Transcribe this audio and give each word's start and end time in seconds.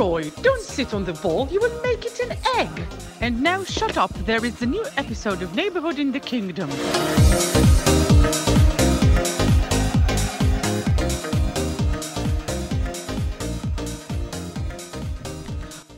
Roy, 0.00 0.24
don't 0.48 0.66
sit 0.76 0.94
on 0.94 1.02
the 1.04 1.16
ball, 1.24 1.42
you 1.54 1.60
will 1.64 1.78
make 1.88 2.02
it 2.10 2.16
an 2.26 2.32
egg. 2.60 2.74
And 3.24 3.32
now 3.42 3.60
shut 3.78 3.94
up, 4.04 4.12
there 4.30 4.42
is 4.48 4.56
a 4.62 4.68
new 4.74 4.84
episode 5.02 5.40
of 5.44 5.48
Neighborhood 5.60 5.98
in 5.98 6.10
the 6.16 6.20
Kingdom. 6.30 6.70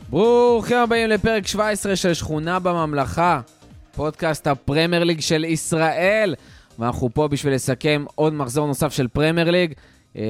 ברוכים 0.09 0.77
הבאים 0.77 1.09
לפרק 1.09 1.47
17 1.47 1.95
של 1.95 2.13
שכונה 2.13 2.59
בממלכה, 2.59 3.41
פודקאסט 3.95 4.47
הפרמייר 4.47 5.03
ליג 5.03 5.19
של 5.19 5.43
ישראל. 5.43 6.35
ואנחנו 6.79 7.09
פה 7.13 7.27
בשביל 7.27 7.53
לסכם 7.53 8.05
עוד 8.15 8.33
מחזור 8.33 8.67
נוסף 8.67 8.93
של 8.93 9.07
פרמייר 9.07 9.51
ליג. 9.51 9.73
אה, 10.17 10.23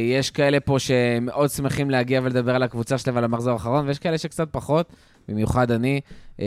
יש 0.00 0.30
כאלה 0.30 0.60
פה 0.60 0.78
שמאוד 0.78 1.50
שמחים 1.50 1.90
להגיע 1.90 2.20
ולדבר 2.24 2.54
על 2.54 2.62
הקבוצה 2.62 2.98
שלהם 2.98 3.14
ועל 3.14 3.24
המחזור 3.24 3.52
האחרון, 3.52 3.86
ויש 3.86 3.98
כאלה 3.98 4.18
שקצת 4.18 4.48
פחות, 4.50 4.92
במיוחד 5.28 5.70
אני. 5.70 6.00
אה, 6.40 6.46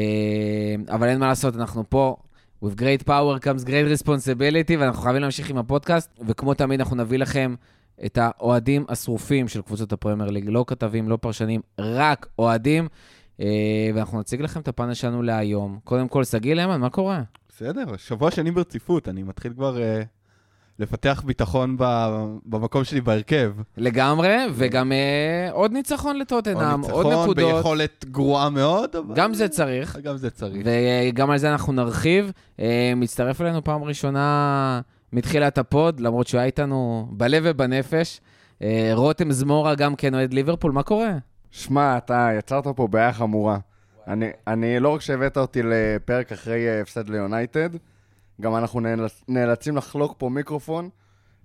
אבל 0.90 1.08
אין 1.08 1.20
מה 1.20 1.28
לעשות, 1.28 1.56
אנחנו 1.56 1.84
פה. 1.90 2.16
With 2.64 2.80
great 2.80 3.08
power 3.08 3.40
comes 3.44 3.66
great 3.66 4.04
responsibility, 4.04 4.80
ואנחנו 4.80 5.02
חייבים 5.02 5.22
להמשיך 5.22 5.50
עם 5.50 5.58
הפודקאסט, 5.58 6.20
וכמו 6.28 6.54
תמיד 6.54 6.80
אנחנו 6.80 6.96
נביא 6.96 7.18
לכם 7.18 7.56
את 8.06 8.18
האוהדים 8.22 8.86
השרופים 8.90 9.48
של 9.48 9.62
קבוצות 9.62 9.94
הפרמייר 9.94 10.30
ליג, 10.30 10.46
לא 10.48 10.66
כתבים, 10.68 11.10
לא 11.10 11.18
פרשנים, 11.22 11.62
רק 11.80 12.28
אוהדים. 12.40 12.88
אה, 13.42 13.90
ואנחנו 13.96 14.20
נציג 14.20 14.42
לכם 14.42 14.60
את 14.60 14.68
הפאנל 14.68 14.94
שלנו 14.94 15.24
להיום. 15.24 15.80
קודם 15.84 16.08
כל, 16.08 16.24
שגיא 16.24 16.54
למן, 16.54 16.82
מה 16.82 16.90
קורה? 16.90 17.22
בסדר, 17.50 17.98
שבוע 17.98 18.32
שני 18.32 18.52
ברציפות, 18.52 19.08
אני 19.08 19.24
מתחיל 19.24 19.54
כבר 19.54 19.78
לפתח 20.80 21.24
ביטחון 21.26 21.76
ב, 21.80 21.84
במקום 22.46 22.84
שלי 22.84 23.02
בהרכב. 23.02 23.54
לגמרי, 23.78 24.38
וגם 24.54 24.92
אה, 24.92 25.54
עוד 25.54 25.72
ניצחון 25.72 26.20
לטוטנאם, 26.20 26.82
עוד, 26.82 26.92
עוד 26.92 27.06
נקודות. 27.14 27.38
ניצחון 27.38 27.56
ביכולת 27.56 28.06
גרועה 28.12 28.50
מאוד, 28.50 28.96
אבל... 28.96 29.16
גם 29.16 29.34
זה 29.34 29.48
צריך. 29.48 29.98
גם 29.98 30.18
זה 30.18 30.30
צריך. 30.30 30.68
וגם 31.12 31.32
על 31.32 31.38
זה 31.38 31.52
אנחנו 31.52 31.74
נרחיב. 31.74 32.32
אה, 32.58 32.62
מצטרף 32.96 33.42
אלינו 33.42 33.64
פעם 33.64 33.84
ראשונה 33.84 34.82
מתחילת 35.14 35.58
ה 35.58 35.66
pod, 35.66 36.00
למרות 36.00 36.28
שהוא 36.28 36.40
היה 36.40 36.46
איתנו 36.46 37.08
בלב 37.12 37.44
ובנפש. 37.46 38.22
אה, 38.60 38.64
רותם 38.94 39.32
זמורה 39.32 39.76
גם 39.76 39.96
כן 39.96 40.16
אוהד 40.16 40.34
ליברפול, 40.34 40.72
מה 40.72 40.84
קורה? 40.84 41.12
שמע, 41.52 41.98
אתה 41.98 42.30
יצרת 42.38 42.68
פה 42.76 42.88
בעיה 42.88 43.14
חמורה. 43.14 43.58
אני, 44.08 44.30
אני 44.48 44.80
לא 44.80 44.90
רק 44.90 45.02
שהבאת 45.02 45.38
אותי 45.38 45.62
לפרק 45.64 46.32
אחרי 46.32 46.68
אה, 46.68 46.82
הפסד 46.82 47.10
ליונייטד, 47.10 47.70
גם 48.42 48.56
אנחנו 48.56 48.80
נאלצ, 48.80 49.24
נאלצים 49.28 49.78
לחלוק 49.78 50.16
פה 50.18 50.30
מיקרופון, 50.30 50.90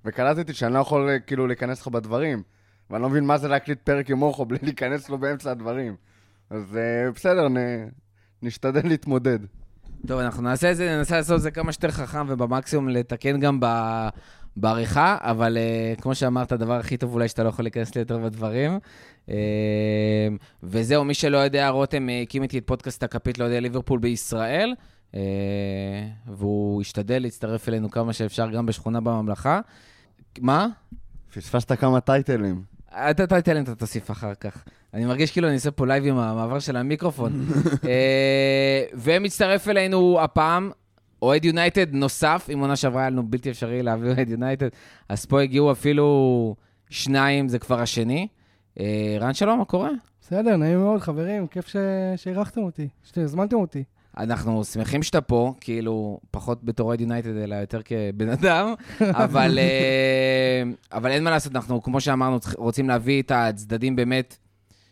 וקלטתי 0.05 0.55
שאני 0.55 0.75
לא 0.75 0.79
יכול 0.79 1.09
אה, 1.09 1.19
כאילו 1.19 1.47
להיכנס 1.47 1.81
לך 1.81 1.89
בדברים. 1.89 2.43
ואני 2.91 3.03
לא 3.03 3.09
מבין 3.09 3.25
מה 3.25 3.39
זה 3.39 3.49
להקליט 3.49 3.79
פרק 3.85 4.11
עם 4.11 4.23
אורחו 4.23 4.45
בלי 4.45 4.59
להיכנס 4.67 5.09
לו 5.09 5.19
באמצע 5.19 5.51
הדברים. 5.51 5.97
אז 6.51 6.63
uh, 6.73 7.15
בסדר, 7.15 7.49
נ, 7.49 7.57
נשתדל 8.43 8.89
להתמודד. 8.89 9.39
טוב, 10.07 10.21
אנחנו 10.21 10.43
נעשה 10.43 10.71
את 10.71 10.77
זה, 10.77 10.97
ננסה 10.97 11.17
לעשות 11.17 11.37
את 11.37 11.43
זה 11.43 11.51
כמה 11.51 11.73
שיותר 11.73 11.91
חכם 11.91 12.27
ובמקסימום 12.29 12.89
לתקן 12.89 13.41
גם 13.41 13.61
ב... 13.61 13.67
בעריכה, 14.57 15.19
אבל 15.21 15.59
uh, 15.97 16.01
כמו 16.01 16.15
שאמרת, 16.15 16.53
הדבר 16.53 16.79
הכי 16.79 16.97
טוב 16.97 17.15
אולי 17.15 17.29
שאתה 17.29 17.43
לא 17.43 17.49
יכול 17.49 17.65
להיכנס 17.65 17.95
לי 17.95 18.01
יותר 18.01 18.19
בדברים. 18.19 18.79
Uh, 19.27 19.33
וזהו, 20.63 21.05
מי 21.05 21.15
שלא 21.15 21.39
יודע, 21.39 21.69
רותם 21.69 22.09
הקים 22.23 22.43
איתי 22.43 22.59
את 22.59 22.67
פודקאסט 22.67 23.03
הכפית 23.03 23.39
לאוהדי 23.39 23.61
ליברפול 23.61 23.99
בישראל, 23.99 24.75
והוא 26.27 26.81
השתדל 26.81 27.23
להצטרף 27.23 27.69
אלינו 27.69 27.91
כמה 27.91 28.13
שאפשר 28.13 28.51
גם 28.51 28.67
בשכונה 28.67 29.01
בממלכה. 29.01 29.61
מה? 30.41 30.69
פספסת 31.35 31.73
כמה 31.73 32.01
טייטלים. 32.01 32.63
את 32.95 33.21
הטייטלים 33.21 33.63
אתה 33.63 33.75
תוסיף 33.75 34.11
אחר 34.11 34.35
כך. 34.35 34.65
אני 34.95 35.05
מרגיש 35.05 35.31
כאילו 35.31 35.49
אני 35.49 35.55
עושה 35.55 35.71
פה 35.71 35.87
live 35.87 36.07
עם 36.07 36.19
המעבר 36.19 36.59
של 36.59 36.77
המיקרופון. 36.77 37.47
אה, 37.63 37.87
ומצטרף 39.03 39.69
אלינו 39.69 40.21
הפעם 40.21 40.71
אוהד 41.23 41.45
יונייטד 41.45 41.95
נוסף, 41.95 42.49
אם 42.53 42.59
עונה 42.59 42.77
שעברה 42.77 43.01
היה 43.01 43.11
לנו 43.11 43.23
בלתי 43.27 43.51
אפשרי 43.51 43.83
להביא 43.83 44.11
אוהד 44.11 44.29
יונייטד, 44.29 44.69
אז 45.09 45.27
פה 45.27 45.43
הגיעו 45.43 45.73
אפילו 45.73 46.57
שניים, 46.91 47.49
זה 47.49 47.59
כבר 47.59 47.81
השני. 47.81 48.29
אה, 48.81 49.17
רן 49.21 49.35
שלום, 49.35 49.59
מה 49.59 49.65
קורה? 49.65 49.91
בסדר, 50.21 50.57
נעים 50.57 50.79
מאוד, 50.79 51.01
חברים, 51.01 51.47
כיף 51.47 51.75
שאירחתם 52.17 52.61
אותי, 52.61 52.89
שהזמנתם 53.03 53.57
אותי. 53.57 53.85
אנחנו 54.17 54.65
שמחים 54.65 55.03
שאתה 55.03 55.21
פה, 55.21 55.55
כאילו, 55.61 56.21
פחות 56.31 56.65
בתור 56.65 56.89
אוהד 56.89 57.01
יונייטד, 57.01 57.37
אלא 57.37 57.55
יותר 57.55 57.81
כבן 57.85 58.29
אדם, 58.29 58.75
אבל, 59.25 59.59
אה, 59.59 60.63
אבל 60.93 61.11
אין 61.11 61.25
מה 61.25 61.31
לעשות, 61.31 61.57
אנחנו, 61.57 61.83
כמו 61.83 62.01
שאמרנו, 62.01 62.39
רוצים 62.57 62.89
להביא 62.89 63.23
את 63.23 63.33
הצדדים 63.35 63.97
באמת 63.97 64.37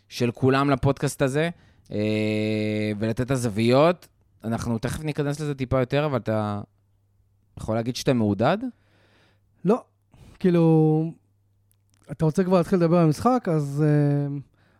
של 0.09 0.31
כולם 0.31 0.69
לפודקאסט 0.69 1.21
הזה, 1.21 1.49
אה, 1.91 2.91
ולתת 2.99 3.21
את 3.21 3.31
הזוויות. 3.31 4.07
אנחנו 4.43 4.77
תכף 4.77 5.03
ניכנס 5.03 5.39
לזה 5.39 5.55
טיפה 5.55 5.79
יותר, 5.79 6.05
אבל 6.05 6.17
אתה 6.17 6.61
יכול 7.57 7.75
להגיד 7.75 7.95
שאתה 7.95 8.13
מעודד? 8.13 8.57
לא. 9.65 9.83
כאילו, 10.39 11.03
אתה 12.11 12.25
רוצה 12.25 12.43
כבר 12.43 12.57
להתחיל 12.57 12.79
לדבר 12.79 12.97
על 12.97 13.05
המשחק, 13.05 13.47
אז 13.51 13.83
uh, 13.83 14.31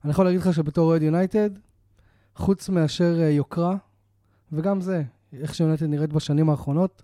אני 0.03 0.11
יכול 0.11 0.25
להגיד 0.25 0.41
לך 0.41 0.53
שבתור 0.53 0.85
אוהד 0.89 1.01
יונייטד, 1.01 1.49
חוץ 2.35 2.69
מאשר 2.69 3.15
uh, 3.19 3.23
יוקרה, 3.23 3.75
וגם 4.51 4.81
זה, 4.81 5.03
איך 5.33 5.55
שיונייטד 5.55 5.85
נראית 5.85 6.13
בשנים 6.13 6.49
האחרונות, 6.49 7.03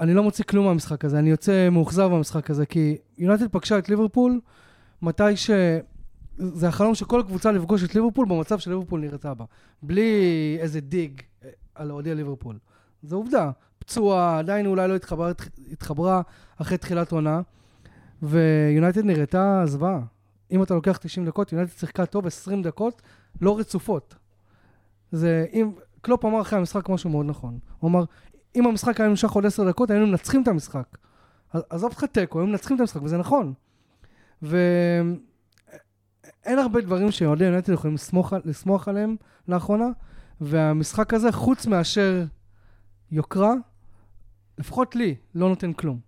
אני 0.00 0.14
לא 0.14 0.22
מוציא 0.22 0.44
כלום 0.44 0.66
מהמשחק 0.66 1.04
הזה, 1.04 1.18
אני 1.18 1.30
יוצא 1.30 1.68
מאוכזב 1.70 2.08
במשחק 2.12 2.50
הזה, 2.50 2.66
כי 2.66 2.96
יונייטד 3.18 3.48
פגשה 3.48 3.78
את 3.78 3.88
ליברפול 3.88 4.40
מתי 5.02 5.36
ש... 5.36 5.50
זה 6.38 6.68
החלום 6.68 6.94
של 6.94 7.04
כל 7.04 7.22
קבוצה 7.26 7.52
לפגוש 7.52 7.84
את 7.84 7.94
ליברפול 7.94 8.26
במצב 8.26 8.58
שליברפול 8.58 9.00
נראתה 9.00 9.34
בה. 9.34 9.44
בלי 9.82 10.12
איזה 10.60 10.80
דיג 10.80 11.22
אה, 11.44 11.50
על 11.74 11.90
אוהדי 11.90 12.14
ליברפול. 12.14 12.58
זו 13.02 13.16
עובדה. 13.16 13.50
פצוע, 13.78 14.38
עדיין 14.38 14.66
אולי 14.66 14.88
לא 14.88 14.96
התחברה, 14.96 15.32
התחברה 15.72 16.22
אחרי 16.56 16.78
תחילת 16.78 17.12
עונה, 17.12 17.40
ויונייטד 18.22 19.04
נראתה 19.04 19.62
זוועה. 19.64 20.00
אם 20.50 20.62
אתה 20.62 20.74
לוקח 20.74 20.96
90 20.96 21.26
דקות, 21.26 21.52
יונייטד 21.52 21.72
שיחקה 21.78 22.06
טוב 22.06 22.26
20 22.26 22.62
דקות, 22.62 23.02
לא 23.40 23.58
רצופות. 23.58 24.14
זה, 25.12 25.46
אם, 25.52 25.70
קלופ 26.06 26.24
אמר 26.24 26.40
אחרי 26.40 26.58
המשחק 26.58 26.88
משהו 26.88 27.10
מאוד 27.10 27.26
נכון. 27.26 27.58
הוא 27.78 27.90
אמר, 27.90 28.04
אם 28.56 28.66
המשחק 28.66 29.00
היה 29.00 29.08
נמשך 29.08 29.30
עוד 29.30 29.46
10 29.46 29.68
דקות, 29.68 29.90
היינו 29.90 30.06
מנצחים 30.06 30.42
את 30.42 30.48
המשחק. 30.48 30.98
עזוב 31.52 31.90
אותך 31.90 32.04
תיקו, 32.04 32.38
היינו 32.38 32.52
מנצחים 32.52 32.76
את 32.76 32.80
המשחק, 32.80 33.02
וזה 33.02 33.16
נכון. 33.18 33.52
ו... 34.42 34.58
אין 36.44 36.58
הרבה 36.58 36.80
דברים 36.80 37.10
שאוהדי 37.10 37.44
יונייטד 37.44 37.72
יכולים 37.72 37.94
לסמוך, 37.94 38.32
לסמוך 38.44 38.88
עליהם 38.88 39.16
לאחרונה, 39.48 39.86
והמשחק 40.40 41.14
הזה, 41.14 41.32
חוץ 41.32 41.66
מאשר 41.66 42.24
יוקרה, 43.12 43.52
לפחות 44.58 44.96
לי, 44.96 45.14
לא 45.34 45.48
נותן 45.48 45.72
כלום. 45.72 45.98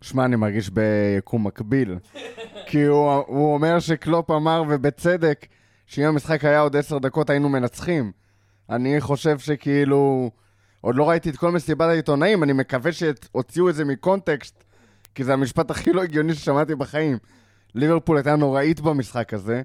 שמע, 0.00 0.24
אני 0.24 0.36
מרגיש 0.36 0.70
ביקום 0.70 1.46
מקביל. 1.46 1.98
כי 2.68 2.82
הוא, 2.82 3.12
הוא 3.12 3.54
אומר 3.54 3.80
שקלופ 3.80 4.30
אמר, 4.30 4.62
ובצדק, 4.68 5.46
שאם 5.86 6.04
המשחק 6.04 6.44
היה 6.44 6.60
עוד 6.60 6.76
עשר 6.76 6.98
דקות 6.98 7.30
היינו 7.30 7.48
מנצחים. 7.48 8.12
אני 8.70 9.00
חושב 9.00 9.38
שכאילו... 9.38 10.30
עוד 10.84 10.96
לא 10.96 11.08
ראיתי 11.10 11.30
את 11.30 11.36
כל 11.36 11.52
מסיבת 11.52 11.88
העיתונאים, 11.88 12.42
אני 12.42 12.52
מקווה 12.52 12.92
שהוציאו 12.92 13.68
את 13.68 13.74
זה 13.74 13.84
מקונטקסט, 13.84 14.64
כי 15.14 15.24
זה 15.24 15.32
המשפט 15.32 15.70
הכי 15.70 15.92
לא 15.92 16.02
הגיוני 16.02 16.34
ששמעתי 16.34 16.74
בחיים. 16.74 17.18
ליברפול 17.74 18.16
הייתה 18.16 18.36
נוראית 18.36 18.80
במשחק 18.80 19.34
הזה. 19.34 19.62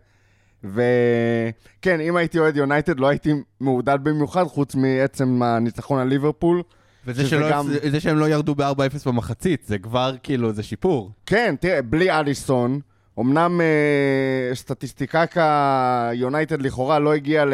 וכן, 0.64 2.00
אם 2.02 2.16
הייתי 2.16 2.40
אוהד 2.40 2.56
יונייטד, 2.56 3.00
לא 3.00 3.08
הייתי 3.08 3.34
מעודד 3.60 3.98
במיוחד, 4.04 4.44
חוץ 4.44 4.76
מעצם 4.76 5.44
הניצחון 5.44 6.00
על 6.00 6.08
ליברפול. 6.08 6.64
וזה 7.06 7.28
שלא, 7.28 7.52
גם... 7.52 7.68
זה 7.92 8.00
שהם 8.00 8.18
לא 8.18 8.30
ירדו 8.30 8.56
ב-4-0 8.56 8.74
במחצית, 9.06 9.64
זה 9.66 9.78
כבר 9.78 10.16
כאילו, 10.24 10.54
זה 10.54 10.64
שיפור. 10.64 11.12
כן, 11.26 11.56
תראה, 11.60 11.82
בלי 11.82 12.12
אליסון, 12.12 12.80
אמנם 13.20 13.62
אה, 13.62 14.56
סטטיסטיקקה 14.56 16.10
יונייטד 16.14 16.62
לכאורה 16.62 17.00
לא 17.00 17.14
הגיע 17.14 17.46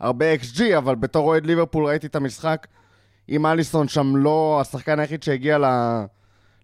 להרבה 0.00 0.34
XG, 0.34 0.62
אבל 0.78 0.94
בתור 0.94 1.26
אוהד 1.26 1.46
ליברפול 1.46 1.86
ראיתי 1.86 2.06
את 2.06 2.16
המשחק 2.16 2.66
עם 3.28 3.46
אליסון 3.46 3.88
שם 3.88 4.16
לא 4.16 4.58
השחקן 4.60 4.98
היחיד 4.98 5.22
שהגיע 5.22 5.58
ל... 5.58 5.64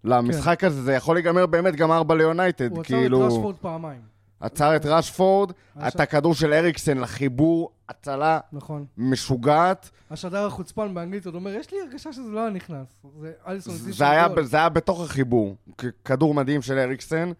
למשחק 0.05 0.61
כן. 0.61 0.67
הזה, 0.67 0.83
זה 0.83 0.93
יכול 0.93 1.17
להיגמר 1.17 1.47
באמת 1.47 1.77
גם 1.77 1.93
ארבע 1.93 2.15
ליונייטד, 2.15 2.71
הוא 2.71 2.85
כאילו... 2.85 3.19
הוא 3.19 3.27
עצר 3.27 3.35
את 3.35 3.39
רשפורד 3.39 3.57
פעמיים. 3.57 4.01
עצר 4.41 4.77
את 4.77 4.87
רשפורד, 4.87 5.53
את 5.89 6.01
הכדור 6.01 6.35
של 6.35 6.53
אריקסן 6.53 6.99
לחיבור, 6.99 7.71
הצלה 7.89 8.41
נכון. 8.53 8.85
משוגעת. 8.99 9.91
השדר 10.11 10.47
החוצפן 10.47 10.95
באנגלית 10.95 11.27
עוד 11.27 11.35
אומר, 11.35 11.51
יש 11.51 11.73
לי 11.73 11.79
הרגשה 11.81 12.13
שזה 12.13 12.31
לא 12.31 12.41
היה 12.41 12.51
נכנס. 12.51 12.87
זה 13.21 13.33
אליסון 13.47 13.75
זה 13.75 14.11
היה, 14.11 14.27
זה 14.43 14.57
היה 14.57 14.69
בתוך 14.69 15.05
החיבור, 15.05 15.57
כדור 16.05 16.35
מדהים 16.35 16.63
של 16.63 16.79
אריקסן, 16.79 17.33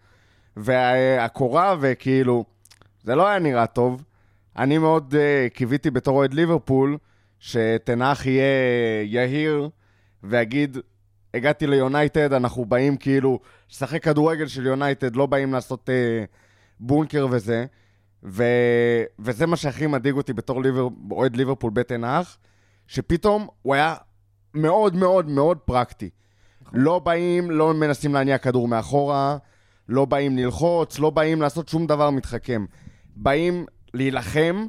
והקורה, 0.57 1.75
וכאילו, 1.79 2.45
זה 3.03 3.15
לא 3.15 3.27
היה 3.27 3.39
נראה 3.39 3.67
טוב. 3.67 4.03
אני 4.57 4.77
מאוד 4.77 5.13
uh, 5.13 5.49
קיוויתי 5.53 5.91
בתור 5.91 6.17
אוהד 6.17 6.33
ליברפול, 6.33 6.97
שתנח 7.39 8.25
יהיה 8.25 9.03
יהיר 9.03 9.69
ויגיד, 10.23 10.77
הגעתי 11.33 11.67
ליונייטד, 11.67 12.33
אנחנו 12.33 12.65
באים 12.65 12.97
כאילו 12.97 13.39
לשחק 13.71 14.03
כדורגל 14.03 14.47
של 14.47 14.65
יונייטד, 14.65 15.15
לא 15.15 15.25
באים 15.25 15.53
לעשות 15.53 15.89
אה, 15.89 16.23
בונקר 16.79 17.27
וזה. 17.31 17.65
ו... 18.23 18.43
וזה 19.19 19.45
מה 19.45 19.55
שהכי 19.55 19.87
מדאיג 19.87 20.15
אותי 20.15 20.33
בתור 20.33 20.61
ליבר... 20.61 20.87
אוהד 21.11 21.35
ליברפול 21.35 21.71
האח, 22.03 22.37
שפתאום 22.87 23.47
הוא 23.61 23.75
היה 23.75 23.95
מאוד 24.53 24.95
מאוד 24.95 25.29
מאוד 25.29 25.57
פרקטי. 25.57 26.09
לא 26.73 26.99
באים, 26.99 27.51
לא 27.51 27.73
מנסים 27.73 28.13
להניע 28.13 28.37
כדור 28.37 28.67
מאחורה, 28.67 29.37
לא 29.89 30.05
באים 30.05 30.37
ללחוץ, 30.37 30.99
לא 30.99 31.09
באים 31.09 31.41
לעשות 31.41 31.69
שום 31.69 31.87
דבר 31.87 32.09
מתחכם. 32.09 32.65
באים 33.15 33.65
להילחם 33.95 34.65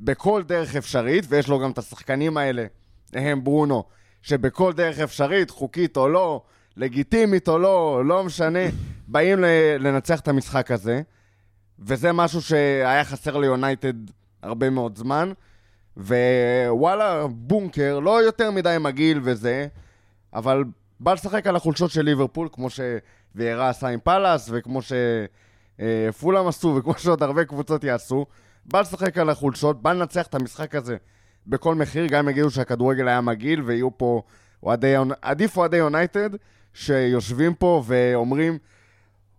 בכל 0.00 0.42
דרך 0.42 0.76
אפשרית, 0.76 1.24
ויש 1.28 1.48
לו 1.48 1.58
גם 1.58 1.70
את 1.70 1.78
השחקנים 1.78 2.36
האלה, 2.36 2.66
הם 3.12 3.44
ברונו, 3.44 3.84
שבכל 4.22 4.72
דרך 4.72 4.98
אפשרית, 4.98 5.50
חוקית 5.50 5.96
או 5.96 6.08
לא, 6.08 6.42
לגיטימית 6.76 7.48
או 7.48 7.58
לא, 7.58 8.02
לא 8.04 8.24
משנה, 8.24 8.58
באים 9.08 9.38
לנצח 9.78 10.20
את 10.20 10.28
המשחק 10.28 10.70
הזה, 10.70 11.02
וזה 11.78 12.12
משהו 12.12 12.42
שהיה 12.42 13.04
חסר 13.04 13.36
ליונייטד 13.36 13.94
הרבה 14.42 14.70
מאוד 14.70 14.98
זמן, 14.98 15.32
ווואלה, 15.96 17.26
בונקר, 17.26 17.98
לא 17.98 18.22
יותר 18.22 18.50
מדי 18.50 18.76
מגעיל 18.80 19.20
וזה, 19.22 19.66
אבל 20.34 20.64
בא 21.00 21.12
לשחק 21.12 21.46
על 21.46 21.56
החולשות 21.56 21.90
של 21.90 22.02
ליברפול, 22.02 22.48
כמו 22.52 22.68
שוויירה 22.70 23.68
עשה 23.68 23.88
עם 23.88 24.00
פאלאס, 24.00 24.50
וכמו 24.52 24.80
שפולאם 24.82 26.46
עשו, 26.46 26.74
וכמו 26.78 26.94
שעוד 26.98 27.22
הרבה 27.22 27.44
קבוצות 27.44 27.84
יעשו. 27.84 28.26
בא 28.68 28.80
לשחק 28.80 29.18
על 29.18 29.30
החולשות, 29.30 29.82
בא 29.82 29.92
לנצח 29.92 30.26
את 30.26 30.34
המשחק 30.34 30.74
הזה 30.74 30.96
בכל 31.46 31.74
מחיר, 31.74 32.06
גם 32.06 32.24
אם 32.24 32.28
יגידו 32.28 32.50
שהכדורגל 32.50 33.08
היה 33.08 33.20
מגעיל, 33.20 33.62
ויהיו 33.62 33.98
פה 33.98 34.22
אוהדי, 34.62 34.94
עדיף 35.22 35.56
אוהדי 35.56 35.76
יונייטד, 35.76 36.30
שיושבים 36.74 37.54
פה 37.54 37.82
ואומרים, 37.86 38.58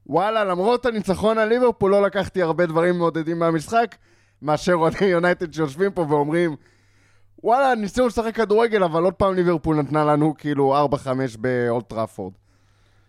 וואלה, 0.07 0.43
למרות 0.43 0.85
הניצחון 0.85 1.37
על 1.37 1.49
ליברפול 1.49 1.91
לא 1.91 2.01
לקחתי 2.01 2.41
הרבה 2.41 2.65
דברים 2.65 2.97
מעודדים 2.97 3.39
מהמשחק, 3.39 3.95
מאשר 4.41 4.73
אוהדי 4.73 5.05
יונייטד 5.05 5.53
שיושבים 5.53 5.91
פה 5.91 6.05
ואומרים, 6.09 6.55
וואלה, 7.43 7.75
ניסינו 7.75 8.07
לשחק 8.07 8.35
כדורגל, 8.35 8.83
אבל 8.83 9.03
עוד 9.03 9.13
פעם 9.13 9.35
ליברפול 9.35 9.75
נתנה 9.75 10.05
לנו 10.05 10.33
כאילו 10.37 10.87
4-5 10.93 10.97
באולד 11.39 11.89
טראפורד. 11.89 12.33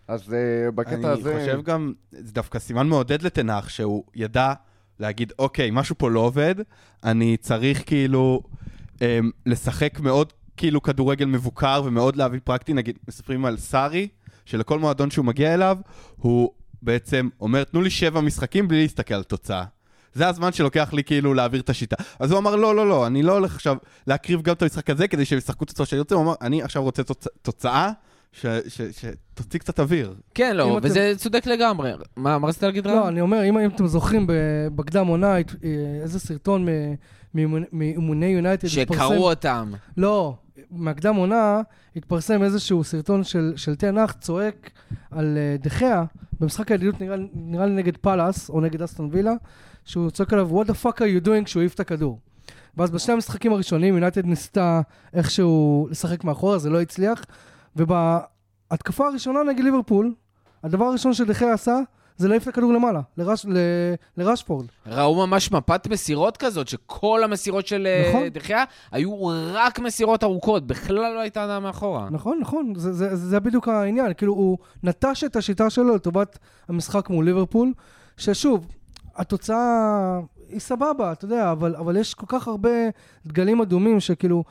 אז 0.07 0.29
אה, 0.29 0.71
בקטע 0.71 1.11
הזה... 1.11 1.31
אני 1.31 1.39
חושב 1.39 1.61
גם, 1.61 1.93
זה 2.11 2.33
דווקא 2.33 2.59
סימן 2.59 2.87
מעודד 2.87 3.21
לטן 3.21 3.42
האח, 3.42 3.69
שהוא 3.69 4.03
ידע 4.15 4.53
להגיד, 4.99 5.33
אוקיי, 5.39 5.69
משהו 5.71 5.95
פה 5.97 6.09
לא 6.09 6.19
עובד, 6.19 6.55
אני 7.03 7.37
צריך 7.37 7.83
כאילו 7.85 8.41
אמ, 9.01 9.31
לשחק 9.45 9.99
מאוד 9.99 10.33
כאילו 10.57 10.81
כדורגל 10.81 11.25
מבוקר 11.25 11.81
ומאוד 11.85 12.15
להביא 12.15 12.39
פרקטי, 12.43 12.73
נגיד, 12.73 12.97
מספרים 13.07 13.45
על 13.45 13.57
סארי, 13.57 14.07
שלכל 14.45 14.79
מועדון 14.79 15.11
שהוא 15.11 15.25
מגיע 15.25 15.53
אליו, 15.53 15.77
הוא 16.15 16.49
בעצם 16.81 17.29
אומר, 17.41 17.63
תנו 17.63 17.81
לי 17.81 17.89
שבע 17.89 18.21
משחקים 18.21 18.67
בלי 18.67 18.81
להסתכל 18.81 19.13
על 19.13 19.23
תוצאה. 19.23 19.63
זה 20.13 20.27
הזמן 20.27 20.53
שלוקח 20.53 20.93
לי 20.93 21.03
כאילו 21.03 21.33
להעביר 21.33 21.61
את 21.61 21.69
השיטה. 21.69 21.95
אז 22.19 22.31
הוא 22.31 22.39
אמר, 22.39 22.55
לא, 22.55 22.75
לא, 22.75 22.89
לא, 22.89 23.07
אני 23.07 23.23
לא 23.23 23.33
הולך 23.33 23.55
עכשיו 23.55 23.77
להקריב 24.07 24.41
גם 24.41 24.53
את 24.53 24.61
המשחק 24.61 24.89
הזה 24.89 25.07
כדי 25.07 25.25
שהם 25.25 25.37
ישחקו 25.37 25.63
את 25.63 25.69
התוצאה 25.69 25.85
שאני 25.85 25.99
רוצה, 25.99 26.15
הוא 26.15 26.23
אמר, 26.23 26.33
אני 26.41 26.63
עכשיו 26.63 26.83
רוצה 26.83 27.03
תוצ... 27.03 27.27
תוצאה 27.41 27.91
שתוציא 28.31 29.59
קצת 29.59 29.79
אוויר. 29.79 30.15
כן, 30.33 30.55
לא, 30.55 30.77
אתם- 30.77 30.87
וזה 30.87 31.13
צודק 31.17 31.45
לגמרי. 31.47 31.91
מה 32.17 32.39
מה 32.39 32.47
רצית 32.47 32.63
להגיד 32.63 32.87
רם? 32.87 32.95
לא, 32.95 33.07
אני 33.07 33.21
אומר, 33.21 33.43
אם, 33.49 33.57
אם 33.57 33.69
אתם 33.69 33.87
זוכרים 33.87 34.25
בקדם 34.75 35.07
עונה, 35.07 35.35
אה, 35.35 35.41
איזה 36.01 36.19
סרטון 36.19 36.67
מאימוני- 37.33 38.25
יונייטד 38.25 38.67
שקראו 38.67 39.29
אותם. 39.29 39.71
לא, 39.97 40.35
מהקדם 40.71 41.15
עונה 41.15 41.61
התפרסם 41.95 42.43
איזשהו 42.43 42.83
סרטון 42.83 43.23
של, 43.23 43.53
של 43.55 43.75
תנח 43.75 44.11
צועק 44.11 44.69
על 45.11 45.37
אה, 45.37 45.55
דחיה 45.59 46.03
במשחק 46.39 46.71
הידידות 46.71 47.01
נראה, 47.01 47.15
נראה 47.33 47.65
לי 47.65 47.71
נגד 47.73 47.97
פאלאס 47.97 48.49
או 48.49 48.61
נגד 48.61 48.81
אסטון 48.81 49.09
וילה, 49.11 49.33
שהוא 49.85 50.09
צועק 50.09 50.33
עליו 50.33 50.61
what 50.61 50.67
the 50.67 50.85
fuck 50.85 50.95
are 50.97 51.23
you 51.23 51.25
doing 51.25 51.43
כשהוא 51.45 51.61
העיף 51.61 51.73
את 51.73 51.79
הכדור. 51.79 52.19
ואז 52.77 52.91
בשני 52.91 53.13
המשחקים 53.13 53.53
הראשונים 53.53 53.93
יונייטד 53.93 54.25
ניסתה 54.25 54.81
איכשהו 55.13 55.87
לשחק 55.91 56.23
מאחורה, 56.23 56.57
זה 56.57 56.69
לא 56.69 56.81
הצליח, 56.81 57.21
ובהתקפה 57.79 59.07
הראשונה 59.07 59.43
נגד 59.43 59.63
ליברפול, 59.63 60.13
הדבר 60.63 60.85
הראשון 60.85 61.13
שדחיה 61.13 61.53
עשה 61.53 61.79
זה 62.17 62.27
להעיף 62.27 62.43
את 62.43 62.47
הכדור 62.47 62.73
למעלה, 62.73 63.01
לרש, 63.17 63.45
ל, 63.45 63.57
לרשפורד. 64.17 64.65
ראו 64.87 65.27
ממש 65.27 65.51
מפת 65.51 65.87
מסירות 65.87 66.37
כזאת, 66.37 66.67
שכל 66.67 67.23
המסירות 67.23 67.67
של 67.67 67.87
אה, 67.87 68.09
נכון. 68.09 68.27
דחיה 68.27 68.63
היו 68.91 69.25
רק 69.53 69.79
מסירות 69.79 70.23
ארוכות, 70.23 70.67
בכלל 70.67 71.13
לא 71.13 71.19
הייתה 71.19 71.43
הנאה 71.43 71.59
מאחורה. 71.59 72.07
נכון, 72.11 72.39
נכון, 72.41 72.73
זה, 72.75 72.93
זה, 72.93 73.15
זה 73.15 73.39
בדיוק 73.39 73.67
העניין. 73.67 74.13
כאילו, 74.13 74.33
הוא 74.33 74.57
נטש 74.83 75.23
את 75.23 75.35
השיטה 75.35 75.69
שלו 75.69 75.95
לטובת 75.95 76.39
המשחק 76.69 77.09
מול 77.09 77.25
ליברפול, 77.25 77.73
ששוב, 78.17 78.67
התוצאה 79.15 80.19
היא 80.49 80.59
סבבה, 80.59 81.11
אתה 81.11 81.25
יודע, 81.25 81.51
אבל, 81.51 81.75
אבל 81.75 81.97
יש 81.97 82.13
כל 82.13 82.25
כך 82.29 82.47
הרבה 82.47 82.69
דגלים 83.25 83.61
אדומים 83.61 83.99
שכאילו, 83.99 84.43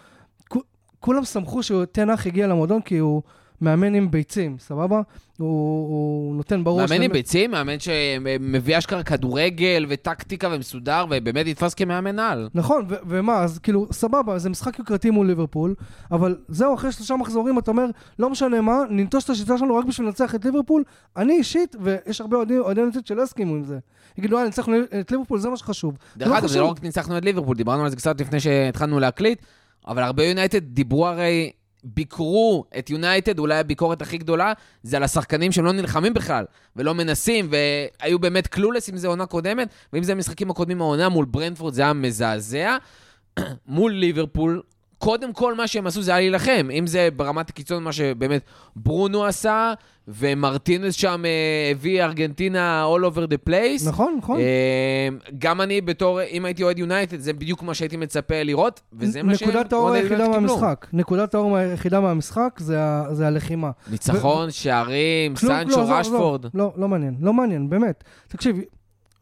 כולם 1.00 1.24
שמחו 1.24 1.62
שתנח 1.62 2.26
הגיע 2.26 2.46
למועדון 2.46 2.80
כי 2.80 2.98
הוא 2.98 3.22
מאמן 3.60 3.94
עם 3.94 4.10
ביצים, 4.10 4.56
סבבה? 4.58 5.00
הוא, 5.38 5.48
הוא 5.88 6.36
נותן 6.36 6.64
בראש... 6.64 6.90
מאמן 6.90 6.94
עם 6.94 7.00
באמת- 7.00 7.12
ביצים, 7.12 7.50
מאמן 7.50 7.76
שמביא 7.80 8.78
אשכרה 8.78 9.02
כדורגל 9.02 9.86
וטקטיקה 9.88 10.48
ומסודר, 10.52 11.04
ובאמת 11.10 11.46
נתפס 11.46 11.74
כמאמן 11.74 12.18
על. 12.18 12.48
נכון, 12.54 12.84
ו- 12.88 12.94
ומה, 13.06 13.38
אז 13.38 13.58
כאילו, 13.58 13.86
סבבה, 13.92 14.38
זה 14.38 14.50
משחק 14.50 14.78
יוקרתי 14.78 15.10
מול 15.10 15.26
ליברפול, 15.26 15.74
אבל 16.10 16.36
זהו, 16.48 16.74
אחרי 16.74 16.92
שלושה 16.92 17.16
מחזורים 17.16 17.58
אתה 17.58 17.70
אומר, 17.70 17.86
לא 18.18 18.30
משנה 18.30 18.60
מה, 18.60 18.78
ננטוש 18.90 19.24
את 19.24 19.30
השיטה 19.30 19.58
שלנו 19.58 19.76
רק 19.76 19.84
בשביל 19.84 20.06
לנצח 20.06 20.34
את 20.34 20.44
ליברפול. 20.44 20.84
אני 21.16 21.32
אישית, 21.32 21.76
ויש 21.80 22.20
הרבה 22.20 22.36
אוהדים 22.36 22.60
אוהדי 22.60 22.80
יונייטד 22.80 23.06
שלא 23.06 23.22
הסכימו 23.22 23.54
עם 23.54 23.64
זה. 23.64 23.78
יגידו, 24.18 24.38
אה, 24.38 24.44
ניצחנו 24.44 24.74
את 25.00 25.10
ליברפול, 25.10 25.38
זה 25.38 25.48
מה 25.48 25.56
שחשוב. 25.56 25.98
דרך 26.16 26.28
לא 26.28 26.38
אגב, 26.38 26.46
זה. 26.46 26.60
לא 26.60 26.64
רק 26.66 26.82
ניצחנו 26.82 27.18
את 27.18 27.24
ליברפול, 27.24 27.56
דיברנו 27.56 27.84
על 27.84 27.90
זה 27.90 27.96
קצת 27.96 28.20
לפני 28.20 28.40
שהתחלנו 28.40 29.00
להקליט, 29.00 29.42
אבל 29.88 30.02
הרבה 30.02 30.24
יונייטד 30.24 30.58
דיברו 30.62 31.06
הרי, 31.06 31.52
ביקרו 31.84 32.64
את 32.78 32.90
יונייטד, 32.90 33.38
אולי 33.38 33.58
הביקורת 33.58 34.02
הכי 34.02 34.18
גדולה, 34.18 34.52
זה 34.82 34.96
על 34.96 35.02
השחקנים 35.02 35.52
שהם 35.52 35.64
לא 35.64 35.72
נלחמים 35.72 36.14
בכלל, 36.14 36.44
ולא 36.76 36.94
מנסים, 36.94 37.50
והיו 37.50 38.18
באמת 38.18 38.46
clueless 38.46 38.90
אם 38.90 38.96
זה 38.96 39.08
עונה 39.08 39.26
קודמת, 39.26 39.68
ואם 39.92 40.02
זה 40.02 40.12
המשחקים 40.12 40.50
הקודמים 40.50 40.80
העונה 40.80 41.08
מול 41.08 41.24
ברנדפורד, 41.24 41.74
זה 41.74 41.82
היה 41.82 41.92
מזעזע. 41.92 42.76
מול 43.66 43.92
ליברפול, 43.92 44.62
קודם 44.98 45.32
כל 45.32 45.54
מה 45.54 45.66
שהם 45.66 45.86
עשו 45.86 46.02
זה 46.02 46.10
היה 46.10 46.20
להילחם, 46.20 46.68
אם 46.72 46.86
זה 46.86 47.08
ברמת 47.16 47.50
הקיצון 47.50 47.82
מה 47.82 47.92
שבאמת 47.92 48.42
ברונו 48.76 49.24
עשה, 49.24 49.72
ומרטינס 50.08 50.94
שם 50.94 51.22
אה, 51.24 51.70
הביא 51.70 52.04
ארגנטינה 52.04 52.86
all 52.94 53.12
over 53.12 53.30
the 53.30 53.48
place. 53.48 53.88
נכון, 53.88 54.16
נכון. 54.18 54.40
אה, 54.40 55.08
גם 55.38 55.60
אני 55.60 55.80
בתור, 55.80 56.22
אם 56.22 56.44
הייתי 56.44 56.62
אוהד 56.62 56.78
יונייטד, 56.78 57.20
זה 57.20 57.32
בדיוק 57.32 57.62
מה 57.62 57.74
שהייתי 57.74 57.96
מצפה 57.96 58.42
לראות, 58.42 58.80
וזה 58.92 59.22
מה 59.22 59.34
שהם... 59.34 59.48
נקודת 59.48 59.72
האור 59.72 59.90
היחידה. 59.90 60.28
מהמשחק. 60.28 60.86
נקודת 60.92 61.34
האור 61.34 61.56
היחידה 61.56 62.00
מהמשחק 62.00 62.60
זה 63.10 63.26
הלחימה. 63.26 63.70
ניצחון, 63.90 64.50
שערים, 64.50 65.36
סנצ'ו, 65.36 65.80
לא, 65.80 65.92
רשפורד. 65.92 66.44
לא, 66.44 66.50
לא, 66.54 66.72
לא 66.76 66.88
מעניין, 66.88 67.14
לא 67.20 67.32
מעניין, 67.32 67.70
באמת. 67.70 68.04
תקשיב, 68.28 68.56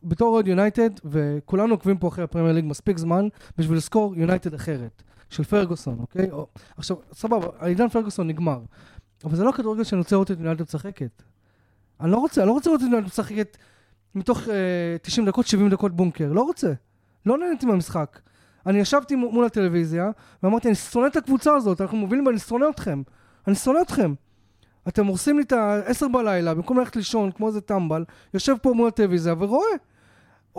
בתור 0.02 0.34
אוהד 0.34 0.46
יונייטד, 0.46 0.90
וכולנו 1.04 1.74
עוקבים 1.74 1.96
פה 1.98 2.08
אחרי 2.08 2.24
הפרמייר 2.24 2.54
ליג 2.54 2.64
מספיק 2.64 2.98
זמן, 2.98 3.28
בשביל 3.58 3.76
לזכור 3.76 4.14
יונייטד 4.16 4.54
אחרת, 4.54 5.02
של 5.30 5.44
פרגוסון, 5.44 5.98
אוקיי? 5.98 6.30
או, 6.30 6.46
עכשיו, 6.76 6.96
סבבה, 7.12 7.46
העידן 7.58 7.88
פרגוסון 7.88 8.28
נגמר, 8.28 8.60
אבל 9.24 9.36
זה 9.36 9.44
לא 9.44 9.50
הכדורגל 9.50 9.84
שאני 9.84 9.98
רוצה 9.98 10.16
לראות 10.16 10.30
את 10.30 10.38
יונייטד 10.38 10.62
משחקת. 10.62 11.22
אני 12.00 12.10
לא 12.10 12.16
רוצה, 12.16 12.40
אני 12.40 12.48
לא 12.48 12.52
רוצה 12.52 12.70
לראות 12.70 12.80
את 12.80 12.86
יונייטד 12.86 13.06
משחקת 13.06 13.56
מתוך 14.14 14.48
אה, 14.48 14.96
90 15.02 15.26
דקות, 15.26 15.46
70 15.46 15.70
דקות 15.70 15.96
בונקר, 15.96 16.32
לא 16.32 16.42
רוצה. 16.42 16.72
לא 17.26 17.38
נהניתי 17.38 17.66
מהמשחק. 17.66 18.20
אני 18.66 18.78
ישבתי 18.78 19.16
מול 19.16 19.44
הטלוויזיה, 19.44 20.10
ואמרתי, 20.42 20.68
אני 20.68 20.74
שונא 20.74 21.06
את 21.06 21.16
הקבוצה 21.16 21.54
הזאת, 21.54 21.80
אנחנו 21.80 21.96
מובילים 21.98 22.26
ואני 22.26 22.38
שונא 22.38 22.66
אתכם. 22.70 23.02
אני 23.46 23.54
שונא 23.54 23.78
אתכם. 23.82 24.14
אתם 24.88 25.06
הורסים 25.06 25.36
לי 25.36 25.42
את 25.42 25.52
ה-10 25.52 26.08
בלילה, 26.12 26.54
במקום 26.54 26.78
ללכת 26.78 26.96
לישון 26.96 27.32
כמו 27.32 27.48
איזה 27.48 27.60
טמבל, 27.60 28.04
יושב 28.34 28.54
פה 28.62 28.72
מול 28.72 28.88
הטלוויזיה 28.88 29.34
ורואה. 29.38 29.66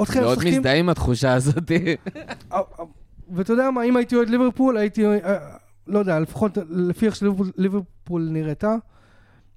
אתכם 0.03 0.19
מאוד 0.19 0.37
משחקים... 0.37 0.53
מזדהה 0.53 0.75
עם 0.75 0.89
התחושה 0.89 1.33
הזאת. 1.33 1.71
אה, 3.29 3.33
אה, 3.33 3.37
ואתה 3.37 3.53
יודע 3.53 3.71
מה, 3.71 3.83
אם 3.83 3.97
הייתי 3.97 4.15
אוהד 4.15 4.29
ליברפול, 4.29 4.77
הייתי, 4.77 5.05
אה, 5.05 5.57
לא 5.87 5.99
יודע, 5.99 6.19
לפחות 6.19 6.57
לפי 6.69 7.05
איך 7.05 7.15
שליברפול 7.15 7.51
ליברפול 7.57 8.27
נראתה, 8.31 8.75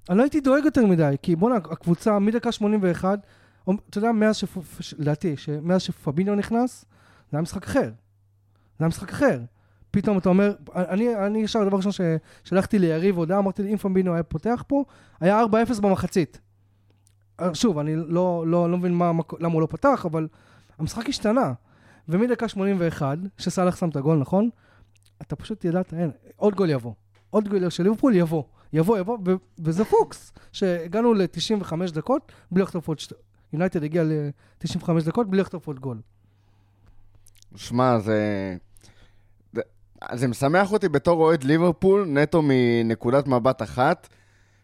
אני 0.09 0.17
לא 0.17 0.23
הייתי 0.23 0.39
דואג 0.39 0.65
יותר 0.65 0.85
מדי, 0.85 1.15
כי 1.21 1.35
בואנה, 1.35 1.55
הקבוצה 1.55 2.19
מדקה 2.19 2.51
81, 2.51 3.19
או- 3.67 3.73
אתה 3.89 3.97
יודע, 3.97 4.11
מאז 4.11 4.35
ש... 4.35 4.45
לדעתי, 4.97 5.37
שמאז 5.37 5.81
שפביניו 5.81 6.35
נכנס, 6.35 6.85
זה 7.31 7.37
היה 7.37 7.41
משחק 7.41 7.63
אחר. 7.63 7.81
זה 7.81 7.89
היה 8.79 8.87
משחק 8.87 9.09
אחר. 9.09 9.39
פתאום 9.91 10.17
אתה 10.17 10.29
אומר, 10.29 10.53
אני, 10.75 11.15
אני 11.15 11.39
ישר, 11.39 11.61
הדבר 11.61 11.75
הראשון 11.75 11.91
ששלחתי 11.91 12.79
ליריב 12.79 13.17
הודעה, 13.17 13.39
אמרתי 13.39 13.63
לי, 13.63 13.71
אם 13.71 13.77
פביניו 13.77 14.13
היה 14.13 14.23
פותח 14.23 14.63
פה, 14.67 14.83
היה 15.19 15.43
4-0 15.43 15.81
במחצית. 15.81 16.39
אה, 17.39 17.55
שוב, 17.55 17.77
אני 17.77 17.95
לא, 17.95 18.43
לא, 18.47 18.71
לא 18.71 18.77
מבין 18.77 18.93
מה, 18.93 19.11
למה 19.39 19.53
הוא 19.53 19.61
לא 19.61 19.67
פתח, 19.69 20.05
אבל 20.05 20.27
המשחק 20.79 21.09
השתנה. 21.09 21.53
ומדקה 22.09 22.47
81, 22.47 23.17
שסאלח 23.37 23.75
שם 23.75 23.89
את 23.89 23.95
הגול, 23.95 24.17
נכון? 24.17 24.49
אתה 25.21 25.35
פשוט 25.35 25.65
ידעת, 25.65 25.93
אין, 25.93 26.11
עוד 26.35 26.55
גול 26.55 26.69
יבוא. 26.69 26.93
עוד 27.29 27.47
גול 27.47 27.69
של 27.69 27.83
ליברפול 27.83 28.15
יבוא. 28.15 28.43
יבוא, 28.73 28.97
יבוא, 28.97 29.17
וזה 29.59 29.85
פוקס. 29.85 30.33
שהגענו 30.51 31.13
ל-95 31.13 31.73
דקות 31.93 32.31
בלי 32.51 32.63
לחטוף 32.63 32.87
עוד... 32.87 32.97
יונייטד 33.53 33.83
הגיע 33.83 34.03
ל-95 34.03 34.89
דקות 35.05 35.29
בלי 35.29 35.41
לחטוף 35.41 35.67
עוד 35.67 35.79
גול. 35.79 35.97
שמע, 37.55 37.99
זה... 37.99 38.55
זה- 39.53 39.61
זה 40.13 40.27
משמח 40.27 40.71
אותי 40.71 40.89
בתור 40.89 41.21
אוהד 41.21 41.43
ליברפול, 41.43 42.05
נטו 42.07 42.41
מנקודת 42.45 43.27
מבט 43.27 43.61
אחת, 43.61 44.07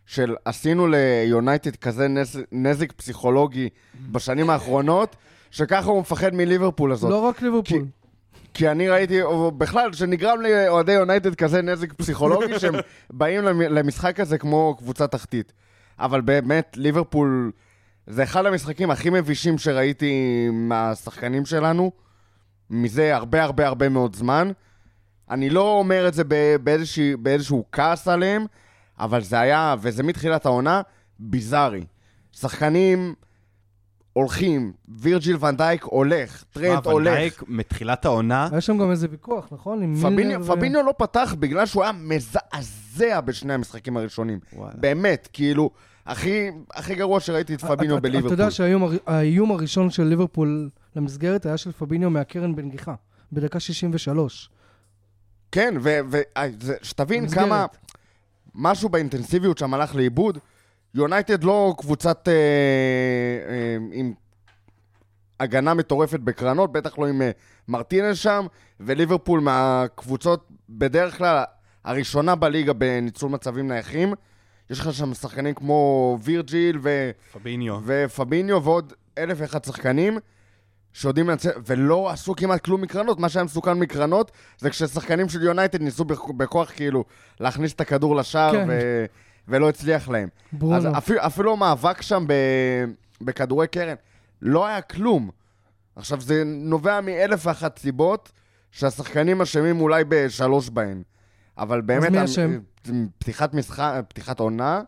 של 0.06 0.36
עשינו 0.46 0.88
ליונייטד 0.88 1.76
כזה 1.76 2.08
נז... 2.08 2.40
נזק 2.52 2.92
פסיכולוגי 2.92 3.70
בשנים 4.12 4.50
האחרונות, 4.50 5.16
שככה 5.52 5.90
הוא 5.90 6.00
מפחד 6.02 6.34
מליברפול 6.36 6.92
הזאת. 6.92 7.10
לא 7.12 7.20
רק 7.20 7.42
ליברפול. 7.42 7.86
כי 8.54 8.70
אני 8.70 8.90
ראיתי, 8.90 9.20
בכלל, 9.58 9.94
שנגרם 9.94 10.42
לאוהדי 10.42 10.92
יונייטד 10.92 11.36
כזה 11.36 11.62
נזק 11.62 11.94
פסיכולוגי, 11.94 12.54
שהם 12.60 12.76
באים 13.10 13.44
למ- 13.44 13.62
למשחק 13.62 14.20
הזה 14.20 14.38
כמו 14.38 14.76
קבוצה 14.80 15.08
תחתית. 15.08 15.54
אבל 16.00 16.22
באמת, 16.22 16.74
ליברפול, 16.76 17.52
זה 18.08 18.24
אחד 18.24 18.46
המשחקים 18.46 18.92
הכי 18.92 19.10
מבישים 19.10 19.58
שראיתי 19.58 20.14
מהשחקנים 20.54 21.46
שלנו, 21.46 21.92
מזה 22.70 23.16
הרבה 23.16 23.44
הרבה 23.44 23.68
הרבה 23.68 23.90
מאוד 23.90 24.16
זמן. 24.16 24.52
אני 25.30 25.50
לא 25.50 25.72
אומר 25.80 26.08
את 26.08 26.14
זה 26.14 26.24
ב- 26.28 26.56
באיזושהי, 26.64 27.16
באיזשהו 27.16 27.66
כעס 27.72 28.08
עליהם, 28.08 28.46
אבל 29.00 29.22
זה 29.22 29.40
היה, 29.40 29.76
וזה 29.82 30.04
מתחילת 30.04 30.46
העונה, 30.46 30.82
ביזארי. 31.20 31.84
שחקנים 32.32 33.14
הולכים, 34.18 34.74
וירג'יל 35.00 35.46
ונדייק 35.46 35.84
הולך, 35.84 36.44
טרנט 36.54 36.86
מה, 36.86 36.92
הולך. 36.92 37.08
ונדייק 37.14 37.44
מתחילת 37.48 38.06
העונה, 38.06 38.48
היה 38.52 38.62
שם 38.62 38.78
גם 38.78 38.92
איזה 38.92 39.08
ויכוח, 39.12 39.48
נכון? 39.52 39.96
פביניו, 40.02 40.46
ו- 40.46 40.48
פביניו 40.48 40.84
לא 40.84 40.94
פתח 40.98 41.36
בגלל 41.40 41.66
שהוא 41.66 41.84
היה 41.84 41.92
מזעזע 41.92 43.22
בשני 43.22 43.54
המשחקים 43.54 43.98
הראשונים. 43.98 44.40
וואלה. 44.54 44.74
באמת, 44.78 45.28
כאילו, 45.34 45.70
הכי, 46.06 46.48
הכי 46.74 46.96
גרוע 46.96 47.20
שראיתי 47.20 47.54
את 47.54 47.62
פביניו 47.62 47.78
אתה- 47.86 47.94
אתה- 47.94 48.02
בליברפול. 48.10 48.34
אתה 48.34 48.44
יודע 48.44 48.52
שהאיום 48.52 48.84
הר- 48.84 48.98
האיום 49.08 49.52
הראשון 49.52 49.90
של 49.90 50.04
ליברפול 50.04 50.70
למסגרת 50.96 51.46
היה 51.46 51.58
של 51.58 51.72
פביניו 51.72 52.10
מהקרן 52.10 52.56
בנגיחה, 52.56 52.94
בדקה 53.32 53.60
63. 53.60 54.50
כן, 55.52 55.76
ושתבין 56.82 57.24
במסגרת. 57.24 57.46
כמה 57.46 57.66
משהו 58.56 58.90
באינטנסיביות 58.90 59.58
שם 59.58 59.74
הלך 59.74 59.96
לאיבוד. 59.96 60.38
יונייטד 60.98 61.44
לא 61.44 61.76
קבוצת 61.78 62.28
אה, 62.28 62.34
אה, 63.50 63.78
עם 63.92 64.14
הגנה 65.40 65.74
מטורפת 65.74 66.20
בקרנות, 66.20 66.72
בטח 66.72 66.98
לא 67.00 67.08
עם 67.08 67.22
אה, 67.22 67.32
מרטינס 67.68 68.18
שם, 68.18 68.46
וליברפול 68.80 69.40
מהקבוצות 69.40 70.48
בדרך 70.70 71.18
כלל 71.18 71.44
הראשונה 71.84 72.36
בליגה 72.36 72.74
בניצול 72.74 73.30
מצבים 73.32 73.68
נייחים. 73.68 74.14
יש 74.70 74.80
לך 74.80 74.94
שם 74.94 75.14
שחקנים 75.14 75.54
כמו 75.54 76.18
וירג'יל 76.22 76.80
ו... 76.82 77.12
פביניו. 77.34 77.80
ופביניו 77.86 78.64
ועוד 78.64 78.94
אלף 79.18 79.38
ואחד 79.42 79.64
שחקנים 79.66 80.18
שיודעים 80.94 81.30
לנצל, 81.30 81.50
ולא 81.66 82.10
עשו 82.10 82.36
כמעט 82.36 82.66
כלום 82.66 82.82
מקרנות. 82.82 83.20
מה 83.20 83.30
שהיה 83.30 83.44
מסוכן 83.44 83.74
מקרנות 83.74 84.32
זה 84.58 84.70
כששחקנים 84.70 85.30
של 85.30 85.44
יונייטד 85.44 85.82
ניסו 85.82 86.06
בכ- 86.06 86.32
בכוח 86.38 86.72
כאילו 86.76 87.04
להכניס 87.40 87.74
את 87.74 87.82
הכדור 87.82 88.16
לשער 88.16 88.52
כן. 88.52 88.68
ו... 88.70 89.06
ולא 89.48 89.70
הצליח 89.70 90.10
להם. 90.10 90.30
אז 90.54 90.58
ברונו. 90.60 90.98
אפילו, 90.98 91.20
אפילו 91.26 91.54
המאבק 91.54 92.02
שם 92.02 92.24
ב... 92.28 92.34
בכדורי 93.22 93.68
קרן 93.68 93.96
לא 94.42 94.66
היה 94.68 94.82
כלום. 94.82 95.30
עכשיו, 95.96 96.22
זה 96.22 96.44
נובע 96.46 97.02
מאלף 97.02 97.46
ואחת 97.48 97.80
סיבות 97.80 98.32
שהשחקנים 98.72 99.42
אשמים 99.42 99.82
אולי 99.82 100.04
בשלוש 100.10 100.70
בהן. 100.70 101.02
אבל 101.58 101.82
באמת, 101.82 102.12
מי 102.12 102.18
המ- 102.18 102.24
אשם? 102.24 102.60
פתיחת 103.20 103.54
משחק, 103.54 104.04
פתיחת 104.08 104.40
עונה, 104.40 104.82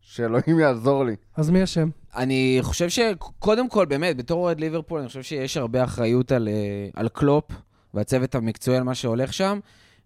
שאלוהים 0.00 0.58
יעזור 0.60 1.04
לי. 1.04 1.16
אז 1.36 1.50
מי 1.50 1.64
אשם? 1.64 1.88
אני 2.16 2.58
חושב 2.62 2.88
שקודם 2.88 3.68
כל, 3.68 3.86
באמת, 3.86 4.16
בתור 4.16 4.40
אוהד 4.44 4.60
ליברפול, 4.60 4.98
אני 5.00 5.08
חושב 5.08 5.22
שיש 5.22 5.56
הרבה 5.56 5.84
אחריות 5.84 6.32
על, 6.32 6.48
אה, 6.48 6.54
על 6.94 7.08
קלופ 7.08 7.44
והצוות 7.94 8.34
המקצועי 8.34 8.76
על 8.76 8.82
מה 8.82 8.94
שהולך 8.94 9.32
שם, 9.32 9.58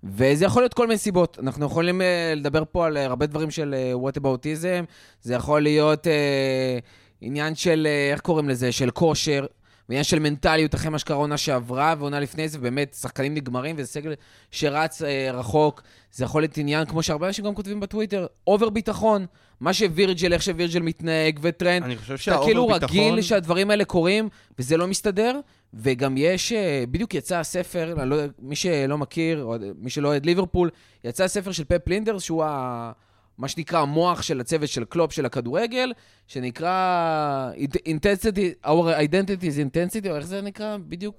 וזה 0.04 0.44
יכול 0.44 0.62
להיות 0.62 0.74
כל 0.74 0.86
מיני 0.86 0.98
סיבות. 0.98 1.38
אנחנו 1.42 1.66
יכולים 1.66 2.02
אה, 2.02 2.32
לדבר 2.36 2.62
פה 2.72 2.86
על 2.86 2.96
אה, 2.96 3.04
הרבה 3.04 3.26
דברים 3.26 3.50
של 3.50 3.74
whataboutism, 3.92 4.84
זה 5.22 5.34
יכול 5.34 5.62
להיות 5.62 6.06
אה, 6.06 6.78
עניין 7.20 7.54
של, 7.54 7.86
אה, 7.90 8.12
איך 8.12 8.20
קוראים 8.20 8.48
לזה? 8.48 8.72
של 8.72 8.90
כושר. 8.90 9.46
ועניין 9.88 10.04
של 10.04 10.18
מנטליות 10.18 10.74
אחרי 10.74 10.90
מה 10.90 10.98
שקרה 10.98 11.16
עונה 11.16 11.36
שעברה 11.36 11.94
ועונה 11.98 12.20
לפני 12.20 12.48
זה, 12.48 12.58
ובאמת, 12.58 12.96
שחקנים 13.00 13.34
נגמרים 13.34 13.76
וזה 13.78 13.88
סגל 13.88 14.14
שרץ 14.50 15.02
אה, 15.02 15.30
רחוק. 15.32 15.82
זה 16.12 16.24
יכול 16.24 16.42
להיות 16.42 16.58
עניין, 16.58 16.84
כמו 16.86 17.02
שהרבה 17.02 17.26
אנשים 17.26 17.44
גם 17.44 17.54
כותבים 17.54 17.80
בטוויטר, 17.80 18.26
over 18.46 18.70
ביטחון. 18.70 19.26
מה 19.60 19.72
שווירג'ל, 19.72 20.32
איך 20.32 20.42
שווירג'ל 20.42 20.82
מתנהג, 20.82 21.38
וטרנד, 21.42 21.82
אני 21.82 21.96
חושב 21.96 22.12
אתה 22.14 22.22
שה 22.22 22.33
over 22.33 22.46
כאילו 22.46 22.66
ביטחון... 22.66 22.98
רגיל 22.98 23.22
שהדברים 23.22 23.70
האלה 23.70 23.84
קורים, 23.84 24.28
וזה 24.58 24.76
לא 24.76 24.86
מסתדר. 24.86 25.40
וגם 25.76 26.14
יש, 26.16 26.52
אה, 26.52 26.84
בדיוק 26.90 27.14
יצא 27.14 27.38
הספר, 27.38 27.94
לא, 28.04 28.16
מי 28.38 28.56
שלא 28.56 28.98
מכיר, 28.98 29.44
או 29.44 29.54
מי 29.78 29.90
שלא 29.90 30.08
אוהד 30.08 30.26
ליברפול, 30.26 30.70
יצא 31.04 31.24
הספר 31.24 31.52
של 31.52 31.64
פפ 31.64 31.88
לינדרס, 31.88 32.22
שהוא 32.22 32.44
ה, 32.44 32.92
מה 33.38 33.48
שנקרא 33.48 33.80
המוח 33.80 34.22
של 34.22 34.40
הצוות 34.40 34.68
של 34.68 34.84
קלופ 34.84 35.12
של 35.12 35.26
הכדורגל, 35.26 35.92
שנקרא 36.26 37.50
intensity, 37.74 38.66
our 38.66 38.98
identity 38.98 39.42
is 39.42 39.58
intensity, 39.58 40.10
או 40.10 40.16
איך 40.16 40.26
זה 40.26 40.40
נקרא 40.40 40.76
בדיוק? 40.88 41.16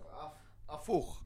הפוך. 0.70 1.24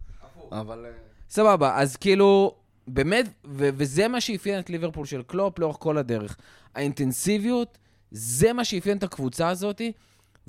אבל... 0.52 0.86
אה, 0.86 0.92
סבבה, 1.30 1.76
אז 1.76 1.96
כאילו, 1.96 2.56
באמת, 2.88 3.26
ו- 3.46 3.70
וזה 3.74 4.08
מה 4.08 4.22
שאפיין 4.22 4.60
את 4.60 4.70
ליברפול 4.70 5.06
של 5.06 5.22
קלופ 5.22 5.60
לאורך 5.60 5.78
כל 5.80 5.98
הדרך. 5.98 6.38
האינטנסיביות, 6.76 7.78
זה 8.12 8.54
מה 8.54 8.66
שאפיין 8.66 8.98
את 8.98 9.04
הקבוצה 9.04 9.50
הזאת, 9.50 9.82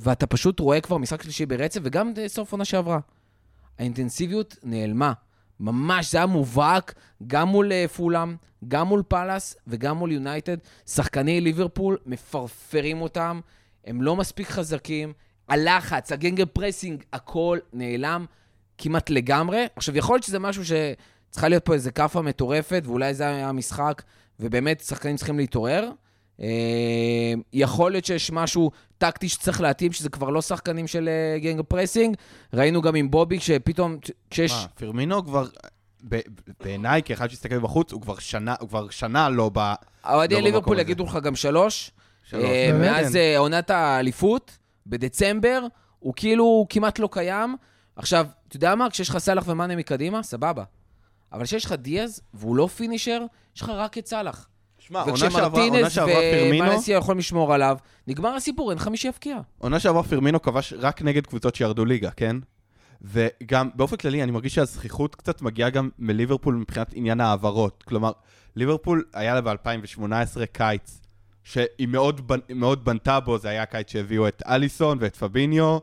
ואתה 0.01 0.27
פשוט 0.27 0.61
רואה 0.61 0.81
כבר 0.81 0.99
משחק 0.99 1.23
שלישי 1.23 1.47
ברצף, 1.47 1.81
וגם 1.85 2.13
סוף 2.27 2.53
עונה 2.53 2.65
שעברה. 2.65 2.99
האינטנסיביות 3.79 4.57
נעלמה. 4.63 5.13
ממש, 5.61 6.13
זה 6.13 6.19
היה 6.19 6.27
מובהק 6.27 6.95
גם 7.27 7.49
מול 7.49 7.73
אה, 7.73 7.89
פולאם, 7.89 8.37
גם 8.69 8.87
מול 8.87 9.03
פאלאס 9.09 9.57
וגם 9.67 9.97
מול 9.97 10.13
יונייטד. 10.13 10.57
שחקני 10.87 11.41
ליברפול 11.41 11.99
מפרפרים 12.07 13.01
אותם, 13.01 13.41
הם 13.85 14.03
לא 14.03 14.17
מספיק 14.17 14.49
חזקים. 14.49 15.13
הלחץ, 15.49 16.13
ה 16.13 16.45
gegenpressing, 16.53 17.03
הכל 17.13 17.59
נעלם 17.73 18.27
כמעט 18.79 19.11
לגמרי. 19.11 19.67
עכשיו, 19.77 19.97
יכול 19.97 20.15
להיות 20.15 20.25
שזה 20.25 20.39
משהו 20.39 20.63
שצריכה 20.65 21.49
להיות 21.49 21.65
פה 21.65 21.75
איזה 21.75 21.91
כאפה 21.91 22.23
מטורפת, 22.23 22.83
ואולי 22.87 23.15
זה 23.15 23.29
היה 23.29 23.49
המשחק, 23.49 24.03
ובאמת 24.41 24.81
שחקנים 24.81 25.17
צריכים 25.17 25.39
להתעורר. 25.39 25.91
אה, 26.41 26.47
יכול 27.53 27.93
להיות 27.93 28.05
שיש 28.05 28.31
משהו 28.31 28.71
טקטי 28.99 29.29
שצריך 29.29 29.61
להתאים, 29.61 29.93
שזה 29.93 30.09
כבר 30.09 30.31
לא 30.31 30.43
שחקנים 30.43 30.87
של 30.87 31.09
אה, 31.09 31.39
gegenpressing. 31.39 32.17
ראינו 32.55 32.83
גם 32.83 32.95
עם 32.95 33.11
בובי, 33.11 33.41
שפתאום, 33.41 33.97
כשיש... 34.31 34.53
מה, 34.53 34.67
פרמינו 34.75 35.25
כבר, 35.25 35.47
ב- 36.09 36.21
בעיניי, 36.65 37.03
כאחד 37.03 37.31
שהסתכל 37.31 37.55
מבחוץ, 37.55 37.93
הוא 37.93 38.01
כבר 38.01 38.19
שנה, 38.19 38.55
הוא 38.61 38.69
כבר 38.69 38.91
שנה 38.91 39.29
לא 39.29 39.51
ב... 39.55 39.73
אוהדי 40.05 40.35
לא 40.35 40.41
ליברפול. 40.41 40.79
יגידו 40.79 41.05
לך 41.05 41.19
גם 41.23 41.37
שלוש. 41.37 41.91
שלוש. 42.25 42.45
אה? 42.45 42.71
מאז 42.81 43.17
אה, 43.17 43.39
עונת 43.39 43.71
האליפות, 43.71 44.59
בדצמבר, 44.87 45.67
הוא 45.99 46.15
כאילו 46.17 46.67
כמעט 46.69 46.99
לא 46.99 47.09
קיים. 47.13 47.57
עכשיו, 47.97 48.27
אתה 48.49 48.57
יודע 48.57 48.75
מה? 48.75 48.91
כשיש 48.91 49.09
לך 49.09 49.19
סאלח 49.19 49.45
ומאנה 49.49 49.77
מקדימה, 49.77 50.23
סבבה. 50.23 50.65
אבל 51.33 51.45
כשיש 51.45 51.65
לך 51.65 51.73
דיאז, 51.73 52.21
והוא 52.35 52.57
לא 52.57 52.67
פינישר, 52.67 53.25
יש 53.57 53.63
לך 53.63 53.69
רק 53.69 53.99
את 53.99 54.07
סאלח. 54.07 54.49
שמע, 54.91 55.03
עונה 55.03 55.17
שעברה, 55.17 55.63
עונה 55.63 55.87
וכשמרטינס 55.87 55.99
פרמינו, 56.35 56.65
ומלסיה 56.65 56.97
יכולים 56.97 57.19
לשמור 57.19 57.55
עליו, 57.55 57.77
נגמר 58.07 58.35
הסיפור, 58.35 58.71
אין 58.71 58.79
לך 58.79 58.89
מי 58.89 58.97
שיפקיע. 58.97 59.39
עונה 59.59 59.81
שעברה 59.81 60.03
פרמינו 60.03 60.43
כבש 60.43 60.73
רק 60.79 61.03
נגד 61.03 61.27
קבוצות 61.27 61.55
שירדו 61.55 61.85
ליגה, 61.85 62.11
כן? 62.11 62.37
וגם 63.03 63.71
באופן 63.75 63.97
כללי, 63.97 64.23
אני 64.23 64.33
מרגיש 64.33 64.55
שהזכיחות 64.55 65.15
קצת 65.15 65.43
מגיעה 65.43 65.71
גם 65.71 65.89
מליברפול 65.99 66.55
מבחינת 66.55 66.91
עניין 66.95 67.21
ההעברות. 67.21 67.85
כלומר, 67.87 68.13
ליברפול 68.57 69.05
היה 69.15 69.35
לה 69.35 69.41
ב-2018 69.41 70.47
קיץ, 70.53 71.01
שהיא 71.45 71.89
מאוד, 71.89 72.33
בנ- 72.33 72.55
מאוד 72.55 72.85
בנתה 72.85 73.21
בו, 73.21 73.39
זה 73.39 73.49
היה 73.49 73.63
הקיץ 73.63 73.91
שהביאו 73.91 74.29
את 74.29 74.43
אליסון 74.49 74.99
ואת 75.01 75.17
פביניו, 75.17 75.79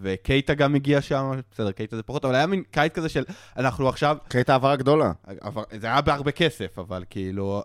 וקייטה 0.00 0.54
גם 0.54 0.74
הגיע 0.74 1.00
שם, 1.00 1.30
בסדר, 1.52 1.72
קייטה 1.72 1.96
זה 1.96 2.02
פחות, 2.02 2.24
אבל 2.24 2.34
היה 2.34 2.46
מין 2.46 2.62
קיץ 2.70 2.92
כזה 2.92 3.08
של, 3.08 3.24
אנחנו 3.56 3.88
עכשיו, 3.88 4.16
הייתה 4.34 4.52
העברה 4.52 4.76
גדולה. 4.76 5.12
עבר, 5.40 5.62
זה 5.80 5.86
היה 5.86 6.00
בהרבה 6.00 6.30
כסף, 6.30 6.78
אבל 6.78 7.04
כאילו... 7.10 7.62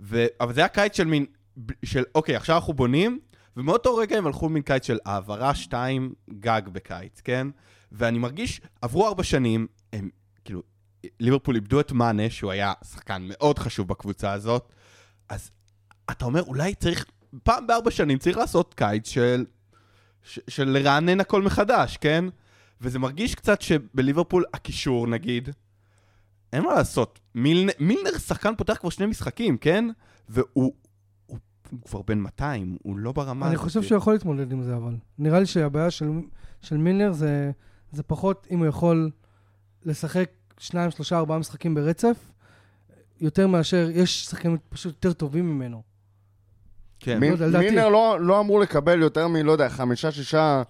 ו, 0.00 0.26
אבל 0.40 0.54
זה 0.54 0.60
היה 0.60 0.68
קיץ 0.68 0.96
של 0.96 1.04
מין... 1.04 1.26
של, 1.84 2.04
אוקיי, 2.14 2.36
עכשיו 2.36 2.56
אנחנו 2.56 2.74
בונים, 2.74 3.18
ומאותו 3.56 3.96
רגע 3.96 4.18
הם 4.18 4.26
הלכו 4.26 4.48
מין 4.48 4.62
קיץ 4.62 4.86
של 4.86 4.98
העברה 5.04 5.54
שתיים 5.54 6.14
גג 6.30 6.62
בקיץ, 6.72 7.20
כן? 7.20 7.46
ואני 7.92 8.18
מרגיש, 8.18 8.60
עברו 8.82 9.06
ארבע 9.06 9.22
שנים, 9.22 9.66
הם 9.92 10.10
כאילו, 10.44 10.62
ליברפול 11.20 11.54
איבדו 11.54 11.80
את 11.80 11.92
מאנה, 11.92 12.30
שהוא 12.30 12.50
היה 12.50 12.72
שחקן 12.84 13.22
מאוד 13.28 13.58
חשוב 13.58 13.88
בקבוצה 13.88 14.32
הזאת, 14.32 14.72
אז 15.28 15.50
אתה 16.10 16.24
אומר, 16.24 16.42
אולי 16.42 16.74
צריך, 16.74 17.04
פעם 17.42 17.66
בארבע 17.66 17.90
שנים 17.90 18.18
צריך 18.18 18.36
לעשות 18.36 18.74
קיץ 18.74 19.08
של, 19.08 19.44
ש, 20.22 20.40
של 20.48 20.68
לרענן 20.68 21.20
הכל 21.20 21.42
מחדש, 21.42 21.96
כן? 21.96 22.24
וזה 22.80 22.98
מרגיש 22.98 23.34
קצת 23.34 23.62
שבליברפול 23.62 24.44
הקישור, 24.54 25.06
נגיד, 25.06 25.48
אין 26.52 26.62
מה 26.64 26.74
לעשות. 26.74 27.20
מילנר, 27.34 27.72
מילנר 27.80 28.18
שחקן 28.18 28.54
פותח 28.56 28.76
כבר 28.80 28.90
שני 28.90 29.06
משחקים, 29.06 29.56
כן? 29.56 29.84
והוא 30.28 30.48
הוא, 30.54 31.38
הוא 31.70 31.78
כבר 31.84 32.02
בן 32.02 32.18
200, 32.18 32.76
הוא 32.82 32.96
לא 32.98 33.12
ברמה 33.12 33.46
אני 33.46 33.54
הזאת. 33.54 33.64
חושב 33.64 33.82
שהוא 33.82 33.98
יכול 33.98 34.12
להתמודד 34.12 34.52
עם 34.52 34.62
זה, 34.62 34.76
אבל. 34.76 34.94
נראה 35.18 35.40
לי 35.40 35.46
שהבעיה 35.46 35.90
של, 35.90 36.10
של 36.60 36.76
מילנר 36.76 37.12
זה, 37.12 37.50
זה 37.92 38.02
פחות 38.02 38.46
אם 38.50 38.58
הוא 38.58 38.66
יכול 38.66 39.10
לשחק 39.84 40.30
שניים, 40.58 40.90
שלושה, 40.90 41.18
ארבעה 41.18 41.38
משחקים 41.38 41.74
ברצף, 41.74 42.16
יותר 43.20 43.46
מאשר, 43.46 43.88
יש 43.92 44.24
שחקנים 44.26 44.56
פשוט 44.68 44.94
יותר 44.94 45.12
טובים 45.12 45.50
ממנו. 45.54 45.82
כן. 47.00 47.18
מי- 47.20 47.30
לא. 47.36 47.58
מינר 47.58 47.88
לא, 47.88 48.16
לא 48.20 48.40
אמור 48.40 48.60
לקבל 48.60 49.00
יותר 49.00 49.28
מ, 49.28 49.36
לא 49.36 49.52
יודע, 49.52 49.68
חמישה, 49.68 50.12
שישה 50.12 50.62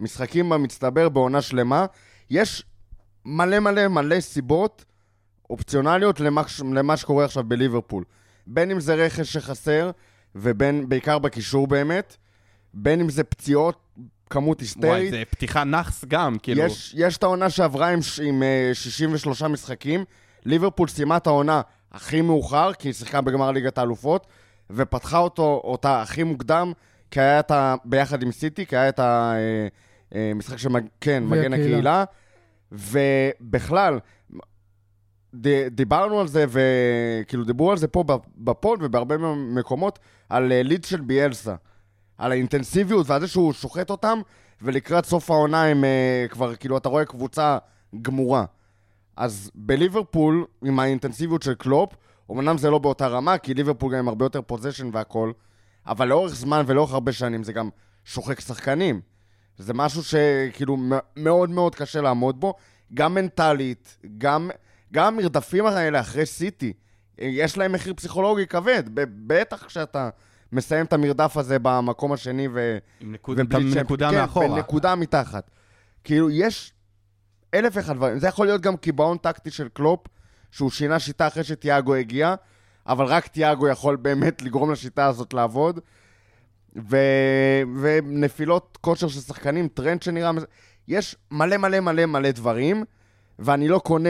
משחקים 0.00 0.48
במצטבר 0.48 1.08
בעונה 1.08 1.42
שלמה. 1.42 1.86
יש 2.30 2.62
מלא 3.24 3.58
מלא 3.60 3.88
מלא 3.88 4.20
סיבות 4.20 4.84
אופציונליות 5.50 6.20
למה, 6.20 6.42
למה 6.74 6.96
שקורה 6.96 7.24
עכשיו 7.24 7.44
בליברפול. 7.44 8.04
בין 8.46 8.70
אם 8.70 8.80
זה 8.80 8.94
רכש 8.94 9.32
שחסר, 9.32 9.90
ובין, 10.34 10.88
בעיקר 10.88 11.18
בקישור 11.18 11.66
באמת, 11.66 12.16
בין 12.74 13.00
אם 13.00 13.08
זה 13.08 13.24
פציעות, 13.24 13.76
כמות 14.30 14.58
וואי, 14.58 14.64
היסטרית. 14.66 15.10
זה 15.10 15.22
פתיחה 15.30 15.64
נאחס 15.64 16.04
גם, 16.04 16.38
כאילו. 16.38 16.62
יש, 16.62 16.94
יש 16.96 17.16
את 17.16 17.22
העונה 17.22 17.50
שעברה 17.50 17.88
עם, 17.88 18.00
עם 18.22 18.42
uh, 18.72 18.74
63 18.74 19.42
משחקים. 19.42 20.04
ליברפול 20.44 20.88
סיימה 20.88 21.16
את 21.16 21.26
העונה 21.26 21.60
הכי 21.92 22.20
מאוחר, 22.20 22.72
כי 22.72 22.88
היא 22.88 22.94
שיחקה 22.94 23.20
בגמר 23.20 23.50
ליגת 23.50 23.78
האלופות, 23.78 24.26
ופתחה 24.70 25.18
אותו, 25.18 25.60
אותה 25.64 26.02
הכי 26.02 26.22
מוקדם, 26.22 26.72
כי 27.10 27.20
היה 27.20 27.40
את 27.40 27.50
ה... 27.50 27.74
ביחד 27.84 28.22
עם 28.22 28.32
סיטי, 28.32 28.66
כי 28.66 28.76
היה 28.76 28.88
את 28.88 29.00
המשחק 30.12 30.56
של 30.56 30.68
מג... 30.68 30.84
כן, 31.00 31.24
מגן 31.24 31.52
הקהילה. 31.52 32.04
הקהילה. 32.72 33.24
ובכלל, 33.50 33.98
דיברנו 35.70 36.20
על 36.20 36.28
זה, 36.28 36.44
וכאילו 36.48 37.44
דיברו 37.44 37.70
על 37.70 37.76
זה 37.76 37.88
פה 37.88 38.04
בפוד 38.36 38.78
ובהרבה 38.82 39.16
מקומות, 39.34 39.98
על 40.28 40.52
אה, 40.52 40.62
לידס 40.62 40.84
של 40.84 41.00
ביאלסה. 41.00 41.54
על 42.18 42.32
האינטנסיביות 42.32 43.10
ועל 43.10 43.20
זה 43.20 43.28
שהוא 43.28 43.52
שוחט 43.52 43.90
אותם, 43.90 44.20
ולקראת 44.62 45.04
סוף 45.04 45.30
העונה 45.30 45.64
הם 45.64 45.84
uh, 45.84 46.32
כבר, 46.32 46.56
כאילו, 46.56 46.76
אתה 46.76 46.88
רואה 46.88 47.04
קבוצה 47.04 47.58
גמורה. 48.02 48.44
אז 49.16 49.50
בליברפול, 49.54 50.44
עם 50.64 50.80
האינטנסיביות 50.80 51.42
של 51.42 51.54
קלופ, 51.54 51.94
אמנם 52.30 52.58
זה 52.58 52.70
לא 52.70 52.78
באותה 52.78 53.06
רמה, 53.06 53.38
כי 53.38 53.54
ליברפול 53.54 53.92
גם 53.92 53.98
עם 53.98 54.08
הרבה 54.08 54.24
יותר 54.24 54.42
possession 54.42 54.90
והכל, 54.92 55.32
אבל 55.86 56.08
לאורך 56.08 56.34
זמן 56.34 56.64
ולאורך 56.66 56.92
הרבה 56.92 57.12
שנים 57.12 57.44
זה 57.44 57.52
גם 57.52 57.68
שוחק 58.04 58.40
שחקנים. 58.40 59.00
זה 59.58 59.74
משהו 59.74 60.02
שכאילו 60.02 60.76
מאוד 61.16 61.50
מאוד 61.50 61.74
קשה 61.74 62.00
לעמוד 62.00 62.40
בו, 62.40 62.54
גם 62.94 63.14
מנטלית, 63.14 63.98
גם, 64.18 64.50
גם 64.92 65.14
המרדפים 65.14 65.66
האלה 65.66 66.00
אחרי 66.00 66.26
סיטי, 66.26 66.72
יש 67.18 67.58
להם 67.58 67.72
מחיר 67.72 67.94
פסיכולוגי 67.94 68.46
כבד, 68.46 68.82
בטח 69.26 69.64
כשאתה 69.64 70.10
מסיים 70.52 70.86
את 70.86 70.92
המרדף 70.92 71.36
הזה 71.36 71.58
במקום 71.62 72.12
השני 72.12 72.48
ו... 72.52 72.78
עם 73.00 73.12
נקוד- 73.12 73.40
נקודה 73.40 74.10
כן, 74.10 74.16
מאחורה. 74.16 74.48
בנקודה 74.48 74.94
מתחת. 74.94 75.50
כאילו, 76.04 76.30
יש 76.30 76.72
אלף 77.54 77.72
ואחד 77.76 77.96
דברים. 77.96 78.18
זה 78.18 78.28
יכול 78.28 78.46
להיות 78.46 78.60
גם 78.60 78.76
קיבעון 78.76 79.18
טקטי 79.18 79.50
של 79.50 79.68
קלופ, 79.68 80.00
שהוא 80.50 80.70
שינה 80.70 80.98
שיטה 80.98 81.26
אחרי 81.26 81.44
שתיאגו 81.44 81.94
הגיע, 81.94 82.34
אבל 82.86 83.04
רק 83.04 83.26
תיאגו 83.26 83.68
יכול 83.68 83.96
באמת 83.96 84.42
לגרום 84.42 84.72
לשיטה 84.72 85.06
הזאת 85.06 85.34
לעבוד. 85.34 85.80
ו... 86.90 86.96
ונפילות 87.82 88.78
כושר 88.80 89.08
של 89.08 89.20
שחקנים, 89.20 89.68
טרנד 89.68 90.02
שנראה... 90.02 90.30
יש 90.88 91.16
מלא 91.30 91.56
מלא 91.56 91.80
מלא 91.80 92.06
מלא 92.06 92.30
דברים, 92.30 92.84
ואני 93.38 93.68
לא 93.68 93.78
קונה 93.78 94.08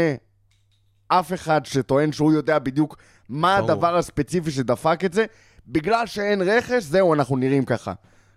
אף 1.20 1.32
אחד 1.32 1.66
שטוען 1.66 2.12
שהוא 2.12 2.32
יודע 2.32 2.58
בדיוק 2.58 2.96
מה 3.28 3.56
ברור. 3.58 3.70
הדבר 3.70 3.96
הספציפי 3.96 4.50
שדפק 4.50 5.04
את 5.04 5.12
זה. 5.12 5.24
בגלל 5.68 6.06
שאין 6.06 6.42
רכש, 6.42 6.82
זהו, 6.82 7.14
אנחנו 7.14 7.36
נראים 7.36 7.64
ככה. 7.64 7.92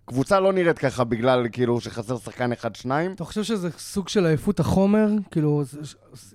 קבוצה 0.05 0.39
לא 0.39 0.53
נראית 0.53 0.79
ככה 0.79 1.03
בגלל 1.03 1.47
כאילו 1.51 1.81
שחסר 1.81 2.17
שחקן 2.17 2.51
אחד-שניים. 2.51 3.11
אתה 3.11 3.23
חושב 3.23 3.43
שזה 3.43 3.69
סוג 3.77 4.09
של 4.09 4.25
עייפות 4.25 4.59
החומר? 4.59 5.07
כאילו, 5.31 5.63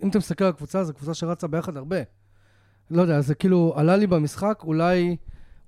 אם 0.02 0.08
אתה 0.08 0.18
מסתכל 0.18 0.44
על 0.44 0.50
הקבוצה, 0.50 0.84
זו 0.84 0.94
קבוצה 0.94 1.14
שרצה 1.14 1.46
ביחד 1.46 1.76
הרבה. 1.76 1.96
לא 2.90 3.02
יודע, 3.02 3.20
זה 3.20 3.34
כאילו 3.34 3.72
עלה 3.76 3.96
לי 3.96 4.06
במשחק, 4.06 4.62
אולי, 4.64 5.16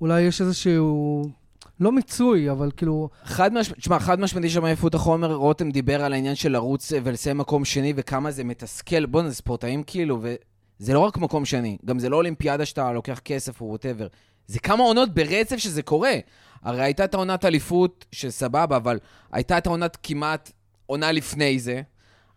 אולי 0.01 0.21
יש 0.21 0.41
איזשהו... 0.41 1.25
לא 1.81 1.93
מיצוי, 1.93 2.51
אבל 2.51 2.71
כאילו... 2.77 3.09
חד 3.25 3.53
משמעית, 3.53 3.81
תשמע, 3.81 3.99
חד 3.99 4.21
משמעית 4.21 4.45
יש 4.45 4.55
שם 4.55 4.65
עייפות 4.65 4.95
החומר, 4.95 5.35
רותם 5.35 5.71
דיבר 5.71 6.05
על 6.05 6.13
העניין 6.13 6.35
של 6.35 6.53
לרוץ 6.53 6.93
ולסיים 7.05 7.39
מקום 7.39 7.65
שני 7.65 7.93
וכמה 7.97 8.31
זה 8.31 8.45
מתסכל. 8.45 9.07
בוא'נה, 9.07 9.29
זה 9.29 9.35
ספורטאים 9.35 9.83
כאילו, 9.83 10.21
וזה 10.81 10.95
לא 10.95 10.99
רק 10.99 11.19
מקום 11.19 11.45
שני, 11.45 11.79
גם 11.85 11.99
זה 11.99 12.09
לא 12.09 12.17
אולימפיאדה 12.17 12.67
שאתה 12.67 12.93
לוקח 12.93 13.19
כסף 13.19 13.61
או 13.61 13.67
ווטאבר. 13.67 14.07
זה 14.47 14.59
כמה 14.59 14.83
עונות 14.85 15.15
ברצף 15.15 15.57
שזה 15.57 15.83
קורה. 15.83 16.15
הרי 16.63 16.83
הייתה 16.83 17.05
את 17.05 17.15
העונת 17.15 17.45
אליפות, 17.45 18.05
שסבבה, 18.13 18.77
אבל 18.77 18.99
הייתה 19.33 19.59
את 19.59 19.67
העונת 19.67 19.99
כמעט 20.03 20.53
עונה 20.87 21.13
לפני 21.13 21.59
זה. 21.59 21.83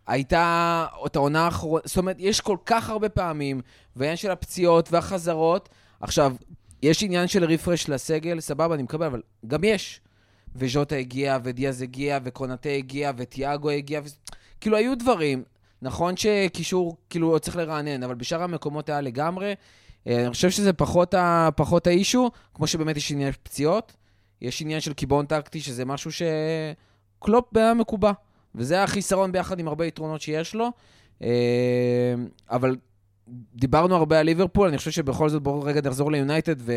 הייתה 0.06 0.86
את 1.06 1.16
העונה 1.16 1.44
האחרונה, 1.44 1.82
זאת 1.84 1.96
אומרת, 1.96 2.16
יש 2.18 2.40
כל 2.40 2.56
כך 2.66 2.90
הרבה 2.90 3.08
פעמים, 3.08 3.60
והעניין 3.96 4.16
של 4.16 4.30
הפציעות 4.30 4.92
והחזרות. 4.92 5.68
עכשיו, 6.00 6.34
יש 6.82 7.02
עניין 7.02 7.28
של 7.28 7.44
רפרש 7.44 7.88
לסגל, 7.88 8.40
סבבה, 8.40 8.74
אני 8.74 8.82
מקבל, 8.82 9.06
אבל 9.06 9.22
גם 9.46 9.64
יש. 9.64 10.00
וז'וטה 10.56 10.96
הגיע, 10.96 11.38
ודיאז 11.42 11.82
הגיע, 11.82 12.18
וקונטה 12.24 12.68
הגיע, 12.68 13.12
וטיאגו 13.16 13.70
הגיע, 13.70 14.00
ו... 14.04 14.08
כאילו, 14.60 14.76
היו 14.76 14.98
דברים. 14.98 15.42
נכון 15.82 16.16
שקישור, 16.16 16.96
כאילו, 17.10 17.38
צריך 17.38 17.56
לרענן, 17.56 18.02
אבל 18.02 18.14
בשאר 18.14 18.42
המקומות 18.42 18.88
היה 18.88 19.00
לגמרי. 19.00 19.54
אה, 20.06 20.20
אני 20.22 20.30
חושב 20.30 20.50
שזה 20.50 20.72
פחות, 20.72 21.14
ה... 21.14 21.48
פחות 21.56 21.86
האישו, 21.86 22.30
כמו 22.54 22.66
שבאמת 22.66 22.96
יש 22.96 23.12
עניין 23.12 23.32
של 23.32 23.38
פציעות, 23.42 23.96
יש 24.40 24.62
עניין 24.62 24.80
של 24.80 24.92
קיבעון 24.92 25.26
טקטי, 25.26 25.60
שזה 25.60 25.84
משהו 25.84 26.10
שקלופ 26.12 27.56
היה 27.56 27.74
מקובע. 27.74 28.12
וזה 28.54 28.82
החיסרון 28.82 29.32
ביחד 29.32 29.58
עם 29.58 29.68
הרבה 29.68 29.86
יתרונות 29.86 30.20
שיש 30.20 30.54
לו. 30.54 30.70
אה, 31.22 32.14
אבל 32.50 32.76
דיברנו 33.54 33.96
הרבה 33.96 34.20
על 34.20 34.26
ליברפול, 34.26 34.68
אני 34.68 34.78
חושב 34.78 34.90
שבכל 34.90 35.28
זאת 35.28 35.42
בואו 35.42 35.62
רגע 35.62 35.80
נחזור 35.84 36.12
ליונייטד 36.12 36.56
ו... 36.58 36.72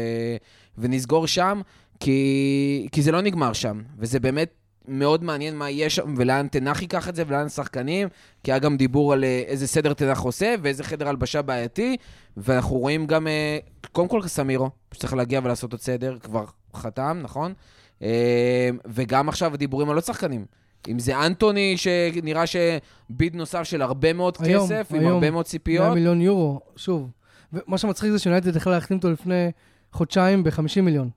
ונסגור 0.78 1.28
שם, 1.28 1.62
כי... 2.00 2.88
כי 2.92 3.02
זה 3.02 3.12
לא 3.12 3.22
נגמר 3.22 3.54
שם, 3.54 3.82
וזה 3.98 4.20
באמת 4.20 4.54
מאוד 4.88 5.24
מעניין 5.24 5.56
מה 5.56 5.70
יהיה 5.70 5.90
שם 5.90 6.14
ולאן 6.18 6.48
תנח 6.48 6.82
ייקח 6.82 7.10
את 7.10 7.16
זה 7.16 7.24
ולאן 7.28 7.46
השחקנים, 7.46 8.08
כי 8.44 8.52
היה 8.52 8.60
גם 8.60 8.78
דיבור 8.78 9.14
על 9.14 9.24
אה, 9.24 9.44
איזה 9.48 9.68
סדר 9.68 9.94
תנח 9.94 10.20
עושה 10.22 10.56
ואיזה 10.62 10.84
חדר 10.84 11.08
הלבשה 11.08 11.42
בעייתי, 11.42 11.98
ואנחנו 12.38 12.76
רואים 12.76 13.08
גם, 13.08 13.28
אה, 13.28 13.58
קודם 13.92 14.08
כל 14.08 14.28
סמירו, 14.28 14.70
שצריך 14.94 15.14
להגיע 15.14 15.40
ולעשות 15.44 15.72
עוד 15.72 15.82
סדר, 15.82 16.18
כבר 16.20 16.46
חתם, 16.76 17.20
נכון? 17.24 17.54
אה, 18.02 18.70
וגם 18.86 19.30
עכשיו 19.30 19.54
הדיבורים 19.54 19.90
על 19.90 19.96
עוד 19.96 20.04
שחקנים. 20.04 20.46
אם 20.88 21.00
זה 21.00 21.26
אנטוני, 21.26 21.78
שנראה 21.78 22.44
שביד 22.48 23.36
נוסף 23.36 23.64
של 23.64 23.82
הרבה 23.82 24.14
מאוד 24.14 24.38
היום, 24.40 24.66
כסף, 24.66 24.88
עם 24.92 25.00
היום, 25.00 25.12
הרבה 25.12 25.32
מאוד 25.32 25.34
100 25.34 25.44
ציפיות. 25.44 25.94
מיליון 25.94 26.22
יורו, 26.22 26.60
שוב. 26.76 27.12
ומה 27.54 27.78
שמצחיק 27.78 28.12
זה 28.12 28.20
שיונייטד 28.20 28.56
יכלה 28.56 28.74
להחתים 28.74 28.98
אותו 28.98 29.12
לפני 29.12 29.52
חודשיים 29.92 30.44
ב-50 30.44 30.82
מיליון. 30.82 31.10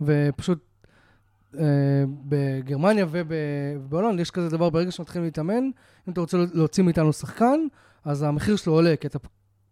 ופשוט 0.00 0.69
בגרמניה 2.28 3.06
וב- 3.10 3.30
ובהולנד 3.76 4.20
יש 4.20 4.30
כזה 4.30 4.48
דבר, 4.48 4.70
ברגע 4.70 4.90
שמתחילים 4.90 5.24
להתאמן, 5.24 5.64
אם 6.08 6.12
אתה 6.12 6.20
רוצה 6.20 6.38
להוציא 6.54 6.84
מאיתנו 6.84 7.12
שחקן, 7.12 7.60
אז 8.04 8.22
המחיר 8.22 8.56
שלו 8.56 8.72
עולה, 8.72 8.96
כי 8.96 9.06
אתה 9.06 9.18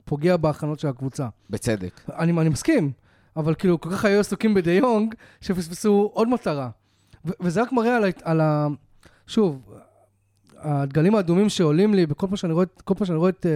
פוגע 0.05 0.37
בהכנות 0.37 0.79
של 0.79 0.89
הקבוצה. 0.89 1.29
בצדק. 1.51 2.01
אני, 2.19 2.33
אני 2.41 2.49
מסכים, 2.49 2.93
אבל 3.37 3.55
כאילו, 3.55 3.81
כל 3.81 3.91
כך 3.91 4.05
היו 4.05 4.21
עסוקים 4.21 4.55
בדי 4.55 4.71
יונג, 4.71 5.15
שפספסו 5.41 6.11
עוד 6.15 6.29
מטרה. 6.29 6.71
וזה 7.41 7.63
רק 7.63 7.73
מראה 7.73 7.97
על, 7.97 8.05
על 8.23 8.41
ה... 8.41 8.67
שוב, 9.27 9.75
הדגלים 10.59 11.15
האדומים 11.15 11.49
שעולים 11.49 11.95
לי, 11.95 12.07
בכל 12.07 12.27
פעם 12.27 12.37
שאני 12.37 12.53
רואה, 12.53 12.67
פעם 12.67 13.07
שאני 13.07 13.19
רואה 13.19 13.31
את 13.31 13.47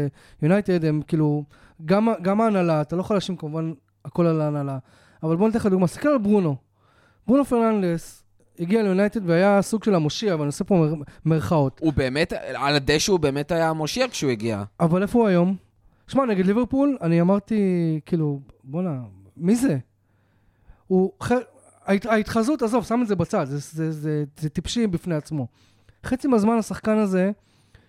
יונייטד, 0.43 0.85
הם 0.85 1.03
כאילו, 1.07 1.45
גם, 1.85 2.09
גם 2.23 2.41
ההנהלה, 2.41 2.81
אתה 2.81 2.97
לא 2.97 3.01
יכול 3.01 3.17
להאשים 3.17 3.37
כמובן 3.37 3.73
הכל 4.05 4.27
על 4.27 4.41
ההנהלה, 4.41 4.79
אבל 5.23 5.37
בוא 5.37 5.47
ניתן 5.47 5.59
לך 5.59 5.67
דוגמא, 5.67 5.87
תסתכל 5.87 6.09
על 6.09 6.19
ברונו. 6.19 6.57
ברונו 7.33 7.45
פרננדס 7.45 8.25
הגיע 8.59 8.83
ליונייטד 8.83 9.31
והיה 9.31 9.63
סוג 9.63 9.85
של 9.85 9.95
המושיע, 9.95 10.35
אבל 10.35 10.43
אני 10.43 10.47
עושה 10.47 10.65
פה 10.65 10.75
מר, 10.75 10.95
מרכאות. 11.25 11.81
הוא 11.83 11.93
באמת, 11.93 12.33
על 12.33 12.77
הדשא 12.77 13.13
הוא 13.13 13.21
באמת 13.21 13.53
היה 13.53 13.73
מושיע 13.73 14.09
כשהוא 14.09 14.31
הגיע. 14.31 14.63
אבל 14.81 15.03
איפה 15.03 15.19
הוא 15.19 15.29
היום? 15.29 15.57
שמע, 16.09 16.27
נגד 16.27 16.47
ליברפול, 16.47 16.99
אני 17.03 17.21
אמרתי, 17.21 18.01
כאילו, 18.07 18.41
בואנה, 18.65 19.01
מי 19.37 19.57
זה? 19.57 19.79
הוא... 20.87 21.13
ההת... 21.21 22.07
ההתחזות, 22.07 22.63
עזוב, 22.63 22.85
שם 22.85 23.01
את 23.03 23.09
זה 23.09 23.17
בצד, 23.17 23.45
זה, 23.45 23.59
זה, 23.59 23.93
זה, 23.93 24.25
זה, 24.41 24.49
טיפשי 24.49 24.87
בפני 24.87 25.15
עצמו. 25.15 25.47
חצי 26.07 26.29
מהזמן 26.29 26.59
השחקן 26.59 26.99
הזה, 26.99 27.31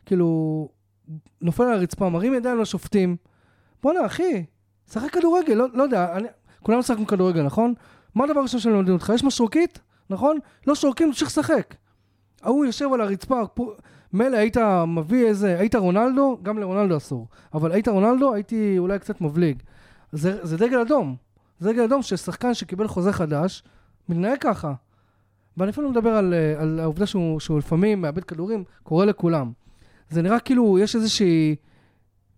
כאילו, 0.06 0.70
נופל 1.42 1.64
על 1.64 1.74
הרצפה, 1.74 2.10
מרים 2.10 2.34
ידיים 2.34 2.62
לשופטים. 2.62 3.16
בואנה, 3.84 4.06
אחי, 4.06 4.46
שחק 4.92 5.14
כדורגל, 5.14 5.54
לא, 5.54 5.66
לא 5.74 5.84
יודע, 5.84 6.16
אני... 6.16 6.28
כולנו 6.64 6.80
משחקים 6.80 7.06
כדורגל, 7.06 7.44
נכון? 7.44 7.74
מה 8.16 8.24
הדבר 8.24 8.40
הראשון 8.40 8.60
שלמדים 8.60 8.94
אותך? 8.94 9.12
יש 9.16 9.24
משרוקית, 9.24 9.80
נכון? 10.10 10.38
לא 10.68 10.76
שורקים, 10.76 11.08
תמשיך 11.08 11.28
לשחק. 11.28 11.76
ההוא 12.44 12.66
יושב 12.66 12.94
על 12.94 13.02
הרצפה, 13.02 13.48
פה- 13.54 13.74
מילא 14.14 14.38
היית 14.38 14.58
מביא 14.88 15.26
איזה, 15.28 15.60
היית 15.60 15.76
רונלדו, 15.76 16.38
גם 16.44 16.58
לרונלדו 16.60 16.98
אסור, 16.98 17.28
אבל 17.54 17.72
היית 17.72 17.88
רונלדו, 17.88 18.34
הייתי 18.34 18.76
אולי 18.78 19.00
קצת 19.00 19.22
מבליג. 19.22 19.64
זה, 20.12 20.46
זה 20.46 20.58
דגל 20.58 20.80
אדום. 20.80 21.16
זה 21.60 21.74
דגל 21.74 21.84
אדום 21.84 22.02
ששחקן 22.02 22.54
שקיבל 22.54 22.88
חוזה 22.88 23.14
חדש, 23.14 23.64
מתנהג 24.10 24.38
ככה. 24.42 24.74
ואני 25.58 25.72
אפילו 25.72 25.90
מדבר 25.92 26.10
על, 26.10 26.34
אה, 26.34 26.62
על 26.62 26.80
העובדה 26.80 27.06
שהוא, 27.06 27.40
שהוא 27.40 27.58
לפעמים 27.60 28.02
מאבד 28.02 28.24
כדורים, 28.24 28.64
קורה 28.84 29.06
לכולם. 29.06 29.52
זה 30.10 30.22
נראה 30.22 30.40
כאילו 30.40 30.80
יש 30.80 30.96
איזושהי 30.96 31.56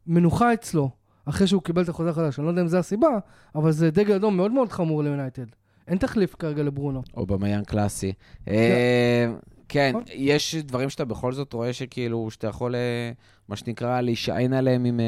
מנוחה 0.07 0.53
אצלו, 0.53 0.89
אחרי 1.25 1.47
שהוא 1.47 1.61
קיבל 1.61 1.83
את 1.83 1.89
החוזה 1.89 2.09
החדש. 2.09 2.39
אני 2.39 2.45
לא 2.45 2.49
יודע 2.51 2.61
אם 2.61 2.67
זו 2.67 2.77
הסיבה, 2.77 3.09
אבל 3.55 3.71
זה 3.71 3.91
דגל 3.91 4.15
אדום 4.15 4.37
מאוד 4.37 4.51
מאוד 4.51 4.71
חמור 4.71 5.03
ליונייטד. 5.03 5.45
אין 5.87 5.97
תחליף 5.97 6.35
כרגע 6.39 6.63
לברונו. 6.63 7.01
או 7.17 7.25
במיין 7.25 7.63
קלאסי. 7.63 8.13
אה, 8.47 9.27
כן, 9.69 9.89
נכון. 9.89 10.03
יש 10.13 10.55
דברים 10.55 10.89
שאתה 10.89 11.05
בכל 11.05 11.33
זאת 11.33 11.53
רואה 11.53 11.73
שכאילו, 11.73 12.31
שאתה 12.31 12.47
יכול, 12.47 12.75
אה, 12.75 13.11
מה 13.49 13.55
שנקרא, 13.55 14.01
להישען 14.01 14.53
עליהם 14.53 14.85
עם 14.85 14.99
אה, 14.99 15.05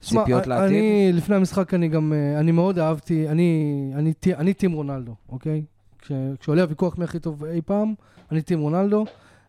ציפיות 0.00 0.46
לעתיד. 0.46 0.76
אני, 0.76 1.10
לפני 1.12 1.36
המשחק 1.36 1.74
אני 1.74 1.88
גם, 1.88 2.12
אני 2.36 2.52
מאוד 2.52 2.78
אהבתי, 2.78 3.28
אני, 3.28 3.90
אני, 3.94 4.12
טי- 4.12 4.34
אני 4.34 4.54
טים 4.54 4.72
רונלדו, 4.72 5.14
אוקיי? 5.28 5.62
כש, 5.98 6.12
כשעולה 6.40 6.62
הוויכוח 6.62 6.98
מי 6.98 7.04
הכי 7.04 7.18
טוב 7.18 7.44
אי 7.44 7.60
פעם, 7.62 7.94
אני 8.32 8.42
טים 8.42 8.60
רונלדו. 8.60 9.04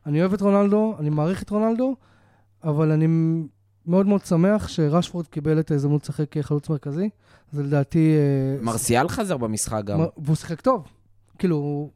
אני 0.05 0.19
אוהב 0.19 0.33
את 0.33 0.41
רונלדו, 0.41 0.95
אני 0.99 1.09
מעריך 1.09 1.43
את 1.43 1.49
רונלדו, 1.49 1.95
אבל 2.63 2.91
אני 2.91 3.07
מאוד 3.87 4.05
מאוד 4.05 4.25
שמח 4.25 4.67
שרשפורד 4.67 5.27
קיבל 5.27 5.59
את 5.59 5.71
ההזדמנות 5.71 6.03
לשחק 6.03 6.25
כחלוץ 6.31 6.69
מרכזי. 6.69 7.09
זה 7.51 7.63
לדעתי... 7.63 8.15
אה, 8.15 8.63
מרסיאל 8.63 9.07
חזר 9.07 9.37
במשחק 9.37 9.81
גם. 9.85 9.99
והוא 10.17 10.35
שיחק 10.35 10.61
טוב. 10.61 10.87
כאילו, 11.39 11.89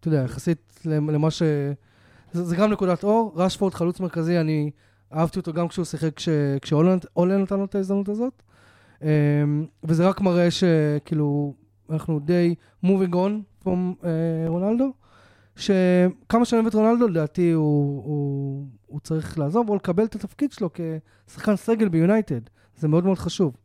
אתה 0.00 0.08
יודע, 0.08 0.22
יחסית 0.24 0.80
למה 0.84 1.30
ש... 1.30 1.42
זה, 2.32 2.44
זה 2.44 2.56
גם 2.56 2.72
נקודת 2.72 3.04
אור. 3.04 3.32
רשפורד 3.36 3.74
חלוץ 3.74 4.00
מרכזי, 4.00 4.40
אני 4.40 4.70
אהבתי 5.14 5.38
אותו 5.38 5.52
גם 5.52 5.68
כשהוא 5.68 5.84
שיחק, 5.84 6.16
כש, 6.16 6.28
כשאולן 6.62 7.42
נתן 7.42 7.56
לו 7.58 7.64
את 7.64 7.74
ההזדמנות 7.74 8.08
הזאת. 8.08 8.42
Um, 9.00 9.04
וזה 9.84 10.08
רק 10.08 10.20
מראה 10.20 10.48
שכאילו, 10.50 11.54
אנחנו 11.90 12.20
די 12.20 12.54
moving 12.84 13.12
on 13.12 13.64
from 13.64 13.66
uh, 14.00 14.04
רונלדו. 14.46 14.92
שכמה 15.56 16.44
שאני 16.44 16.60
אוהב 16.60 16.66
את 16.66 16.74
רונלדו, 16.74 17.08
לדעתי 17.08 17.50
הוא, 17.50 18.04
הוא, 18.04 18.66
הוא 18.86 19.00
צריך 19.00 19.38
לעזוב 19.38 19.68
או 19.68 19.76
לקבל 19.76 20.04
את 20.04 20.14
התפקיד 20.14 20.52
שלו 20.52 20.70
כשחקן 20.74 21.56
סגל 21.56 21.88
ביונייטד. 21.88 22.40
זה 22.76 22.88
מאוד 22.88 23.04
מאוד 23.04 23.18
חשוב. 23.18 23.56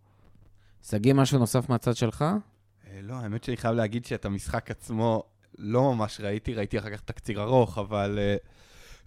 שגיא, 0.84 1.14
משהו 1.14 1.40
נוסף 1.40 1.70
מהצד 1.70 1.96
שלך? 1.96 2.22
אה, 2.22 3.00
לא, 3.02 3.14
האמת 3.14 3.44
שאני 3.44 3.58
חייב 3.58 3.76
להגיד 3.76 4.06
שאת 4.06 4.26
המשחק 4.26 4.72
עצמו 4.72 5.24
לא 5.58 5.94
ממש 5.94 6.22
ראיתי, 6.22 6.54
ראיתי 6.54 6.80
אחר 6.80 6.90
כך 6.90 7.02
תקציר 7.02 7.42
ארוך, 7.42 7.78
אבל 7.78 8.20
uh, 8.20 8.48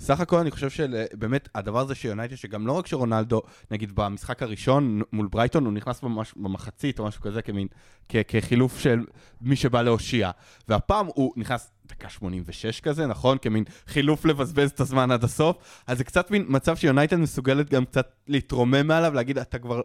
סך 0.01 0.21
הכל 0.21 0.39
אני 0.39 0.51
חושב 0.51 0.71
שבאמת 0.71 1.49
הדבר 1.55 1.81
הזה 1.81 1.95
שיונייטד, 1.95 2.35
שגם 2.35 2.67
לא 2.67 2.73
רק 2.73 2.87
שרונלדו, 2.87 3.43
נגיד 3.71 3.93
במשחק 3.95 4.43
הראשון 4.43 5.03
מול 5.13 5.29
ברייטון, 5.29 5.65
הוא 5.65 5.73
נכנס 5.73 6.03
ממש 6.03 6.35
במחצית 6.37 6.99
או 6.99 7.05
משהו 7.05 7.23
כזה, 7.23 7.43
כמין, 7.43 7.67
כ- 8.09 8.17
כחילוף 8.29 8.79
של 8.79 9.05
מי 9.41 9.57
שבא 9.57 9.83
להושיע. 9.83 10.31
והפעם 10.69 11.07
הוא 11.07 11.33
נכנס 11.37 11.71
דקה 11.91 12.09
86 12.09 12.81
כזה, 12.81 13.07
נכון? 13.07 13.39
כמין 13.43 13.65
חילוף 13.87 14.25
לבזבז 14.25 14.71
את 14.71 14.81
הזמן 14.81 15.11
עד 15.11 15.25
הסוף. 15.25 15.57
אז 15.87 15.99
זה 15.99 16.05
קצת 16.05 16.31
מין 16.31 16.45
מצב 16.49 16.77
שיונייטד 16.77 17.17
מסוגלת 17.17 17.71
גם 17.71 17.85
קצת 17.85 18.13
להתרומם 18.29 18.87
מעליו, 18.87 19.15
להגיד, 19.15 19.39
אתה 19.39 19.59
כבר, 19.59 19.81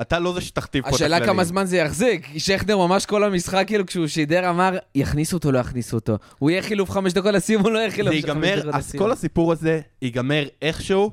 אתה 0.00 0.18
לא 0.18 0.32
זה 0.32 0.40
שתכתיב 0.40 0.82
פה 0.82 0.88
את 0.88 0.94
הכללים. 0.94 1.12
השאלה 1.12 1.26
כמה 1.26 1.44
זמן 1.44 1.64
זה 1.64 1.76
יחזיק. 1.76 2.28
שכנר 2.38 2.76
ממש 2.76 3.06
כל 3.06 3.24
המשחק, 3.24 3.64
כאילו, 3.66 3.86
כשהוא 3.86 4.06
שידר, 4.06 4.50
אמר, 4.50 4.78
יכניסו 4.94 5.36
אותו, 5.36 5.52
לא 5.52 5.58
יכניסו 5.58 5.96
אותו. 5.96 6.18
הוא 6.38 6.50
יהיה 6.50 6.62
חילוף 6.62 6.90
חמש 6.90 7.12
דקות 7.12 7.34
לסיום, 7.34 7.62
הוא 7.62 7.72
לא 7.72 7.78
יהיה 7.78 7.90
חילוף 7.90 8.14
חמש 8.26 8.48
דקות 8.58 8.74
אז 8.74 8.86
לסיום. 8.86 9.04
כל 9.04 9.12
הסיפור 9.12 9.52
הזה 9.52 9.80
ייגמר 10.02 10.44
איכשהו 10.62 11.10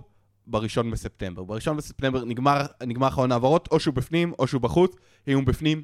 בראשון 0.47 0.91
בספטמבר. 0.91 1.43
בראשון 1.43 1.77
בספטמבר 1.77 2.25
נגמר, 2.25 2.65
נגמר 2.83 3.07
אחרון 3.07 3.31
העברות, 3.31 3.69
או 3.71 3.79
שהוא 3.79 3.93
בפנים 3.93 4.33
או 4.39 4.47
שהוא 4.47 4.62
בחוץ. 4.62 4.95
אם 5.27 5.33
הוא 5.33 5.43
בפנים, 5.43 5.83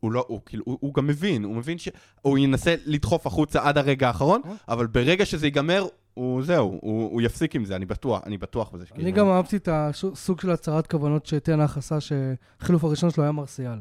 הוא 0.00 0.12
לא, 0.12 0.24
הוא 0.28 0.40
כאילו, 0.46 0.64
הוא, 0.66 0.78
הוא 0.80 0.94
גם 0.94 1.06
מבין, 1.06 1.44
הוא 1.44 1.56
מבין 1.56 1.78
שהוא 1.78 2.38
ינסה 2.38 2.74
לדחוף 2.86 3.26
החוצה 3.26 3.68
עד 3.68 3.78
הרגע 3.78 4.06
האחרון, 4.08 4.40
אבל 4.68 4.86
ברגע 4.86 5.26
שזה 5.26 5.46
ייגמר, 5.46 5.86
הוא 6.14 6.42
זהו, 6.42 6.78
הוא, 6.82 7.10
הוא 7.12 7.22
יפסיק 7.22 7.56
עם 7.56 7.64
זה, 7.64 7.76
אני 7.76 7.86
בטוח, 7.86 8.22
אני 8.26 8.38
בטוח 8.38 8.70
בזה. 8.70 8.84
אני 8.94 9.12
גם 9.12 9.28
אהבתי 9.28 9.56
את 9.56 9.68
הסוג 9.72 10.40
של 10.40 10.50
הצהרת 10.50 10.86
כוונות 10.86 11.26
שטנח 11.26 11.78
עשה, 11.78 11.98
שהחילוף 12.00 12.84
הראשון 12.84 13.10
שלו 13.10 13.22
היה 13.22 13.32
מרסיאל. 13.32 13.78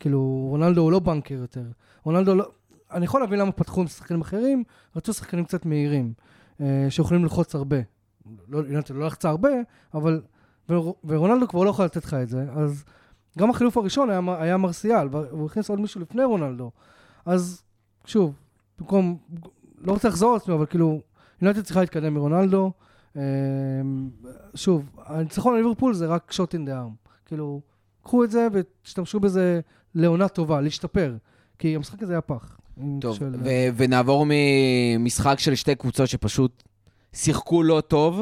כאילו, 0.00 0.46
רונלדו 0.50 0.80
הוא 0.80 0.92
לא 0.92 0.98
בנקר 0.98 1.34
יותר. 1.34 1.64
רונלדו 2.04 2.34
לא... 2.34 2.50
אני 2.92 3.04
יכול 3.04 3.20
להבין 3.20 3.38
למה 3.38 3.52
פתחו 3.52 3.80
עם 3.80 3.86
שחקנים 3.86 4.20
אחרים, 4.20 4.64
רצו 4.96 5.12
שחקנים 5.12 5.44
קצת 5.44 5.66
מהירים, 5.66 6.12
אה, 6.60 6.86
שיכולים 6.90 7.22
ללחוץ 7.22 7.54
הרבה. 7.54 7.76
לא, 8.48 8.62
יונתן 8.68 8.96
לא 8.96 9.06
לחצה 9.06 9.28
הרבה, 9.28 9.50
אבל... 9.94 10.20
ור- 10.68 10.96
ורונלדו 11.04 11.48
כבר 11.48 11.64
לא 11.64 11.70
יכול 11.70 11.84
לתת 11.84 12.04
לך 12.04 12.14
את 12.14 12.28
זה, 12.28 12.44
אז 12.56 12.84
גם 13.38 13.50
החילוף 13.50 13.76
הראשון 13.76 14.10
היה, 14.10 14.20
היה 14.38 14.56
מרסיאל, 14.56 15.08
והוא 15.10 15.46
הכניס 15.46 15.70
עוד 15.70 15.80
מישהו 15.80 16.00
לפני 16.00 16.24
רונלדו. 16.24 16.70
אז 17.26 17.62
שוב, 18.06 18.34
במקום... 18.78 19.16
לא 19.80 19.92
רוצה 19.92 20.08
לחזור 20.08 20.30
על 20.30 20.36
עצמי, 20.36 20.54
אבל 20.54 20.66
כאילו, 20.66 21.00
יונתן 21.42 21.62
צריכה 21.62 21.80
להתקדם 21.80 22.14
מרונלדו. 22.14 22.72
אה, 23.16 23.22
שוב, 24.54 24.90
הניצחון 25.06 25.54
על 25.54 25.60
ליברפול 25.60 25.94
זה 25.94 26.06
רק 26.06 26.32
שוט 26.32 26.54
אין 26.54 26.64
דה 26.64 26.78
ארם. 26.78 26.90
כאילו, 27.26 27.60
קחו 28.02 28.24
את 28.24 28.30
זה 28.30 28.48
ותשתמשו 28.52 29.20
בזה 29.20 29.60
לעונה 29.94 30.28
טובה, 30.28 30.60
להשתפר. 30.60 31.16
כי 31.58 31.76
המשחק 31.76 32.02
הזה 32.02 32.12
היה 32.12 32.20
פח. 32.20 32.56
טוב, 33.00 33.16
שואל- 33.16 33.34
ו- 33.44 33.68
ונעבור 33.76 34.26
ממשחק 34.28 35.38
של 35.38 35.54
שתי 35.54 35.74
קבוצות 35.74 36.08
שפשוט 36.08 36.62
שיחקו 37.12 37.62
לא 37.62 37.80
טוב, 37.88 38.20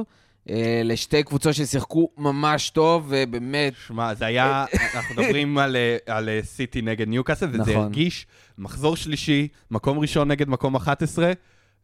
לשתי 0.85 1.23
קבוצות 1.23 1.55
ששיחקו 1.55 2.09
ממש 2.19 2.71
טוב, 2.71 3.07
ובאמת, 3.09 3.73
שמע, 3.87 4.15
זה 4.15 4.27
היה, 4.27 4.65
אנחנו 4.95 5.15
מדברים 5.15 5.59
על, 5.59 5.77
אה, 5.77 5.97
על 6.07 6.29
אה, 6.29 6.41
סיטי 6.43 6.83
נגד 6.83 7.09
ניוקאסל, 7.09 7.49
וזה 7.49 7.59
נכון. 7.59 7.75
הרגיש 7.75 8.27
מחזור 8.59 8.97
שלישי, 8.97 9.49
מקום 9.71 9.99
ראשון 9.99 10.29
נגד 10.29 10.49
מקום 10.49 10.75
11, 10.77 11.33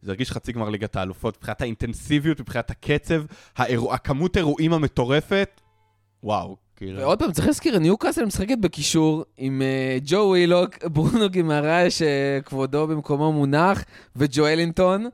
זה 0.01 0.11
הרגיש 0.11 0.31
חצי 0.31 0.51
גמר 0.51 0.69
ליגת 0.69 0.95
האלופות, 0.95 1.37
מבחינת 1.37 1.61
האינטנסיביות, 1.61 2.39
מבחינת 2.39 2.71
הקצב, 2.71 3.23
האירוע, 3.57 3.93
הכמות 3.93 4.37
אירועים 4.37 4.73
המטורפת, 4.73 5.61
וואו, 6.23 6.57
כאילו. 6.75 6.99
ועוד 6.99 7.19
פעם, 7.19 7.31
צריך 7.31 7.47
להזכיר, 7.47 7.79
ניוקאסל 7.79 8.25
משחקת 8.25 8.57
בקישור 8.57 9.25
עם 9.37 9.61
אה, 9.61 9.97
ג'ו 10.05 10.17
ווילוק, 10.17 10.85
ברונו 10.85 11.29
גימריה, 11.29 11.87
שכבודו 11.89 12.87
במקומו 12.87 13.31
מונח, 13.31 13.83
וג'ואלינטון, 14.15 15.09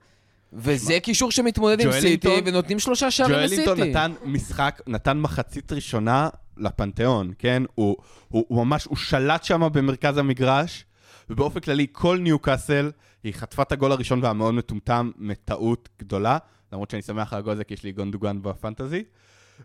וזה 0.53 0.99
קישור 0.99 1.31
שמתמודד 1.31 1.81
עם 1.81 1.91
סיטי, 1.91 2.27
ג'ואלינטון- 2.27 2.47
ונותנים 2.47 2.79
שלושה 2.79 3.11
שערים 3.11 3.35
ג'ואלינטון 3.35 3.77
לסיטי. 3.77 3.89
נתן 3.89 4.11
משחק, 4.25 4.81
נתן 4.87 5.17
מחצית 5.19 5.71
ראשונה 5.71 6.29
לפנתיאון, 6.57 7.31
כן? 7.39 7.63
הוא, 7.75 7.97
הוא, 8.27 8.45
הוא 8.47 8.65
ממש, 8.65 8.85
הוא 8.85 8.97
שלט 8.97 9.43
שם 9.43 9.67
במרכז 9.73 10.17
המגרש, 10.17 10.85
ובאופן 11.29 11.59
כללי, 11.59 11.87
כל 11.91 12.17
ניוקאסל, 12.17 12.91
היא 13.23 13.33
חטפה 13.33 13.61
את 13.61 13.71
הגול 13.71 13.91
הראשון 13.91 14.23
והמאוד 14.23 14.53
מטומטם 14.53 15.11
מטעות 15.17 15.89
גדולה, 15.99 16.37
למרות 16.73 16.91
שאני 16.91 17.01
שמח 17.01 17.33
על 17.33 17.39
הגול 17.39 17.53
הזה 17.53 17.63
כי 17.63 17.73
יש 17.73 17.83
לי 17.83 17.91
גונדוגן 17.91 18.41
בפנטזי. 18.41 19.03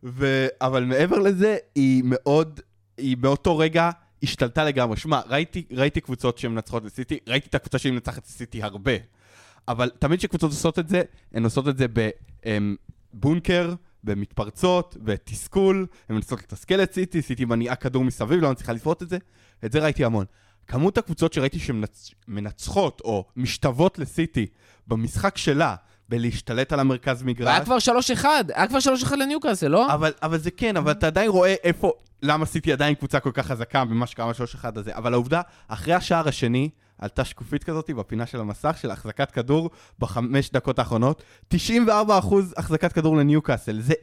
ו... 0.05 0.47
אבל 0.61 0.85
מעבר 0.85 1.19
לזה, 1.19 1.57
היא 1.75 2.03
מאוד, 2.05 2.61
היא 2.99 3.17
באותו 3.17 3.59
רגע 3.59 3.91
השתלטה 4.23 4.65
לגמרי. 4.65 4.97
שמע, 4.97 5.21
ראיתי, 5.29 5.65
ראיתי 5.73 6.01
קבוצות 6.01 6.39
שמנצחות 6.39 6.87
את 6.87 6.95
סיטי, 6.95 7.19
ראיתי 7.29 7.49
את 7.49 7.55
הקבוצה 7.55 7.79
שהיא 7.79 7.93
מנצחת 7.93 8.19
את 8.19 8.27
סיטי 8.27 8.63
הרבה. 8.63 8.93
אבל 9.69 9.91
תמיד 9.99 10.19
כשקבוצות 10.19 10.51
עושות 10.51 10.79
את 10.79 10.89
זה, 10.89 11.03
הן 11.33 11.45
עושות 11.45 11.69
את 11.69 11.79
זה 11.79 11.87
בבונקר, 13.15 13.75
במתפרצות, 14.05 14.97
בתסכול, 15.01 15.87
הן 16.09 16.17
מנסות 16.17 16.43
לתסכל 16.43 16.83
את 16.83 16.95
סיטי, 16.95 17.23
סיטי 17.23 17.45
מניעה 17.45 17.77
כדור 17.77 18.05
מסביב, 18.05 18.41
לא 18.41 18.51
מצליחה 18.51 18.73
לפרוט 18.73 19.03
את 19.03 19.09
זה, 19.09 19.19
את 19.65 19.73
זה 19.73 19.79
ראיתי 19.79 20.05
המון. 20.05 20.25
כמות 20.67 20.99
הקבוצות 20.99 21.33
שראיתי 21.33 21.59
שמנצחות 21.59 23.01
או 23.05 23.25
משתוות 23.37 23.99
לסיטי 23.99 24.47
במשחק 24.87 25.37
שלה, 25.37 25.75
בלהשתלט 26.09 26.73
על 26.73 26.81
המרכז 26.81 27.23
מגרש, 27.23 27.49
היה 27.49 27.65
כבר 27.65 27.77
3-1, 28.23 28.25
היה 28.55 28.69
כבר 28.69 28.79
3-1 29.09 29.17
לניוקאסל, 29.17 29.69
לא? 29.69 29.95
אבל, 29.95 30.13
אבל 30.23 30.39
זה 30.39 30.51
כן, 30.51 30.77
אבל 30.77 30.91
אתה 30.91 31.07
עדיין 31.07 31.31
רואה 31.31 31.55
איפה, 31.65 31.93
למה 32.23 32.47
סיטי 32.47 32.73
עדיין 32.73 32.95
קבוצה 32.95 33.21
כל 33.21 33.31
כך 33.35 33.47
חזקה 33.47 33.85
במה 33.85 34.07
שקרה 34.07 34.35
שלוש 34.35 34.55
אחד 34.55 34.79
הזה. 34.79 34.97
אבל 34.97 35.13
העובדה, 35.13 35.41
אחרי 35.69 35.95
השער 35.95 36.29
השני, 36.29 36.71
עלתה 36.99 37.25
שקופית 37.25 37.65
כזאת 37.65 37.91
בפינה 37.91 38.27
של 38.27 38.41
המסך 38.41 38.77
של 38.81 38.91
החזקת 38.91 39.31
כדור 39.31 39.71
בחמש 39.99 40.51
דקות 40.51 40.79
האחרונות. 40.79 41.23
94% 41.55 41.57
החזקת 42.57 42.93
כדור 42.93 43.17
לניוקאסל, 43.17 43.81
זה 43.81 43.95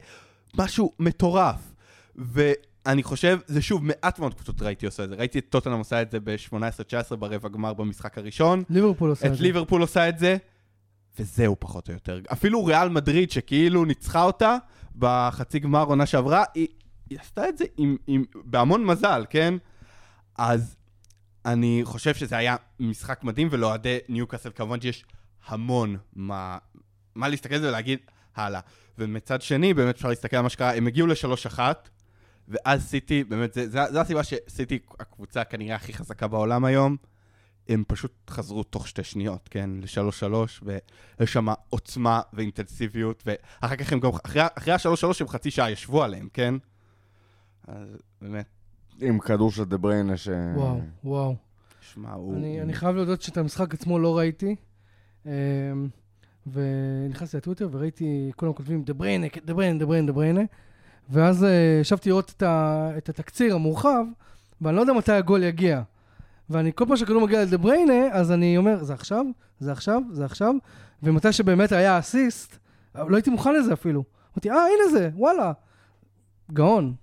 משהו 0.58 0.92
מטורף. 0.98 1.72
ואני 2.16 3.02
חושב, 3.02 3.38
זה 3.46 3.62
שוב, 3.62 3.84
מעט 3.84 4.18
מאוד 4.18 4.34
קבוצות 4.34 4.62
ראיתי 4.62 4.86
עושה 4.86 5.04
את 5.04 5.08
זה. 5.08 5.14
ראיתי 5.14 5.38
את 5.38 5.46
טוטנאם 5.48 5.78
עושה 5.78 6.02
את 6.02 6.10
זה 6.10 6.20
ב-18-19 6.20 7.16
ברבע 7.16 7.48
גמר 7.48 7.72
במשחק 7.72 8.18
הראשון. 8.18 8.62
ליברפול 8.70 9.10
עושה 9.10 9.26
את 9.26 9.32
את 9.32 9.36
זה. 9.36 9.42
ליברפול 9.42 9.80
עושה 9.80 10.08
את 10.08 10.18
זה, 10.18 10.36
וזהו 11.18 11.56
פחות 11.58 11.88
או 11.88 11.94
יותר. 11.94 12.20
אפילו 12.32 12.64
ריאל 12.64 12.88
מדריד, 12.88 13.30
שכאילו 13.30 13.84
ניצחה 13.84 14.22
אותה 14.22 14.56
בחצי 14.98 15.58
גמר 15.58 15.84
עונה 15.84 16.06
שעברה, 16.06 16.44
היא, 16.54 16.66
היא 17.10 17.18
עשתה 17.20 17.48
את 17.48 17.58
זה 17.58 17.64
עם, 17.76 17.96
עם, 18.06 18.24
בהמון 18.44 18.84
מזל, 18.84 19.24
כן? 19.30 19.54
אז 20.38 20.76
אני 21.46 21.80
חושב 21.84 22.14
שזה 22.14 22.36
היה 22.36 22.56
משחק 22.80 23.24
מדהים, 23.24 23.48
ולאוהדי 23.50 23.98
ניוקאסל 24.08 24.50
כמובן 24.54 24.80
שיש 24.80 25.04
המון 25.46 25.96
מה, 26.16 26.58
מה 27.14 27.28
להסתכל 27.28 27.54
על 27.54 27.60
זה 27.60 27.68
ולהגיד 27.68 27.98
הלאה. 28.36 28.60
ומצד 28.98 29.42
שני, 29.42 29.74
באמת 29.74 29.94
אפשר 29.94 30.08
להסתכל 30.08 30.36
על 30.36 30.42
מה 30.42 30.48
שקרה, 30.48 30.74
הם 30.74 30.86
הגיעו 30.86 31.06
לשלוש 31.06 31.46
אחת, 31.46 31.88
ואז 32.48 32.86
סיטי, 32.86 33.24
באמת, 33.24 33.54
זה, 33.54 33.68
זה, 33.68 33.80
זה 33.90 34.00
הסיבה 34.00 34.22
שסיטי 34.24 34.78
הקבוצה 35.00 35.44
כנראה 35.44 35.76
הכי 35.76 35.92
חזקה 35.92 36.28
בעולם 36.28 36.64
היום. 36.64 36.96
הם 37.68 37.84
פשוט 37.86 38.30
חזרו 38.30 38.62
תוך 38.62 38.88
שתי 38.88 39.04
שניות, 39.04 39.48
כן? 39.48 39.70
לשלוש 39.82 40.20
שלוש, 40.20 40.62
ויש 40.62 41.32
שם 41.32 41.46
עוצמה 41.68 42.20
ואינטנסיביות, 42.32 43.22
ואחר 43.26 43.76
כך 43.76 43.92
הם 43.92 44.00
גם, 44.00 44.10
אחרי, 44.24 44.42
אחרי 44.58 44.72
השלוש 44.72 45.00
שלוש 45.00 45.20
הם 45.20 45.28
חצי 45.28 45.50
שעה 45.50 45.70
ישבו 45.70 46.02
עליהם, 46.02 46.28
כן? 46.32 46.54
אז 47.66 47.88
באמת, 48.22 48.46
עם 49.00 49.18
כדור 49.18 49.50
של 49.50 49.64
דה 49.64 49.76
בריינה 49.76 50.16
ש... 50.16 50.28
וואו, 50.54 50.80
וואו. 51.04 51.36
שמע, 51.80 52.12
הוא... 52.12 52.36
אני, 52.36 52.62
אני 52.62 52.72
חייב 52.72 52.96
להודות 52.96 53.22
שאת 53.22 53.36
המשחק 53.36 53.74
עצמו 53.74 53.98
לא 53.98 54.18
ראיתי. 54.18 54.56
אמ, 55.26 55.30
ונכנסתי 56.46 57.36
לטוויטר 57.36 57.68
וראיתי, 57.72 58.32
כולם 58.36 58.52
כותבים 58.52 58.82
דה 58.82 58.94
בריינה, 58.94 59.26
דה 59.44 59.54
בריינה, 59.54 59.78
דה 59.78 59.86
בריינה, 59.86 60.06
דה 60.06 60.12
בריינה. 60.12 60.40
ואז 61.10 61.44
אה, 61.44 61.78
ישבתי 61.80 62.08
לראות 62.08 62.32
את, 62.36 62.42
ה, 62.42 62.90
את 62.98 63.08
התקציר 63.08 63.54
המורחב, 63.54 64.04
ואני 64.60 64.76
לא 64.76 64.80
יודע 64.80 64.92
מתי 64.92 65.12
הגול 65.12 65.42
יגיע. 65.42 65.82
ואני, 66.50 66.72
כל 66.74 66.84
פעם 66.88 66.96
שהכדור 66.96 67.20
מגיע 67.20 67.42
לדה 67.42 67.58
בריינה, 67.58 68.08
אז 68.12 68.32
אני 68.32 68.56
אומר, 68.56 68.84
זה 68.84 68.94
עכשיו, 68.94 69.24
זה 69.60 69.72
עכשיו, 69.72 70.02
זה 70.10 70.24
עכשיו. 70.24 70.54
ומתי 71.02 71.32
שבאמת 71.32 71.72
היה 71.72 71.98
אסיסט, 71.98 72.58
לא 72.94 73.16
הייתי 73.16 73.30
מוכן 73.30 73.54
לזה 73.54 73.72
אפילו. 73.72 74.04
אמרתי, 74.34 74.50
אה, 74.50 74.56
הנה 74.56 74.90
זה, 74.92 75.10
וואלה. 75.14 75.52
גאון. 76.52 76.94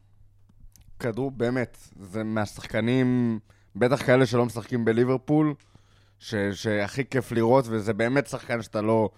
כדור, 0.99 1.31
באמת, 1.31 1.77
זה 1.99 2.23
מהשחקנים, 2.23 3.39
בטח 3.75 4.05
כאלה 4.05 4.25
שלא 4.25 4.45
משחקים 4.45 4.85
בליברפול, 4.85 5.53
ש, 6.19 6.35
שהכי 6.53 7.05
כיף 7.05 7.31
לראות, 7.31 7.65
וזה 7.67 7.93
באמת 7.93 8.27
שחקן 8.27 8.61
שאתה 8.61 8.81
לא, 8.81 9.09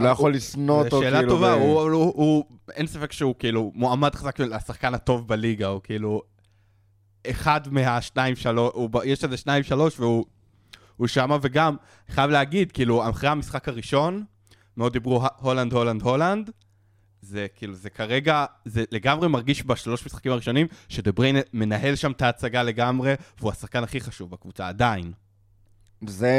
לא 0.00 0.08
יכול 0.08 0.34
לשנוא 0.34 0.84
אותו, 0.84 0.96
זו 0.96 1.02
שאלה 1.02 1.18
כאילו, 1.18 1.32
טובה, 1.32 1.56
ב- 1.56 1.60
הוא, 1.60 1.80
הוא, 1.80 2.12
הוא, 2.14 2.44
אין 2.70 2.86
ספק 2.86 3.12
שהוא 3.12 3.34
כאילו 3.38 3.72
מועמד 3.74 4.14
חזק 4.14 4.40
לשחקן 4.40 4.94
הטוב 4.94 5.28
בליגה, 5.28 5.66
הוא 5.66 5.80
כאילו 5.84 6.22
אחד 7.30 7.60
מהשניים 7.72 8.36
שלוש, 8.36 8.72
יש 9.04 9.24
איזה 9.24 9.36
שניים 9.36 9.62
שלוש 9.62 10.00
והוא 10.00 10.24
הוא 10.96 11.06
שמה, 11.06 11.38
וגם, 11.42 11.76
חייב 12.08 12.30
להגיד, 12.30 12.72
כאילו, 12.72 13.10
אחרי 13.10 13.28
המשחק 13.28 13.68
הראשון, 13.68 14.24
מאוד 14.76 14.92
דיברו 14.92 15.22
הולנד, 15.36 15.72
הולנד, 15.72 16.02
הולנד, 16.02 16.50
זה 17.24 17.46
כאילו, 17.56 17.74
זה 17.74 17.90
כרגע, 17.90 18.44
זה 18.64 18.84
לגמרי 18.90 19.28
מרגיש 19.28 19.66
בשלוש 19.66 20.06
משחקים 20.06 20.32
הראשונים, 20.32 20.66
שדה 20.88 21.12
בריין 21.12 21.36
מנהל 21.52 21.94
שם 21.94 22.12
את 22.12 22.22
ההצגה 22.22 22.62
לגמרי, 22.62 23.14
והוא 23.38 23.50
השחקן 23.50 23.82
הכי 23.82 24.00
חשוב 24.00 24.30
בקבוצה, 24.30 24.68
עדיין. 24.68 25.12
זה, 26.06 26.32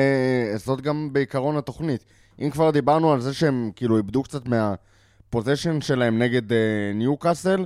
זאת 0.55 0.81
גם 0.81 1.09
בעיקרון 1.13 1.57
התוכנית. 1.57 2.05
אם 2.39 2.49
כבר 2.49 2.71
דיברנו 2.71 3.13
על 3.13 3.21
זה 3.21 3.33
שהם 3.33 3.71
כאילו 3.75 3.97
איבדו 3.97 4.23
קצת 4.23 4.41
מהפוזיישן 4.45 5.81
שלהם 5.81 6.19
נגד 6.19 6.51
uh, 6.51 6.55
ניוקאסל, 6.95 7.65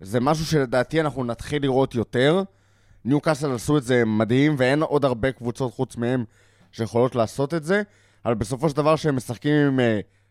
זה 0.00 0.20
משהו 0.20 0.44
שלדעתי 0.44 1.00
אנחנו 1.00 1.24
נתחיל 1.24 1.62
לראות 1.62 1.94
יותר. 1.94 2.42
ניוקאסל 3.04 3.52
עשו 3.52 3.78
את 3.78 3.82
זה 3.84 4.04
מדהים, 4.04 4.54
ואין 4.58 4.82
עוד 4.82 5.04
הרבה 5.04 5.32
קבוצות 5.32 5.72
חוץ 5.72 5.96
מהם 5.96 6.24
שיכולות 6.72 7.14
לעשות 7.14 7.54
את 7.54 7.64
זה, 7.64 7.82
אבל 8.24 8.34
בסופו 8.34 8.68
של 8.68 8.76
דבר 8.76 8.96
שהם 8.96 9.16
משחקים 9.16 9.52
עם 9.52 9.78
uh, 9.78 9.82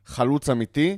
חלוץ 0.06 0.50
אמיתי, 0.50 0.98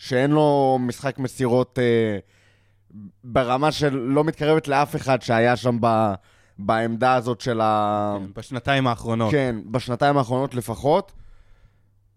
שאין 0.00 0.30
לו 0.30 0.78
משחק 0.80 1.18
מסירות 1.18 1.78
uh, 1.78 2.94
ברמה 3.24 3.72
של 3.72 3.96
לא 3.96 4.24
מתקרבת 4.24 4.68
לאף 4.68 4.96
אחד 4.96 5.22
שהיה 5.22 5.56
שם 5.56 5.78
ב, 5.80 6.12
בעמדה 6.58 7.14
הזאת 7.14 7.40
של 7.40 7.60
ה... 7.60 8.16
בשנתיים 8.36 8.86
האחרונות. 8.86 9.30
כן, 9.30 9.56
בשנתיים 9.66 10.16
האחרונות 10.16 10.54
לפחות. 10.54 11.12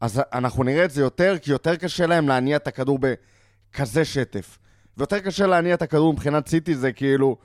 אז 0.02 0.22
אנחנו 0.34 0.63
נראה 0.63 0.86
את 0.86 0.91
זה 0.91 1.02
יותר, 1.02 1.38
כי 1.41 1.52
יותר 1.52 1.76
קשה 1.76 2.06
להם 2.06 2.28
להניע 2.28 2.56
את 2.58 2.67
הכדור 2.67 3.00
בכזה 3.00 4.06
שטף. 4.06 4.60
ויותר 4.98 5.19
קשה 5.19 5.48
להניע 5.48 5.74
את 5.74 5.82
הכדור 5.82 6.13
מבחינת 6.13 6.48
סיטי, 6.48 6.76
זה 6.76 6.91
כאילו 6.91 7.38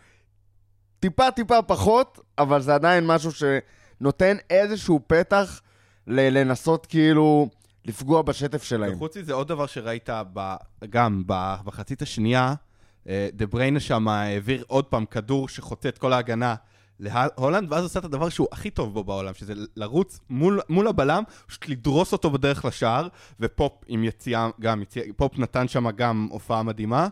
טיפה 1.01 1.31
טיפה 1.31 1.63
פחות, 1.63 2.21
אבל 2.39 2.61
זה 2.61 2.75
עדיין 2.75 3.07
משהו 3.07 3.31
שנותן 3.33 4.37
איזשהו 4.51 5.01
פתח 5.07 5.61
ל- 6.07 6.39
לנסות 6.39 6.87
כאילו 6.87 7.49
לפגוע 7.89 8.23
בשטף 8.23 8.63
שלהם. 8.63 8.95
וחוץ 8.95 9.17
מזה, 9.17 9.33
עוד 9.33 9.49
דבר 9.49 9.67
שראית 9.67 10.09
ב, 10.33 10.55
גם 10.91 11.23
ב, 11.27 11.55
בחצית 11.65 12.03
השנייה, 12.03 12.55
אה, 13.09 13.29
דה 13.33 13.47
בריינה 13.47 13.81
שם 13.81 14.09
העביר 14.09 14.65
עוד 14.67 14.85
פעם 14.85 15.05
כדור 15.05 15.49
שחוצה 15.49 15.89
את 15.89 15.99
כל 15.99 16.13
ההגנה 16.13 16.55
להולנד, 17.01 17.73
ואז 17.73 17.83
עושה 17.85 17.99
את 18.01 18.05
הדבר 18.05 18.29
שהוא 18.29 18.47
הכי 18.53 18.71
טוב 18.71 18.95
בו 18.95 19.05
בעולם, 19.05 19.35
שזה 19.35 19.55
לרוץ 19.77 20.21
מול, 20.31 20.61
מול 20.69 20.89
הבלם, 20.89 21.23
פשוט 21.47 21.69
לדרוס 21.69 22.13
אותו 22.13 22.31
בדרך 22.31 22.65
לשער, 22.65 23.09
ופופ 23.41 23.73
עם 23.87 24.05
יציאה, 24.05 24.49
גם 24.61 24.83
יציאה, 24.83 25.05
פופ 25.17 25.39
נתן 25.39 25.69
שם 25.69 25.91
גם 25.91 26.29
הופעה 26.31 26.63
מדהימה, 26.63 27.09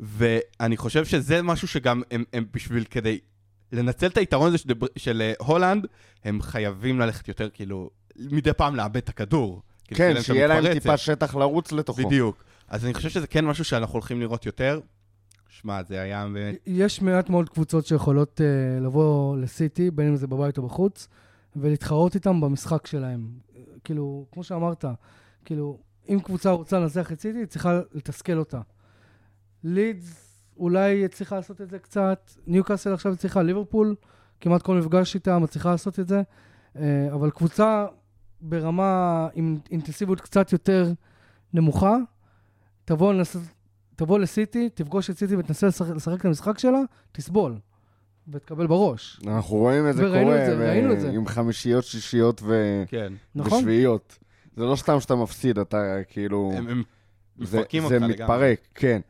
ואני 0.00 0.76
חושב 0.76 1.04
שזה 1.04 1.42
משהו 1.42 1.68
שגם 1.68 2.02
הם, 2.10 2.24
הם 2.32 2.44
בשביל 2.52 2.84
כדי 2.84 3.18
לנצל 3.72 4.06
את 4.06 4.16
היתרון 4.16 4.48
הזה 4.48 4.58
של, 4.58 4.68
של 4.96 5.22
אה, 5.22 5.32
הולנד, 5.38 5.86
הם 6.24 6.42
חייבים 6.42 7.00
ללכת 7.00 7.28
יותר 7.28 7.50
כאילו, 7.50 7.90
מדי 8.16 8.52
פעם 8.52 8.76
לאבד 8.76 8.96
את 8.96 9.08
הכדור. 9.08 9.62
כאילו, 9.94 10.16
כן, 10.16 10.22
שיהיה 10.22 10.46
להם 10.46 10.58
מתפרצת. 10.58 10.82
טיפה 10.82 10.96
שטח 10.96 11.34
לרוץ 11.34 11.72
לתוכו. 11.72 12.06
בדיוק. 12.06 12.44
אז 12.68 12.84
אני 12.84 12.94
חושב 12.94 13.08
שזה 13.08 13.26
כן 13.26 13.44
משהו 13.44 13.64
שאנחנו 13.64 13.92
הולכים 13.92 14.20
לראות 14.20 14.46
יותר. 14.46 14.80
שמע, 15.48 15.82
זה 15.82 16.00
היה 16.00 16.24
באמת... 16.32 16.56
יש 16.66 17.02
מעט 17.02 17.30
מאוד 17.30 17.48
קבוצות 17.48 17.86
שיכולות 17.86 18.40
uh, 18.40 18.84
לבוא 18.84 19.36
לסיטי, 19.36 19.90
בין 19.90 20.08
אם 20.08 20.16
זה 20.16 20.26
בבית 20.26 20.58
או 20.58 20.62
בחוץ, 20.62 21.08
ולהתחרות 21.56 22.14
איתם 22.14 22.40
במשחק 22.40 22.86
שלהם. 22.86 23.28
אה, 23.56 23.62
כאילו, 23.84 24.26
כמו 24.32 24.44
שאמרת, 24.44 24.84
כאילו, 25.44 25.78
אם 26.08 26.20
קבוצה 26.20 26.50
רוצה 26.50 26.78
לנצח 26.78 27.12
את 27.12 27.20
סיטי, 27.20 27.38
היא 27.38 27.46
צריכה 27.46 27.80
לתסכל 27.92 28.38
אותה. 28.38 28.60
לידס 29.64 30.42
אולי 30.56 31.08
צריכה 31.08 31.36
לעשות 31.36 31.60
את 31.60 31.70
זה 31.70 31.78
קצת, 31.78 32.30
ניוקאסל 32.46 32.92
עכשיו 32.92 33.16
צריכה, 33.16 33.42
ליברפול, 33.42 33.94
כמעט 34.40 34.62
כל 34.62 34.78
מפגש 34.78 35.14
איתה 35.14 35.38
מצליחה 35.38 35.70
לעשות 35.70 36.00
את 36.00 36.08
זה, 36.08 36.22
uh, 36.74 36.78
אבל 37.12 37.30
קבוצה 37.30 37.86
ברמה 38.40 39.28
עם 39.34 39.58
אינטנסיביות 39.70 40.20
קצת 40.20 40.52
יותר 40.52 40.92
נמוכה, 41.54 41.96
תבוא 42.84 43.12
לנסות... 43.12 43.42
תבוא 43.96 44.18
לסיטי, 44.18 44.68
תפגוש 44.74 45.10
את 45.10 45.18
סיטי 45.18 45.36
ותנסה 45.36 45.66
לשחק, 45.66 45.94
לשחק 45.94 46.20
את 46.20 46.24
המשחק 46.24 46.58
שלה, 46.58 46.80
תסבול. 47.12 47.58
ותקבל 48.28 48.66
בראש. 48.66 49.20
אנחנו 49.26 49.56
רואים 49.56 49.88
את 49.88 49.94
זה 49.94 50.02
וראינו 50.06 50.30
קורה, 50.30 50.42
את 50.42 50.46
זה, 50.46 50.68
ראינו 50.70 50.92
את 50.92 51.00
זה. 51.00 51.10
עם 51.10 51.26
חמישיות, 51.26 51.84
שישיות 51.84 52.40
ו... 52.44 52.82
כן. 52.86 53.12
נכון? 53.34 53.58
ושביעיות. 53.58 54.18
זה 54.56 54.64
לא 54.64 54.76
סתם 54.76 55.00
שאתה 55.00 55.14
מפסיד, 55.14 55.58
אתה 55.58 55.96
כאילו... 56.08 56.52
הם, 56.54 56.68
הם 56.68 56.82
זה, 57.38 57.44
מפרקים 57.58 57.88
זה 57.88 57.94
אותך 57.94 58.06
לגמרי. 58.06 58.22
מתפרק, 58.22 58.58
כן. 58.74 59.00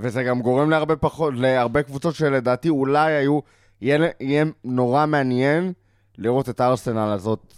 וזה 0.00 0.22
גם 0.22 0.42
גורם 0.42 0.70
להרבה 0.70 0.96
פחות, 0.96 1.34
להרבה 1.36 1.82
קבוצות 1.82 2.14
שלדעתי 2.14 2.68
אולי 2.68 3.12
היו, 3.12 3.40
יהיה, 3.80 4.10
יהיה 4.20 4.44
נורא 4.64 5.06
מעניין 5.06 5.72
לראות 6.18 6.48
את 6.48 6.60
הארסנל 6.60 6.98
הזאת. 7.12 7.54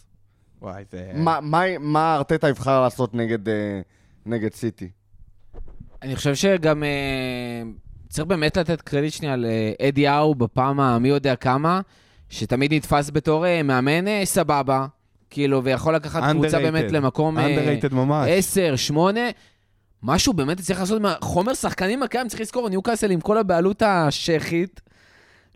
וואי, 0.63 0.85
זה... 0.91 1.11
מה, 1.15 1.39
מה, 1.43 1.79
מה 1.79 2.17
ארטטה 2.17 2.49
יבחר 2.49 2.83
לעשות 2.83 3.15
נגד, 3.15 3.49
אה, 3.49 3.81
נגד 4.27 4.55
סיטי? 4.55 4.91
אני 6.03 6.17
חושב 6.17 6.35
שגם 6.35 6.85
אה, 6.85 7.63
צריך 8.09 8.27
באמת 8.27 8.57
לתת 8.57 8.81
קרדיט 8.81 9.13
שנייה 9.13 9.37
לאדי 9.37 10.09
האו 10.09 10.35
בפעם 10.35 10.81
המי 10.81 11.09
יודע 11.09 11.37
כמה, 11.37 11.81
שתמיד 12.29 12.75
נתפס 12.75 13.11
בתור 13.11 13.47
אה, 13.47 13.63
מאמן 13.63 14.09
אה, 14.09 14.23
סבבה, 14.25 14.87
כאילו, 15.31 15.65
ויכול 15.65 15.95
לקחת 15.95 16.23
קבוצה 16.33 16.59
Underrated. 16.59 16.61
באמת 16.61 16.93
למקום 16.93 17.39
אה, 17.39 17.47
underrated 17.47 17.95
ממש. 17.95 18.29
10, 18.31 18.77
8. 18.77 19.21
משהו 20.03 20.33
באמת 20.33 20.61
צריך 20.61 20.81
לעשות 20.81 21.03
מהחומר 21.03 21.55
שחקנים 21.55 22.03
הקיים, 22.03 22.29
צריך 22.29 22.41
לזכור, 22.41 22.69
ניוקאסל 22.69 23.11
עם 23.11 23.21
כל 23.21 23.39
הבעלות 23.39 23.83
השייחית, 23.83 24.81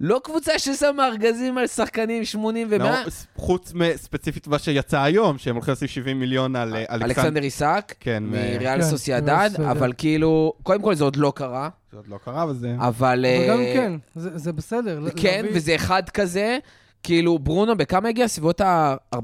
לא 0.00 0.20
קבוצה 0.24 0.58
ששמה 0.58 1.06
ארגזים 1.06 1.58
על 1.58 1.66
שחקנים 1.66 2.24
80 2.24 2.68
ו-100. 2.70 2.78
לא, 2.78 2.90
חוץ 3.36 3.72
מספציפית 3.74 4.46
מה 4.46 4.58
שיצא 4.58 5.02
היום, 5.02 5.38
שהם 5.38 5.54
הולכים 5.54 5.72
לשים 5.72 5.88
70 5.88 6.20
מיליון 6.20 6.56
על 6.56 6.74
אה, 6.74 6.80
אלכסנדר. 6.80 7.04
אלכסנדר 7.04 7.42
איסק, 7.42 7.94
כן, 8.00 8.22
מריאל 8.26 8.80
כן, 8.82 8.82
סוסיידד. 8.82 9.50
אבל 9.70 9.92
כאילו, 9.98 10.52
קודם 10.62 10.82
כל 10.82 10.94
זה 10.94 11.04
עוד 11.04 11.16
לא 11.16 11.32
קרה, 11.36 11.68
זה 11.92 11.96
עוד 11.96 12.08
לא 12.08 12.18
קרה, 12.24 12.42
אבל 12.42 12.54
זה... 12.54 12.74
אבל... 12.78 12.86
אבל 12.88 13.24
אה, 13.24 13.46
גם 13.48 13.58
כן, 13.74 13.92
זה, 14.14 14.38
זה 14.38 14.52
בסדר. 14.52 15.00
כן, 15.16 15.40
להביא- 15.44 15.50
וזה 15.56 15.74
אחד 15.74 16.02
כזה, 16.08 16.58
כאילו, 17.02 17.38
ברונו 17.38 17.76
בכמה 17.76 18.08
הגיע? 18.08 18.28
סביבות 18.28 18.60
ה-40-50? 18.60 19.16
40-50, 19.16 19.18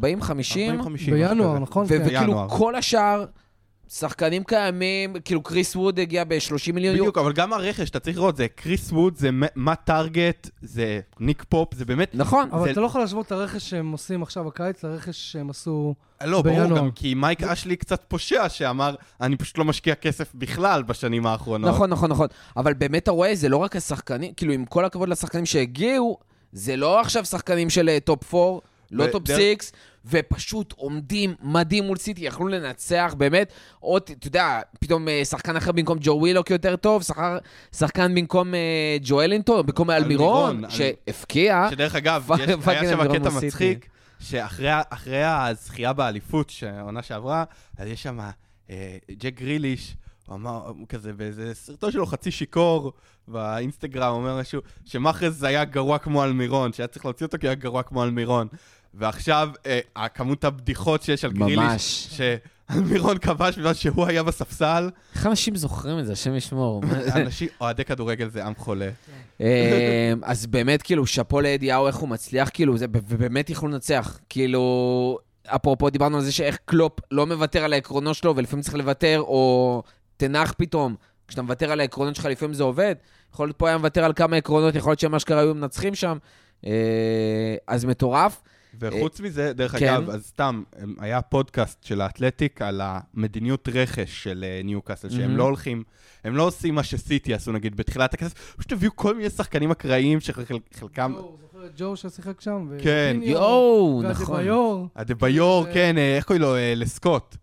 משהו 0.89 1.13
בינואר. 1.13 1.59
נכון? 1.59 1.87
כן. 1.89 2.03
וכאילו. 2.07 2.49
כל 2.49 2.75
השאר, 2.75 3.25
שחקנים 3.95 4.45
קיימים, 4.45 5.17
כאילו, 5.25 5.43
קריס 5.43 5.77
ווד 5.77 5.99
הגיע 6.01 6.25
ב-30 6.25 6.73
מיליון 6.73 6.97
יורו. 6.97 7.05
בדיוק, 7.11 7.19
אבל 7.19 7.33
גם 7.33 7.53
הרכש, 7.53 7.91
אתה 7.91 8.01
צריך 8.01 8.17
לראות, 8.17 8.37
זה 8.37 8.49
קריס 8.49 8.93
ווד, 8.93 9.17
זה 9.17 9.29
מאט 9.57 9.81
טארגט, 9.85 10.51
זה 10.63 11.01
ניק 11.21 11.45
פופ, 11.49 11.75
זה 11.75 11.85
באמת... 11.85 12.11
נכון. 12.15 12.49
אבל 12.53 12.65
זה- 12.65 12.71
אתה 12.71 12.81
לא 12.81 12.87
יכול 12.87 13.01
להשוות 13.01 13.27
את 13.27 13.33
הרכש 13.33 13.71
שהם 13.71 13.93
עושים 13.93 14.23
עכשיו 14.23 14.45
בקיץ 14.45 14.85
לרכש 14.85 15.33
שהם 15.33 15.51
עשו... 15.51 15.95
לא, 16.25 16.43
ברור 16.43 16.61
בינואר. 16.63 16.79
גם, 16.79 16.91
כי 16.91 17.15
מייק 17.15 17.43
אשלי 17.43 17.77
קצת 17.77 18.05
פושע, 18.09 18.49
שאמר, 18.49 18.95
אני 19.21 19.37
פשוט 19.37 19.59
לא 19.59 19.65
משקיע 19.65 19.95
כסף 19.95 20.35
בכלל 20.35 20.83
בשנים 20.83 21.27
האחרונות. 21.27 21.71
נכון, 21.71 21.91
נכון, 21.91 22.11
נכון. 22.11 22.27
אבל 22.57 22.75
באמת 22.75 23.03
אתה 23.03 23.11
רואה, 23.11 23.35
זה 23.35 23.49
לא 23.49 23.57
רק 23.57 23.77
השחקנים, 23.77 24.33
כאילו, 24.37 24.53
עם 24.53 24.65
כל 24.65 24.85
הכבוד 24.85 25.09
לשחקנים 25.09 25.47
שהגיעו, 25.47 26.19
זה 26.53 26.77
לא 26.77 27.01
עכשיו 27.01 27.25
שחקנים 27.25 27.71
של 27.71 27.89
אה, 27.89 27.99
top 28.05 28.35
4, 28.35 28.59
לא 28.91 29.05
top 29.13 29.23
6, 29.63 29.71
ופשוט 30.05 30.73
עומדים 30.77 31.35
מדהים 31.43 31.85
מול 31.85 31.97
סיטי, 31.97 32.25
יכלו 32.25 32.49
לנצח, 32.49 33.15
באמת. 33.19 33.53
עוד, 33.81 34.03
אתה 34.19 34.27
יודע, 34.27 34.61
פתאום 34.81 35.09
אה, 35.09 35.25
שחקן 35.25 35.57
אחר 35.57 35.73
במקום 35.73 35.99
ג'ו 36.01 36.11
ווילוק 36.21 36.51
יותר 36.51 36.77
טוב, 36.77 37.03
שחר, 37.03 37.39
שחקן 37.77 38.15
במקום 38.15 38.55
אה, 38.55 38.61
ג'ואלינטון, 39.03 39.67
במקום 39.67 39.91
אלמירון, 39.91 40.63
שהבקיע. 40.71 41.67
שדרך 41.71 41.95
אגב, 41.95 42.29
יש- 42.39 42.69
היה 42.69 42.91
שם 42.91 42.99
קטע 43.19 43.31
מצחיק, 43.47 43.89
שאחרי 44.21 45.25
הזכייה 45.25 45.93
באליפות, 45.93 46.53
העונה 46.67 47.03
שעברה, 47.03 47.45
אז 47.79 47.89
יש 47.89 48.03
שם 48.03 48.21
אה, 48.71 48.97
ג'ק 49.19 49.35
גריליש, 49.41 49.97
הוא 50.27 50.37
אמר, 50.37 50.63
הוא 50.79 50.87
כזה 50.89 51.13
באיזה 51.13 51.55
סרטון 51.55 51.93
שלו 51.93 52.07
חצי 52.07 52.31
שיכור 52.31 52.93
באינסטגרם, 53.29 54.13
אומר 54.15 54.41
משהו, 54.41 54.61
שמאחז 54.85 55.43
היה 55.43 55.65
גרוע 55.65 55.99
כמו 55.99 56.25
אלמירון, 56.25 56.73
שהיה 56.73 56.87
צריך 56.87 57.05
להוציא 57.05 57.27
אותו 57.27 57.39
כי 57.41 57.47
היה 57.49 57.55
גרוע 57.55 57.83
כמו 57.83 58.05
אלמירון. 58.05 58.49
ועכשיו, 58.95 59.51
אה, 59.67 60.09
כמות 60.09 60.45
הבדיחות 60.45 61.03
שיש 61.03 61.25
על 61.25 61.33
גריליש, 61.33 61.59
ממש. 61.59 62.09
שאלמירון 62.71 63.19
כבש 63.19 63.59
בגלל 63.59 63.75
שהוא 63.75 64.07
היה 64.07 64.23
בספסל, 64.23 64.91
איך 65.15 65.27
אנשים 65.27 65.57
זוכרים 65.57 65.99
את 65.99 66.07
זה, 66.07 66.13
השם 66.13 66.35
ישמור. 66.35 66.83
אנשים, 67.17 67.49
אוהדי 67.61 67.85
כדורגל 67.85 68.29
זה 68.29 68.45
עם 68.45 68.55
חולה. 68.55 68.91
אה, 69.41 70.13
אז 70.23 70.47
באמת, 70.47 70.83
כאילו, 70.83 71.07
שאפו 71.07 71.41
לאדיהו, 71.41 71.87
איך 71.87 71.97
הוא 71.97 72.09
מצליח, 72.09 72.51
כאילו, 72.53 72.79
זה, 72.79 72.87
ובאמת 73.09 73.51
יכלו 73.51 73.69
לנצח. 73.69 74.19
כאילו, 74.29 75.19
אפרופו, 75.47 75.91
דיברנו 75.91 76.17
על 76.17 76.23
זה 76.23 76.33
שאיך 76.33 76.59
קלופ 76.65 76.93
לא 77.11 77.27
מוותר 77.27 77.65
על 77.65 77.73
העקרונות 77.73 78.17
שלו, 78.17 78.37
ולפעמים 78.37 78.63
צריך 78.63 78.75
לוותר, 78.75 79.21
או 79.21 79.83
תנח 80.17 80.55
פתאום. 80.59 80.95
כשאתה 81.29 81.43
מוותר 81.43 81.73
על 81.73 81.81
העקרונות 81.81 82.15
שלך, 82.15 82.25
לפעמים 82.25 82.55
זה 82.55 82.63
עובד. 82.63 82.95
יכול 83.33 83.47
להיות 83.47 83.57
פה 83.57 83.69
היה 83.69 83.79
מוותר 83.79 84.05
על 84.05 84.13
כמה 84.13 84.37
עקרונות, 84.37 84.75
יכול 84.75 84.91
להיות 84.91 85.01
שהם 85.01 85.15
אשכרה 85.15 85.41
היו 85.41 85.55
מנצחים 85.55 85.95
שם. 85.95 86.19
אה, 86.67 86.71
אז 87.67 87.85
מטורף. 87.85 88.43
וחוץ 88.81 89.21
מזה, 89.21 89.53
דרך 89.53 89.79
כן. 89.79 89.95
אגב, 89.95 90.11
אז 90.11 90.25
סתם, 90.27 90.63
היה 90.99 91.23
פודקאסט 91.23 91.85
של 91.85 92.01
האתלטיק 92.01 92.63
על 92.63 92.81
המדיניות 92.85 93.69
רכש 93.73 94.25
של 94.25 94.45
אה, 94.49 94.61
ניוקאסל, 94.65 95.11
שהם 95.11 95.21
מהמם. 95.21 95.37
לא 95.37 95.45
הולכים, 95.45 95.83
הם 96.25 96.37
לא 96.37 96.43
עושים 96.43 96.75
מה 96.75 96.83
שסיטי 96.83 97.35
עשו 97.35 97.53
נגיד 97.53 97.77
בתחילת 97.77 98.15
הכסף, 98.15 98.55
פשוט 98.57 98.73
הביאו 98.73 98.97
כל 98.97 99.15
מיני 99.17 99.31
שחקנים 99.31 99.71
אקראיים 99.71 100.21
שחלקם... 100.21 100.55
ג'ו, 101.13 101.37
זוכר 101.41 101.67
את 101.67 101.71
ג'ו 101.77 101.97
ששיחק 101.97 102.41
שם? 102.41 102.67
ו- 102.71 102.79
כן. 102.83 103.17
יואו, 103.23 104.03
נכון. 104.11 104.35
והדביור. 104.35 104.89
הדה-ביור, 104.97 105.67
אה, 105.67 105.75
כן, 105.75 105.99
אה, 105.99 106.17
איך 106.17 106.25
קוראים 106.25 106.43
לו? 106.43 106.57
אה, 106.57 106.73
לסקוט. 106.77 107.37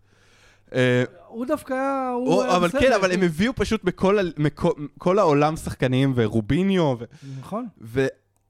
אה, 0.74 1.04
הוא 1.28 1.46
דווקא 1.46 1.72
היה... 1.74 2.10
הוא 2.16 2.44
אבל 2.44 2.68
בסדר. 2.68 2.80
כן, 2.80 2.92
אבל 2.92 3.12
הם 3.12 3.22
הביאו 3.22 3.52
פשוט 3.54 3.84
מכל 3.84 4.18
מכל- 4.36 4.86
כל 4.98 5.18
העולם 5.18 5.56
שחקנים, 5.56 6.12
ורוביניו, 6.16 6.94
ו- 7.00 7.04
נכון. 7.40 7.66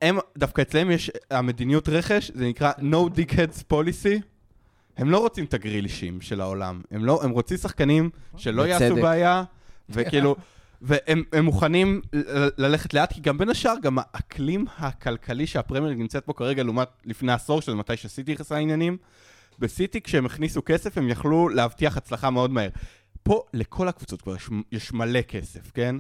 והם, 0.03 0.19
דווקא 0.39 0.63
אצלם 0.63 0.91
יש 0.91 1.11
המדיניות 1.31 1.89
רכש, 1.89 2.31
זה 2.35 2.47
נקרא 2.47 2.73
No 2.73 3.11
Dickheads 3.17 3.73
Policy. 3.73 4.23
הם 4.97 5.11
לא 5.11 5.19
רוצים 5.19 5.45
את 5.45 5.55
הגרילישים 5.55 6.21
של 6.21 6.41
העולם. 6.41 6.83
הם 6.91 7.05
לא, 7.05 7.21
הם 7.23 7.31
רוצים 7.31 7.57
שחקנים 7.57 8.11
שלא 8.37 8.63
בצדק. 8.63 8.81
יעשו 8.81 8.95
בעיה, 8.95 9.45
וכאילו, 9.89 10.37
והם 10.83 11.23
הם 11.33 11.45
מוכנים 11.45 12.01
ללכת 12.59 12.95
לאט, 12.95 13.13
כי 13.13 13.21
גם 13.21 13.39
בין 13.39 13.49
השאר, 13.49 13.75
גם 13.83 13.99
האקלים 13.99 14.65
הכלכלי 14.79 15.47
שהפרמייר 15.47 15.95
נמצאת 15.95 16.27
בו 16.27 16.35
כרגע, 16.35 16.63
לעומת 16.63 16.89
לפני 17.05 17.33
עשור, 17.33 17.63
שזה 17.63 17.75
מתי 17.75 17.97
שסיטי 17.97 18.33
נכנסה 18.33 18.55
לעניינים, 18.55 18.97
בסיטי 19.59 20.01
כשהם 20.01 20.27
הכניסו 20.27 20.63
כסף, 20.67 20.99
הם 20.99 21.09
יכלו 21.09 21.49
להבטיח 21.49 21.97
הצלחה 21.97 22.31
מאוד 22.31 22.51
מהר. 22.51 22.69
פה 23.23 23.43
לכל 23.55 23.89
הקבוצות 23.89 24.23
כבר 24.23 24.37
יש, 24.37 24.51
יש 24.73 24.93
מלא 24.93 25.23
כסף, 25.23 25.71
כן? 25.75 25.97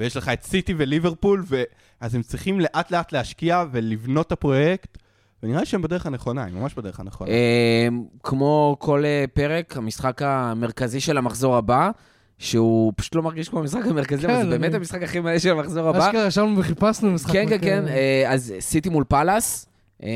ויש 0.00 0.16
לך 0.16 0.28
את 0.28 0.42
סיטי 0.42 0.74
וליברפול, 0.76 1.42
ו... 1.48 1.62
אז 2.00 2.14
הם 2.14 2.22
צריכים 2.22 2.60
לאט 2.60 2.90
לאט 2.90 3.12
להשקיע 3.12 3.64
ולבנות 3.72 4.26
את 4.26 4.32
הפרויקט, 4.32 4.98
ונראה 5.42 5.60
לי 5.60 5.66
שהם 5.66 5.82
בדרך 5.82 6.06
הנכונה, 6.06 6.44
הם 6.44 6.54
ממש 6.54 6.74
בדרך 6.74 7.00
הנכונה. 7.00 7.30
אה, 7.30 7.88
כמו 8.22 8.76
כל 8.78 9.04
אה, 9.04 9.24
פרק, 9.34 9.76
המשחק 9.76 10.22
המרכזי 10.22 11.00
של 11.00 11.18
המחזור 11.18 11.56
הבא, 11.56 11.90
שהוא 12.38 12.92
פשוט 12.96 13.14
לא 13.14 13.22
מרגיש 13.22 13.48
כמו 13.48 13.58
המשחק 13.58 13.86
המרכזי, 13.86 14.26
אבל 14.26 14.34
כן, 14.34 14.42
זה 14.42 14.58
באמת 14.58 14.74
המשחק 14.74 15.02
הכי 15.02 15.20
מלא 15.20 15.38
של 15.38 15.50
המחזור 15.50 15.88
הבא. 15.88 16.08
אשכרה 16.08 16.26
ישבנו 16.26 16.58
וחיפשנו 16.58 17.10
משחק. 17.10 17.32
כן, 17.32 17.44
כן, 17.44 17.50
מרכז. 17.50 17.64
כן. 17.64 17.88
אה, 17.88 18.32
אז 18.32 18.54
סיטי 18.60 18.88
מול 18.88 19.04
פאלאס, 19.04 19.66
אה, 20.02 20.08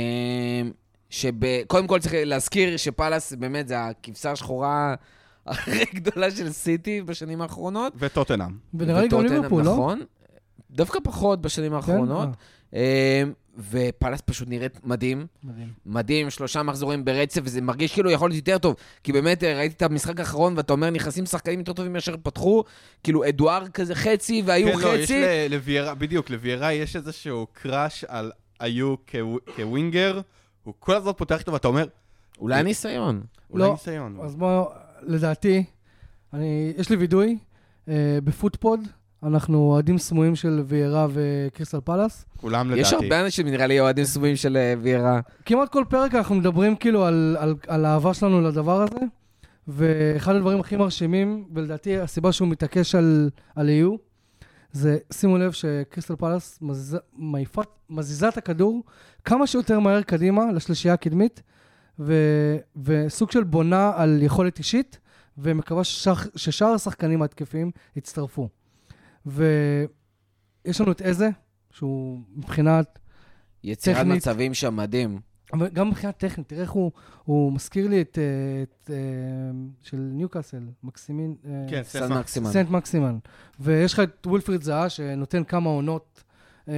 שקודם 1.10 1.86
כל 1.86 1.98
צריך 1.98 2.14
להזכיר 2.18 2.76
שפאלאס 2.76 3.32
באמת 3.32 3.68
זה 3.68 3.80
הכבשה 3.80 4.32
השחורה 4.32 4.94
הכי 5.46 5.84
גדולה 5.94 6.30
של 6.30 6.52
סיטי 6.52 7.02
בשנים 7.02 7.42
האחרונות. 7.42 7.92
וטוטנאם. 7.98 8.50
ונראה 8.74 9.02
לי 9.02 9.08
גם 9.08 9.20
ליברפול, 9.24 9.62
לא? 9.64 9.72
נכון. 9.72 10.00
דווקא 10.70 10.98
פחות 11.04 11.40
בשנים 11.40 11.70
כן? 11.70 11.76
האחרונות. 11.76 12.28
אה, 12.74 12.80
אה, 12.80 13.22
ופאלאס 13.70 14.20
פשוט 14.24 14.48
נראית 14.48 14.86
מדהים. 14.86 15.26
מדהים. 15.44 15.68
מדהים, 15.86 16.30
שלושה 16.30 16.62
מחזורים 16.62 17.04
ברצף, 17.04 17.40
וזה 17.44 17.60
מרגיש 17.60 17.92
כאילו 17.92 18.10
יכול 18.10 18.30
להיות 18.30 18.36
יותר 18.48 18.58
טוב. 18.58 18.74
כי 19.02 19.12
באמת, 19.12 19.44
אה, 19.44 19.56
ראיתי 19.56 19.74
את 19.76 19.82
המשחק 19.82 20.20
האחרון, 20.20 20.54
ואתה 20.56 20.72
אומר, 20.72 20.90
נכנסים 20.90 21.26
שחקנים 21.26 21.58
יותר 21.58 21.72
טובים 21.72 21.92
מאשר 21.92 22.14
פתחו, 22.22 22.64
כאילו 23.02 23.28
אדואר 23.28 23.68
כזה 23.68 23.94
חצי, 23.94 24.42
והיו 24.44 24.72
כן, 24.72 24.78
לא, 24.78 24.88
יש 24.96 25.04
חצי. 25.04 25.20
ל- 25.22 25.46
לוויירה, 25.54 25.94
בדיוק, 25.94 26.30
לוויירה 26.30 26.72
יש 26.72 26.96
איזשהו 26.96 27.46
קראש 27.52 28.04
על 28.08 28.32
היו 28.60 28.94
כו- 29.10 29.38
כווינגר, 29.56 30.20
הוא 30.64 30.74
כל 30.78 30.94
הזמן 30.94 31.12
פותח 31.16 31.38
איתו 31.38 31.52
ואתה 31.52 31.68
אומר, 31.68 31.86
אולי 32.40 32.62
ניסיון. 32.62 33.22
אולי 33.50 33.64
לא, 33.64 33.70
ניסיון. 33.72 34.18
אז 34.22 34.36
בוא, 34.36 34.66
לדעתי, 35.06 35.64
אני, 36.32 36.72
יש 36.78 36.90
לי 36.90 36.96
וידוי, 36.96 37.38
אה, 37.88 38.18
בפוטפוד, 38.24 38.80
אנחנו 39.22 39.58
אוהדים 39.58 39.98
סמויים 39.98 40.36
של 40.36 40.62
ויירה 40.66 41.06
וקריסטל 41.12 41.80
פלאס. 41.84 42.24
כולם 42.36 42.66
לדעתי. 42.66 42.80
יש 42.80 42.92
הרבה 42.92 43.20
אנשים, 43.24 43.48
נראה 43.48 43.66
לי, 43.66 43.80
אוהדים 43.80 44.04
סבובים 44.04 44.36
של 44.36 44.56
אה, 44.56 44.74
ויירה. 44.82 45.20
כמעט 45.46 45.68
כל 45.72 45.84
פרק 45.88 46.14
אנחנו 46.14 46.34
מדברים 46.34 46.76
כאילו 46.76 47.04
על, 47.04 47.36
על, 47.38 47.54
על 47.66 47.84
האהבה 47.84 48.14
שלנו 48.14 48.40
לדבר 48.40 48.82
הזה, 48.82 48.98
ואחד 49.68 50.34
הדברים 50.34 50.60
הכי 50.60 50.76
מרשימים, 50.76 51.44
ולדעתי 51.54 51.98
הסיבה 51.98 52.32
שהוא 52.32 52.48
מתעקש 52.48 52.94
על, 52.94 53.30
על 53.56 53.68
EU, 53.68 53.96
זה, 54.72 54.98
שימו 55.12 55.38
לב 55.38 55.52
שקריסטל 55.52 56.16
פלאס 56.16 56.58
מזיזה, 56.62 56.98
מעיפה- 57.16 57.62
מזיזה 57.90 58.28
את 58.28 58.36
הכדור 58.36 58.82
כמה 59.24 59.46
שיותר 59.46 59.80
מהר 59.80 60.02
קדימה 60.02 60.52
לשלישייה 60.52 60.94
הקדמית, 60.94 61.42
ו, 61.98 62.14
וסוג 62.76 63.30
של 63.30 63.44
בונה 63.44 63.92
על 63.96 64.22
יכולת 64.22 64.58
אישית, 64.58 64.98
ומקווה 65.38 65.84
ששאר, 65.84 66.14
ששאר 66.36 66.68
השחקנים 66.68 67.22
ההתקפיים 67.22 67.70
יצטרפו. 67.96 68.48
ויש 69.26 70.80
לנו 70.80 70.92
את 70.92 71.02
איזה, 71.02 71.28
שהוא 71.70 72.20
מבחינת 72.36 72.98
יצירת 73.64 73.96
טכנית. 73.96 74.16
מצבים 74.16 74.54
שם 74.54 74.76
מדהים. 74.76 75.20
אבל 75.52 75.68
גם 75.68 75.88
מבחינה 75.88 76.12
טכנית, 76.12 76.48
תראה 76.48 76.62
איך 76.62 76.70
הוא, 76.70 76.92
הוא 77.24 77.52
מזכיר 77.52 77.88
לי 77.88 78.00
את, 78.00 78.18
אה, 78.18 78.62
את 78.62 78.90
אה, 78.90 78.96
של 79.82 79.96
ניוקאסל, 79.96 80.62
מקסימין, 80.82 81.34
אה, 81.46 81.50
כן, 81.70 81.82
סן 81.82 82.12
מקסימן. 82.12 82.52
סנט 82.52 82.70
מקסימן. 82.70 83.18
ויש 83.60 83.92
לך 83.92 84.00
את 84.00 84.26
וולפריד 84.26 84.62
זהה, 84.62 84.88
שנותן 84.88 85.44
כמה 85.44 85.70
עונות, 85.70 86.22
כבר 86.64 86.72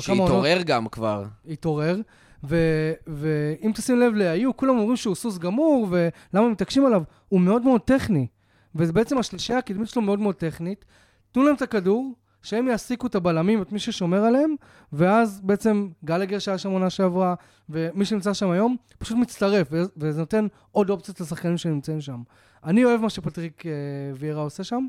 כמה 0.00 0.14
עונות, 0.14 0.28
שהתעורר 0.28 0.62
גם 0.62 0.88
כבר. 0.88 1.24
התעורר. 1.48 2.00
ואם 2.44 3.72
תשים 3.74 4.00
לב 4.00 4.14
להיו, 4.14 4.56
כולם 4.56 4.78
אומרים 4.78 4.96
שהוא 4.96 5.14
סוס 5.14 5.38
גמור, 5.38 5.88
ולמה 5.90 6.48
מתעקשים 6.48 6.86
עליו? 6.86 7.02
הוא 7.28 7.40
מאוד 7.40 7.62
מאוד 7.62 7.80
טכני. 7.80 8.26
וזה 8.74 8.92
בעצם 8.92 9.18
השלישייה 9.18 9.58
הקדמית 9.58 9.88
שלו 9.88 10.02
מאוד 10.02 10.18
מאוד 10.18 10.34
טכנית. 10.34 10.84
תנו 11.32 11.42
להם 11.42 11.54
את 11.54 11.62
הכדור, 11.62 12.14
שהם 12.42 12.68
יעסיקו 12.68 13.06
את 13.06 13.14
הבלמים, 13.14 13.62
את 13.62 13.72
מי 13.72 13.78
ששומר 13.78 14.24
עליהם, 14.24 14.54
ואז 14.92 15.40
בעצם 15.40 15.88
גלאגר 16.04 16.38
שהיה 16.38 16.58
שם 16.58 16.70
עונה 16.70 16.90
שעברה, 16.90 17.34
ומי 17.68 18.04
שנמצא 18.04 18.34
שם 18.34 18.50
היום, 18.50 18.76
פשוט 18.98 19.18
מצטרף, 19.18 19.68
וזה 19.96 20.20
נותן 20.20 20.46
עוד 20.70 20.90
אופציות 20.90 21.20
לשחקנים 21.20 21.56
שנמצאים 21.56 22.00
שם. 22.00 22.22
אני 22.64 22.84
אוהב 22.84 23.00
מה 23.00 23.10
שפטריק 23.10 23.66
אה, 23.66 23.72
ויירה 24.14 24.42
עושה 24.42 24.64
שם. 24.64 24.86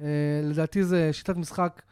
אה, 0.00 0.06
לדעתי 0.44 0.84
זה 0.84 1.12
שיטת 1.12 1.36
משחק, 1.36 1.82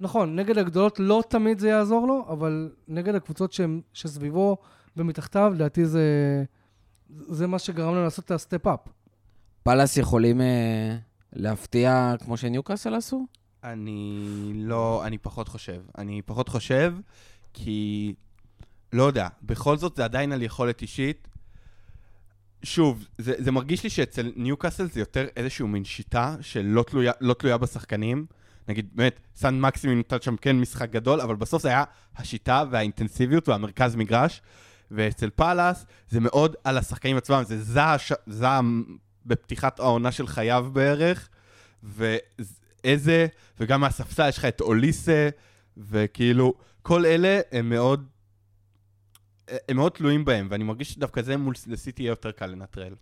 נכון, 0.00 0.36
נגד 0.36 0.58
הגדולות 0.58 1.00
לא 1.00 1.22
תמיד 1.28 1.58
זה 1.58 1.68
יעזור 1.68 2.06
לו, 2.06 2.26
אבל 2.28 2.70
נגד 2.88 3.14
הקבוצות 3.14 3.52
שהם, 3.52 3.80
שסביבו 3.92 4.56
ומתחתיו, 4.96 5.52
לדעתי 5.54 5.86
זה, 5.86 6.44
זה 7.10 7.46
מה 7.46 7.58
שגרם 7.58 7.94
לנו 7.94 8.04
לעשות 8.04 8.24
את 8.24 8.30
ה 8.30 8.36
step-up. 8.36 8.80
פאלאס 9.62 9.96
יכולים 9.96 10.40
אה, 10.40 10.96
להפתיע 11.32 12.14
כמו 12.24 12.36
שניוקאסל 12.36 12.94
עשו? 12.94 13.26
אני 13.64 14.52
לא, 14.54 15.06
אני 15.06 15.18
פחות 15.18 15.48
חושב. 15.48 15.80
אני 15.98 16.22
פחות 16.22 16.48
חושב, 16.48 16.94
כי, 17.54 18.14
לא 18.92 19.02
יודע, 19.02 19.28
בכל 19.42 19.76
זאת 19.76 19.96
זה 19.96 20.04
עדיין 20.04 20.32
על 20.32 20.42
יכולת 20.42 20.82
אישית. 20.82 21.28
שוב, 22.62 23.06
זה, 23.18 23.34
זה 23.38 23.52
מרגיש 23.52 23.84
לי 23.84 23.90
שאצל 23.90 24.32
ניוקאסל 24.36 24.88
זה 24.88 25.00
יותר 25.00 25.26
איזשהו 25.36 25.68
מין 25.68 25.84
שיטה 25.84 26.36
שלא 26.40 26.82
תלויה, 26.82 27.12
לא 27.20 27.34
תלויה 27.34 27.58
בשחקנים. 27.58 28.26
נגיד, 28.68 28.88
באמת, 28.94 29.20
סן 29.36 29.60
מקסימום 29.60 29.98
נתן 29.98 30.16
שם 30.20 30.36
כן 30.36 30.56
משחק 30.60 30.90
גדול, 30.90 31.20
אבל 31.20 31.36
בסוף 31.36 31.62
זה 31.62 31.68
היה 31.68 31.84
השיטה 32.16 32.64
והאינטנסיביות 32.70 33.48
והמרכז 33.48 33.96
מגרש. 33.96 34.42
ואצל 34.90 35.30
פאלאס 35.30 35.86
זה 36.08 36.20
מאוד 36.20 36.56
על 36.64 36.78
השחקנים 36.78 37.16
עצמם, 37.16 37.42
זה 37.46 37.62
זעם, 37.62 37.98
זעם 38.26 38.84
בפתיחת 39.26 39.80
העונה 39.80 40.12
של 40.12 40.26
חייו 40.26 40.66
בערך, 40.72 41.28
ואיזה, 41.82 43.26
וגם 43.60 43.80
מהספסל 43.80 44.28
יש 44.28 44.38
לך 44.38 44.44
את 44.44 44.60
אוליסה, 44.60 45.28
וכאילו, 45.76 46.54
כל 46.82 47.06
אלה 47.06 47.40
הם 47.52 47.68
מאוד, 47.68 48.06
הם 49.48 49.76
מאוד 49.76 49.92
תלויים 49.92 50.24
בהם, 50.24 50.48
ואני 50.50 50.64
מרגיש 50.64 50.92
שדווקא 50.92 51.22
זה 51.22 51.36
מול 51.36 51.54
לסיטי 51.66 52.02
יהיה 52.02 52.10
יותר 52.10 52.32
קל 52.32 52.46
לנטרל. 52.46 52.94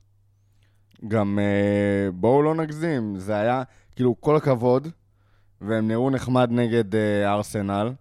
גם 1.09 1.39
אה, 1.39 2.11
בואו 2.11 2.43
לא 2.43 2.55
נגזים, 2.55 3.19
זה 3.19 3.37
היה, 3.37 3.63
כאילו, 3.97 4.21
כל 4.21 4.37
הכבוד, 4.37 4.89
והם 5.61 5.89
נראו 5.89 6.11
נחמד 6.11 6.49
נגד 6.51 6.95
אה, 6.95 7.33
ארסנל, 7.33 7.93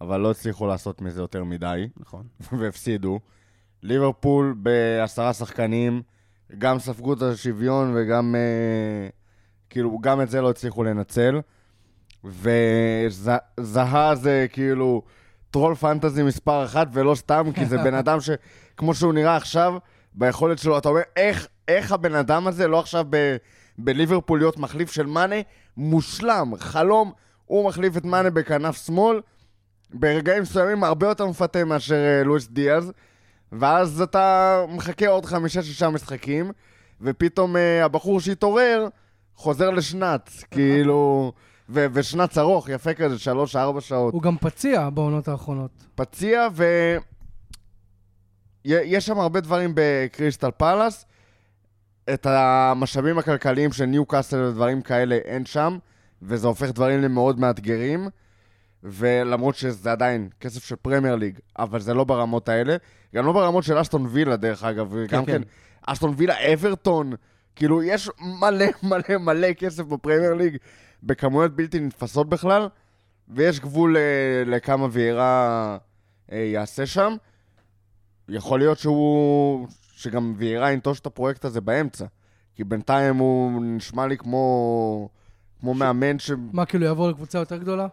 אבל 0.00 0.20
לא 0.20 0.30
הצליחו 0.30 0.66
לעשות 0.66 1.02
מזה 1.02 1.20
יותר 1.20 1.44
מדי, 1.44 1.88
נכון. 1.96 2.26
והפסידו. 2.58 3.20
ליברפול 3.82 4.54
בעשרה 4.58 5.32
שחקנים, 5.32 6.02
גם 6.58 6.78
ספגו 6.78 7.12
את 7.12 7.22
השוויון 7.22 7.92
וגם 7.96 8.34
אה, 8.34 9.08
כאילו, 9.70 9.98
גם 9.98 10.20
את 10.20 10.30
זה 10.30 10.40
לא 10.40 10.50
הצליחו 10.50 10.84
לנצל. 10.84 11.40
וזהה 12.24 14.14
זה 14.14 14.46
כאילו 14.52 15.02
טרול 15.50 15.74
פנטזי 15.74 16.22
מספר 16.22 16.64
אחת, 16.64 16.88
ולא 16.92 17.14
סתם, 17.14 17.46
כי 17.54 17.66
זה 17.66 17.78
בן 17.78 17.94
אדם 18.04 18.18
שכמו 18.20 18.94
שהוא 18.94 19.12
נראה 19.12 19.36
עכשיו, 19.36 19.74
ביכולת 20.14 20.58
שלו, 20.58 20.78
אתה 20.78 20.88
אומר, 20.88 21.00
איך, 21.16 21.48
איך 21.68 21.92
הבן 21.92 22.14
אדם 22.14 22.46
הזה 22.46 22.68
לא 22.68 22.80
עכשיו 22.80 23.04
ב, 23.10 23.36
בליברפול 23.84 24.38
להיות 24.38 24.58
מחליף 24.58 24.92
של 24.92 25.06
מאנה? 25.06 25.36
מושלם, 25.76 26.52
חלום, 26.58 27.12
הוא 27.44 27.68
מחליף 27.68 27.96
את 27.96 28.04
מאנה 28.04 28.30
בכנף 28.30 28.86
שמאל, 28.86 29.20
ברגעים 29.94 30.42
מסוימים 30.42 30.84
הרבה 30.84 31.08
יותר 31.08 31.26
מפתה 31.26 31.64
מאשר 31.64 31.94
אה, 31.94 32.24
לואיס 32.24 32.48
דיאז, 32.48 32.92
ואז 33.52 34.00
אתה 34.00 34.58
מחכה 34.68 35.08
עוד 35.08 35.24
חמישה-שישה 35.26 35.90
משחקים, 35.90 36.50
ופתאום 37.00 37.56
אה, 37.56 37.84
הבחור 37.84 38.20
שהתעורר 38.20 38.88
חוזר 39.34 39.70
לשנץ, 39.70 40.44
כאילו... 40.50 41.32
ו- 41.72 41.86
ושנץ 41.92 42.38
ארוך, 42.38 42.68
יפה 42.68 42.94
כזה, 42.94 43.18
שלוש-ארבע 43.18 43.80
שעות. 43.80 44.14
הוא 44.14 44.22
גם 44.22 44.36
פציע 44.40 44.90
בעונות 44.90 45.28
האחרונות. 45.28 45.70
פציע, 45.94 46.48
ו... 46.52 46.64
י- 48.64 48.82
יש 48.84 49.06
שם 49.06 49.18
הרבה 49.18 49.40
דברים 49.40 49.72
בקריסטל 49.74 50.50
פלאס. 50.56 51.06
את 52.14 52.26
המשאבים 52.26 53.18
הכלכליים 53.18 53.72
של 53.72 53.84
ניו 53.84 54.06
קאסל 54.06 54.40
ודברים 54.40 54.82
כאלה 54.82 55.14
אין 55.14 55.46
שם, 55.46 55.78
וזה 56.22 56.46
הופך 56.46 56.70
דברים 56.70 57.00
למאוד 57.02 57.40
מאתגרים. 57.40 58.08
ולמרות 58.82 59.54
שזה 59.54 59.92
עדיין 59.92 60.28
כסף 60.40 60.64
של 60.64 60.76
פרמייר 60.76 61.16
ליג, 61.16 61.38
אבל 61.58 61.80
זה 61.80 61.94
לא 61.94 62.04
ברמות 62.04 62.48
האלה. 62.48 62.76
גם 63.14 63.26
לא 63.26 63.32
ברמות 63.32 63.64
של 63.64 63.78
אשטון 63.78 64.06
וילה, 64.06 64.36
דרך 64.36 64.64
אגב. 64.64 64.94
גם 65.08 65.24
כן, 65.24 65.32
כן. 65.32 65.42
אשטון 65.86 66.14
וילה, 66.16 66.52
אברטון, 66.52 67.12
כאילו, 67.56 67.82
יש 67.82 68.10
מלא 68.20 68.64
מלא 68.90 69.18
מלא 69.20 69.52
כסף 69.52 69.82
בפרמייר 69.84 70.34
ליג, 70.34 70.56
בכמויות 71.02 71.56
בלתי 71.56 71.80
נתפסות 71.80 72.28
בכלל, 72.28 72.68
ויש 73.28 73.60
גבול 73.60 73.96
אה, 73.96 74.42
לכמה 74.46 74.86
ויירה 74.90 75.78
אה, 76.32 76.38
יעשה 76.38 76.86
שם. 76.86 77.16
יכול 78.28 78.58
להיות 78.58 78.78
שהוא... 78.78 79.68
שגם 80.00 80.34
ויירה 80.36 80.72
ינטוש 80.72 81.00
את 81.00 81.06
הפרויקט 81.06 81.44
הזה 81.44 81.60
באמצע. 81.60 82.04
כי 82.54 82.64
בינתיים 82.64 83.16
הוא 83.16 83.62
נשמע 83.64 84.06
לי 84.06 84.16
כמו... 84.16 85.08
כמו 85.60 85.74
מאמן 85.74 86.18
ש... 86.18 86.30
מה, 86.52 86.66
כאילו 86.66 86.84
יעבור 86.84 87.08
לקבוצה 87.08 87.38
יותר 87.38 87.56
גדולה? 87.56 87.86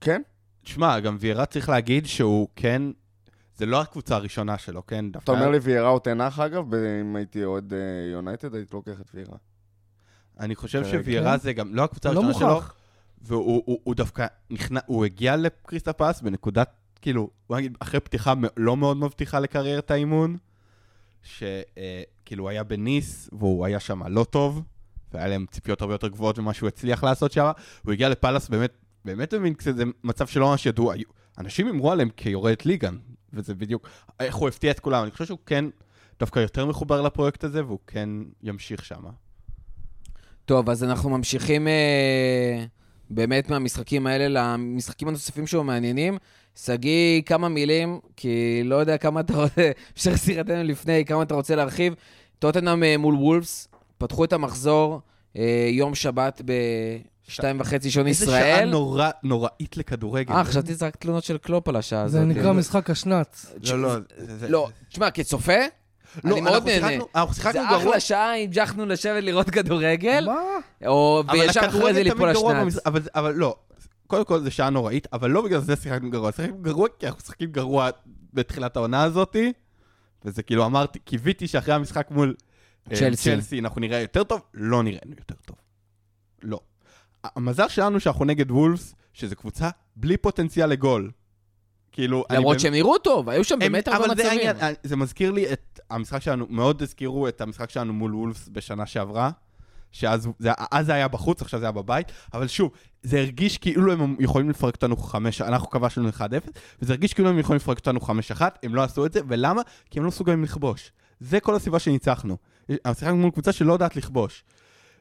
כן? 0.00 0.22
תשמע, 0.64 1.00
גם 1.00 1.16
ויירה 1.20 1.46
צריך 1.46 1.68
להגיד 1.68 2.06
שהוא 2.06 2.48
כן... 2.56 2.82
זה 3.56 3.66
לא 3.66 3.80
הקבוצה 3.80 4.16
הראשונה 4.16 4.58
שלו, 4.58 4.86
כן? 4.86 5.04
אתה 5.10 5.18
דווקא... 5.18 5.30
אומר 5.30 5.48
לי 5.48 5.58
ויירה 5.58 5.88
הוא 5.88 5.98
תנח 5.98 6.38
אגב, 6.38 6.74
אם 6.74 7.16
הייתי 7.16 7.44
אוהד 7.44 7.72
אה, 7.72 7.78
יונייטד, 8.12 8.54
הייתי 8.54 8.74
לוקח 8.74 9.00
את 9.00 9.10
ויירה. 9.14 9.36
אני 10.40 10.54
חושב. 10.54 10.84
שוויירה 10.84 11.36
זה 11.36 11.52
גם 11.52 11.74
לא 11.74 11.84
הקבוצה 11.84 12.08
הוא 12.08 12.14
לא 12.14 12.20
הראשונה 12.22 12.46
שלו, 12.46 12.54
מוכח. 12.54 12.74
והוא 13.22 13.62
הוא, 13.66 13.80
הוא 13.84 13.94
דווקא 13.94 14.26
נכנע, 14.50 14.80
הוא 14.86 15.04
הגיע 15.04 15.36
לקריסטל 15.36 15.92
פלאס 15.92 16.20
בנקודת, 16.20 16.70
כאילו, 17.00 17.30
בוא 17.48 17.56
נגיד, 17.56 17.76
אחרי 17.80 18.00
פתיחה 18.00 18.34
מ- 18.34 18.44
לא 18.56 18.76
מאוד 18.76 18.96
מבטיחה 18.96 19.40
לקריירת 19.40 19.90
האימון, 19.90 20.36
שכאילו 21.26 22.42
הוא 22.44 22.50
היה 22.50 22.64
בניס, 22.64 23.30
והוא 23.32 23.66
היה 23.66 23.80
שם 23.80 24.06
לא 24.06 24.24
טוב, 24.24 24.62
והיה 25.12 25.28
להם 25.28 25.46
ציפיות 25.50 25.80
הרבה 25.80 25.94
יותר 25.94 26.08
גבוהות 26.08 26.38
ממה 26.38 26.54
שהוא 26.54 26.68
הצליח 26.68 27.04
לעשות 27.04 27.32
שם, 27.32 27.50
הוא 27.84 27.92
הגיע 27.92 28.08
לפלאס 28.08 28.48
באמת, 28.48 28.72
באמת 29.04 29.34
במין 29.34 29.54
כזה 29.54 29.84
מצב 30.04 30.26
שלא 30.26 30.50
ממש 30.50 30.66
היו- 30.66 31.08
אנשים 31.38 31.68
אמרו 31.68 31.92
עליהם 31.92 32.08
כיורד 32.16 32.56
ליגן, 32.64 32.96
וזה 33.32 33.54
בדיוק, 33.54 33.88
איך 34.20 34.36
הוא 34.36 34.48
הפתיע 34.48 34.70
את 34.70 34.80
כולם, 34.80 35.02
אני 35.02 35.10
חושב 35.10 35.24
שהוא 35.24 35.38
כן 35.46 35.64
דווקא 36.20 36.40
יותר 36.40 36.66
מחובר 36.66 37.02
לפרויקט 37.02 37.44
הזה, 37.44 37.64
והוא 37.64 37.78
כן 37.86 38.08
ימשיך 38.42 38.84
שם. 38.84 39.02
טוב, 40.44 40.70
אז 40.70 40.84
אנחנו 40.84 41.10
ממשיכים 41.10 41.68
אה, 41.68 42.64
באמת 43.10 43.50
מהמשחקים 43.50 44.06
האלה 44.06 44.28
למשחקים 44.28 45.08
הנוספים 45.08 45.46
שהוא 45.46 45.62
מעניינים. 45.64 46.18
שגיא, 46.64 47.22
כמה 47.22 47.48
מילים, 47.48 47.98
כי 48.16 48.30
לא 48.64 48.76
יודע 48.76 48.96
כמה 48.98 49.20
אתה 49.20 49.32
רוצה, 49.36 49.70
המשך 49.96 50.18
שיחתנו 50.24 50.62
לפני, 50.64 51.04
כמה 51.04 51.22
אתה 51.22 51.34
רוצה 51.34 51.56
להרחיב. 51.56 51.94
טוטנאם 52.38 52.82
אה, 52.84 52.98
מול 52.98 53.14
וולפס, 53.14 53.68
פתחו 53.98 54.24
את 54.24 54.32
המחזור 54.32 55.00
אה, 55.36 55.42
יום 55.70 55.94
שבת 55.94 56.42
בשתיים 57.28 57.60
וחצי 57.60 57.90
שעון 57.90 58.06
איזה 58.06 58.26
שעה 58.26 58.38
ישראל. 58.38 58.70
נורא, 58.70 59.10
נוראית 59.22 59.76
לכדורגל. 59.76 60.32
אה, 60.34 60.44
חשבתי 60.44 60.72
שזה 60.72 60.86
רק 60.86 60.96
תלונות 60.96 61.24
של 61.24 61.38
קלופ 61.38 61.68
על 61.68 61.76
השעה 61.76 62.02
הזאת. 62.02 62.20
זה 62.20 62.26
נקרא 62.26 62.52
משחק 62.52 62.90
השנץ. 62.90 63.46
לא, 63.70 63.82
לא. 63.82 63.94
זה- 64.16 64.36
זה- 64.36 64.48
לא, 64.48 64.68
תשמע, 64.88 65.10
כצופה, 65.10 65.52
לא, 66.24 66.32
אני 66.32 66.40
מאוד 66.40 66.54
אנחנו 66.68 66.68
נהנה. 66.88 67.04
אנחנו 67.14 67.34
שיחקנו 67.34 67.52
זה 67.62 67.68
גרוע. 67.70 67.78
אחלה 67.82 68.00
שעה, 68.00 68.36
המשכנו 68.42 68.86
לשבת 68.86 69.22
לראות 69.22 69.50
כדורגל, 69.50 70.24
מה? 70.26 70.40
או 70.86 71.22
וישר 71.32 71.60
אחרי 71.66 71.94
זה 71.94 72.02
ליפול 72.02 72.28
השנץ. 72.28 72.76
אבל 73.14 73.32
לא, 73.34 73.56
קודם 74.06 74.24
כל 74.24 74.40
זה 74.40 74.50
שעה 74.50 74.70
נוראית, 74.70 75.06
אבל 75.12 75.30
לא 75.30 75.42
בגלל 75.42 75.60
זה 75.60 75.76
שיחקנו 75.76 76.10
גרוע, 76.10 76.32
שיחקנו 76.32 76.58
גרוע 76.58 76.88
כי 76.98 77.06
אנחנו 77.06 77.18
משחקים 77.18 77.52
גרוע 77.52 77.90
בתחילת 78.32 78.76
העונה 78.76 79.02
הזאתי, 79.02 79.52
וזה 80.24 80.42
כאילו 80.42 80.66
אמרתי, 80.66 80.98
קיוויתי 80.98 81.48
שאחרי 81.48 81.74
המשחק 81.74 82.10
מול 82.10 82.34
אה, 82.90 82.96
צ'לסי. 82.96 83.30
צ'לסי 83.30 83.58
אנחנו 83.58 83.80
נראה 83.80 84.00
יותר 84.00 84.24
טוב, 84.24 84.40
לא 84.54 84.82
נראינו 84.82 85.14
יותר 85.18 85.34
טוב. 85.44 85.56
לא. 86.42 86.60
המזל 87.24 87.68
שלנו 87.68 88.00
שאנחנו 88.00 88.24
נגד 88.24 88.50
וולפס, 88.50 88.94
שזו 89.12 89.36
קבוצה 89.36 89.70
בלי 89.96 90.16
פוטנציאל 90.16 90.70
לגול. 90.70 91.10
כאילו, 91.92 92.24
למרות 92.30 92.60
שהם 92.60 92.72
נראו 92.72 92.98
טוב, 92.98 93.28
היו 93.28 93.44
שם 93.44 93.58
באמת 93.58 93.88
הרבה 93.88 94.08
מצבים. 94.08 94.40
אה, 94.60 94.72
זה 94.82 94.96
מזכיר 94.96 95.30
לי 95.30 95.52
את 95.52 95.80
המשחק 95.90 96.22
שלנו, 96.22 96.46
מאוד 96.50 96.82
הזכירו 96.82 97.28
את 97.28 97.40
המשחק 97.40 97.70
שלנו 97.70 97.92
מול 97.92 98.14
וולפס 98.14 98.48
בשנה 98.52 98.86
שעברה, 98.86 99.30
שאז 99.96 100.28
זה, 100.38 100.50
אז 100.70 100.86
זה 100.86 100.94
היה 100.94 101.08
בחוץ, 101.08 101.42
עכשיו 101.42 101.60
זה 101.60 101.66
היה 101.66 101.72
בבית, 101.72 102.12
אבל 102.34 102.48
שוב, 102.48 102.70
זה 103.02 103.18
הרגיש 103.18 103.58
כאילו 103.58 103.92
הם 103.92 104.16
יכולים 104.18 104.50
לפרק 104.50 104.74
אותנו 104.74 104.96
חמש, 104.96 105.40
אנחנו 105.40 105.70
כבשנו 105.70 106.08
1-0, 106.08 106.20
וזה 106.82 106.92
הרגיש 106.92 107.14
כאילו 107.14 107.28
הם 107.28 107.38
יכולים 107.38 107.56
לפרק 107.56 107.78
אותנו 107.78 108.00
5-1, 108.00 108.40
הם 108.62 108.74
לא 108.74 108.82
עשו 108.82 109.06
את 109.06 109.12
זה, 109.12 109.20
ולמה? 109.28 109.62
כי 109.90 109.98
הם 109.98 110.04
לא 110.04 110.08
מסוגלים 110.08 110.44
לכבוש. 110.44 110.92
זה 111.20 111.40
כל 111.40 111.54
הסיבה 111.54 111.78
שניצחנו. 111.78 112.36
שיחקנו 112.86 113.16
מול 113.16 113.30
קבוצה 113.30 113.52
שלא 113.52 113.72
יודעת 113.72 113.96
לכבוש. 113.96 114.44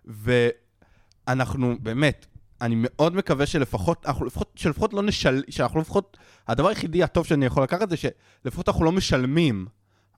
ואנחנו, 0.05 1.75
באמת, 1.79 2.25
אני 2.61 2.75
מאוד 2.77 3.15
מקווה 3.15 3.45
שלפחות, 3.45 4.05
אנחנו 4.05 4.25
לפחות, 4.25 4.51
שלפחות 4.55 4.93
לא 4.93 5.01
נשל... 5.01 5.43
שאנחנו 5.49 5.79
לפחות, 5.79 6.17
הדבר 6.47 6.67
היחידי 6.67 7.03
הטוב 7.03 7.25
שאני 7.25 7.45
יכול 7.45 7.63
לקחת 7.63 7.89
זה 7.89 7.95
שלפחות 7.97 8.69
אנחנו 8.69 8.85
לא 8.85 8.91
משלמים 8.91 9.65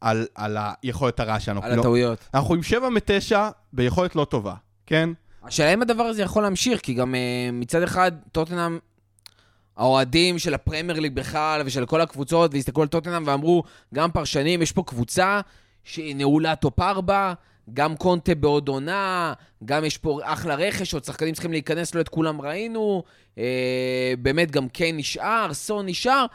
על, 0.01 0.28
על 0.36 0.57
היכולת 0.59 1.19
הרעה 1.19 1.39
שלנו. 1.39 1.63
על 1.63 1.75
לא, 1.75 1.80
הטעויות. 1.80 2.30
אנחנו 2.34 2.53
עם 2.53 2.63
7 2.63 2.89
מ-9 2.89 3.36
ביכולת 3.73 4.15
לא 4.15 4.25
טובה, 4.25 4.53
כן? 4.88 5.09
השאלה 5.43 5.73
אם 5.73 5.81
הדבר 5.81 6.03
הזה 6.03 6.21
יכול 6.21 6.43
להמשיך, 6.43 6.81
כי 6.81 6.93
גם 6.93 7.13
uh, 7.13 7.51
מצד 7.53 7.83
אחד, 7.83 8.11
טוטנאם, 8.31 8.79
האוהדים 9.77 10.39
של 10.39 10.53
הפרמייר 10.53 10.99
ליג 10.99 11.13
בכלל 11.13 11.61
ושל 11.65 11.85
כל 11.85 12.01
הקבוצות, 12.01 12.53
והסתכלו 12.53 12.83
על 12.83 12.88
טוטנאם 12.88 13.23
ואמרו, 13.25 13.63
גם 13.93 14.11
פרשנים, 14.11 14.61
יש 14.61 14.71
פה 14.71 14.83
קבוצה 14.83 15.41
שהיא 15.83 16.15
נעולה 16.15 16.55
top 16.55 16.79
4, 16.79 17.33
גם 17.73 17.95
קונטה 17.95 18.35
בעוד 18.35 18.67
עונה, 18.67 19.33
גם 19.65 19.85
יש 19.85 19.97
פה 19.97 20.19
אחלה 20.23 20.55
רכש, 20.55 20.93
עוד 20.93 21.03
שחקנים 21.03 21.33
צריכים 21.33 21.51
להיכנס, 21.51 21.95
לא 21.95 22.01
את 22.01 22.09
כולם 22.09 22.41
ראינו, 22.41 23.03
uh, 23.35 23.39
באמת 24.21 24.51
גם 24.51 24.69
קיין 24.69 24.97
נשאר, 24.97 25.53
סון 25.53 25.85
נשאר, 25.85 26.25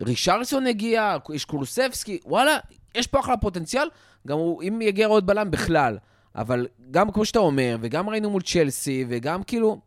רישרסון 0.00 0.66
הגיע, 0.66 1.16
יש 1.34 1.44
קולוסבסקי, 1.44 2.18
וואלה, 2.24 2.58
יש 2.94 3.06
פה 3.06 3.20
אחלה 3.20 3.36
פוטנציאל, 3.36 3.88
גם 4.26 4.38
הוא, 4.38 4.62
אם 4.62 4.82
יגיע 4.82 5.06
עוד 5.06 5.26
בלם 5.26 5.50
בכלל. 5.50 5.96
אבל 6.34 6.66
גם 6.90 7.12
כמו 7.12 7.24
שאתה 7.24 7.38
אומר, 7.38 7.76
וגם 7.80 8.08
ראינו 8.08 8.30
מול 8.30 8.42
צ'לסי, 8.42 9.04
וגם 9.08 9.42
כאילו, 9.42 9.80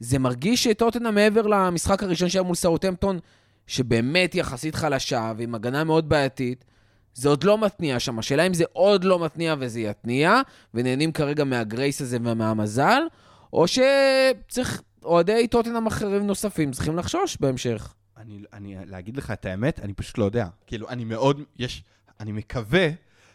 זה 0.00 0.18
מרגיש 0.18 0.64
שטוטנה 0.64 1.10
מעבר 1.10 1.42
למשחק 1.46 2.02
הראשון 2.02 2.28
שהיה 2.28 2.42
מול 2.42 2.54
סאוטהמפטון, 2.54 3.18
שבאמת 3.66 4.34
יחסית 4.34 4.74
חלשה, 4.74 5.32
ועם 5.36 5.54
הגנה 5.54 5.84
מאוד 5.84 6.08
בעייתית, 6.08 6.64
זה 7.14 7.28
עוד 7.28 7.44
לא 7.44 7.58
מתניע 7.58 8.00
שם. 8.00 8.18
השאלה 8.18 8.46
אם 8.46 8.54
זה 8.54 8.64
עוד 8.72 9.04
לא 9.04 9.18
מתניע 9.18 9.54
וזה 9.58 9.80
יתניע, 9.80 10.40
ונהנים 10.74 11.12
כרגע 11.12 11.44
מהגרייס 11.44 12.00
הזה 12.00 12.16
ומהמזל, 12.20 13.02
או 13.52 13.64
שצריך, 13.66 14.82
אוהדי 15.04 15.48
טוטנאם 15.48 15.86
אחרים 15.86 16.26
נוספים 16.26 16.72
צריכים 16.72 16.96
לחשוש 16.96 17.36
בהמשך. 17.40 17.94
אני, 18.16 18.38
אני, 18.52 18.76
להגיד 18.86 19.16
לך 19.16 19.30
את 19.30 19.46
האמת, 19.46 19.80
אני 19.80 19.94
פשוט 19.94 20.18
לא 20.18 20.24
יודע. 20.24 20.46
כאילו, 20.66 20.88
אני 20.88 21.04
מאוד, 21.04 21.40
יש, 21.58 21.84
אני 22.20 22.32
מקווה 22.32 22.88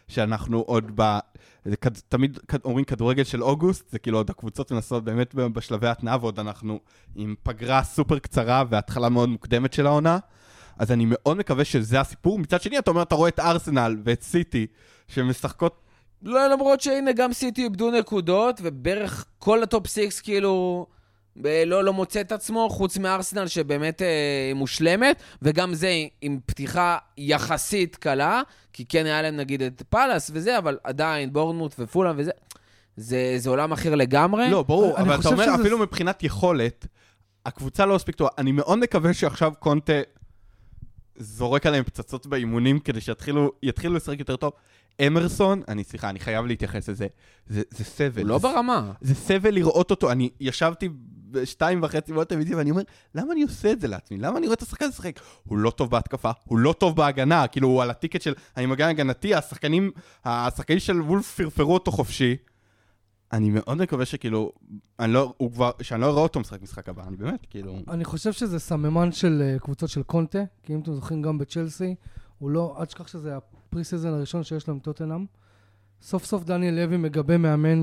שאנחנו 0.08 0.58
עוד 0.60 0.92
ב... 0.94 1.18
תמיד 2.08 2.38
אומרים 2.64 2.84
כדורגל 2.84 3.24
של 3.24 3.42
אוגוסט, 3.42 3.90
זה 3.90 3.98
כאילו 3.98 4.18
עוד 4.18 4.30
הקבוצות 4.30 4.72
מנסות 4.72 5.04
באמת 5.04 5.34
בשלבי 5.34 5.88
התנעה, 5.88 6.16
ועוד 6.20 6.38
אנחנו 6.38 6.80
עם 7.14 7.34
פגרה 7.42 7.82
סופר 7.82 8.18
קצרה 8.18 8.64
והתחלה 8.70 9.08
מאוד 9.08 9.28
מוקדמת 9.28 9.72
של 9.72 9.86
העונה. 9.86 10.18
אז 10.78 10.92
אני 10.92 11.04
מאוד 11.08 11.36
מקווה 11.36 11.64
שזה 11.64 12.00
הסיפור. 12.00 12.38
מצד 12.38 12.62
שני, 12.62 12.78
אתה 12.78 12.90
אומר, 12.90 13.02
אתה 13.02 13.14
רואה 13.14 13.28
את 13.28 13.40
ארסנל 13.40 13.96
ואת 14.04 14.22
סיטי, 14.22 14.66
שמשחקות... 15.08 15.80
לא, 16.22 16.46
למרות 16.48 16.80
שהנה 16.80 17.12
גם 17.12 17.32
סיטי 17.32 17.64
איבדו 17.64 17.90
נקודות, 17.90 18.60
ובערך 18.62 19.24
כל 19.38 19.62
ה 19.62 19.68
top 19.68 19.86
six 19.86 20.20
כאילו 20.20 20.86
לא, 21.66 21.84
לא 21.84 21.92
מוצא 21.92 22.20
את 22.20 22.32
עצמו, 22.32 22.68
חוץ 22.70 22.98
מארסנל 22.98 23.46
שבאמת 23.46 24.02
אה, 24.02 24.52
מושלמת, 24.54 25.22
וגם 25.42 25.74
זה 25.74 25.90
עם 26.20 26.38
פתיחה 26.46 26.98
יחסית 27.18 27.96
קלה, 27.96 28.42
כי 28.72 28.84
כן 28.84 29.06
היה 29.06 29.22
להם 29.22 29.36
נגיד 29.36 29.62
את 29.62 29.82
פאלאס 29.88 30.30
וזה, 30.34 30.58
אבל 30.58 30.78
עדיין 30.84 31.32
בורנמוט 31.32 31.74
ופולאם 31.78 32.14
וזה. 32.18 32.30
זה, 32.96 33.34
זה 33.36 33.50
עולם 33.50 33.72
אחר 33.72 33.94
לגמרי. 33.94 34.50
לא, 34.50 34.62
ברור, 34.62 34.98
אבל 34.98 35.20
אתה 35.20 35.28
אומר, 35.28 35.44
שזה- 35.44 35.54
אפילו 35.54 35.78
מבחינת 35.78 36.22
יכולת, 36.22 36.86
הקבוצה 37.46 37.86
לא 37.86 37.94
מספיק 37.94 38.14
טובה. 38.16 38.30
אני 38.38 38.52
מאוד 38.52 38.78
מקווה 38.78 39.14
שעכשיו 39.14 39.52
קונטה 39.58 39.92
זורק 41.16 41.66
עליהם 41.66 41.84
פצצות 41.84 42.26
באימונים 42.26 42.78
כדי 42.78 43.00
שיתחילו 43.00 43.52
יתחילו 43.62 43.94
לשחק 43.94 44.18
יותר 44.18 44.36
טוב. 44.36 44.52
אמרסון, 45.06 45.62
אני 45.68 45.84
סליחה, 45.84 46.10
אני 46.10 46.20
חייב 46.20 46.46
להתייחס 46.46 46.88
לזה. 46.88 47.06
זה, 47.46 47.62
זה 47.70 47.84
סבל. 47.84 48.22
הוא 48.22 48.28
לא 48.28 48.38
זה, 48.38 48.48
ברמה. 48.48 48.92
זה 49.00 49.14
סבל 49.14 49.54
לראות 49.54 49.90
אותו. 49.90 50.10
אני 50.12 50.30
ישבתי 50.40 50.88
בשתיים 51.30 51.82
וחצי 51.82 52.12
בעוד 52.12 52.26
טלוויזיה 52.26 52.56
ואני 52.56 52.70
אומר, 52.70 52.82
למה 53.14 53.32
אני 53.32 53.42
עושה 53.42 53.72
את 53.72 53.80
זה 53.80 53.88
לעצמי? 53.88 54.18
למה 54.18 54.38
אני 54.38 54.46
רואה 54.46 54.54
את 54.54 54.62
השחקן 54.62 54.88
לשחק? 54.88 55.20
הוא 55.44 55.58
לא 55.58 55.70
טוב 55.70 55.90
בהתקפה, 55.90 56.30
הוא 56.44 56.58
לא 56.58 56.72
טוב 56.72 56.96
בהגנה, 56.96 57.46
כאילו 57.46 57.68
הוא 57.68 57.82
על 57.82 57.90
ה 57.90 57.95
ticket 57.95 58.22
של 58.22 58.34
אני 58.56 58.66
מגן 58.66 58.88
הגנתי, 58.88 59.34
השחקנים, 59.34 59.90
השחקנים 60.24 60.78
של 60.78 61.00
וולבס 61.00 61.34
פרפרו 61.36 61.74
אותו 61.74 61.90
חופשי. 61.92 62.36
אני 63.32 63.50
מאוד 63.50 63.78
מקווה 63.78 64.04
שכאילו, 64.04 64.52
אני 64.98 65.12
לא, 65.12 65.34
הוא 65.36 65.52
כבר, 65.52 65.70
שאני 65.82 66.00
לא 66.00 66.10
אראה 66.10 66.22
אותו 66.22 66.40
משחק 66.40 66.62
משחק 66.62 66.88
הבא, 66.88 67.02
אני 67.08 67.16
באמת, 67.16 67.46
כאילו... 67.50 67.76
אני 67.88 68.04
חושב 68.04 68.32
שזה 68.32 68.58
סממן 68.58 69.12
של 69.12 69.42
אה, 69.42 69.58
קבוצות 69.58 69.90
של 69.90 70.02
קונטה, 70.02 70.44
כי 70.62 70.74
אם 70.74 70.80
אתם 70.80 70.94
זוכרים 70.94 71.22
גם 71.22 71.38
בצ'לסי, 71.38 71.94
הוא 72.38 72.50
לא, 72.50 72.76
אל 72.80 72.84
תשכח 72.84 73.08
שזה 73.08 73.36
ה 73.36 73.84
pre-season 73.84 74.08
הראשון 74.08 74.44
שיש 74.44 74.68
לו 74.68 74.74
עם 74.74 74.80
טוטנאם. 74.80 75.26
סוף 76.02 76.24
סוף 76.24 76.44
דניאל 76.44 76.74
לוי 76.74 76.96
מגבה 76.96 77.38
מאמן, 77.38 77.82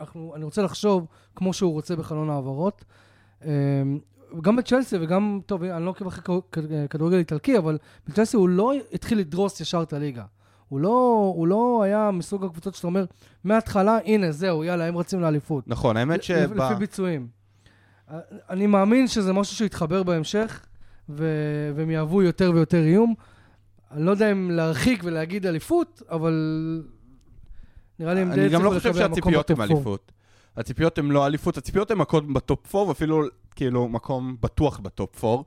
אנחנו, 0.00 0.32
אני 0.36 0.44
רוצה 0.44 0.62
לחשוב 0.62 1.06
כמו 1.36 1.52
שהוא 1.52 1.72
רוצה 1.72 1.96
בחלון 1.96 2.30
העברות. 2.30 2.84
אה, 3.44 3.50
גם 4.40 4.56
בצ'לסי 4.56 4.96
וגם, 5.00 5.40
טוב, 5.46 5.62
אני 5.62 5.84
לא 5.84 5.90
עוקב 5.90 6.06
אחרי 6.06 6.22
כדורגל 6.90 7.16
איטלקי, 7.16 7.58
אבל 7.58 7.78
בצ'לסי 8.08 8.36
הוא 8.36 8.48
לא 8.48 8.72
התחיל 8.92 9.18
לדרוס 9.18 9.60
ישר 9.60 9.82
את 9.82 9.92
הליגה. 9.92 10.24
הוא 10.68 10.80
לא, 10.80 11.32
הוא 11.36 11.46
לא 11.46 11.82
היה 11.84 12.10
מסוג 12.10 12.44
הקבוצות 12.44 12.74
שאתה 12.74 12.86
אומר, 12.86 13.04
מההתחלה, 13.44 13.98
הנה, 14.04 14.32
זהו, 14.32 14.64
יאללה, 14.64 14.84
הם 14.84 14.96
רצים 14.96 15.20
לאליפות. 15.20 15.68
נכון, 15.68 15.96
האמת 15.96 16.22
שבא... 16.22 16.70
לפי 16.70 16.78
ביצועים. 16.78 17.26
אה, 18.10 18.18
אני 18.50 18.66
מאמין 18.66 19.06
שזה 19.06 19.32
משהו 19.32 19.56
שיתחבר 19.56 20.02
בהמשך, 20.02 20.66
ו- 21.08 21.72
והם 21.74 21.90
יהוו 21.90 22.22
יותר 22.22 22.50
ויותר 22.54 22.84
איום. 22.84 23.14
אני 23.90 24.04
לא 24.04 24.10
יודע 24.10 24.32
אם 24.32 24.50
להרחיק 24.50 25.00
ולהגיד 25.04 25.46
אליפות, 25.46 26.02
אבל 26.10 26.82
נראה 27.98 28.14
לי 28.14 28.20
הם 28.20 28.32
די 28.34 28.40
אני 28.40 28.48
גם 28.48 28.62
לא 28.62 28.76
הצליחו 28.76 28.92
חושב 28.92 29.04
לקבל 29.04 29.18
מקום 29.18 29.32
שהציפיות 29.32 29.50
הן 29.50 29.56
ב 29.56 29.59
top 29.59 29.68
four. 29.68 29.76
אליפות. 29.76 30.12
הציפיות 30.56 30.98
הן 30.98 31.08
לא 31.08 31.26
אליפות, 31.26 31.58
הציפיות 31.58 31.90
הן 31.90 31.98
מקום 31.98 32.34
ב 32.34 32.44
top 32.44 32.74
4, 32.74 32.88
ואפילו 32.88 33.22
כאילו 33.56 33.88
מקום 33.88 34.36
בטוח 34.40 34.78
ב 34.78 34.89
top 34.89 35.24
4. 35.24 35.42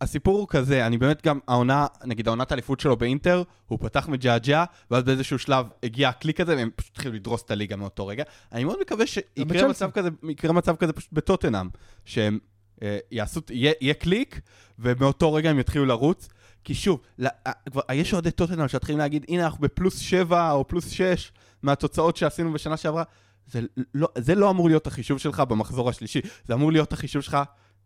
הסיפור 0.00 0.38
הוא 0.38 0.48
כזה, 0.48 0.86
אני 0.86 0.98
באמת 0.98 1.26
גם, 1.26 1.38
העונה, 1.48 1.86
נגיד 2.04 2.28
העונת 2.28 2.50
האליפות 2.52 2.80
שלו 2.80 2.96
באינטר, 2.96 3.42
הוא 3.66 3.78
פתח 3.82 4.08
מג'עג'ע, 4.08 4.64
ואז 4.90 5.04
באיזשהו 5.04 5.38
שלב 5.38 5.66
הגיע 5.82 6.08
הקליק 6.08 6.40
הזה, 6.40 6.56
והם 6.56 6.70
פשוט 6.76 6.92
התחילו 6.92 7.14
לדרוס 7.14 7.42
את 7.42 7.50
הליגה 7.50 7.76
מאותו 7.76 8.06
רגע. 8.06 8.24
אני 8.52 8.64
מאוד 8.64 8.80
מקווה 8.80 9.06
שיקרה. 9.06 9.68
מצב 9.68 9.90
כזה, 9.90 10.08
יקרה 10.28 10.52
מצב 10.52 10.76
כזה 10.76 10.92
פשוט 10.92 11.12
בטוטנאם, 11.12 11.68
שהם 12.04 12.38
אה, 12.82 12.98
יעשו, 13.10 13.40
יהיה, 13.50 13.72
יהיה 13.80 13.94
קליק, 13.94 14.40
ומאותו 14.78 15.32
רגע 15.32 15.50
הם 15.50 15.58
יתחילו 15.58 15.84
לרוץ. 15.84 16.28
כי 16.64 16.74
שוב, 16.74 17.00
לא, 17.18 17.28
אה, 17.46 17.52
כבר, 17.70 17.82
יש 17.92 18.12
אוהדי 18.12 18.30
טוטנאם 18.30 18.68
שמתחילים 18.68 18.98
להגיד, 18.98 19.26
הנה 19.28 19.44
אנחנו 19.44 19.60
בפלוס 19.60 19.98
7 19.98 20.52
או 20.52 20.68
פלוס 20.68 20.90
6 20.90 21.32
מהתוצאות 21.66 22.16
שעשינו 22.16 22.52
בשנה 22.52 22.76
שעברה. 22.76 23.02
זה 23.46 23.60
לא, 23.94 24.08
זה 24.18 24.34
לא 24.34 24.50
אמור 24.50 24.68
להיות 24.68 24.86
החישוב 24.86 25.18
שלך 25.18 25.40
במחזור 25.40 25.88
השלישי, 25.88 26.20
זה 26.44 26.54
אמור 26.54 26.72
להיות 26.72 26.92
החישוב 26.92 27.22
שלך 27.22 27.38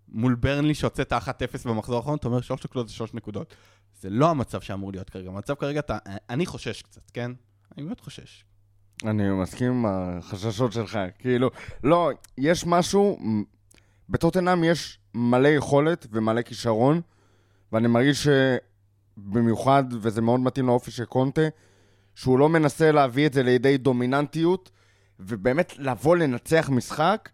מול 0.09 0.35
ברנלי 0.35 0.75
שהוצאת 0.75 1.13
1-0 1.13 1.17
במחזור 1.65 1.97
האחרון, 1.97 2.19
אתה 2.19 2.29
אומר 2.29 2.41
3 2.41 2.65
נקודות 2.65 2.89
זה 2.89 2.95
3 2.95 3.15
נקודות. 3.15 3.55
זה 4.01 4.11
לא 4.11 4.31
המצב 4.31 4.61
שאמור 4.61 4.93
להיות 4.93 5.11
כרגע, 5.11 5.31
המצב 5.31 5.55
כרגע, 5.55 5.81
אתה, 5.81 5.99
אני 6.31 6.47
חושש 6.47 6.83
קצת, 6.83 7.11
כן? 7.11 7.33
אני 7.77 7.85
באמת 7.85 8.01
חושש. 8.01 8.45
אני 9.05 9.31
מסכים 9.31 9.73
עם 9.73 9.87
החששות 9.89 10.73
שלך. 10.73 10.99
כאילו, 11.19 11.51
לא, 11.85 12.11
יש 12.39 12.67
משהו, 12.67 13.19
בטוטנאם 14.09 14.65
יש 14.65 14.99
מלא 15.15 15.49
יכולת 15.49 16.07
ומלא 16.11 16.43
כישרון, 16.43 17.01
ואני 17.73 17.89
מרגיש 17.89 18.29
שבמיוחד, 19.19 19.85
וזה 20.03 20.23
מאוד 20.23 20.41
מתאים 20.41 20.67
לאופי 20.67 20.91
של 20.91 21.05
קונטה, 21.05 21.43
שהוא 22.15 22.39
לא 22.39 22.49
מנסה 22.49 22.93
להביא 22.93 23.27
את 23.27 23.33
זה 23.33 23.43
לידי 23.43 23.77
דומיננטיות, 23.77 24.71
ובאמת 25.21 25.73
לבוא 25.79 26.17
לנצח 26.17 26.69
משחק, 26.73 27.29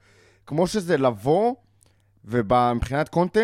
כמו 0.47 0.67
שזה 0.67 0.97
לבוא, 0.97 1.55
ומבחינת 2.25 3.09
קונטה, 3.09 3.41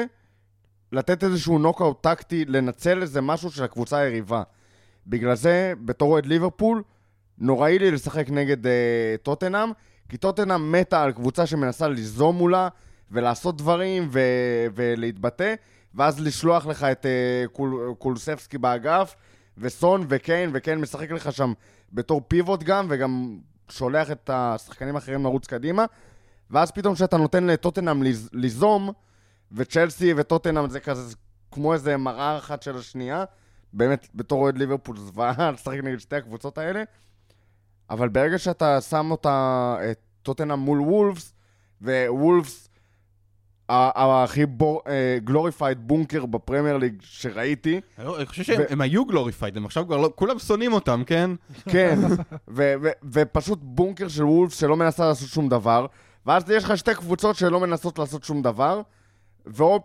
לתת 0.92 1.24
איזשהו 1.24 1.58
נוקאוט 1.58 2.02
טקטי, 2.02 2.44
לנצל 2.44 3.02
איזה 3.02 3.20
משהו 3.20 3.50
של 3.50 3.64
הקבוצה 3.64 3.98
היריבה. 3.98 4.42
בגלל 5.06 5.34
זה, 5.34 5.72
בתור 5.84 6.12
אוהד 6.12 6.26
ליברפול, 6.26 6.82
נוראי 7.38 7.78
לי 7.78 7.90
לשחק 7.90 8.30
נגד 8.30 8.66
אה, 8.66 9.14
טוטנאם, 9.22 9.70
כי 10.08 10.16
טוטנאם 10.16 10.72
מתה 10.72 11.02
על 11.02 11.12
קבוצה 11.12 11.46
שמנסה 11.46 11.88
ליזום 11.88 12.36
מולה 12.36 12.68
ולעשות 13.10 13.56
דברים 13.56 14.08
ו- 14.12 14.66
ולהתבטא, 14.74 15.54
ואז 15.94 16.20
לשלוח 16.20 16.66
לך 16.66 16.84
את 16.84 17.06
אה, 17.06 17.44
קול- 17.52 17.94
קולספסקי 17.98 18.58
באגף, 18.58 19.16
וסון 19.58 20.06
וקיין, 20.08 20.50
וקיין 20.54 20.80
משחק 20.80 21.10
לך 21.10 21.32
שם 21.32 21.52
בתור 21.92 22.20
פיבוט 22.28 22.62
גם, 22.62 22.86
וגם 22.90 23.38
שולח 23.68 24.10
את 24.10 24.30
השחקנים 24.32 24.94
האחרים 24.94 25.24
לרוץ 25.24 25.46
קדימה, 25.46 25.84
ואז 26.50 26.70
פתאום 26.70 26.94
כשאתה 26.94 27.16
נותן 27.16 27.44
לטוטנאם 27.44 28.02
ליז- 28.02 28.28
ליזום, 28.32 28.90
וצ'לסי 29.52 30.14
וטוטנאם 30.16 30.70
זה 30.70 30.80
כזה 30.80 31.14
כמו 31.50 31.72
איזה 31.72 31.96
מראה 31.96 32.38
אחת 32.38 32.62
של 32.62 32.76
השנייה, 32.76 33.24
באמת, 33.72 34.08
בתור 34.14 34.42
אוהד 34.42 34.58
ליברפול 34.58 34.96
זוועה 34.96 35.50
לשחק 35.54 35.78
נגד 35.82 35.98
שתי 35.98 36.16
הקבוצות 36.16 36.58
האלה, 36.58 36.82
אבל 37.90 38.08
ברגע 38.08 38.38
שאתה 38.38 38.80
שם 38.80 39.10
אותה, 39.10 39.76
את 39.90 39.98
טוטנאם 40.22 40.58
מול 40.58 40.80
וולפס, 40.80 41.34
ווולפס, 41.82 42.68
הכי 43.68 44.44
glorified 45.24 45.78
בונקר 45.88 46.26
בפרמייר 46.26 46.76
ליג 46.76 46.94
שראיתי, 47.00 47.80
אני 47.98 48.06
לא- 48.06 48.18
חושב 48.24 48.42
שהם 48.42 48.60
הם 48.70 48.80
היו 48.80 49.04
glorified, 49.04 49.56
הם 49.56 49.64
עכשיו 49.64 49.86
כבר 49.86 49.96
לא, 49.96 50.12
כולם 50.14 50.38
שונאים 50.38 50.72
אותם, 50.72 51.02
כן? 51.06 51.30
כן, 51.68 51.98
ופשוט 53.12 53.58
בונקר 53.62 54.08
של 54.08 54.24
וולפס 54.24 54.60
שלא 54.60 54.76
מנסה 54.76 55.06
לעשות 55.06 55.28
שום 55.28 55.48
דבר, 55.48 55.86
ואז 56.26 56.50
יש 56.50 56.64
לך 56.64 56.78
שתי 56.78 56.94
קבוצות 56.94 57.36
שלא 57.36 57.60
מנסות 57.60 57.98
לעשות 57.98 58.24
שום 58.24 58.42
דבר, 58.42 58.80
והופ, 59.46 59.82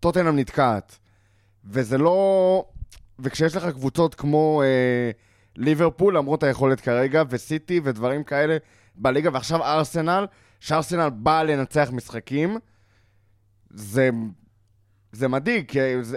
טוטנאם 0.00 0.36
נתקעת. 0.36 0.98
וזה 1.64 1.98
לא... 1.98 2.64
וכשיש 3.18 3.56
לך 3.56 3.66
קבוצות 3.66 4.14
כמו 4.14 4.62
אה, 4.62 5.10
ליברפול, 5.56 6.16
למרות 6.16 6.42
היכולת 6.42 6.80
כרגע, 6.80 7.22
וסיטי 7.30 7.80
ודברים 7.84 8.24
כאלה 8.24 8.56
בליגה, 8.94 9.30
ועכשיו 9.32 9.64
ארסנל, 9.64 10.26
שארסנל 10.60 11.08
באה 11.10 11.44
לנצח 11.44 11.88
משחקים, 11.92 12.58
זה, 13.70 14.10
זה 15.12 15.28
מדאיג, 15.28 15.68
כי 15.70 15.78
זה, 16.04 16.16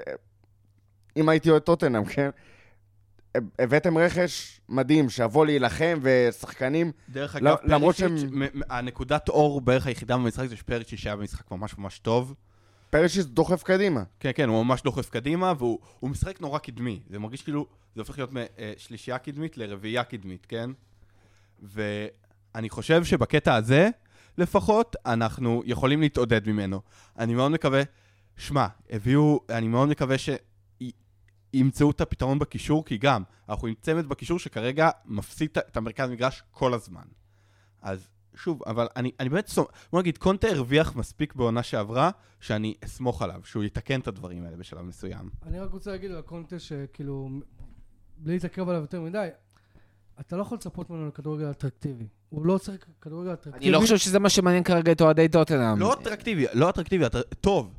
אם 1.18 1.30
הייתי 1.30 1.50
אוהד 1.50 1.62
טוטנאם, 1.62 2.06
כן? 2.06 2.30
הבאתם 3.60 3.98
רכש 3.98 4.62
מדהים, 4.70 5.10
שיבוא 5.10 5.46
להילחם, 5.46 6.00
ושחקנים... 6.02 6.92
דרך 7.10 7.36
לא- 7.42 7.50
אגב, 7.54 7.58
למרות 7.64 7.96
פרישיץ', 7.96 8.22
שהם- 8.22 8.62
הנקודת 8.70 9.30
אור 9.30 9.62
בערך 9.62 9.88
היחידה 9.88 10.18
במשחק 10.18 10.46
זה 10.48 10.56
שפריצ'י 10.58 10.98
שהיה 10.98 11.16
במשחק 11.16 11.52
ממש 11.52 11.78
ממש 11.78 12.00
טוב. 12.00 12.34
פרשיס 12.90 13.26
דוחף 13.26 13.64
קדימה. 13.64 14.04
כן, 14.20 14.32
כן, 14.36 14.50
הוא 14.50 14.64
ממש 14.66 14.82
דוחף 14.82 15.10
קדימה, 15.10 15.54
והוא 15.58 15.80
הוא 16.00 16.10
משחק 16.10 16.42
נורא 16.42 16.60
קדמי. 16.60 17.00
זה 17.10 17.20
מרגיש 17.20 17.42
כאילו, 17.42 17.66
זה 17.96 18.02
הופך 18.02 18.18
להיות 18.18 18.32
משלישייה 18.34 19.18
קדמית 19.18 19.58
לרביעייה 19.58 20.04
קדמית, 20.04 20.46
כן? 20.46 20.70
ואני 21.64 22.70
חושב 22.70 23.04
שבקטע 23.04 23.56
הזה, 23.56 23.90
לפחות, 24.38 24.96
אנחנו 25.06 25.62
יכולים 25.66 26.02
להתעודד 26.02 26.48
ממנו. 26.50 26.82
אני 27.20 27.34
מאוד 27.36 27.52
מקווה, 27.52 27.82
שמע, 28.38 28.68
הביאו, 28.90 29.40
אני 29.50 29.68
מאוד 29.68 29.90
מקווה 29.90 30.16
שימצאו 31.54 31.92
את 31.92 32.02
הפתרון 32.02 32.40
בקישור, 32.40 32.86
כי 32.86 32.98
גם, 32.98 33.24
אנחנו 33.50 33.68
עם 33.68 33.74
צמד 33.82 34.06
בקישור 34.06 34.40
שכרגע 34.40 34.90
מפסיד 35.06 35.50
את- 35.58 35.78
המרכז 35.78 36.10
מגרש 36.10 36.44
כל 36.52 36.74
הזמן. 36.74 37.04
אז 37.82 38.08
שוב, 38.36 38.64
אבל 38.66 38.88
אני, 38.96 39.12
אני 39.20 39.30
באמת, 39.30 39.50
סומ- 39.50 39.72
בוא 39.92 40.00
נגיד, 40.02 40.18
קונטה 40.18 40.48
הרוויח 40.48 40.96
מספיק 40.96 41.36
בעונה 41.36 41.64
שעברה, 41.64 42.12
שאני 42.40 42.74
אסמוך 42.86 43.22
עליו, 43.22 43.42
שהוא 43.44 43.64
יתקן 43.64 44.00
את 44.00 44.08
הדברים 44.08 44.44
האלה 44.46 44.58
בשלב 44.58 44.82
מסוים. 44.82 45.30
אני 45.44 45.60
רק 45.60 45.72
רוצה 45.72 45.92
להגיד 45.92 46.12
על 46.12 46.18
הקונטה 46.18 46.60
שכאילו, 46.60 47.30
בלי 48.18 48.34
להתעכב 48.34 48.70
עליו 48.70 48.82
יותר 48.82 49.02
מדי, 49.02 49.28
אתה 50.28 50.38
לא 50.38 50.42
יכול 50.42 50.56
לצפות 50.56 50.90
ממנו 50.90 51.08
לכדורגל 51.08 51.52
אטרקטיבי. 51.52 52.06
הוא 52.30 52.46
לא 52.46 52.58
צריך 52.58 52.86
כדורגל 53.02 53.34
אטרקטיבי. 53.34 53.66
אני 53.66 53.72
לא 53.72 53.80
חושב 53.80 53.98
שזה 53.98 54.20
מה 54.20 54.30
שמעניין 54.30 54.64
כרגע 54.64 54.92
את 54.92 55.02
אוהדי 55.02 55.28
טוטנאם. 55.28 55.80
לא 55.80 55.94
אטרקטיבי, 55.94 56.46
לא 56.54 56.70
אטרקטיבי, 56.70 57.06
אטר... 57.06 57.22
טוב. 57.42 57.72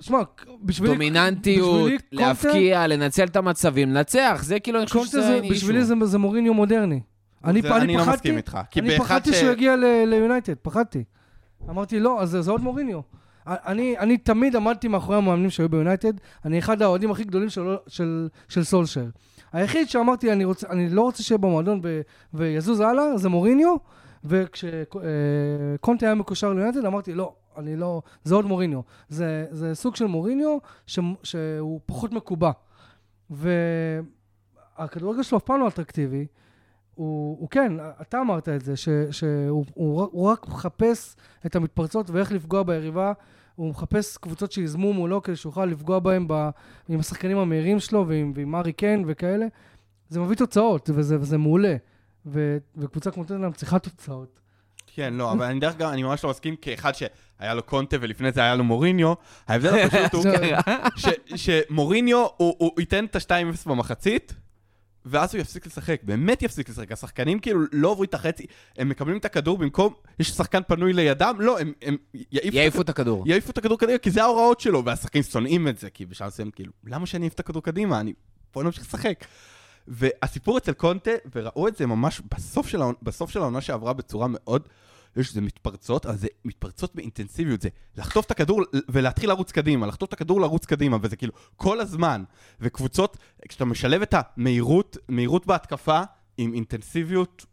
שמע, 0.00 0.18
בשבילי... 0.62 0.92
דומיננטיות, 0.92 1.90
להפקיע, 2.12 2.86
לנצל 2.86 3.24
את 3.24 3.36
המצבים, 3.36 3.90
לנצח, 3.90 4.40
זה 4.44 4.60
כאילו, 4.60 4.78
אני 4.78 4.86
חושב 4.86 5.06
שזה 5.06 5.40
בשבילי. 5.50 5.84
זה, 5.84 6.18
מוריניו 6.18 6.54
מודרני. 6.54 7.00
אני, 7.44 7.62
לא 7.62 7.68
פחדתי, 7.68 7.96
מסכים 7.96 8.36
איתך. 8.36 8.58
אני 8.76 8.98
פחדתי. 8.98 9.32
שהוא 9.32 9.50
יגיע 9.50 9.76
ל- 9.76 10.04
ליונייטד, 10.06 10.54
פחדתי. 10.62 11.04
אמרתי, 11.70 12.00
לא, 12.00 12.22
אז 12.22 12.30
זה, 12.30 12.42
זה 12.42 12.50
עוד 12.50 12.60
מוריניו. 12.60 13.00
אני, 13.46 13.98
אני 13.98 14.18
תמיד 14.18 14.56
עמדתי 14.56 14.88
מאחורי 14.88 15.18
המאמנים 15.18 15.50
שהיו 15.50 15.68
ביונייטד, 15.68 16.12
אני 16.44 16.58
אחד 16.58 16.82
האוהדים 16.82 17.10
הכי 17.10 17.24
גדולים 17.24 17.48
של, 17.48 17.76
של, 17.88 18.28
של 18.48 18.64
סולשר. 18.64 19.04
היחיד 19.54 19.88
שאמרתי, 19.88 20.32
אני, 20.32 20.44
רוצה, 20.44 20.68
אני 20.70 20.88
לא 20.88 21.02
רוצה 21.02 21.22
שיהיה 21.22 21.38
במועדון 21.38 21.80
ו, 21.82 22.00
ויזוז 22.34 22.80
הלאה, 22.80 23.16
זה 23.16 23.28
מוריניו, 23.28 23.76
וכשקונטה 24.24 26.06
היה 26.06 26.14
מקושר 26.14 26.52
ליונטד, 26.52 26.84
אמרתי, 26.84 27.14
לא, 27.14 27.34
אני 27.56 27.76
לא, 27.76 28.02
זה 28.24 28.34
עוד 28.34 28.46
מוריניו. 28.46 28.80
זה, 29.08 29.46
זה 29.50 29.74
סוג 29.74 29.96
של 29.96 30.06
מוריניו 30.06 30.58
ש, 30.86 30.98
שהוא 31.22 31.80
פחות 31.86 32.12
מקובע. 32.12 32.50
והכדורגל 33.30 35.22
שלו 35.22 35.38
אף 35.38 35.44
פעם 35.44 35.60
לא 35.60 35.68
אטרקטיבי. 35.68 36.26
הוא, 36.94 37.36
הוא 37.40 37.48
כן, 37.48 37.72
אתה 38.00 38.20
אמרת 38.20 38.48
את 38.48 38.60
זה, 38.60 38.76
ש, 38.76 38.88
שהוא 39.10 39.64
הוא, 39.74 40.08
הוא 40.12 40.28
רק 40.28 40.48
מחפש 40.48 41.16
את 41.46 41.56
המתפרצות 41.56 42.10
ואיך 42.10 42.32
לפגוע 42.32 42.62
ביריבה. 42.62 43.12
הוא 43.56 43.70
מחפש 43.70 44.16
קבוצות 44.16 44.52
שיזמו 44.52 44.92
מולו 44.92 45.22
כדי 45.22 45.36
שיוכל 45.36 45.64
לפגוע 45.66 45.98
בהם 45.98 46.28
ב, 46.28 46.48
עם 46.88 47.00
השחקנים 47.00 47.38
המהירים 47.38 47.80
שלו 47.80 48.08
ועם, 48.08 48.32
ועם 48.36 48.54
ארי 48.54 48.72
קיין 48.72 49.04
וכאלה. 49.06 49.46
זה 50.08 50.20
מביא 50.20 50.36
תוצאות, 50.36 50.90
וזה, 50.94 51.16
וזה 51.20 51.38
מעולה. 51.38 51.76
ו, 52.26 52.58
וקבוצה 52.76 53.10
כמו 53.10 53.24
טנאם 53.24 53.52
צריכה 53.52 53.78
תוצאות. 53.78 54.40
כן, 54.86 55.14
לא, 55.14 55.32
אבל 55.32 55.44
אני 55.44 55.60
דרך 55.60 55.74
אגב, 55.74 55.88
אני 55.88 56.02
ממש 56.02 56.24
לא 56.24 56.30
מסכים, 56.30 56.56
כאחד 56.56 56.92
שהיה 56.94 57.54
לו 57.54 57.62
קונטה 57.62 57.96
ולפני 58.00 58.32
זה 58.32 58.40
היה 58.40 58.54
לו 58.54 58.64
מוריניו, 58.64 59.14
ההבדל 59.48 59.78
הפשוט 59.78 60.14
הוא 60.14 60.24
שמוריניו, 61.36 62.26
הוא 62.36 62.80
ייתן 62.80 63.04
את 63.04 63.16
ה-2-0 63.16 63.68
במחצית, 63.68 64.34
ואז 65.04 65.34
הוא 65.34 65.40
יפסיק 65.40 65.66
לשחק, 65.66 66.00
באמת 66.02 66.42
יפסיק 66.42 66.68
לשחק. 66.68 66.92
השחקנים 66.92 67.38
כאילו 67.38 67.60
לא 67.72 67.88
עוברים 67.88 68.08
את 68.08 68.14
החצי, 68.14 68.46
הם 68.78 68.88
מקבלים 68.88 69.16
את 69.16 69.24
הכדור 69.24 69.58
במקום, 69.58 69.94
יש 70.18 70.28
שחקן 70.28 70.60
פנוי 70.68 70.92
לידם, 70.92 71.36
לא, 71.38 71.58
הם 71.58 71.72
הם 71.82 71.96
יעיפו 72.14 72.56
יעיפו 72.56 72.80
את 72.80 72.88
הכדור. 72.88 73.24
יעיפו 73.28 73.50
את 73.50 73.58
הכדור 73.58 73.78
קדימה, 73.78 73.98
כי 73.98 74.10
זה 74.10 74.22
ההוראות 74.22 74.60
שלו, 74.60 74.84
והשחקנים 74.84 75.22
שונאים 75.22 75.68
את 75.68 75.78
זה, 75.78 75.90
כי 75.90 76.06
בשלב 76.06 76.28
מסוים, 76.28 76.50
כאילו, 76.50 76.72
למה 76.84 77.06
שאני 77.06 77.22
אעיף 77.22 77.34
את 77.34 77.40
הכדור 77.40 77.62
קדימה? 77.62 78.00
אני... 78.00 78.12
בוא 78.54 78.62
נמשיך 78.62 78.84
לשחק. 78.84 79.24
והסיפור 79.88 80.58
אצל 80.58 80.72
קונטה, 80.72 81.10
וראו 81.34 81.68
את 81.68 81.76
זה 81.76 81.86
ממש 81.86 82.22
בסוף 82.34 82.68
של, 82.68 82.80
העונה, 82.80 82.96
בסוף 83.02 83.30
של 83.30 83.40
העונה 83.40 83.60
שעברה 83.60 83.92
בצורה 83.92 84.26
מאוד, 84.30 84.68
יש 85.16 85.28
איזה 85.28 85.40
מתפרצות, 85.40 86.06
אבל 86.06 86.16
זה 86.16 86.28
מתפרצות 86.44 86.94
באינטנסיביות, 86.94 87.60
זה 87.60 87.68
לחטוף 87.96 88.26
את 88.26 88.30
הכדור 88.30 88.62
ולהתחיל 88.88 89.28
לרוץ 89.28 89.52
קדימה, 89.52 89.86
לחטוף 89.86 90.08
את 90.08 90.12
הכדור 90.12 90.40
לרוץ 90.40 90.66
קדימה, 90.66 90.96
וזה 91.02 91.16
כאילו 91.16 91.32
כל 91.56 91.80
הזמן. 91.80 92.24
וקבוצות, 92.60 93.16
כשאתה 93.48 93.64
משלב 93.64 94.02
את 94.02 94.14
המהירות, 94.18 94.96
מהירות 95.08 95.46
בהתקפה 95.46 96.00
עם 96.36 96.54
אינטנסיביות, 96.54 97.46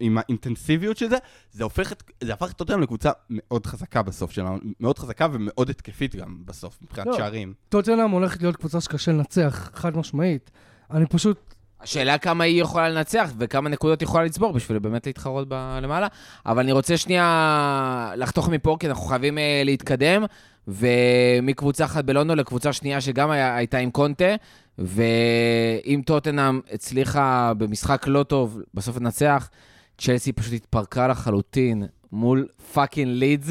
עם 0.00 0.18
האינטנסיביות 0.18 0.96
של 0.96 1.08
זה, 1.08 1.16
זה 1.52 1.64
הופך 1.64 1.92
את, 1.92 2.02
זה 2.24 2.32
הפך 2.32 2.52
את 2.52 2.60
אותם 2.60 2.80
לקבוצה 2.80 3.10
מאוד 3.30 3.66
חזקה 3.66 4.02
בסוף 4.02 4.30
שלה, 4.30 4.56
מאוד 4.80 4.98
חזקה 4.98 5.26
ומאוד 5.32 5.70
התקפית 5.70 6.16
גם 6.16 6.42
בסוף, 6.44 6.78
מבחינת 6.82 7.06
לא. 7.06 7.16
שערים. 7.16 7.54
טוטנאם 7.68 8.10
הולכת 8.10 8.42
להיות 8.42 8.56
קבוצה 8.56 8.80
שקשה 8.80 9.12
לנצח, 9.12 9.70
חד 9.74 9.96
משמעית. 9.96 10.50
אני 10.90 11.06
פשוט, 11.06 11.54
השאלה 11.80 12.18
כמה 12.18 12.44
היא 12.44 12.62
יכולה 12.62 12.88
לנצח 12.88 13.32
וכמה 13.38 13.68
נקודות 13.68 14.00
היא 14.00 14.06
יכולה 14.06 14.24
לצבור 14.24 14.52
בשביל 14.52 14.78
באמת 14.78 15.06
להתחרות 15.06 15.48
ב- 15.48 15.78
למעלה. 15.82 16.06
אבל 16.46 16.62
אני 16.62 16.72
רוצה 16.72 16.96
שנייה 16.96 18.12
לחתוך 18.16 18.48
מפה, 18.48 18.76
כי 18.80 18.88
אנחנו 18.88 19.04
חייבים 19.04 19.38
אה, 19.38 19.62
להתקדם. 19.64 20.24
ומקבוצה 20.68 21.84
אחת 21.84 22.04
בלונדון 22.04 22.38
לקבוצה 22.38 22.72
שנייה 22.72 23.00
שגם 23.00 23.30
היה, 23.30 23.56
הייתה 23.56 23.78
עם 23.78 23.90
קונטה, 23.90 24.34
ואם 24.78 26.02
טוטנאם 26.06 26.60
הצליחה 26.72 27.52
במשחק 27.58 28.06
לא 28.06 28.22
טוב, 28.22 28.60
בסוף 28.74 28.96
לנצח, 28.96 29.50
צ'לסי 29.98 30.32
פשוט 30.32 30.52
התפרקה 30.52 31.08
לחלוטין 31.08 31.86
מול 32.12 32.46
fucking 32.72 33.08
לידס. 33.12 33.48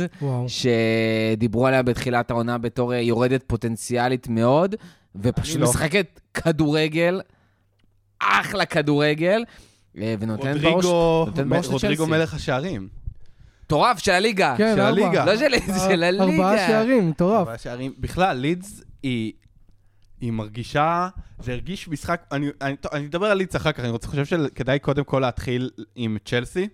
שדיברו 0.47 1.67
עליה 1.67 1.83
בתחילת 1.83 2.31
העונה 2.31 2.57
בתור 2.57 2.93
אה, 2.93 2.99
יורדת 2.99 3.43
פוטנציאלית 3.47 4.27
מאוד, 4.27 4.75
ופשוט 5.15 5.55
אני 5.55 5.63
לא. 5.63 5.69
משחקת 5.69 6.19
כדורגל, 6.33 7.21
אחלה 8.19 8.65
כדורגל, 8.65 9.43
אה, 9.97 10.15
ונותנת 10.19 10.61
בראש, 10.61 10.85
רודריגו, 10.85 11.71
רודריגו. 11.71 12.07
מלך 12.07 12.33
השערים. 12.33 12.87
מטורף 13.63 13.99
של 13.99 14.11
הליגה. 14.11 14.55
כן, 14.57 14.75
של 14.75 14.81
ארבע. 14.81 15.05
הליגה. 15.05 15.25
לא 15.25 15.37
של 15.37 15.47
לידס, 15.47 15.83
של 15.83 16.03
הליגה. 16.03 16.23
ארבעה 16.23 16.67
שערים, 16.67 17.09
מטורף. 17.09 17.39
ארבעה 17.39 17.57
שערים. 17.57 17.93
בכלל, 17.99 18.37
לידס 18.37 18.81
היא, 19.03 19.33
היא 20.21 20.31
מרגישה, 20.31 21.07
זה 21.39 21.51
הרגיש 21.51 21.87
משחק, 21.87 22.21
אני, 22.31 22.47
אני, 22.61 22.77
טוב, 22.77 22.91
אני 22.93 23.05
אדבר 23.05 23.25
על 23.25 23.37
לידס 23.37 23.55
אחר 23.55 23.71
כך, 23.71 23.79
אני 23.79 23.89
רוצה, 23.89 24.07
חושב 24.07 24.25
שכדאי 24.25 24.79
קודם 24.79 25.03
כל 25.03 25.19
להתחיל 25.19 25.69
עם 25.95 26.17
צ'לסי, 26.25 26.67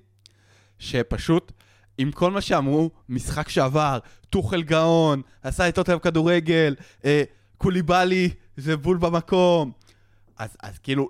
שפשוט, 0.79 1.51
עם 1.97 2.11
כל 2.11 2.31
מה 2.31 2.41
שאמרו, 2.41 2.91
משחק 3.09 3.49
שעבר, 3.49 3.99
טוחל 4.29 4.63
גאון, 4.63 5.21
עשה 5.43 5.69
את 5.69 5.77
אותם 5.77 5.99
כדורגל, 5.99 6.75
אה, 7.05 7.23
קוליבאלי, 7.57 8.29
זה 8.57 8.77
בול 8.77 8.97
במקום. 8.97 9.71
אז, 10.37 10.57
אז 10.63 10.79
כאילו, 10.79 11.09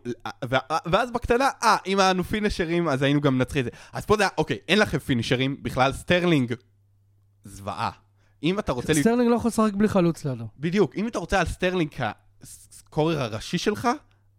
ואז 0.85 1.11
בקטנה, 1.11 1.49
אה, 1.63 1.77
אם 1.87 1.99
היה 1.99 2.13
לנו 2.13 2.23
פינישרים, 2.23 2.87
אז 2.87 3.01
היינו 3.01 3.21
גם 3.21 3.37
מנצחים 3.37 3.59
את 3.59 3.65
זה. 3.65 3.71
אז 3.93 4.05
פה 4.05 4.17
זה 4.17 4.23
היה, 4.23 4.29
אוקיי, 4.37 4.57
אין 4.67 4.79
לכם 4.79 4.99
פינישרים, 4.99 5.63
בכלל 5.63 5.93
סטרלינג, 5.93 6.53
זוועה. 7.43 7.91
אם 8.43 8.59
אתה 8.59 8.71
רוצה... 8.71 8.93
סטרלינג 8.93 9.29
לא 9.29 9.35
יכול 9.35 9.49
לשחק 9.49 9.73
בלי 9.73 9.87
חלוץ 9.87 10.25
לידו. 10.25 10.47
בדיוק, 10.59 10.95
אם 10.95 11.07
אתה 11.07 11.19
רוצה 11.19 11.39
על 11.39 11.45
סטרלינג 11.45 11.91
כ 12.41 12.61
scorer 12.61 13.21
הראשי 13.21 13.57
שלך, 13.57 13.87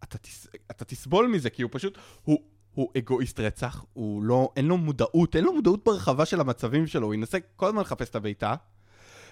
אתה, 0.05 0.19
תס, 0.19 0.47
אתה 0.71 0.85
תסבול 0.85 1.27
מזה, 1.27 1.51
כי 1.51 1.63
הוא 1.63 1.71
פשוט, 1.73 1.99
הוא, 2.23 2.39
הוא 2.75 2.91
אגואיסט 2.99 3.41
רצח, 3.41 3.85
הוא 3.93 4.23
לא, 4.23 4.53
אין 4.57 4.65
לו 4.65 4.77
מודעות, 4.77 5.37
אין 5.37 5.45
לו 5.45 5.53
מודעות 5.53 5.85
ברחבה 5.85 6.27
של 6.27 6.41
המצבים 6.41 6.87
שלו, 6.87 7.07
הוא 7.07 7.15
ינסה 7.15 7.39
כל 7.57 7.67
הזמן 7.67 7.81
לחפש 7.81 8.09
את 8.09 8.17
הבעיטה. 8.17 8.55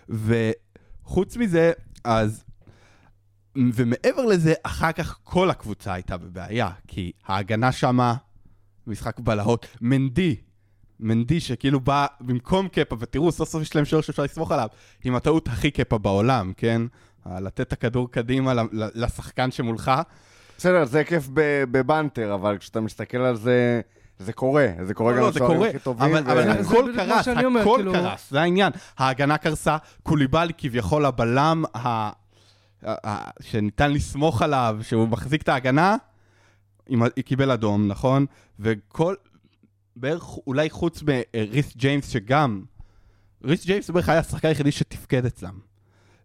וחוץ 0.09 1.37
מזה, 1.37 1.73
אז... 2.05 2.45
ומעבר 3.57 4.27
לזה, 4.27 4.55
אחר 4.63 4.93
כך 4.93 5.19
כל 5.25 5.51
הקבוצה 5.51 5.93
הייתה 5.95 6.17
בבעיה, 6.17 6.71
כי 6.89 7.13
ההגנה 7.27 7.73
שמה, 7.73 8.15
משחק 8.87 9.21
בלהות, 9.21 9.67
מנדי, 9.81 10.37
מנדי 11.01 11.41
שכאילו 11.41 11.81
בא 11.81 12.07
במקום 12.21 12.69
קפה, 12.69 12.97
ותראו, 12.99 13.33
סוף 13.33 13.49
סוף 13.49 13.63
יש 13.63 13.77
להם 13.77 13.85
שוער 13.85 14.03
שאפשר 14.03 14.23
לסמוך 14.23 14.53
עליו, 14.53 14.69
עם 15.05 15.15
הטעות 15.15 15.49
הכי 15.49 15.71
קפה 15.71 15.99
בעולם, 15.99 16.53
כן? 16.57 16.83
לתת 17.27 17.61
את 17.61 17.73
הכדור 17.73 18.11
קדימה 18.11 18.53
לשחקן 18.73 19.51
שמולך. 19.51 19.93
בסדר, 20.59 20.85
זה 20.85 21.05
כיף 21.05 21.29
ב- 21.35 21.65
בבנטר, 21.71 22.35
אבל 22.35 22.59
כשאתה 22.59 22.81
מסתכל 22.81 23.19
על 23.19 23.37
זה, 23.37 23.81
זה 24.19 24.33
קורה. 24.33 24.69
זה 24.83 24.95
קורה 24.95 25.13
לא, 25.13 25.17
גם 25.19 25.25
לא, 25.25 25.31
זה 25.31 25.41
לשוערים 25.41 25.63
הכי 25.63 25.79
טובים. 25.79 26.15
אבל, 26.15 26.23
ו- 26.27 26.33
אבל 26.33 26.43
זה 26.45 26.61
הכל 26.61 26.93
קרס, 26.97 27.29
הכל 27.29 27.75
כאילו- 27.77 27.93
קרס, 27.93 28.31
זה 28.31 28.41
העניין. 28.41 28.73
ההגנה 28.99 29.39
קרסה, 29.39 29.77
קוליבאלי 30.03 30.53
כביכול 30.59 31.05
הבלם 31.07 31.65
ה... 31.77 32.11
שניתן 33.41 33.93
לסמוך 33.93 34.43
עליו, 34.43 34.79
שהוא 34.83 35.09
מחזיק 35.09 35.43
את 35.43 35.49
ההגנה, 35.49 35.97
עם 36.89 37.03
ה- 37.03 37.09
קיבל 37.25 37.51
אדום, 37.51 37.89
נכון? 37.89 38.27
וכל... 38.61 39.15
בערך 39.97 40.25
אולי 40.47 40.71
חוץ 40.71 41.03
מריס 41.03 41.77
ג'יימס 41.77 42.09
שגם... 42.09 42.63
ריס 43.45 43.65
ג'יימס 43.67 43.91
בערך 43.91 44.09
היה 44.09 44.19
השחקן 44.19 44.49
היחידי 44.49 44.73
שתפקד 44.73 45.27
אצלם. 45.27 45.59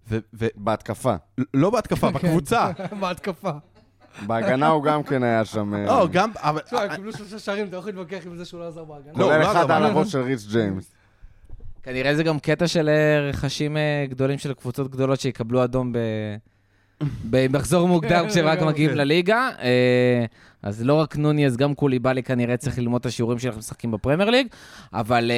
ו- 0.09 0.17
ו- 0.33 0.47
בהתקפה. 0.55 1.15
לא 1.53 1.69
בהתקפה, 1.69 2.07
כן. 2.11 2.13
בקבוצה. 2.13 2.71
בהתקפה. 3.01 3.51
בהגנה 4.27 4.67
הוא 4.67 4.83
גם 4.83 5.03
כן 5.03 5.23
היה 5.23 5.45
שם... 5.45 5.73
אה, 5.73 5.85
לא, 5.85 6.07
גם... 6.11 6.31
אבל... 6.35 6.61
תשמע, 6.61 6.81
הם 6.81 6.95
קיבלו 6.95 7.13
שלושה 7.13 7.39
שערים, 7.39 7.67
אתה 7.67 7.77
יכול 7.77 7.89
להתווכח 7.91 8.25
עם 8.25 8.35
זה 8.35 8.45
שהוא 8.45 8.59
לא 8.59 8.67
עזר 8.67 8.83
בהגנה. 8.83 9.13
לא, 9.15 9.23
כולל 9.25 9.39
לא, 9.39 9.51
אחד 9.51 9.71
על 9.71 9.85
הראש 9.85 10.11
של 10.11 10.21
ריס 10.21 10.47
ג'יימס. 10.47 10.91
כנראה 11.87 12.15
זה 12.15 12.23
גם 12.23 12.39
קטע 12.39 12.67
של 12.67 12.89
אה, 12.89 13.29
רכשים 13.29 13.77
אה, 13.77 14.05
גדולים 14.09 14.37
של 14.37 14.53
קבוצות 14.53 14.91
גדולות 14.91 15.19
שיקבלו 15.19 15.63
אדום 15.63 15.93
ב... 15.93 15.97
במחזור 17.31 17.87
מוקדם 17.87 18.25
כשהם 18.29 18.45
רק 18.45 18.61
מגיעים 18.61 18.89
כן. 18.89 18.97
לליגה. 18.97 19.49
אה, 19.61 20.25
אז 20.63 20.83
לא 20.83 20.93
רק 20.93 21.17
נוני, 21.17 21.45
אז 21.45 21.57
גם 21.57 21.75
קוליבאלי 21.75 22.23
כנראה 22.23 22.57
צריך 22.57 22.79
ללמוד 22.79 22.99
את 22.99 23.05
השיעורים 23.05 23.39
שלכם 23.39 23.57
משחקים 23.57 23.91
בפרמייר 23.91 24.29
ליג. 24.29 24.47
אבל 24.93 25.31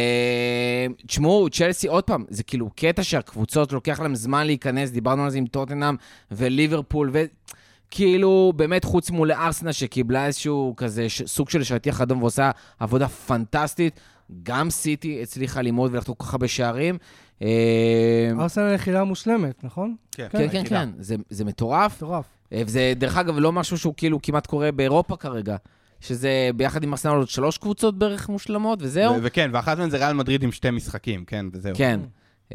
תשמעו, 1.07 1.49
צ'לסי, 1.49 1.87
עוד 1.87 2.03
פעם, 2.03 2.25
זה 2.29 2.43
כאילו 2.43 2.69
קטע 2.75 3.03
שהקבוצות 3.03 3.71
לוקח 3.71 3.99
להם 3.99 4.15
זמן 4.15 4.45
להיכנס, 4.45 4.91
דיברנו 4.91 5.23
על 5.23 5.29
זה 5.29 5.37
עם 5.37 5.45
טוטנאם 5.45 5.95
וליברפול, 6.31 7.11
וכאילו, 7.13 8.53
באמת 8.55 8.83
חוץ 8.83 9.09
מול 9.09 9.31
ארסנה 9.31 9.73
שקיבלה 9.73 10.25
איזשהו 10.25 10.73
כזה 10.77 11.09
ש- 11.09 11.21
סוג 11.21 11.49
של 11.49 11.63
שטיח 11.63 12.01
אדום 12.01 12.21
ועושה 12.21 12.51
עבודה 12.79 13.07
פנטסטית, 13.07 13.99
גם 14.43 14.69
סיטי 14.69 15.21
הצליחה 15.21 15.61
ללמוד 15.61 15.93
ולחתוך 15.93 16.15
כל 16.17 16.25
כך 16.25 16.33
הרבה 16.33 16.47
שערים. 16.47 16.97
אה, 17.41 18.31
ארסנל 18.39 18.63
היחידה 18.63 19.01
המושלמת, 19.01 19.63
נכון? 19.63 19.95
כן, 20.11 20.27
כן, 20.31 20.37
היחידה. 20.37 20.63
כן, 20.69 20.89
זה, 20.99 21.15
זה 21.29 21.45
מטורף. 21.45 21.95
מטורף. 21.97 22.25
אה, 22.53 22.61
וזה, 22.65 22.93
דרך 22.95 23.17
אגב, 23.17 23.35
לא 23.37 23.51
משהו 23.51 23.77
שהוא 23.77 23.93
כאילו 23.97 24.21
כמעט 24.21 24.47
קורה 24.47 24.71
באירופה 24.71 25.15
כרגע. 25.15 25.55
שזה 26.01 26.49
ביחד 26.55 26.83
עם 26.83 26.91
ארסנל 26.91 27.11
עוד 27.11 27.29
שלוש 27.29 27.57
קבוצות 27.57 27.97
בערך 27.97 28.29
מושלמות, 28.29 28.79
וזהו. 28.81 29.15
וכן, 29.23 29.49
ואחת 29.53 29.77
מהן 29.77 29.89
זה 29.89 29.97
ריאל 29.97 30.13
מדריד 30.13 30.43
עם 30.43 30.51
שתי 30.51 30.71
משחקים, 30.71 31.25
כן, 31.25 31.45
וזהו. 31.53 31.75
כן. 31.75 31.99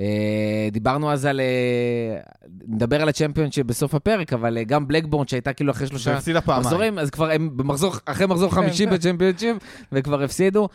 אה, 0.00 0.68
דיברנו 0.72 1.12
אז 1.12 1.24
על... 1.24 1.40
אה, 1.40 2.20
נדבר 2.68 3.02
על 3.02 3.08
הצ'מפיונשיפ 3.08 3.66
בסוף 3.66 3.94
הפרק, 3.94 4.32
אבל 4.32 4.58
אה, 4.58 4.64
גם 4.64 4.88
בלקבורן 4.88 5.26
שהייתה 5.26 5.52
כאילו 5.52 5.72
אחרי 5.72 5.86
שלושה 5.86 6.10
והפסידה 6.10 6.40
פעמיים. 6.40 6.64
מחזורים, 6.64 6.98
אז 6.98 7.10
כבר 7.10 7.30
הם 7.30 7.56
במחזור, 7.56 7.94
אחרי 8.06 8.26
מחזור 8.26 8.50
חמישי 8.54 8.86
בצ'מפיונשיפ, 8.86 9.56
וכבר 9.92 10.22
הפסידו. 10.22 10.68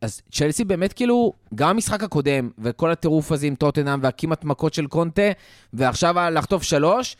אז 0.00 0.20
צ'לסי 0.32 0.64
באמת 0.64 0.92
כאילו, 0.92 1.32
גם 1.54 1.68
המשחק 1.68 2.02
הקודם, 2.02 2.50
וכל 2.58 2.90
הטירוף 2.90 3.32
הזה 3.32 3.46
עם 3.46 3.54
טוטנאם, 3.54 3.98
והכמעט 4.02 4.44
מכות 4.44 4.74
של 4.74 4.86
קונטה, 4.86 5.22
ועכשיו 5.72 6.14
לחטוף 6.32 6.62
שלוש, 6.62 7.16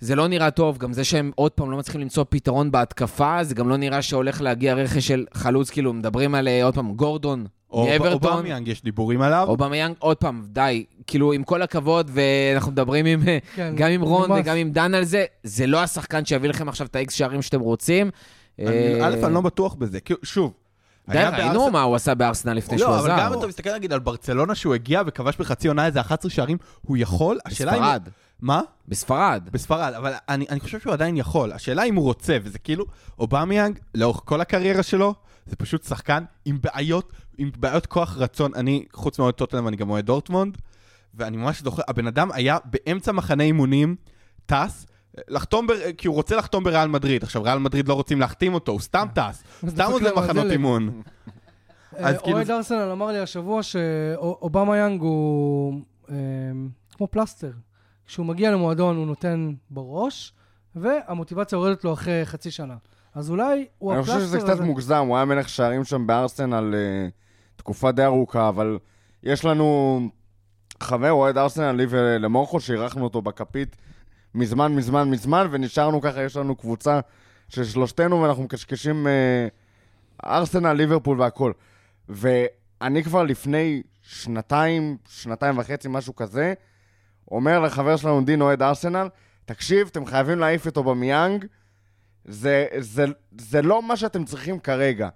זה 0.00 0.14
לא 0.14 0.28
נראה 0.28 0.50
טוב, 0.50 0.78
גם 0.78 0.92
זה 0.92 1.04
שהם 1.04 1.30
עוד 1.34 1.52
פעם 1.52 1.70
לא 1.70 1.76
מצליחים 1.76 2.00
למצוא 2.00 2.24
פתרון 2.28 2.70
בהתקפה, 2.70 3.44
זה 3.44 3.54
גם 3.54 3.68
לא 3.68 3.76
נראה 3.76 4.02
שהולך 4.02 4.40
להגיע 4.40 4.74
רכש 4.74 5.08
של 5.08 5.24
חלוץ, 5.34 5.70
כאילו, 5.70 5.92
מדברים 5.92 6.34
על 6.34 6.48
עוד 6.62 6.74
פעם 6.74 6.94
גורדון 6.94 7.46
או 7.72 7.86
מאברטון. 7.86 8.32
אובמיאנג, 8.32 8.68
יש 8.68 8.82
דיבורים 8.82 9.22
עליו. 9.22 9.44
אובמיאנג, 9.48 9.94
עוד 9.98 10.16
פעם, 10.16 10.42
די, 10.48 10.84
כאילו, 11.06 11.32
עם 11.32 11.42
כל 11.44 11.62
הכבוד, 11.62 12.10
ואנחנו 12.14 12.72
מדברים 12.72 13.06
עם, 13.06 13.20
כן, 13.54 13.72
גם 13.76 13.90
עם 13.90 14.00
רון 14.02 14.24
נמאס. 14.30 14.40
וגם 14.40 14.56
עם 14.56 14.70
דן 14.70 14.94
על 14.94 15.04
זה, 15.04 15.24
זה 15.42 15.66
לא 15.66 15.82
השחקן 15.82 16.24
שיביא 16.24 16.48
לכם 16.48 16.68
עכשיו 16.68 16.86
את 16.86 16.96
האיקס 16.96 17.14
שערים 17.14 17.42
שאתם 17.42 17.60
רוצים. 17.60 18.10
אני- 18.58 18.66
אה, 19.00 19.06
א', 19.08 19.14
אני 19.24 19.34
לא 19.34 19.40
בטוח 19.40 19.74
בזה. 19.74 19.98
שוב. 20.22 20.52
די, 21.08 21.18
ראינו 21.18 21.60
בארסנל- 21.60 21.72
מה 21.72 21.82
הוא 21.82 21.96
עשה 21.96 22.14
בארסנל 22.14 22.52
לפני 22.52 22.78
שהוא 22.78 22.90
לא, 22.90 22.98
אבל. 22.98 23.16
גם 23.18 23.32
אתה 23.38 23.46
מסתכל 23.46 23.74
נגיד 23.74 23.92
על 23.92 23.98
ברצלונה 23.98 24.54
שהוא 24.54 24.74
הגיע 24.74 25.02
וכבש 25.06 25.36
בחצי 25.36 25.68
עונה 25.68 25.86
איזה 25.86 26.00
11 26.00 26.30
שערים, 26.30 26.56
הוא 26.82 26.96
יכול, 26.96 27.38
השאלה 27.46 27.72
אם... 27.72 27.78
בספרד, 27.78 28.02
מה? 28.40 28.60
בספרד. 28.88 29.42
בספרד, 29.52 29.92
אבל 29.96 30.12
אני, 30.28 30.46
אני 30.50 30.60
חושב 30.60 30.80
שהוא 30.80 30.92
עדיין 30.92 31.16
יכול. 31.16 31.52
השאלה 31.52 31.82
אם 31.82 31.94
הוא 31.94 32.04
רוצה, 32.04 32.36
וזה 32.42 32.58
כאילו, 32.58 32.84
אובמיאנג, 33.18 33.78
לאורך 33.94 34.20
כל 34.24 34.40
הקריירה 34.40 34.82
שלו, 34.82 35.14
זה 35.48 35.56
פשוט 35.56 35.84
שחקן 35.84 36.24
עם 36.44 36.58
בעיות, 36.60 37.12
עם 37.38 37.50
בעיות 37.56 37.86
כוח 37.86 38.16
רצון. 38.16 38.54
אני, 38.54 38.84
חוץ 38.92 39.18
מאוהד 39.18 39.34
טוטנאם, 39.34 39.68
אני 39.68 39.76
גם 39.76 39.90
אוהד 39.90 40.06
דורטמונד, 40.06 40.58
ואני 41.14 41.36
ממש 41.36 41.62
זוכר, 41.62 41.82
הבן 41.88 42.06
אדם 42.06 42.32
היה 42.32 42.58
באמצע 42.64 43.12
מחנה 43.12 43.44
אימונים, 43.44 43.96
טס, 44.46 44.86
לחתום, 45.28 45.66
ב, 45.66 45.72
כי 45.98 46.08
הוא 46.08 46.14
רוצה 46.14 46.36
לחתום 46.36 46.64
בריאל 46.64 46.88
מדריד. 46.88 47.22
עכשיו, 47.22 47.42
ריאל 47.42 47.58
מדריד 47.58 47.88
לא 47.88 47.94
רוצים 47.94 48.20
להחתים 48.20 48.54
אותו, 48.54 48.72
הוא 48.72 48.80
סתם 48.80 49.06
טס, 49.14 49.42
סתם 49.58 49.68
דפק 49.68 49.80
עוזב 49.80 50.04
להם 50.04 50.18
על 50.18 50.24
מחנות 50.24 50.44
הדלת. 50.44 50.52
אימון. 50.52 51.02
אה, 51.98 52.18
כאילו 52.18 52.36
אוהד 52.36 52.50
ארסנל 52.50 52.90
אמר 52.92 53.06
לי 53.06 53.18
השבוע 53.18 53.62
שאובמיאנג 53.62 55.00
הוא 55.00 55.80
אה, 56.10 56.14
כמו 56.96 57.06
פלסטר. 57.06 57.52
כשהוא 58.06 58.26
מגיע 58.26 58.50
למועדון 58.50 58.96
הוא 58.96 59.06
נותן 59.06 59.52
בראש, 59.70 60.32
והמוטיבציה 60.74 61.56
יורדת 61.56 61.84
לו 61.84 61.92
אחרי 61.92 62.26
חצי 62.26 62.50
שנה. 62.50 62.74
אז 63.14 63.30
אולי 63.30 63.66
הוא 63.78 63.92
אני 63.92 64.00
הפלסטר 64.00 64.20
חושב 64.20 64.26
הזה. 64.26 64.40
שזה 64.40 64.52
קצת 64.52 64.60
מוגזם, 64.60 65.04
הוא 65.08 65.16
היה 65.16 65.24
מלך 65.24 65.48
שערים 65.48 65.84
שם 65.84 66.06
בארסנל 66.06 66.74
אה, 66.74 67.08
תקופה 67.56 67.92
די 67.92 68.04
ארוכה, 68.04 68.48
אבל 68.48 68.78
יש 69.22 69.44
לנו 69.44 70.00
חבר, 70.80 71.10
אוהד 71.10 71.38
ארסנל, 71.38 71.72
לי 71.72 71.86
ולמורכו, 71.88 72.60
שאירחנו 72.60 73.04
אותו 73.04 73.22
בכפית 73.22 73.76
מזמן, 74.34 74.74
מזמן, 74.74 75.10
מזמן, 75.10 75.46
ונשארנו 75.50 76.00
ככה, 76.00 76.22
יש 76.22 76.36
לנו 76.36 76.56
קבוצה 76.56 77.00
של 77.48 77.64
שלושתנו, 77.64 78.22
ואנחנו 78.22 78.42
מקשקשים 78.42 79.06
אה, 79.06 79.48
ארסנל, 80.24 80.72
ליברפול 80.72 81.20
והכל. 81.20 81.52
ואני 82.08 83.04
כבר 83.04 83.22
לפני 83.22 83.82
שנתיים, 84.02 84.96
שנתיים 85.08 85.58
וחצי, 85.58 85.88
משהו 85.90 86.16
כזה, 86.16 86.54
אומר 87.30 87.60
לחבר 87.60 87.96
שלנו, 87.96 88.24
דין 88.24 88.40
אוהד 88.40 88.62
ארסנל, 88.62 89.08
תקשיב, 89.44 89.88
אתם 89.92 90.06
חייבים 90.06 90.38
להעיף 90.38 90.66
את 90.66 90.76
אובמיאנג, 90.76 91.44
זה, 92.28 92.66
זה, 92.78 93.04
זה 93.38 93.62
לא 93.62 93.82
מה 93.82 93.96
שאתם 93.96 94.24
צריכים 94.24 94.60
כרגע. 94.60 95.08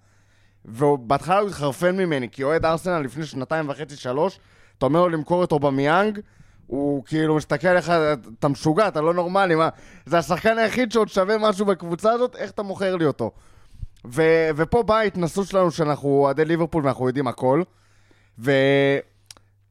ובהתחלה 0.64 1.38
הוא 1.38 1.48
התחרפן 1.48 1.96
ממני, 1.96 2.28
כי 2.28 2.42
אוהד 2.42 2.64
ארסנל 2.64 2.98
לפני 2.98 3.26
שנתיים 3.26 3.68
וחצי, 3.68 3.96
שלוש, 3.96 4.38
אתה 4.78 4.86
אומר 4.86 5.00
לו 5.00 5.08
למכור 5.08 5.44
את 5.44 5.52
אובמיאנג, 5.52 6.20
הוא 6.66 7.04
כאילו 7.04 7.36
מסתכל 7.36 7.68
עליך, 7.68 7.92
אתה 8.38 8.48
משוגע, 8.48 8.88
אתה 8.88 9.00
לא 9.00 9.14
נורמלי, 9.14 9.54
מה? 9.54 9.68
זה 10.06 10.18
השחקן 10.18 10.58
היחיד 10.58 10.92
שעוד 10.92 11.08
שווה 11.08 11.38
משהו 11.38 11.66
בקבוצה 11.66 12.12
הזאת, 12.12 12.36
איך 12.36 12.50
אתה 12.50 12.62
מוכר 12.62 12.96
לי 12.96 13.04
אותו? 13.04 13.30
ו, 14.06 14.22
ופה 14.56 14.82
באה 14.82 14.98
ההתנסות 14.98 15.46
שלנו 15.46 15.70
שאנחנו 15.70 16.08
אוהדי 16.08 16.44
ליברפול 16.44 16.84
ואנחנו 16.84 17.06
יודעים 17.06 17.26
הכל. 17.26 17.62
ו... 18.38 18.52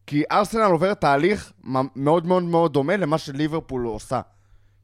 כי 0.07 0.23
ארסנל 0.31 0.61
עובר 0.61 0.93
תהליך 0.93 1.51
מאוד 1.95 2.25
מאוד 2.25 2.43
מאוד 2.43 2.73
דומה 2.73 2.97
למה 2.97 3.17
שליברפול 3.17 3.85
עושה. 3.85 4.21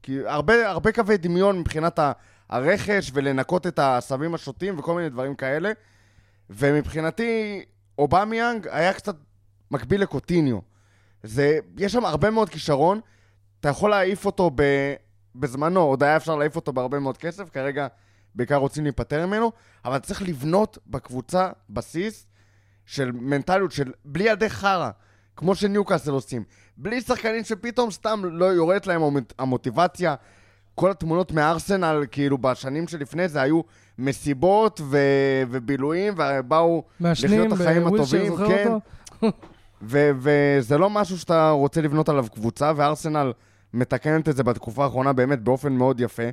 כי 0.03 0.19
הרבה, 0.25 0.69
הרבה 0.69 0.91
קווי 0.91 1.17
דמיון 1.17 1.59
מבחינת 1.59 1.99
הרכש 2.49 3.11
ולנקות 3.13 3.67
את 3.67 3.79
העשבים 3.79 4.35
השוטים 4.35 4.79
וכל 4.79 4.95
מיני 4.95 5.09
דברים 5.09 5.35
כאלה. 5.35 5.71
ומבחינתי, 6.49 7.63
אובמיאנג 7.97 8.67
היה 8.71 8.93
קצת 8.93 9.15
מקביל 9.71 10.01
לקוטיניו. 10.01 10.59
זה, 11.23 11.59
יש 11.77 11.91
שם 11.91 12.05
הרבה 12.05 12.29
מאוד 12.29 12.49
כישרון, 12.49 12.99
אתה 13.59 13.69
יכול 13.69 13.89
להעיף 13.89 14.25
אותו 14.25 14.51
ב, 14.55 14.63
בזמנו, 15.35 15.79
עוד 15.79 16.03
היה 16.03 16.17
אפשר 16.17 16.35
להעיף 16.35 16.55
אותו 16.55 16.73
בהרבה 16.73 16.99
מאוד 16.99 17.17
כסף, 17.17 17.49
כרגע 17.49 17.87
בעיקר 18.35 18.55
רוצים 18.55 18.83
להיפטר 18.83 19.25
ממנו, 19.27 19.51
אבל 19.85 19.99
צריך 19.99 20.21
לבנות 20.21 20.77
בקבוצה 20.87 21.49
בסיס 21.69 22.27
של 22.85 23.11
מנטליות 23.11 23.71
של 23.71 23.91
בלי 24.05 24.23
ילדי 24.23 24.49
חרא, 24.49 24.89
כמו 25.35 25.55
שניוקאסל 25.55 26.11
עושים. 26.11 26.43
בלי 26.77 27.01
שחקנים 27.01 27.43
שפתאום 27.43 27.91
סתם 27.91 28.21
לא 28.25 28.45
יורדת 28.45 28.87
להם 28.87 29.01
המוט- 29.01 29.33
המוטיבציה. 29.39 30.15
כל 30.79 30.91
התמונות 30.91 31.31
מארסנל, 31.31 32.05
כאילו, 32.11 32.37
בשנים 32.37 32.87
שלפני 32.87 33.27
זה 33.27 33.41
היו 33.41 33.61
מסיבות 33.99 34.81
ו- 34.83 34.97
ובילויים, 35.49 36.13
ובאו 36.17 36.83
לחיות 36.99 37.47
את 37.47 37.51
החיים 37.51 37.87
הטובים, 37.87 38.33
כן. 38.47 38.69
ו- 39.81 40.11
וזה 40.17 40.77
לא 40.77 40.89
משהו 40.89 41.17
שאתה 41.17 41.49
רוצה 41.49 41.81
לבנות 41.81 42.09
עליו 42.09 42.25
קבוצה, 42.33 42.71
וארסנל 42.75 43.31
מתקנת 43.73 44.29
את 44.29 44.35
זה 44.35 44.43
בתקופה 44.43 44.83
האחרונה 44.83 45.13
באמת 45.13 45.39
באופן 45.41 45.73
מאוד 45.73 45.99
יפה. 45.99 46.23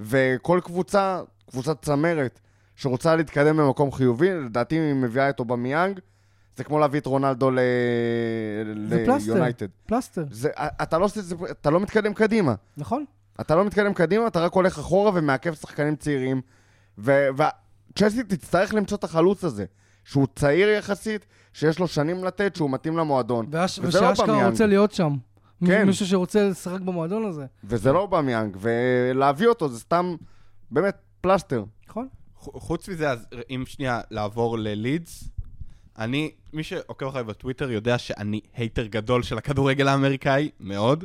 וכל 0.00 0.60
קבוצה, 0.64 1.20
קבוצת 1.50 1.82
צמרת, 1.82 2.40
שרוצה 2.76 3.16
להתקדם 3.16 3.56
במקום 3.56 3.92
חיובי, 3.92 4.30
לדעתי 4.34 4.74
היא 4.74 4.94
מביאה 4.94 5.28
את 5.30 5.40
אובמיאנג, 5.40 6.00
זה 6.56 6.64
כמו 6.64 6.78
להביא 6.78 7.00
את 7.00 7.06
רונלדו 7.06 7.50
ל- 7.50 7.58
זה 8.88 9.02
פלסטר. 9.06 9.32
ליונייטד. 9.34 9.66
פלסטר, 9.86 10.24
זה, 10.30 10.48
אתה, 10.82 10.98
לא, 10.98 11.08
אתה 11.50 11.70
לא 11.70 11.80
מתקדם 11.80 12.14
קדימה. 12.14 12.54
נכון? 12.76 13.04
אתה 13.40 13.54
לא 13.56 13.64
מתקדם 13.64 13.94
קדימה, 13.94 14.26
אתה 14.26 14.40
רק 14.40 14.52
הולך 14.52 14.78
אחורה 14.78 15.10
ומעכב 15.14 15.54
שחקנים 15.54 15.96
צעירים. 15.96 16.40
וצ'לסי 16.98 18.22
תצטרך 18.22 18.74
למצוא 18.74 18.96
את 18.98 19.04
החלוץ 19.04 19.44
הזה, 19.44 19.64
שהוא 20.04 20.26
צעיר 20.36 20.68
יחסית, 20.68 21.26
שיש 21.52 21.78
לו 21.78 21.88
שנים 21.88 22.24
לתת, 22.24 22.56
שהוא 22.56 22.70
מתאים 22.70 22.96
למועדון. 22.96 23.46
ואש- 23.50 23.78
וזה 23.82 24.00
לא 24.00 24.06
ושאשכרה 24.06 24.26
אובמיאנג. 24.26 24.50
רוצה 24.52 24.66
להיות 24.66 24.92
שם. 24.92 25.16
כן. 25.66 25.86
מישהו 25.86 26.06
שרוצה 26.06 26.48
לשחק 26.48 26.80
במועדון 26.80 27.24
הזה, 27.24 27.46
וזה 27.64 27.92
לא 27.92 27.98
אובמיאנג, 27.98 28.56
ולהביא 28.60 29.46
אותו 29.46 29.68
זה 29.68 29.80
סתם, 29.80 30.16
באמת, 30.70 30.96
פלסטר. 31.20 31.64
נכון? 31.88 32.08
ח- 32.40 32.48
חוץ 32.58 32.88
מזה, 32.88 33.10
אז 33.10 33.26
אם 33.50 33.64
שנייה 33.66 34.00
לעבור 34.10 34.58
ללידס, 34.58 35.24
אני, 35.98 36.30
מי 36.52 36.62
שעוקב 36.62 37.06
אחריי 37.06 37.24
בטוויטר 37.24 37.70
יודע 37.70 37.98
שאני 37.98 38.40
hater 38.56 38.86
גדול 38.86 39.22
של 39.22 39.38
הכדורגל 39.38 39.88
האמריקאי, 39.88 40.50
מאוד. 40.60 41.04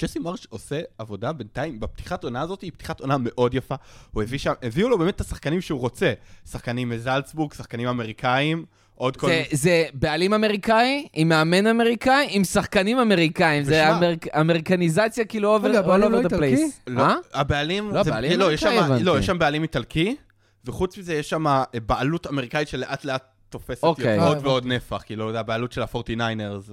ג'סי 0.00 0.18
מרש 0.18 0.46
עושה 0.50 0.80
עבודה 0.98 1.32
בינתיים, 1.32 1.80
בפתיחת 1.80 2.24
עונה 2.24 2.40
הזאת 2.40 2.60
היא 2.62 2.72
פתיחת 2.72 3.00
עונה 3.00 3.16
מאוד 3.18 3.54
יפה. 3.54 3.74
הוא 4.12 4.22
הביא 4.22 4.38
שם, 4.38 4.52
הביאו 4.62 4.88
לו 4.88 4.98
באמת 4.98 5.16
את 5.16 5.20
השחקנים 5.20 5.60
שהוא 5.60 5.80
רוצה. 5.80 6.12
שחקנים 6.50 6.88
מזלצבורג, 6.88 7.52
שחקנים 7.52 7.88
אמריקאים, 7.88 8.64
עוד 8.94 9.16
כל... 9.16 9.26
זה, 9.26 9.42
זה 9.52 9.84
בעלים 9.94 10.34
אמריקאי, 10.34 11.06
עם 11.12 11.28
מאמן 11.28 11.66
אמריקאי, 11.66 12.26
עם 12.30 12.44
שחקנים 12.44 12.98
אמריקאים. 12.98 13.64
זה 13.64 13.82
ושמע- 13.84 13.96
אמריק, 13.96 14.26
אמריקניזציה 14.36 15.24
כאילו 15.24 15.56
הבעלים 15.56 16.12
לא 16.12 16.18
איטלקי? 16.20 16.54
place. 16.56 16.68
לא, 16.86 16.94
מה? 16.96 17.16
הבעלים... 17.34 17.90
לא, 17.90 18.02
זה- 18.02 18.10
הבעלים 18.10 18.38
לא, 18.38 18.52
יש 18.52 18.60
שם-. 18.60 18.92
לא, 19.00 19.18
יש 19.18 19.26
שם 19.26 19.38
בעלים 19.38 19.62
איטלקי, 19.62 20.16
וחוץ 20.64 20.98
מזה 20.98 21.14
יש 21.14 21.30
שם 21.30 21.46
אה, 21.46 21.64
בעלות 21.86 22.26
אמריקאית 22.26 22.68
שלאט 22.68 23.04
לאט 23.04 23.24
תופסת 23.48 23.84
אוקיי. 23.84 24.18
עוד 24.18 24.36
אה, 24.36 24.42
ועוד 24.42 24.66
נפח. 24.66 25.02
כאילו, 25.06 25.32
זה 25.32 25.40
הבעלות 25.40 25.72
של 25.72 25.82
ה-49ers 25.82 26.72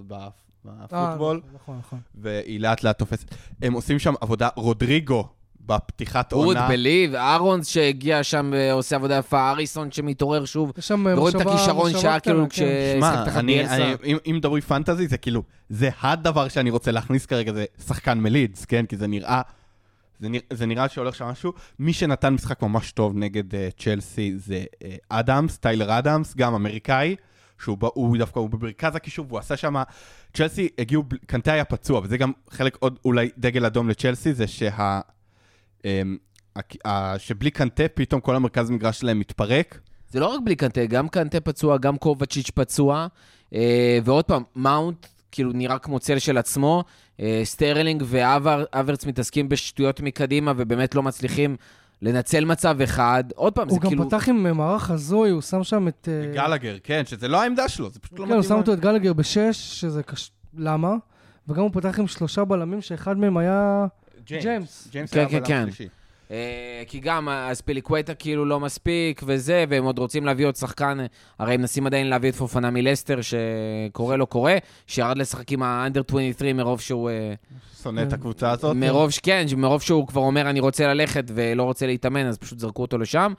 בפוטבול. 0.65 1.41
אה, 1.45 1.55
נכון, 1.55 1.77
נכון. 1.79 1.99
והיא 2.15 2.59
לאט 2.59 2.83
לאט 2.83 2.99
תופסת. 2.99 3.35
הם 3.61 3.73
עושים 3.73 3.99
שם 3.99 4.13
עבודה, 4.21 4.49
רודריגו 4.55 5.27
בפתיחת 5.65 6.31
עונה. 6.31 6.67
בליב, 6.67 7.15
אהרונס 7.15 7.67
שהגיע 7.67 8.23
שם 8.23 8.53
ועושה 8.55 8.95
עבודה 8.95 9.17
יפה, 9.17 9.49
אריסון 9.49 9.91
שמתעורר 9.91 10.45
שוב. 10.45 10.71
יש 10.77 10.87
שם 10.87 11.07
אה, 11.07 11.13
ורואים 11.17 11.35
את 11.37 11.41
מושבה- 11.41 11.53
הכישרון 11.53 11.91
שהיה 11.97 12.19
כאילו 12.19 12.37
קטנה, 12.37 12.49
כש... 12.49 12.59
כן. 12.59 12.97
שמע, 12.99 13.13
שחק 13.13 13.25
תחת. 13.25 13.37
אני, 13.37 13.63
אם, 14.03 14.17
אם 14.29 14.35
מדברים 14.35 14.61
פנטזי, 14.61 15.07
זה 15.07 15.17
כאילו, 15.17 15.43
זה 15.69 15.89
הדבר 16.01 16.47
שאני 16.47 16.69
רוצה 16.69 16.91
להכניס 16.91 17.25
כרגע, 17.25 17.53
זה 17.53 17.65
שחקן 17.87 18.19
מלידס, 18.19 18.65
כן? 18.65 18.85
כי 18.85 18.97
זה 18.97 19.07
נראה, 19.07 19.41
זה 20.19 20.29
נראה, 20.29 20.43
זה 20.53 20.65
נראה 20.65 20.89
שהולך 20.89 21.15
שם 21.15 21.25
משהו. 21.25 21.53
מי 21.79 21.93
שנתן 21.93 22.33
משחק 22.33 22.61
ממש 22.61 22.91
טוב 22.91 23.13
נגד 23.17 23.53
uh, 23.53 23.57
צ'לסי 23.83 24.33
זה 24.37 24.63
uh, 24.73 24.85
אדמס, 25.09 25.57
טיילר 25.57 25.97
אדמס, 25.99 26.35
גם 26.35 26.53
אמריקאי, 26.53 27.15
שהוא 27.61 27.77
בא- 27.77 27.87
הוא 27.93 28.17
דווקא, 28.17 28.39
הוא 28.39 28.49
במרכז 28.49 28.95
הקישור, 28.95 29.25
והוא 29.29 29.39
עשה 29.39 29.57
שם, 29.57 29.75
צ'לסי 30.33 30.69
הגיעו, 30.79 31.03
קנטה 31.25 31.53
היה 31.53 31.65
פצוע, 31.65 32.01
וזה 32.03 32.17
גם 32.17 32.31
חלק 32.49 32.77
עוד 32.79 32.99
אולי 33.05 33.29
דגל 33.37 33.65
אדום 33.65 33.89
לצ'לסי, 33.89 34.33
זה 34.33 34.47
שה... 34.47 34.99
אמ, 35.85 36.17
ה- 36.55 36.87
ה- 36.89 37.19
שבלי 37.19 37.51
קנטה, 37.51 37.83
פתאום 37.93 38.21
כל 38.21 38.35
המרכז 38.35 38.69
מגרש 38.69 38.99
שלהם 38.99 39.19
מתפרק. 39.19 39.79
זה 40.09 40.19
לא 40.19 40.25
רק 40.27 40.39
בלי 40.43 40.55
קנטה, 40.55 40.85
גם 40.85 41.09
קנטה 41.09 41.39
פצוע, 41.39 41.77
גם 41.77 41.97
קובצ'יץ' 41.97 42.49
פצוע, 42.49 43.07
אה, 43.53 43.99
ועוד 44.05 44.25
פעם, 44.25 44.43
מאונט 44.55 45.07
כאילו 45.31 45.51
נראה 45.53 45.79
כמו 45.79 45.99
צל 45.99 46.19
של 46.19 46.37
עצמו, 46.37 46.83
אה, 47.19 47.41
סטרלינג 47.43 48.03
והברץ 48.05 49.05
מתעסקים 49.05 49.49
בשטויות 49.49 49.99
מקדימה 50.01 50.53
ובאמת 50.57 50.95
לא 50.95 51.03
מצליחים 51.03 51.55
לנצל 52.01 52.45
מצב 52.45 52.81
אחד. 52.81 53.23
עוד 53.35 53.53
פעם, 53.53 53.69
זה 53.69 53.75
הוא 53.75 53.81
גם 53.81 53.89
כאילו... 53.89 54.07
פתח 54.07 54.29
עם 54.29 54.45
אה, 54.45 54.53
מערך 54.53 54.91
הזוי, 54.91 55.29
הוא 55.29 55.41
שם 55.41 55.63
שם 55.63 55.87
את... 55.87 56.07
אה, 56.11 56.33
גלגר, 56.33 56.77
כן, 56.83 57.03
שזה 57.05 57.27
לא 57.27 57.41
העמדה 57.41 57.69
שלו, 57.69 57.89
זה 57.89 57.99
פשוט 57.99 58.13
לא 58.13 58.17
כן, 58.17 58.23
מתאים. 58.23 58.37
הוא 58.37 58.47
שם. 58.47 58.55
אותו 58.55 58.73
את 58.73 58.79
גלגר 58.79 59.13
בשש, 59.13 59.79
שזה 59.81 60.03
קש... 60.03 60.31
למה? 60.57 60.95
וגם 61.47 61.61
הוא 61.61 61.71
פתח 61.73 61.99
עם 61.99 62.07
שלושה 62.07 62.45
בלמים, 62.45 62.81
שאחד 62.81 63.17
מהם 63.17 63.37
היה... 63.37 63.85
ג'יימס. 64.25 64.87
ג'יימס 64.91 65.11
כן, 65.13 65.19
היה 65.19 65.29
כן, 65.29 65.35
הבלם 65.35 65.47
כן. 65.47 65.61
השלישי. 65.61 65.83
אה, 65.83 66.00
כי 66.87 66.99
גם 66.99 67.29
הספיליקווטה 67.29 68.13
כאילו 68.13 68.45
לא 68.45 68.59
מספיק 68.59 69.21
וזה, 69.25 69.65
והם 69.69 69.83
עוד 69.83 69.99
רוצים 69.99 70.25
להביא 70.25 70.45
עוד 70.45 70.55
שחקן, 70.55 70.97
הרי 71.39 71.53
הם 71.53 71.59
מנסים 71.59 71.87
עדיין 71.87 72.07
להביא 72.07 72.29
את 72.29 72.35
פופנה 72.35 72.69
מלסטר, 72.71 73.19
שקורה 73.21 74.17
לא 74.17 74.25
קורה, 74.25 74.57
שירד 74.87 75.17
לשחק 75.17 75.51
עם 75.51 75.63
האנדר 75.63 76.01
23 76.09 76.53
מרוב 76.53 76.81
שהוא... 76.81 77.09
אה, 77.09 77.33
שונא 77.83 78.01
את 78.01 78.13
הקבוצה 78.13 78.51
הזאת. 78.51 78.75
מרוב, 78.75 79.11
כן, 79.23 79.45
מרוב 79.57 79.81
שהוא 79.81 80.07
כבר 80.07 80.21
אומר 80.21 80.49
אני 80.49 80.59
רוצה 80.59 80.87
ללכת 80.87 81.23
ולא 81.33 81.63
רוצה 81.63 81.87
להתאמן, 81.87 82.25
אז 82.25 82.37
פשוט 82.37 82.59
זרקו 82.59 82.81
אותו 82.81 82.97
לשם. 82.97 83.33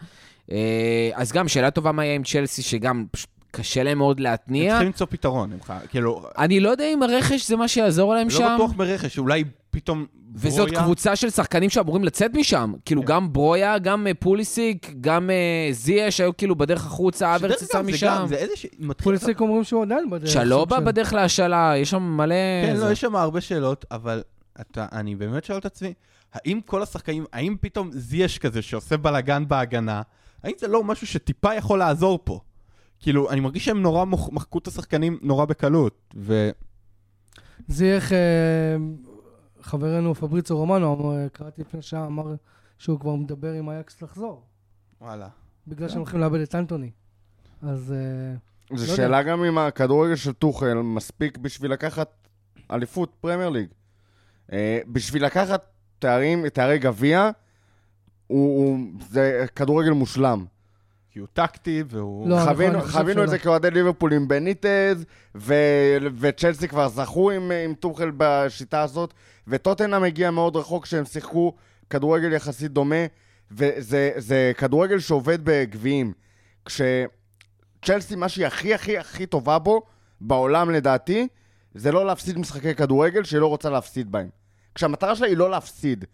אה, 0.51 1.11
אז 1.15 1.33
גם, 1.33 1.49
שאלה 1.49 1.71
טובה 1.71 1.93
מה 1.93 2.05
יהיה 2.05 2.15
עם 2.15 2.23
צ'לסי, 2.23 2.63
שגם 2.63 3.05
פשוט 3.11 3.31
קשה 3.55 3.83
להם 3.83 3.99
מאוד 3.99 4.19
הם 4.19 4.23
להתניע. 4.25 4.71
צריכים 4.71 4.87
למצוא 4.87 5.07
פתרון. 5.11 5.53
הם 5.53 5.59
ח- 5.63 5.87
כאילו, 5.91 6.23
אני 6.39 6.61
לא 6.61 6.71
יודע 6.71 6.85
אם 6.85 7.03
הרכש 7.03 7.49
זה 7.49 7.57
מה 7.57 7.69
שיעזור 7.69 8.15
להם 8.15 8.31
שם. 8.31 8.43
לא 8.43 8.55
בטוח 8.55 8.73
ברכש, 8.73 9.19
אולי 9.19 9.45
פתאום 9.71 10.07
וזאת 10.35 10.69
ברויה- 10.69 10.83
קבוצה 10.85 11.17
של 11.17 11.31
שחקנים 11.31 11.71
שאמורים 11.71 12.05
לצאת 12.05 12.31
משם. 12.35 12.73
כאילו, 12.85 13.03
כן. 13.03 13.09
גם 13.09 13.33
ברויה, 13.33 13.79
גם 13.79 14.07
אה, 14.07 14.15
פוליסיק, 14.15 14.91
גם 15.01 15.31
אה, 15.31 15.73
זיה, 15.73 16.11
שהיו 16.11 16.37
כאילו 16.37 16.57
בדרך 16.57 16.87
החוצה, 16.87 17.37
אברץ 17.37 17.51
שדרך 17.59 17.63
יצא 17.63 17.79
אגב, 17.79 17.87
זה 17.87 17.93
משם. 17.93 18.07
גם, 18.07 18.27
זה 18.27 18.35
איזה 18.35 18.57
ש... 18.57 18.67
פוליסיק 19.03 19.41
אומרים 19.41 19.65
שהוא 19.65 19.83
עדיין 19.83 20.11
בדרך. 20.11 20.31
שלובה 20.31 20.81
בדרך 20.81 21.13
להשאלה, 21.13 21.73
יש 21.77 21.91
שם 21.91 22.03
מלא... 22.03 22.35
כן, 22.67 22.77
זה. 22.77 22.85
לא, 22.85 22.91
יש 22.91 23.01
שם 23.01 23.17
הרבה 23.17 23.41
שאלות, 23.41 23.85
אבל 23.91 24.23
אתה, 24.61 24.87
אני 24.93 25.15
באמת 25.15 25.45
שואל 25.45 25.59
את 25.59 25.67
עצמי, 25.67 25.93
האם 26.35 26.61
כל 26.67 26.83
השחקנים, 26.83 27.25
האם 27.33 27.57
פתאום 27.61 27.91
זייש 27.93 28.39
כזה 28.39 28.63
שעושה 28.63 28.97
בלאגן 28.97 29.49
בהגנה, 29.49 30.03
האם 30.45 30.53
זה 30.59 30.69
לא 30.69 30.85
משהו 30.85 31.07
שטיפה 31.07 31.55
יכול 31.55 31.79
לעזור 31.79 32.19
פה? 32.25 32.41
כאילו, 33.03 33.31
אני 33.31 33.41
מרגיש 33.41 33.65
שהם 33.65 33.83
נורא 33.83 34.05
מוח- 34.05 34.29
מחקו 34.33 34.59
את 34.59 34.67
השחקנים 34.67 35.19
נורא 35.23 35.45
בקלות, 35.45 36.15
ו... 36.17 36.51
זייח, 37.69 38.13
אה, 38.13 38.77
חברנו 39.61 40.15
פבריצו 40.15 40.57
רומנו, 40.59 40.95
אמר- 40.95 41.29
קראתי 41.33 41.61
לפני 41.61 41.83
שעה, 41.83 42.07
אמר 42.07 42.35
שהוא 42.79 43.01
כבר 43.01 43.15
מדבר 43.15 43.53
עם 43.53 43.71
אייקס 43.71 44.03
לחזור, 44.03 44.43
וואלה. 45.01 45.29
בגלל 45.67 45.89
שהם 45.89 45.99
הולכים 45.99 46.21
לאבד 46.21 46.41
את 46.41 46.55
אנטוני. 46.55 46.91
אז 47.63 47.93
אה, 47.93 48.77
זו 48.77 48.91
לא 48.91 48.97
שאלה 48.97 49.23
גם 49.23 49.45
אם 49.45 49.59
הכדורגל 49.59 50.17
של 50.17 50.33
טוחל 50.33 50.75
מספיק 50.75 51.39
בשביל 51.39 51.73
לקחת 51.73 52.29
אליפות 52.71 53.13
פרמייר 53.21 53.49
ליג. 53.49 53.69
אה, 54.53 54.81
בשביל 54.87 55.25
לקחת 55.25 55.63
תארים, 55.99 56.49
תארי 56.49 56.79
גביע, 56.79 57.31
הוא, 58.27 58.67
הוא, 58.67 58.79
זה 59.11 59.47
כדורגל 59.57 59.91
מושלם. 59.91 60.45
כי 61.13 61.19
הוא 61.19 61.29
טקטי, 61.33 61.83
והוא... 61.89 62.29
לא, 62.29 62.37
נכון, 62.37 62.49
חווינו, 62.53 62.81
חושב 62.81 62.93
חווינו 62.93 63.25
את. 63.25 63.29
זה 63.29 63.39
כאוהדי 63.39 63.71
ליברפול 63.71 64.13
עם 64.13 64.29
בניטז, 64.29 65.05
ו... 65.35 65.55
וצ'לסי 66.19 66.69
כבר 66.69 66.89
זכו 66.89 67.31
עם, 67.31 67.51
עם 67.65 67.75
טוחל 67.75 68.11
בשיטה 68.17 68.83
הזאת, 68.83 69.15
וטוטנאם 69.49 70.03
הגיע 70.03 70.31
מאוד 70.31 70.57
רחוק 70.57 70.87
שהם 70.87 71.05
שיחקו 71.05 71.55
כדורגל 71.91 72.33
יחסית 72.33 72.73
דומה, 72.73 73.07
וזה 73.51 74.11
זה 74.17 74.53
כדורגל 74.57 74.99
שעובד 74.99 75.39
בגביעים. 75.45 76.13
כשצ'לסי, 76.65 78.17
מה 78.17 78.29
שהיא 78.29 78.47
הכי 78.47 78.75
הכי 78.75 78.99
הכי 78.99 79.27
טובה 79.27 79.59
בו, 79.59 79.83
בעולם 80.21 80.71
לדעתי, 80.71 81.29
זה 81.75 81.93
לא 81.93 82.07
להפסיד 82.07 82.39
משחקי 82.39 82.75
כדורגל 82.75 83.25
שהיא 83.25 83.41
לא 83.41 83.47
רוצה 83.47 83.71
להפסיד 83.71 84.13
בהם. 84.13 84.29
כשהמטרה 84.75 85.17
שלה 85.17 85.27
היא 85.27 85.37
לא 85.37 85.51
להפסיד. 85.51 86.05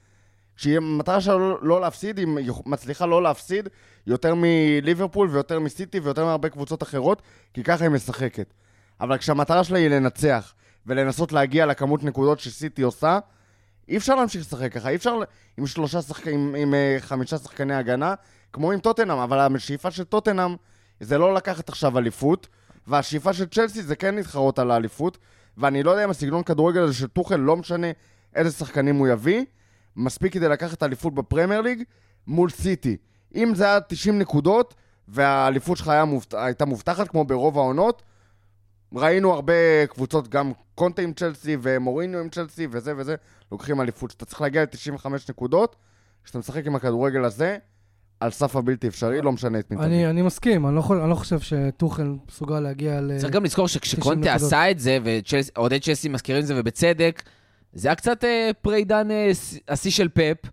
כשהמטרה 0.58 1.20
שלה 1.20 1.38
לא, 1.38 1.58
לא 1.62 1.80
להפסיד, 1.80 2.18
היא 2.18 2.26
מצליחה 2.66 3.06
לא 3.06 3.22
להפסיד 3.22 3.68
יותר 4.06 4.34
מליברפול 4.36 5.28
ויותר 5.30 5.60
מסיטי 5.60 6.00
ויותר 6.00 6.24
מהרבה 6.24 6.48
קבוצות 6.48 6.82
אחרות, 6.82 7.22
כי 7.54 7.62
ככה 7.62 7.84
היא 7.84 7.90
משחקת. 7.90 8.54
אבל 9.00 9.18
כשהמטרה 9.18 9.64
שלה 9.64 9.78
היא 9.78 9.88
לנצח 9.88 10.54
ולנסות 10.86 11.32
להגיע 11.32 11.66
לכמות 11.66 12.04
נקודות 12.04 12.40
שסיטי 12.40 12.82
עושה, 12.82 13.18
אי 13.88 13.96
אפשר 13.96 14.14
להמשיך 14.14 14.40
לשחק 14.40 14.72
ככה, 14.72 14.88
אי 14.88 14.96
אפשר 14.96 15.18
עם 15.56 15.66
שלושה 15.66 16.02
שחקנים, 16.02 16.48
עם, 16.48 16.54
עם 16.54 16.74
אה, 16.74 16.96
חמישה 17.00 17.38
שחקני 17.38 17.74
הגנה, 17.74 18.14
כמו 18.52 18.72
עם 18.72 18.80
טוטנאם, 18.80 19.18
אבל 19.18 19.56
השאיפה 19.56 19.90
של 19.90 20.04
טוטנאם 20.04 20.56
זה 21.00 21.18
לא 21.18 21.34
לקחת 21.34 21.68
עכשיו 21.68 21.98
אליפות, 21.98 22.48
והשאיפה 22.86 23.32
של 23.32 23.46
צ'לסי 23.46 23.82
זה 23.82 23.96
כן 23.96 24.14
להתחרות 24.14 24.58
על 24.58 24.70
האליפות, 24.70 25.18
ואני 25.56 25.82
לא 25.82 25.90
יודע 25.90 26.04
אם 26.04 26.10
הסגנון 26.10 26.42
כדורגל 26.42 26.80
הזה 26.80 26.94
של 26.94 27.06
טוחל, 27.06 27.36
לא 27.36 27.56
משנה 27.56 27.86
איזה 28.34 28.50
שחקנים 28.50 28.96
הוא 28.96 29.08
יביא, 29.08 29.44
מספיק 29.96 30.32
כדי 30.32 30.48
לקחת 30.48 30.82
אליפות 30.82 31.14
בפרמייר 31.14 31.60
ליג 31.60 31.82
מול 32.26 32.50
סיטי. 32.50 32.96
אם 33.34 33.52
זה 33.54 33.64
היה 33.64 33.80
90 33.80 34.18
נקודות, 34.18 34.74
והאליפות 35.08 35.78
שלך 35.78 35.92
מובט... 36.06 36.34
הייתה 36.34 36.64
מובטחת, 36.64 37.08
כמו 37.08 37.24
ברוב 37.24 37.58
העונות, 37.58 38.02
ראינו 38.94 39.32
הרבה 39.32 39.86
קבוצות, 39.86 40.28
גם 40.28 40.52
קונטה 40.74 41.02
עם 41.02 41.12
צ'לסי 41.12 41.56
ומוריניו 41.62 42.20
עם 42.20 42.28
צ'לסי 42.28 42.66
וזה 42.70 42.92
וזה, 42.96 43.14
לוקחים 43.52 43.80
אליפות. 43.80 44.10
שאתה 44.10 44.24
צריך 44.24 44.40
להגיע 44.40 44.62
ל-95 44.62 45.06
נקודות, 45.28 45.76
כשאתה 46.24 46.38
משחק 46.38 46.66
עם 46.66 46.76
הכדורגל 46.76 47.24
הזה, 47.24 47.56
על 48.20 48.30
סף 48.30 48.56
הבלתי 48.56 48.88
אפשרי, 48.88 49.22
לא 49.22 49.32
משנה 49.32 49.58
את 49.58 49.70
מי 49.70 49.76
תביא. 49.76 49.86
אני, 49.86 50.06
אני 50.06 50.22
מסכים, 50.22 50.66
אני 50.66 50.74
לא, 50.74 50.80
יכול, 50.80 51.00
אני 51.00 51.10
לא 51.10 51.14
חושב 51.14 51.40
שטוחל 51.40 52.14
מסוגל 52.28 52.60
להגיע 52.60 53.00
ל... 53.00 53.18
צריך 53.18 53.32
גם 53.32 53.44
לזכור 53.44 53.68
שכשקונטה. 53.68 54.34
עשה 54.34 54.70
את 54.70 54.78
זה, 54.78 54.98
ואוהדי 55.04 55.80
צ'לסי 55.80 56.08
מזכירים 56.08 56.42
את 56.42 56.46
זה, 56.46 56.54
ובצדק, 56.60 57.22
זה 57.72 57.88
היה 57.88 57.94
קצת 57.94 58.24
אה, 58.24 58.50
פריידן 58.62 59.10
אה, 59.10 59.30
השיא 59.68 59.90
של 59.90 60.08
פפ, 60.08 60.50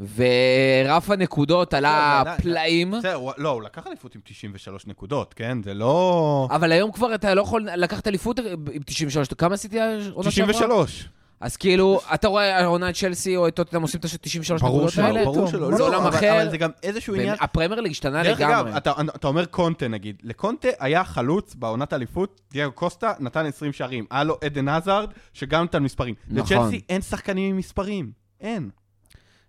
ורף 0.00 1.10
הנקודות 1.10 1.74
עלה 1.74 2.22
לא, 2.24 2.30
לא, 2.30 2.36
לא. 2.36 2.42
פלאים. 2.42 2.90
בסדר, 2.90 3.20
לא, 3.36 3.48
הוא 3.48 3.62
לקח 3.62 3.86
אליפות 3.86 4.14
עם 4.14 4.20
93 4.24 4.86
נקודות, 4.86 5.34
כן? 5.34 5.62
זה 5.62 5.74
לא... 5.74 6.48
אבל 6.50 6.72
היום 6.72 6.92
כבר 6.92 7.14
אתה 7.14 7.34
לא 7.34 7.40
יכול 7.42 7.68
לקחת 7.76 8.08
אליפות 8.08 8.40
עם 8.72 8.82
93, 8.86 9.28
כמה 9.28 9.54
עשיתי 9.54 9.80
העונה 9.80 10.30
שעברה? 10.30 10.52
93. 10.52 11.08
אז 11.40 11.56
כאילו, 11.56 12.00
אתה 12.14 12.28
רואה 12.28 12.58
העונה 12.58 12.92
צ'לסי 12.92 13.36
או 13.36 13.48
את 13.48 13.54
טוטנאם 13.56 13.82
עושים 13.82 14.00
את 14.00 14.04
ה-93 14.04 14.60
ברור 14.60 14.76
נקודות 14.76 14.92
שלא, 14.92 15.04
האלה? 15.04 15.24
ברור 15.24 15.34
טוב, 15.34 15.50
שלא. 15.50 15.72
זה 15.72 15.78
לא, 15.78 15.86
עולם 15.86 16.06
אחר. 16.06 16.42
אבל 16.42 16.50
זה 16.50 16.56
גם 16.56 16.70
איזשהו 16.82 17.14
עניין... 17.14 17.36
הפרמייר 17.40 17.80
ליג 17.80 17.90
השתנה 17.90 18.22
דרך 18.22 18.40
אגב, 18.40 18.66
לגמרי. 18.66 18.76
אתה, 18.76 19.28
אומר 19.28 19.44
קונטה 19.44 19.88
נגיד, 19.88 20.22
לקונטה 20.24 20.68
היה 20.78 21.04
חלוץ 21.04 21.54
בעונת 21.54 21.92
אליפות, 21.92 22.40
דייגו 22.52 22.72
קוסטה 22.72 23.12
נתן 23.20 23.46
20 23.46 23.72
שערים, 23.72 24.04
היה 24.10 24.24
לו 24.24 24.36
עדן 24.44 24.68
עזארד 24.68 25.10
שגם 25.32 25.64
נתן 25.64 25.82
מספרים. 25.82 26.14
נכון. 26.28 26.56
לצ'לסי 26.56 26.80
אין 26.88 27.02
שחקנים 27.02 27.50
עם 27.50 27.56
מספרים, 27.56 28.10
אין. 28.40 28.70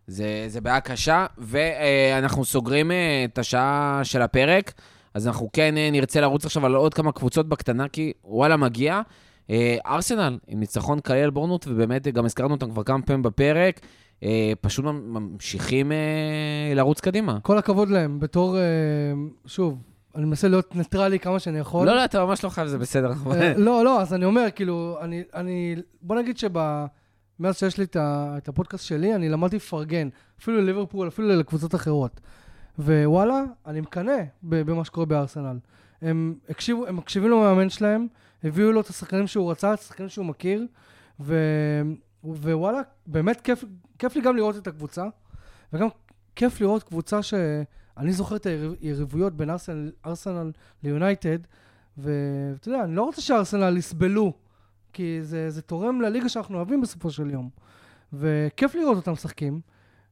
זה, 0.08 0.46
זה 0.48 0.62
בעיה 0.62 0.80
קשה, 0.80 1.26
ואנחנו 1.38 2.46
סוגרים 2.46 2.92
אה, 2.92 3.26
את 3.26 3.38
השעה 3.38 4.00
של 4.04 4.22
הפרק, 4.22 4.74
אז 5.14 5.28
אנחנו 5.28 5.50
כן 5.54 5.78
אה, 5.78 5.90
נרצה 5.92 6.22
לרוץ 6.22 6.46
עכשיו 6.46 6.66
על 6.66 6.76
עוד 6.76 6.94
כמה 6.94 7.12
קבוצות 7.12 7.50
בקטנה, 7.50 7.88
כי 7.88 8.14
וואלה, 8.24 8.58
מגיע. 8.58 9.02
אה, 9.50 9.78
ארסנל, 9.86 10.38
עם 10.48 10.60
ניצחון 10.60 11.00
קליל 11.00 11.24
על 11.24 11.30
בורנות, 11.30 11.66
ובאמת 11.68 12.08
אה, 12.08 12.12
גם 12.12 12.26
הזכרנו 12.26 12.54
אותם 12.54 12.72
כבר 12.72 12.84
כמה 12.84 13.02
פעמים 13.02 13.24
בפרק, 13.24 13.80
אה, 14.24 14.54
פשוט 14.62 14.86
ממשיכים 14.86 15.92
אה, 15.92 16.74
לרוץ 16.76 17.00
קדימה. 17.00 17.40
כל 17.42 17.58
הכבוד 17.58 17.90
להם, 17.90 18.20
בתור, 18.20 18.58
אה, 18.58 18.64
שוב, 19.46 19.78
אני 20.16 20.26
מנסה 20.26 20.48
להיות 20.48 20.76
ניטרלי 20.76 21.20
כמה 21.20 21.40
שאני 21.40 21.60
יכול. 21.60 21.88
לא, 21.88 21.96
לא, 21.96 22.06
אתה 22.06 22.26
ממש 22.26 22.44
לא 22.44 22.50
חייב, 22.50 22.68
זה 22.68 22.78
בסדר. 22.78 23.12
אה, 23.32 23.54
לא, 23.58 23.84
לא, 23.84 24.02
אז 24.02 24.14
אני 24.14 24.26
אומר, 24.26 24.46
כאילו, 24.56 24.98
אני, 25.02 25.24
אני, 25.34 25.76
בוא 26.02 26.16
נגיד 26.16 26.38
שמאז 26.38 27.58
שיש 27.58 27.78
לי 27.78 27.84
את, 27.84 27.96
ה, 27.96 28.34
את 28.38 28.48
הפודקאסט 28.48 28.86
שלי, 28.86 29.16
אני 29.16 29.30
למדתי 29.30 29.56
לפרגן, 29.56 30.10
אפילו 30.42 30.58
לליברפול, 30.58 31.08
אפילו 31.08 31.28
לקבוצות 31.28 31.76
אחרות. 31.76 32.22
ווואלה, 32.80 33.44
אני 33.66 33.82
מקנא 33.82 34.18
במה 34.44 34.86
שקורה 34.86 35.06
בארסנל. 35.06 35.58
הם 36.02 36.36
הקשיבו, 36.50 36.88
הם 36.88 36.96
מקשיבים 36.96 37.32
למאמן 37.32 37.70
שלהם, 37.70 38.08
הביאו 38.44 38.72
לו 38.72 38.82
את 38.82 38.88
השחקנים 38.88 39.28
שהוא 39.28 39.52
רצה, 39.52 39.74
את 39.74 39.80
השחקנים 39.80 40.10
שהוא 40.10 40.26
מכיר, 40.26 40.68
ו, 41.20 41.36
ווואלה, 42.24 42.82
באמת 43.08 43.42
כיף, 43.42 43.64
כיף 44.00 44.16
לי 44.16 44.22
גם 44.22 44.36
לראות 44.36 44.58
את 44.58 44.68
הקבוצה, 44.68 45.06
וגם 45.74 45.88
כיף 46.36 46.62
לראות 46.62 46.84
קבוצה 46.84 47.24
שאני 47.24 48.12
זוכר 48.12 48.36
את 48.36 48.46
היריבויות 48.82 49.34
בין 49.38 49.50
ארסנל, 49.50 49.92
ארסנל 50.06 50.52
ליונייטד, 50.84 51.40
ואתה 51.98 52.70
יודע, 52.70 52.84
אני 52.84 52.96
לא 52.96 53.04
רוצה 53.04 53.22
שארסנל 53.22 53.78
יסבלו, 53.78 54.34
כי 54.94 55.20
זה, 55.22 55.50
זה 55.50 55.62
תורם 55.62 56.02
לליגה 56.02 56.30
שאנחנו 56.30 56.56
אוהבים 56.58 56.82
בסופו 56.82 57.12
של 57.12 57.30
יום. 57.30 57.50
וכיף 58.14 58.76
לראות 58.76 58.98
אותם 58.98 59.12
משחקים. 59.12 59.62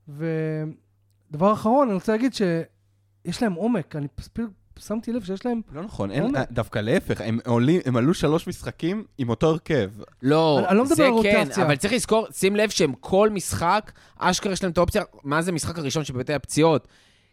ודבר 0.09 1.53
אחרון, 1.53 1.87
אני 1.87 1.95
רוצה 1.95 2.11
להגיד 2.11 2.33
שיש 2.33 3.43
להם 3.43 3.53
עומק, 3.53 3.95
אני 3.95 4.07
פשוט 4.07 4.39
שמתי 4.79 5.11
לב 5.13 5.23
שיש 5.23 5.45
להם... 5.45 5.61
לא 5.73 5.81
נכון, 5.83 6.11
אין. 6.11 6.33
דווקא 6.51 6.79
להפך, 6.79 7.21
הם, 7.21 7.39
עולים, 7.45 7.81
הם 7.85 7.97
עלו 7.97 8.13
שלוש 8.13 8.47
משחקים 8.47 9.03
עם 9.17 9.29
אותו 9.29 9.47
הרכב. 9.47 9.91
לא, 10.21 10.59
אני- 10.59 10.67
אני 10.67 10.77
לא 10.77 10.83
מדבר 10.83 10.95
זה 10.95 11.05
על 11.05 11.11
כן, 11.23 11.37
רוטציה. 11.45 11.65
אבל 11.65 11.75
צריך 11.75 11.93
לזכור, 11.93 12.27
שים 12.31 12.55
לב 12.55 12.69
שהם 12.69 12.93
כל 12.99 13.29
משחק, 13.29 13.91
אשכרה 14.17 14.53
יש 14.53 14.63
להם 14.63 14.71
את 14.71 14.77
האופציה, 14.77 15.03
מה 15.23 15.41
זה 15.41 15.51
המשחק 15.51 15.77
הראשון 15.79 16.03
שבבתי 16.03 16.33
הפציעות? 16.33 16.87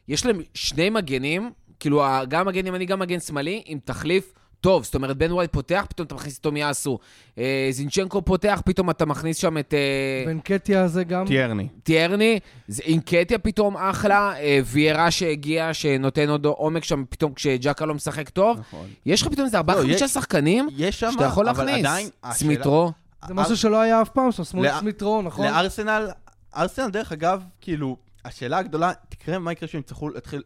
יש 0.09 0.27
להם 0.27 0.41
שני 0.55 0.91
מגנים, 0.91 1.51
כאילו 1.81 2.03
גם 2.29 2.47
מגן 2.47 2.67
ימני, 2.67 2.87
גם 2.87 2.99
מגן 2.99 3.21
שמאלי, 3.21 3.63
עם 3.67 3.79
תחליף 3.85 4.33
טוב. 4.63 4.85
זאת 4.85 4.95
אומרת, 4.95 5.17
בן 5.17 5.33
ווייד 5.33 5.51
פותח, 5.51 5.85
פתאום 5.89 6.07
אתה 6.07 6.15
מכניס 6.15 6.39
את 6.39 6.43
תומי 6.43 6.71
אסו. 6.71 6.99
אה, 7.39 7.69
זינצ'נקו 7.71 8.23
פותח, 8.23 8.63
פתאום 8.65 8.91
אתה 8.91 9.07
מכניס 9.07 9.37
שם 9.37 9.59
את 9.59 9.75
אה, 9.75 10.25
בנקטיה 10.27 10.83
הזה 10.85 11.05
גם... 11.05 11.27
טיירני. 11.27 11.69
טיירני. 11.83 12.39
זה- 12.69 12.83
אינקטיה 12.83 13.39
פתאום 13.39 13.77
אחלה, 13.77 14.33
אה, 14.39 14.61
ויירה 14.65 15.11
שהגיע, 15.11 15.75
שנותן 15.75 16.29
עוד 16.29 16.45
עומק 16.47 16.85
שם, 16.85 17.05
פתאום 17.11 17.35
כשג'קה 17.35 17.85
לא 17.87 17.95
משחק 17.95 18.29
טוב. 18.29 18.59
נכון. 18.61 18.87
יש 19.07 19.23
לך 19.23 19.29
פתאום 19.29 19.45
איזה 19.47 19.57
ארבעה, 19.57 19.77
לא, 19.77 19.83
חמישה 19.83 20.05
יש- 20.05 20.11
שחקנים 20.11 20.69
יש 20.77 21.01
שם, 21.01 21.11
שאתה 21.13 21.25
יכול 21.25 21.49
אבל 21.49 21.65
להכניס. 21.65 21.87
עדיין, 21.87 22.09
השאלה- 22.23 22.35
סמיטרו. 22.35 22.93
זה 23.29 23.35
משהו 23.35 23.57
שלא 23.57 23.81
היה 23.81 24.03
אף 24.03 24.09
פעם, 24.09 24.33
שם 24.33 24.43
לא- 24.63 24.79
סמית 24.81 25.03
רו, 25.03 25.23
נכון? 25.23 25.47
לארסנל 25.47 26.09
ארסנל, 26.57 26.91
דרך 26.91 27.13
אגב, 27.13 27.43
כאילו, 27.61 27.97
השאלה 28.25 28.59
הגדולה, 28.59 28.93
תקרה 29.09 29.39
מה 29.39 29.53
יקרה 29.53 29.69
שהם 29.69 29.81
יצטרכו 29.81 30.09
להתחיל 30.09 30.43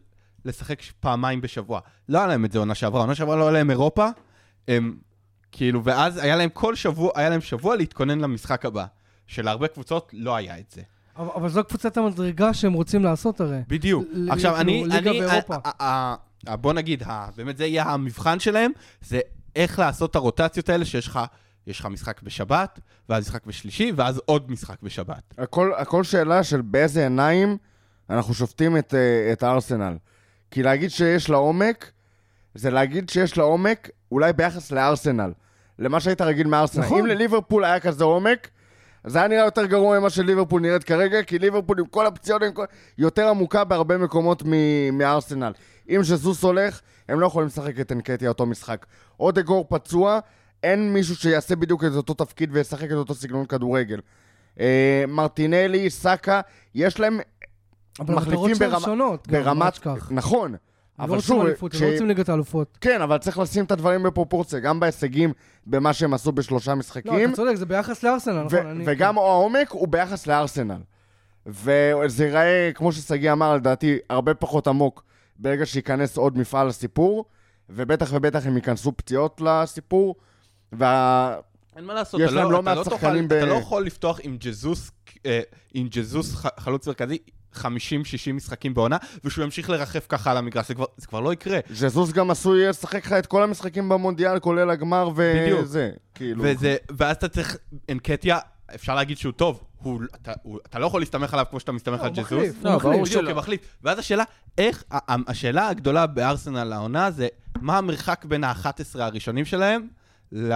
לשחק 0.46 0.82
פעמיים 1.00 1.40
בשבוע. 1.40 1.80
לא 2.08 2.18
היה 2.18 2.26
להם 2.26 2.44
את 2.44 2.52
זה 2.52 2.58
עונה 2.58 2.74
שעברה, 2.74 3.00
עונה 3.00 3.14
שעברה 3.14 3.36
לא 3.36 3.42
היה 3.42 3.50
להם 3.52 3.70
אירופה, 3.70 4.08
הם, 4.68 4.96
כאילו, 5.52 5.84
ואז 5.84 6.16
היה 6.16 6.36
להם 6.36 6.48
כל 6.52 6.74
שבוע, 6.74 7.10
היה 7.14 7.28
להם 7.30 7.40
שבוע 7.40 7.76
להתכונן 7.76 8.18
למשחק 8.20 8.64
הבא. 8.64 8.84
שלהרבה 9.26 9.68
קבוצות 9.68 10.10
לא 10.12 10.36
היה 10.36 10.58
את 10.58 10.70
זה. 10.70 10.82
אבל, 11.16 11.28
אבל 11.34 11.48
זו 11.48 11.64
קבוצת 11.64 11.96
המדרגה 11.96 12.54
שהם 12.54 12.72
רוצים 12.72 13.02
לעשות 13.04 13.40
הרי. 13.40 13.58
בדיוק. 13.68 14.04
ל- 14.12 14.30
עכשיו, 14.30 14.54
כאילו, 14.54 14.60
אני, 14.70 14.84
ליגה 14.86 15.10
אני, 15.10 15.20
באירופה. 15.20 15.54
ה- 15.64 15.84
ה- 15.84 16.14
ה- 16.46 16.56
בוא 16.56 16.72
נגיד, 16.72 17.02
ה- 17.02 17.28
באמת 17.36 17.56
זה 17.56 17.66
יהיה 17.66 17.84
המבחן 17.84 18.38
שלהם, 18.40 18.70
זה 19.00 19.20
איך 19.56 19.78
לעשות 19.78 20.10
את 20.10 20.16
הרוטציות 20.16 20.68
האלה 20.68 20.84
שיש 20.84 21.06
לך, 21.06 21.20
יש 21.66 21.80
לך 21.80 21.86
משחק 21.86 22.22
בשבת, 22.22 22.80
ואז 23.08 23.24
משחק 23.24 23.46
בשלישי, 23.46 23.92
ואז 23.96 24.20
עוד 24.24 24.50
משחק 24.50 24.82
בשבת. 24.82 25.34
הכל, 25.38 25.72
הכל 25.76 26.04
שאלה 26.04 26.44
של 26.44 26.60
באיזה 26.60 27.02
עיניים 27.02 27.56
אנחנו 28.10 28.34
שופטים 28.34 28.76
את, 28.76 28.94
אה, 28.94 29.32
את 29.32 29.42
הארסנל. 29.42 29.96
כי 30.56 30.62
להגיד 30.62 30.90
שיש 30.90 31.30
לה 31.30 31.36
עומק, 31.36 31.90
זה 32.54 32.70
להגיד 32.70 33.08
שיש 33.10 33.38
לה 33.38 33.44
עומק 33.44 33.90
אולי 34.12 34.32
ביחס 34.32 34.72
לארסנל. 34.72 35.32
למה 35.78 36.00
שהיית 36.00 36.20
רגיל 36.20 36.46
מארסנל. 36.46 36.84
נכון. 36.84 36.98
אם 36.98 37.06
לליברפול 37.06 37.64
היה 37.64 37.80
כזה 37.80 38.04
עומק, 38.04 38.48
זה 39.04 39.18
היה 39.18 39.28
נראה 39.28 39.44
יותר 39.44 39.66
גרוע 39.66 39.98
ממה 39.98 40.10
שליברפול 40.10 40.60
נראית 40.60 40.84
כרגע, 40.84 41.22
כי 41.22 41.38
ליברפול 41.38 41.80
עם 41.80 41.86
כל 41.86 42.06
הפציעות, 42.06 42.42
עם 42.42 42.52
כל... 42.52 42.64
יותר 42.98 43.28
עמוקה 43.28 43.64
בהרבה 43.64 43.98
מקומות 43.98 44.42
מ- 44.46 44.98
מארסנל. 44.98 45.52
אם 45.90 46.02
ז'זוס 46.02 46.42
הולך, 46.42 46.80
הם 47.08 47.20
לא 47.20 47.26
יכולים 47.26 47.46
לשחק 47.46 47.80
את 47.80 47.92
אנקטיה 47.92 48.28
אותו 48.28 48.46
משחק. 48.46 48.86
אודגור 49.20 49.66
פצוע, 49.68 50.18
אין 50.62 50.92
מישהו 50.92 51.16
שיעשה 51.16 51.56
בדיוק 51.56 51.84
את 51.84 51.92
אותו 51.96 52.14
תפקיד 52.14 52.50
וישחק 52.52 52.86
את 52.86 52.96
אותו 52.96 53.14
סגנון 53.14 53.46
כדורגל. 53.46 54.00
אה, 54.60 55.04
מרטינלי, 55.08 55.90
סאקה, 55.90 56.40
יש 56.74 57.00
להם 57.00 57.20
אבל 58.00 58.14
מחליפים 58.14 58.38
המטרות 58.38 58.56
שלהם 58.56 58.70
ברמה- 58.70 58.84
שונות, 58.84 59.28
ברמת... 59.28 59.86
נכון. 60.10 60.52
הם 60.52 60.58
אבל 61.04 61.10
לא 61.10 61.14
רוצים 61.16 61.36
שוב, 61.36 61.46
אליפות, 61.46 61.74
הם 61.74 61.78
כש- 61.80 61.82
לא 61.82 61.90
רוצים 61.90 62.06
ליגת 62.08 62.28
האלופות. 62.28 62.78
כן, 62.80 63.02
אבל 63.02 63.18
צריך 63.18 63.38
לשים 63.38 63.64
את 63.64 63.70
הדברים 63.72 64.02
בפרופורציה, 64.02 64.58
גם 64.60 64.80
בהישגים, 64.80 65.32
במה 65.66 65.92
שהם 65.92 66.14
עשו 66.14 66.32
בשלושה 66.32 66.70
לא, 66.70 66.76
משחקים, 66.76 67.28
אתה 67.28 67.36
צודק, 67.36 67.54
זה 67.54 67.66
ביחס 67.66 68.02
לארסנל, 68.02 68.34
ו- 68.36 68.44
נכון? 68.44 68.66
אני- 68.66 68.84
וגם 68.86 69.18
העומק 69.18 69.70
הוא 69.70 69.88
ביחס 69.88 70.26
לארסנל. 70.26 70.78
וזה 71.46 72.24
ייראה, 72.24 72.70
כמו 72.74 72.92
ששגיא 72.92 73.32
אמר, 73.32 73.54
לדעתי, 73.56 73.98
הרבה 74.10 74.34
פחות 74.34 74.66
עמוק 74.68 75.04
ברגע 75.38 75.66
שייכנס 75.66 76.16
עוד 76.16 76.38
מפעל 76.38 76.66
לסיפור, 76.66 77.24
ובטח 77.70 78.10
ובטח 78.12 78.46
הם 78.46 78.56
ייכנסו 78.56 78.92
פציעות 78.96 79.40
לסיפור, 79.44 80.14
וה... 80.72 81.36
אין 81.76 81.84
מה 81.84 81.94
לעשות, 81.94 82.20
יש 82.20 82.26
אתה 82.26 82.34
להם 82.40 82.50
לא 82.50 82.56
אתה 82.56 82.62
מעט 82.64 82.78
תוכל- 82.78 82.90
שחקנים 82.96 83.28
ב- 83.28 83.32
אתה 83.32 83.46
לא 83.46 83.54
יכול 83.54 83.86
לפתוח 83.86 84.18
עם 84.22 84.36
ג'זוס, 84.40 84.90
אה, 85.26 85.40
עם 85.74 85.88
ג'זוס 85.90 86.34
ח- 86.36 86.60
חלוץ 86.60 86.88
מרכזי 86.88 87.18
50-60 87.54 87.58
משחקים 88.34 88.74
בעונה, 88.74 88.96
ושהוא 89.24 89.44
ימשיך 89.44 89.70
לרחף 89.70 90.06
ככה 90.08 90.30
על 90.30 90.36
המגרש, 90.36 90.68
זה 90.68 90.74
כבר- 90.74 90.84
זה 90.96 91.06
כבר 91.06 91.20
לא 91.20 91.32
יקרה. 91.32 91.58
ז'זוס 91.70 92.12
גם 92.12 92.30
עשוי 92.30 92.66
לשחק 92.68 93.06
לך 93.06 93.12
את 93.12 93.26
כל 93.26 93.42
המשחקים 93.42 93.88
במונדיאל, 93.88 94.38
כולל 94.38 94.70
הגמר 94.70 95.10
בדיוק. 95.16 95.60
וזה, 95.62 95.90
כאילו. 96.14 96.44
וזה, 96.46 96.76
ואז 96.96 97.16
אתה 97.16 97.28
צריך, 97.28 97.56
אנקטיה, 97.90 98.38
אפשר 98.74 98.94
להגיד 98.94 99.18
שהוא 99.18 99.32
טוב, 99.32 99.60
הוא, 99.82 100.00
אתה, 100.22 100.32
הוא, 100.42 100.58
אתה 100.66 100.78
לא 100.78 100.86
יכול 100.86 101.00
להסתמך 101.00 101.32
עליו 101.34 101.46
כמו 101.50 101.60
שאתה 101.60 101.72
מסתמך 101.72 102.00
לא, 102.00 102.04
על 102.06 102.10
ג'זוס. 102.12 102.32
מחליף, 102.32 102.64
לא, 102.64 102.70
הוא 102.72 102.78
ברור 102.82 102.92
מחליף. 102.94 103.12
שלא. 103.12 103.22
בדיוק, 103.22 103.34
כמחליף. 103.38 103.60
ואז 103.82 103.98
השאלה, 103.98 104.24
איך, 104.58 104.84
השאלה 105.08 105.68
הגדולה 105.68 106.06
בארסנל 106.06 106.72
העונה 106.72 107.10
זה, 107.10 107.28
מה 107.60 107.78
המרחק 107.78 108.24
בין 108.24 108.44
ה-11 108.44 108.68
הראשונים 108.94 109.44
שלהם, 109.44 109.86
ל... 110.32 110.52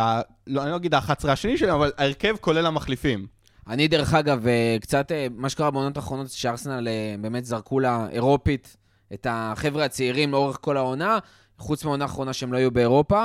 לא, 0.47 0.63
אני 0.63 0.71
לא 0.71 0.77
אגיד 0.77 0.95
ה-11 0.95 1.29
השני 1.29 1.59
שלהם, 1.59 1.75
אבל 1.75 1.93
ההרכב 1.99 2.37
כולל 2.41 2.67
המחליפים. 2.67 3.27
אני, 3.71 3.89
דרך 3.89 4.15
אגב, 4.15 4.47
אה, 4.47 4.77
קצת, 4.81 5.13
אה, 5.13 5.27
מה 5.37 5.49
שקרה 5.49 5.71
בעונות 5.71 5.97
האחרונות, 5.97 6.31
שארסנל 6.31 6.89
אה, 6.89 7.15
באמת 7.21 7.45
זרקו 7.45 7.81
לה 7.81 8.07
אירופית 8.11 8.77
את 9.15 9.27
החבר'ה 9.31 9.85
הצעירים 9.85 10.33
לאורך 10.33 10.59
כל 10.61 10.77
העונה, 10.77 11.19
חוץ 11.59 11.85
מהעונה 11.85 12.05
האחרונה 12.05 12.33
שהם 12.33 12.53
לא 12.53 12.59
היו 12.59 12.71
באירופה, 12.71 13.25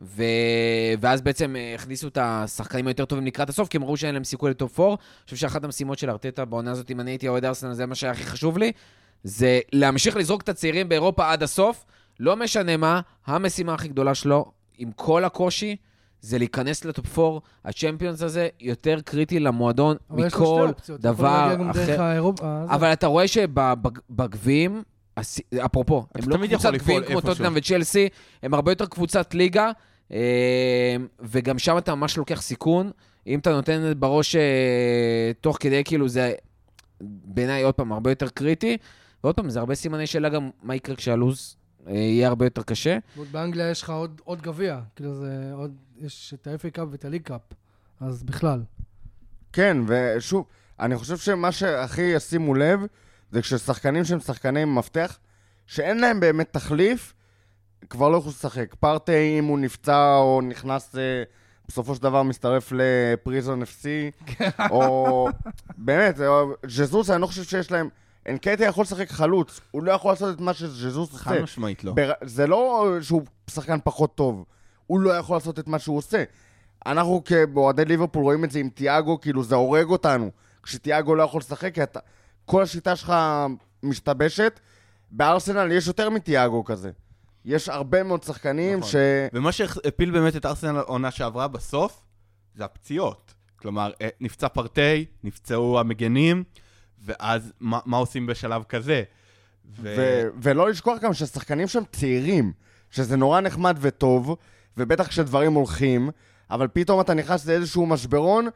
ו... 0.00 0.22
ואז 1.00 1.22
בעצם 1.22 1.56
הכניסו 1.74 2.08
את 2.08 2.18
השחקנים 2.20 2.86
היותר 2.86 3.04
טובים 3.04 3.26
לקראת 3.26 3.48
הסוף, 3.48 3.68
כי 3.68 3.76
הם 3.76 3.84
ראו 3.84 3.96
שאין 3.96 4.14
להם 4.14 4.24
סיכוי 4.24 4.50
לטופ 4.50 4.80
4. 4.80 4.90
אני 4.90 4.96
חושב 5.24 5.36
שאחת 5.36 5.64
המשימות 5.64 5.98
של 5.98 6.10
ארטטה 6.10 6.44
בעונה 6.44 6.70
הזאת, 6.70 6.90
אם 6.90 7.00
אני 7.00 7.10
הייתי 7.10 7.28
אוהד 7.28 7.44
ארסנל, 7.44 7.72
זה 7.72 7.86
מה 7.86 7.94
שהיה 7.94 8.12
הכי 8.12 8.24
חשוב 8.24 8.58
לי, 8.58 8.72
זה 9.24 9.60
להמשיך 9.72 10.16
לזרוק 10.16 10.42
את 10.42 10.48
הצעירים 10.48 10.88
באירופה 10.88 11.32
עד 11.32 11.42
הסוף, 11.42 11.84
לא 12.20 12.36
משנה 12.36 12.76
מה, 12.76 13.00
המשימה 13.26 13.74
הכי 13.74 13.88
גדולה 13.88 14.14
שלו, 14.14 14.52
עם 14.78 14.92
כל 14.92 15.24
הקושי, 15.24 15.76
זה 16.22 16.38
להיכנס 16.38 16.84
לטופ 16.84 17.18
4. 17.18 17.38
הצ'מפיונס 17.64 18.22
הזה 18.22 18.48
יותר 18.60 19.00
קריטי 19.04 19.40
למועדון 19.40 19.96
מכל 20.10 20.70
דבר 20.98 21.56
אחר. 21.70 22.30
אבל 22.68 22.92
אתה 22.92 23.06
רואה 23.06 23.28
שבגביעים, 23.28 24.82
אפרופו, 25.64 26.06
הם 26.14 26.28
לא 26.28 26.46
קבוצת 26.46 26.72
גביעים 26.72 27.02
כמו. 27.04 27.20
טוטנאם 27.20 27.52
וצ'לסי, 27.56 28.08
הם 28.42 28.54
הרבה 28.54 28.72
יותר 28.72 28.86
קבוצת 28.86 29.34
ליגה, 29.34 29.70
אה, 30.12 30.96
וגם 31.20 31.58
שם 31.58 31.78
אתה 31.78 31.94
ממש 31.94 32.16
לוקח 32.16 32.42
סיכון. 32.42 32.90
אם 33.26 33.38
אתה 33.38 33.50
נותן 33.50 33.90
את 33.90 33.96
בראש 33.98 34.36
אה, 34.36 35.32
תוך 35.40 35.56
כדי, 35.60 35.84
כאילו 35.84 36.08
זה 36.08 36.32
בעיניי 37.00 37.62
עוד 37.62 37.74
פעם 37.74 37.92
הרבה 37.92 38.10
יותר 38.10 38.28
קריטי. 38.28 38.76
ועוד 39.24 39.34
פעם, 39.34 39.50
זה 39.50 39.58
הרבה 39.58 39.74
סימני 39.74 40.06
שאלה 40.06 40.28
גם 40.28 40.50
מה 40.62 40.74
יקרה 40.74 40.96
כשהלו"ז 40.96 41.56
אה, 41.86 41.94
יהיה 41.94 42.28
הרבה 42.28 42.46
יותר 42.46 42.62
קשה. 42.62 42.98
באנגליה 43.30 43.70
יש 43.70 43.82
לך 43.82 43.90
עוד, 43.90 44.20
עוד 44.24 44.42
גביע, 44.42 44.80
כאילו 44.96 45.14
זה 45.14 45.50
עוד, 45.54 45.74
יש 46.02 46.34
את 46.34 46.46
ה-FA 46.46 46.70
קאפ 46.70 46.88
ואת 46.90 47.04
הליג 47.04 47.22
קאפ, 47.22 47.40
אז 48.00 48.22
בכלל. 48.22 48.62
כן, 49.52 49.76
ושוב, 49.86 50.46
אני 50.80 50.96
חושב 50.96 51.16
שמה 51.16 51.52
שהכי 51.52 52.02
ישימו 52.02 52.54
לב, 52.54 52.80
זה 53.30 53.42
כששחקנים 53.42 54.04
שהם 54.04 54.20
שחקני 54.20 54.64
מפתח, 54.64 55.18
שאין 55.66 56.00
להם 56.00 56.20
באמת 56.20 56.52
תחליף, 56.52 57.14
כבר 57.90 58.08
לא 58.08 58.16
יכולים 58.16 58.34
לשחק. 58.38 58.74
פרטי, 58.80 59.38
אם 59.38 59.44
הוא 59.44 59.58
נפצע 59.58 60.16
או 60.16 60.40
נכנס, 60.44 60.96
אה, 60.96 61.22
בסופו 61.68 61.94
של 61.94 62.02
דבר 62.02 62.22
מצטרף 62.22 62.72
לפריזון 62.74 63.62
FC, 63.62 63.86
או... 64.70 65.28
באמת, 65.78 66.20
אה, 66.20 66.42
ז'זוס, 66.66 67.10
אני 67.10 67.20
לא 67.22 67.26
חושב 67.26 67.42
שיש 67.44 67.70
להם... 67.70 67.88
אנקטיה 68.28 68.68
יכול 68.68 68.82
לשחק 68.82 69.10
חלוץ, 69.10 69.60
הוא 69.70 69.82
לא 69.82 69.92
יכול 69.92 70.12
לעשות 70.12 70.34
את 70.34 70.40
מה 70.40 70.54
שז'זוס 70.54 71.12
עושה. 71.12 71.24
חד 71.24 71.38
משמעית 71.38 71.84
לא. 71.84 71.92
בר... 71.92 72.12
זה 72.24 72.46
לא 72.46 72.88
שהוא 73.00 73.22
שחקן 73.50 73.78
פחות 73.84 74.14
טוב, 74.14 74.44
הוא 74.92 75.00
לא 75.00 75.10
יכול 75.10 75.36
לעשות 75.36 75.58
את 75.58 75.68
מה 75.68 75.78
שהוא 75.78 75.96
עושה. 75.96 76.24
אנחנו 76.86 77.22
כאוהדי 77.24 77.84
ליברפול 77.84 78.22
רואים 78.22 78.44
את 78.44 78.50
זה 78.50 78.58
עם 78.58 78.68
תיאגו, 78.68 79.20
כאילו 79.20 79.44
זה 79.44 79.54
הורג 79.54 79.88
אותנו. 79.88 80.30
כשתיאגו 80.62 81.14
לא 81.14 81.22
יכול 81.22 81.38
לשחק, 81.38 81.74
כי 81.74 81.82
אתה... 81.82 82.00
כל 82.44 82.62
השיטה 82.62 82.96
שלך 82.96 83.12
משתבשת. 83.82 84.60
בארסנל 85.10 85.72
יש 85.72 85.86
יותר 85.86 86.10
מתיאגו 86.10 86.64
כזה. 86.64 86.90
יש 87.44 87.68
הרבה 87.68 88.02
מאוד 88.02 88.22
שחקנים 88.22 88.78
נכון. 88.78 88.90
ש... 88.90 88.96
ומה 89.32 89.52
שהפיל 89.52 90.10
באמת 90.10 90.36
את 90.36 90.46
ארסנל 90.46 90.76
העונה 90.76 91.10
שעברה 91.10 91.48
בסוף, 91.48 92.02
זה 92.54 92.64
הפציעות. 92.64 93.34
כלומר, 93.56 93.92
אה, 94.02 94.08
נפצע 94.20 94.48
פרטי, 94.48 95.04
נפצעו 95.24 95.80
המגנים, 95.80 96.44
ואז 97.04 97.52
מה, 97.60 97.78
מה 97.86 97.96
עושים 97.96 98.26
בשלב 98.26 98.62
כזה? 98.62 99.02
ו... 99.76 99.94
ו... 99.98 100.22
ולא 100.42 100.70
לשכוח 100.70 101.00
גם 101.00 101.14
שהשחקנים 101.14 101.68
שם 101.68 101.82
צעירים, 101.92 102.52
שזה 102.90 103.16
נורא 103.16 103.40
נחמד 103.40 103.76
וטוב, 103.80 104.36
ובטח 104.76 105.06
כשדברים 105.06 105.52
הולכים, 105.52 106.10
אבל 106.50 106.68
פתאום 106.72 107.00
אתה 107.00 107.14
נכנס 107.14 107.46
לאיזשהו 107.46 107.86
משברון, 107.86 108.48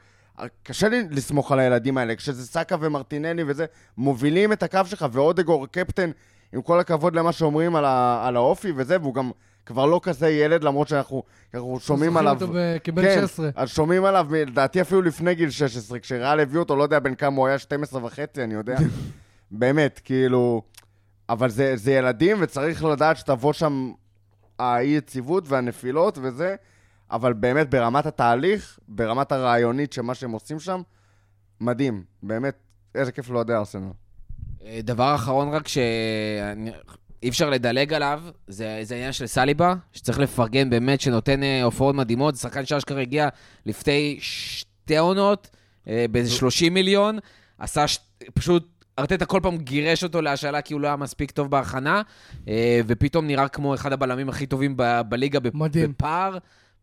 קשה 0.63 0.89
לי 0.89 1.03
לסמוך 1.11 1.53
על 1.53 1.59
הילדים 1.59 1.99
האלה. 1.99 2.15
כשזה 2.15 2.47
סאקה 2.47 2.77
ומרטינלי 2.81 3.43
וזה, 3.47 3.67
מובילים 3.97 4.53
את 4.53 4.63
הקו 4.63 4.81
שלך, 4.85 5.07
ואודגור 5.13 5.67
קפטן, 5.67 6.11
עם 6.53 6.63
כל 6.63 6.81
הכבוד 6.81 7.15
למה 7.15 7.33
שאומרים 7.33 7.77
על, 7.77 7.85
ה... 7.85 8.27
על 8.27 8.37
האופי 8.37 8.73
וזה, 8.77 8.97
והוא 9.01 9.15
גם 9.15 9.31
כבר 9.67 9.87
לא 9.87 10.01
כזה 10.03 10.29
ילד, 10.29 10.65
למרות 10.65 10.89
שאנחנו 10.89 11.23
אנחנו 11.55 11.81
שומעים 11.81 12.17
עליו... 12.17 12.37
זוכרים 12.41 12.75
אותו 12.75 12.85
כבן 12.85 13.03
כן, 13.03 13.21
16. 13.21 13.51
אז 13.57 13.69
שומעים 13.69 14.05
עליו, 14.05 14.27
לדעתי 14.33 14.81
אפילו 14.81 15.03
לפני 15.03 15.35
גיל 15.35 15.51
16, 15.51 15.99
כשריאל 15.99 16.41
הביאו 16.41 16.63
אותו, 16.63 16.77
לא 16.77 16.83
יודע 16.83 16.99
בן 16.99 17.15
כמה 17.15 17.37
הוא 17.37 17.47
היה, 17.47 17.59
12 17.59 18.05
וחצי, 18.05 18.45
אני 18.45 18.55
יודע. 18.55 18.77
באמת, 19.51 20.01
כאילו... 20.05 20.63
אבל 21.29 21.51
זה, 21.51 21.77
זה 21.77 21.93
ילדים, 21.93 22.37
וצריך 22.41 22.85
לדעת 22.85 23.17
שתבוא 23.17 23.53
שם 23.53 23.93
האי-יציבות 24.59 25.45
והנפילות 25.49 26.19
וזה, 26.23 26.57
אבל 27.11 27.33
באמת 27.33 27.71
ברמת 27.71 28.07
התהליך, 28.07 28.79
ברמת 28.89 29.33
הרעיונית 29.33 29.93
של 29.93 30.03
מה 30.03 30.15
שהם 30.15 30.31
עושים 30.31 30.61
שם, 30.61 30.83
מדהים. 31.61 32.05
באמת, 32.23 32.55
איזה 32.95 33.13
כיף 33.13 33.31
לאוהדי 33.31 33.53
ארסנל. 33.53 33.91
אה, 34.65 34.81
דבר 34.83 35.15
אחרון 35.15 35.49
רק 35.49 35.69
שאי 35.69 37.29
אפשר 37.29 37.51
לדלג 37.51 37.93
עליו, 37.93 38.23
זה, 38.47 38.81
זה 38.83 38.95
העניין 38.95 39.13
של 39.13 39.27
סליבה, 39.27 39.75
שצריך 39.93 40.19
לפרגן 40.19 40.71
באמת, 40.71 41.01
שנותן 41.01 41.43
אה, 41.43 41.63
הופעות 41.63 41.95
מדהימות. 41.95 42.35
זה 42.35 42.41
שחקן 42.41 42.67
שאשכרה 42.67 43.01
הגיע 43.01 43.29
לפני 43.67 44.19
שתי 44.21 44.97
עונות, 44.97 45.51
אה, 45.89 46.07
באיזה 46.11 46.31
30 46.31 46.75
מיליון, 46.75 47.19
עשה 47.59 47.89
ש... 47.89 47.99
פשוט... 48.35 48.76
ארטטה 48.99 49.27
כל 49.27 49.41
פעם 49.43 49.57
גירש 49.57 50.05
אותו 50.05 50.23
להשאלה 50.23 50.61
כי 50.61 50.75
הוא 50.75 50.81
לא 50.81 50.87
היה 50.87 50.97
מספיק 50.97 51.31
טוב 51.31 51.51
בהכנה, 51.51 52.03
אה, 52.49 52.81
ופתאום 52.87 53.27
נראה 53.27 53.49
כמו 53.49 53.75
אחד 53.75 53.93
הבלמים 53.93 54.29
הכי 54.29 54.47
טובים 54.47 54.75
ב- 54.77 55.01
בליגה 55.09 55.39
בפ- 55.41 55.55
מדהים. 55.55 55.91
בפער. 55.91 56.39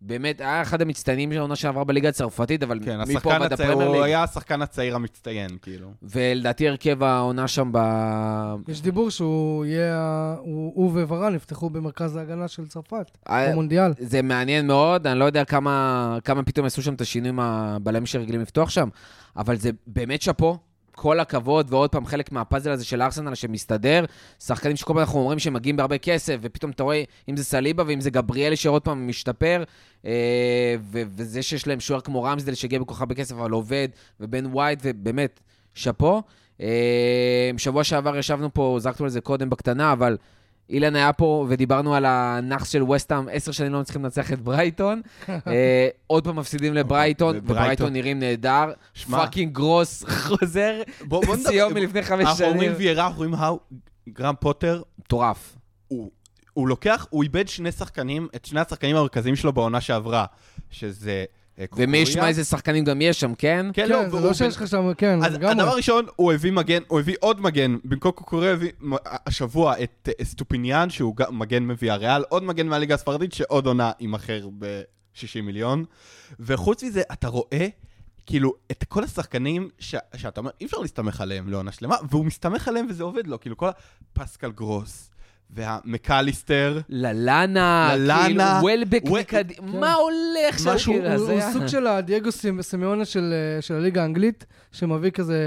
באמת, 0.06 0.42
היה 0.42 0.62
אחד 0.62 0.82
המצטיינים 0.82 1.32
של 1.32 1.38
העונה 1.38 1.56
שעברה 1.56 1.84
בליגה 1.84 2.10
הצרפתית, 2.10 2.64
אבל 2.64 2.80
כן, 2.86 3.00
מפה 3.02 3.36
הצעיר, 3.36 3.44
הפרמייר 3.54 3.88
הוא 3.90 3.96
ליג. 3.96 4.06
היה 4.06 4.24
השחקן 4.24 4.62
הצעיר 4.62 4.96
המצטיין, 4.96 5.50
כאילו. 5.62 5.92
ולדעתי 6.04 6.68
הרכב 6.70 7.04
העונה 7.04 7.48
שם 7.48 7.70
ב... 7.74 7.78
יש 8.68 8.82
דיבור 8.82 9.10
שהוא 9.12 9.66
יהיה, 9.66 10.36
הוא 10.40 10.72
הוא 10.76 11.02
וורן 11.02 11.36
יפתחו 11.36 11.70
במרכז 11.70 12.16
ההגנה 12.16 12.48
של 12.48 12.68
צרפת, 12.68 13.18
אה, 13.30 13.52
במונדיאל. 13.52 13.92
זה 14.00 14.22
מעניין 14.22 14.68
מאוד, 14.68 15.08
אני 15.08 15.20
לא 15.20 15.26
יודע 15.26 15.46
כמה, 15.46 16.18
כמה 16.24 16.44
פתאום 16.44 16.66
עשו 16.66 16.82
שם 16.82 16.94
את 16.94 17.02
השינויים 17.02 17.40
הבלמים 17.40 18.06
שרגילים 18.06 18.42
לפתוח 18.42 18.70
שם, 18.70 18.90
אבל 19.38 19.56
זה 19.56 19.70
באמת 19.88 20.22
שאפו. 20.22 20.58
כל 20.96 21.20
הכבוד, 21.20 21.68
ועוד 21.70 21.90
פעם, 21.90 22.06
חלק 22.06 22.32
מהפאזל 22.32 22.72
הזה 22.72 22.86
של 22.86 23.02
ארסנל 23.02 23.36
שמסתדר. 23.36 24.06
שחקנים 24.40 24.76
שכל 24.76 24.94
פעם 24.94 25.02
אנחנו 25.02 25.20
אומרים 25.20 25.40
שהם 25.40 25.54
מגיעים 25.54 25.78
בהרבה 25.78 25.98
כסף, 25.98 26.38
ופתאום 26.42 26.72
אתה 26.72 26.84
רואה 26.84 27.04
אם 27.30 27.38
זה 27.38 27.44
סליבה 27.44 27.84
ואם 27.88 28.02
זה 28.02 28.10
גבריאלי 28.10 28.56
שעוד 28.56 28.82
פעם 28.82 29.08
משתפר, 29.08 29.64
אה, 30.06 30.76
ו- 30.80 31.02
וזה 31.16 31.44
שיש 31.44 31.68
להם 31.68 31.80
שוער 31.80 32.02
כמו 32.02 32.24
רמסדל 32.24 32.54
שהגיע 32.54 32.80
בכוחה 32.80 33.06
בכסף, 33.06 33.36
אבל 33.36 33.52
עובד, 33.52 33.88
ובן 34.20 34.46
ווייט, 34.46 34.80
ובאמת, 34.84 35.40
שאפו. 35.74 36.22
אה, 36.62 37.52
שבוע 37.58 37.84
שעבר 37.84 38.18
ישבנו 38.18 38.54
פה, 38.54 38.78
זרקנו 38.80 39.06
על 39.06 39.10
זה 39.10 39.22
קודם 39.22 39.50
בקטנה, 39.50 39.92
אבל 39.92 40.18
אילן 40.70 40.96
היה 40.96 41.14
פה 41.14 41.46
ודיברנו 41.50 41.96
על 41.96 42.06
הנאחס 42.06 42.70
של 42.70 42.84
וסטהאם, 42.84 43.28
עשר 43.32 43.52
שנים 43.52 43.74
לא 43.74 43.80
מצליחים 43.80 44.04
לנצח 44.04 44.34
את 44.34 44.42
ברייטון. 44.42 45.02
אה, 45.30 45.88
עוד 46.08 46.24
פעם 46.24 46.36
מפסידים 46.36 46.74
לברייטון, 46.74 47.38
וברייטון. 47.38 47.94
נראים 47.94 48.20
נהדר. 48.20 48.72
פאקינג 49.12 49.54
גרוס 49.54 50.04
חוזר, 50.28 50.82
שיאו 51.48 51.70
מלפני 51.70 52.04
חמש 52.04 52.26
אנחנו 52.26 52.46
אומרים 52.46 52.62
שנים. 52.62 52.78
ויירה, 52.78 53.08
אנחנו 53.08 53.24
אומרים 53.24 53.42
האו, 53.42 53.60
גרם 54.10 54.36
פוטר, 54.40 54.82
מטורף. 55.00 55.56
הוא 56.54 56.68
לוקח, 56.68 57.08
הוא 57.10 57.24
איבד 57.24 57.48
שני 57.48 57.72
שחקנים, 57.72 58.28
את 58.36 58.46
שני 58.46 58.60
השחקנים 58.60 58.96
המרכזיים 58.96 59.36
שלו 59.36 59.54
בעונה 59.54 59.82
שעברה, 59.82 60.26
שזה 60.70 61.26
אה, 61.60 61.66
ומי 61.76 61.98
ישמע. 61.98 62.28
איזה 62.28 62.44
שחקנים 62.44 62.84
גם 62.84 63.02
יש 63.02 63.20
שם, 63.20 63.36
כן? 63.36 63.66
כן, 63.74 63.84
כן, 63.88 63.90
לא, 63.90 64.10
זה 64.10 64.20
לא 64.28 64.34
שיש 64.34 64.56
לך 64.56 64.68
שם, 64.68 64.94
כן, 64.98 65.24
אז. 65.24 65.34
הדבר 65.34 65.68
הראשון, 65.70 66.06
הוא 66.16 66.34
הביא 66.34 66.52
מגן, 66.52 66.82
הוא 66.88 67.00
הביא 67.00 67.16
עוד 67.20 67.42
מגן, 67.42 67.78
במקום 67.84 68.12
קוקוריה 68.12 68.52
הביא 68.52 68.72
השבוע 69.04 69.84
את 69.84 70.10
אה, 70.20 70.26
סטופיניאן, 70.26 70.90
שהוא 70.90 71.16
גם 71.16 71.40
מגן 71.40 71.64
מביא 71.64 71.92
הריאל, 71.92 72.24
עוד 72.30 72.44
מגן 72.44 72.68
מהליגה 72.68 72.96
הספרדית, 72.96 73.34
שעוד 73.34 73.66
עונה 73.66 73.92
יימכר 74.00 74.50
ב-60 74.60 75.42
מיליון. 75.44 75.86
וחוץ 76.40 76.84
מזה, 76.84 77.02
אתה 77.12 77.28
רואה, 77.28 77.68
כאילו, 78.26 78.54
את 78.72 78.84
כל 78.84 79.04
השחקנים 79.04 79.70
ש- 79.80 79.96
שאתה 80.16 80.40
אומר, 80.40 80.52
אי 80.62 80.66
אפשר 80.66 80.78
להסתמך 80.78 81.22
עליהם 81.22 81.50
לעונה 81.50 81.72
שלמה, 81.72 81.96
והוא 82.10 82.26
מסתמך 82.26 82.68
עליהם 82.68 82.86
וזה 82.90 83.04
עובד 83.04 83.28
לו, 83.28 83.40
כאילו, 83.40 83.58
כל 83.58 83.70
הפסקל 84.16 84.52
גרוס, 84.52 85.10
והמקליסטר, 85.54 86.80
ללאנה, 86.90 87.92
ללאנה, 87.96 88.24
כאילו, 88.26 88.44
וולבק 88.62 89.02
וול- 89.06 89.20
מקדימה, 89.20 89.72
כן. 89.72 89.80
מה 89.80 89.94
הולך 89.94 90.60
שם? 90.60 90.70
משהו- 90.76 90.94
כאילו, 90.94 91.10
הוא 91.14 91.32
הוא. 91.32 91.54
סוג 91.54 91.68
של 91.68 91.88
הדייגו 91.88 92.30
סימיונה 92.62 93.06
של 93.06 93.34
אה, 93.58 93.62
של 93.62 93.74
הליגה 93.74 94.02
האנגלית, 94.02 94.46
שמביא 94.72 95.12
כזה 95.12 95.38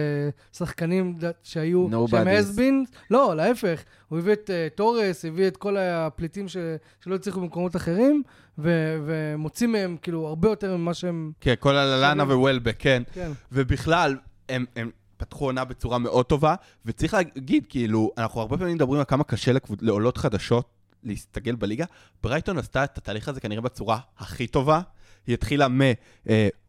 שחקנים 0.52 1.14
ד- 1.18 1.30
שהיו, 1.42 1.86
Nobodies. 1.88 2.10
שהם 2.10 2.28
הסבין, 2.28 2.84
לא, 3.10 3.34
להפך, 3.36 3.80
הוא 4.08 4.18
הביא 4.18 4.32
את 4.32 4.50
אה, 4.50 4.68
תורס, 4.74 5.24
הביא 5.24 5.46
את 5.46 5.56
כל 5.56 5.76
הפליטים 5.76 6.48
ש- 6.48 6.56
שלא 7.04 7.14
הצליחו 7.14 7.40
במקומות 7.40 7.76
אחרים, 7.76 8.22
ו- 8.58 8.96
ומוציא 9.06 9.66
מהם 9.66 9.96
כאילו 10.02 10.26
הרבה 10.26 10.48
יותר 10.48 10.76
ממה 10.76 10.94
שהם, 10.94 11.32
כן, 11.40 11.54
כל 11.60 11.76
הללאנה. 11.76 12.22
ווולבק, 12.24 12.74
כן. 12.78 13.02
כן. 13.14 13.30
ובכלל, 13.52 14.16
הם, 14.48 14.64
הם 14.76 14.90
פתחו 15.16 15.44
עונה 15.44 15.64
בצורה 15.64 15.98
מאוד 15.98 16.26
טובה, 16.26 16.54
וצריך 16.86 17.14
להגיד, 17.14 17.66
כאילו, 17.68 18.10
אנחנו 18.18 18.40
הרבה 18.40 18.58
פעמים 18.58 18.74
מדברים 18.74 18.98
על 18.98 19.04
כמה 19.04 19.24
קשה 19.24 19.52
לקבוצ... 19.52 19.78
לעולות 19.82 20.18
חדשות 20.18 20.68
להסתגל 21.04 21.54
בליגה. 21.54 21.84
ברייטון 22.22 22.58
עשתה 22.58 22.84
את 22.84 22.98
התהליך 22.98 23.28
הזה 23.28 23.40
כנראה 23.40 23.60
בצורה 23.60 23.98
הכי 24.18 24.46
טובה. 24.46 24.80
היא 25.26 25.34
התחילה 25.34 25.66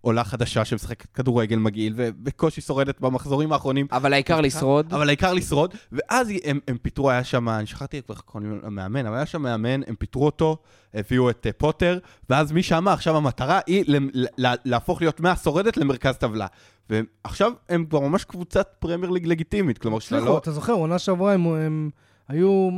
מעולה 0.03 0.24
חדשה 0.24 0.66
שמשחקת 0.66 1.12
כדורגל 1.14 1.55
מגעיל, 1.55 1.93
ובקושי 1.95 2.62
שורדת 2.62 3.01
במחזורים 3.01 3.51
האחרונים. 3.51 3.88
אבל 3.91 4.14
העיקר 4.14 4.41
לשרוד. 4.41 4.93
אבל 4.93 5.08
העיקר 5.08 5.34
לשרוד, 5.34 5.74
ואז 5.91 6.32
הם, 6.43 6.60
הם 6.68 6.78
פיטרו, 6.78 7.10
היה 7.12 7.24
שם, 7.24 7.49
אני 7.49 7.66
שכחתי 7.66 8.01
איך 8.10 8.22
קוראים 8.22 8.60
למאמן, 8.64 9.05
אבל 9.05 9.16
היה 9.16 9.26
שם 9.26 9.41
מאמן, 9.41 9.82
הם 9.88 9.95
פיטרו 9.95 10.26
אותו, 10.26 10.58
הביאו 10.93 11.30
את 11.30 11.45
uh, 11.49 11.53
פוטר, 11.58 11.99
ואז 12.30 12.51
מי 12.51 12.64
שאמר, 12.64 12.91
עכשיו 12.91 13.18
המטרה 13.18 13.60
היא 13.68 13.84
ל- 13.88 14.10
ל- 14.47 14.53
להפוך 14.66 15.01
להיות 15.01 15.20
מהשורדת 15.20 15.78
למרכז 15.78 16.16
טבלה. 16.18 16.47
ועכשיו 16.89 17.51
הם 17.70 17.86
כבר 17.86 17.99
ממש 17.99 18.24
קבוצת 18.24 18.68
פרמייר 18.80 19.10
ליג 19.12 19.26
לגיטימית, 19.26 19.78
כלומר 19.78 19.99
שאתה 19.99 20.20
לא... 20.20 20.38
אתה 20.38 20.51
זוכר, 20.51 20.74
עונה 20.74 20.99
שעברה 20.99 21.34
הם- 21.34 21.47
הם 21.47 21.89
היו... 22.28 22.70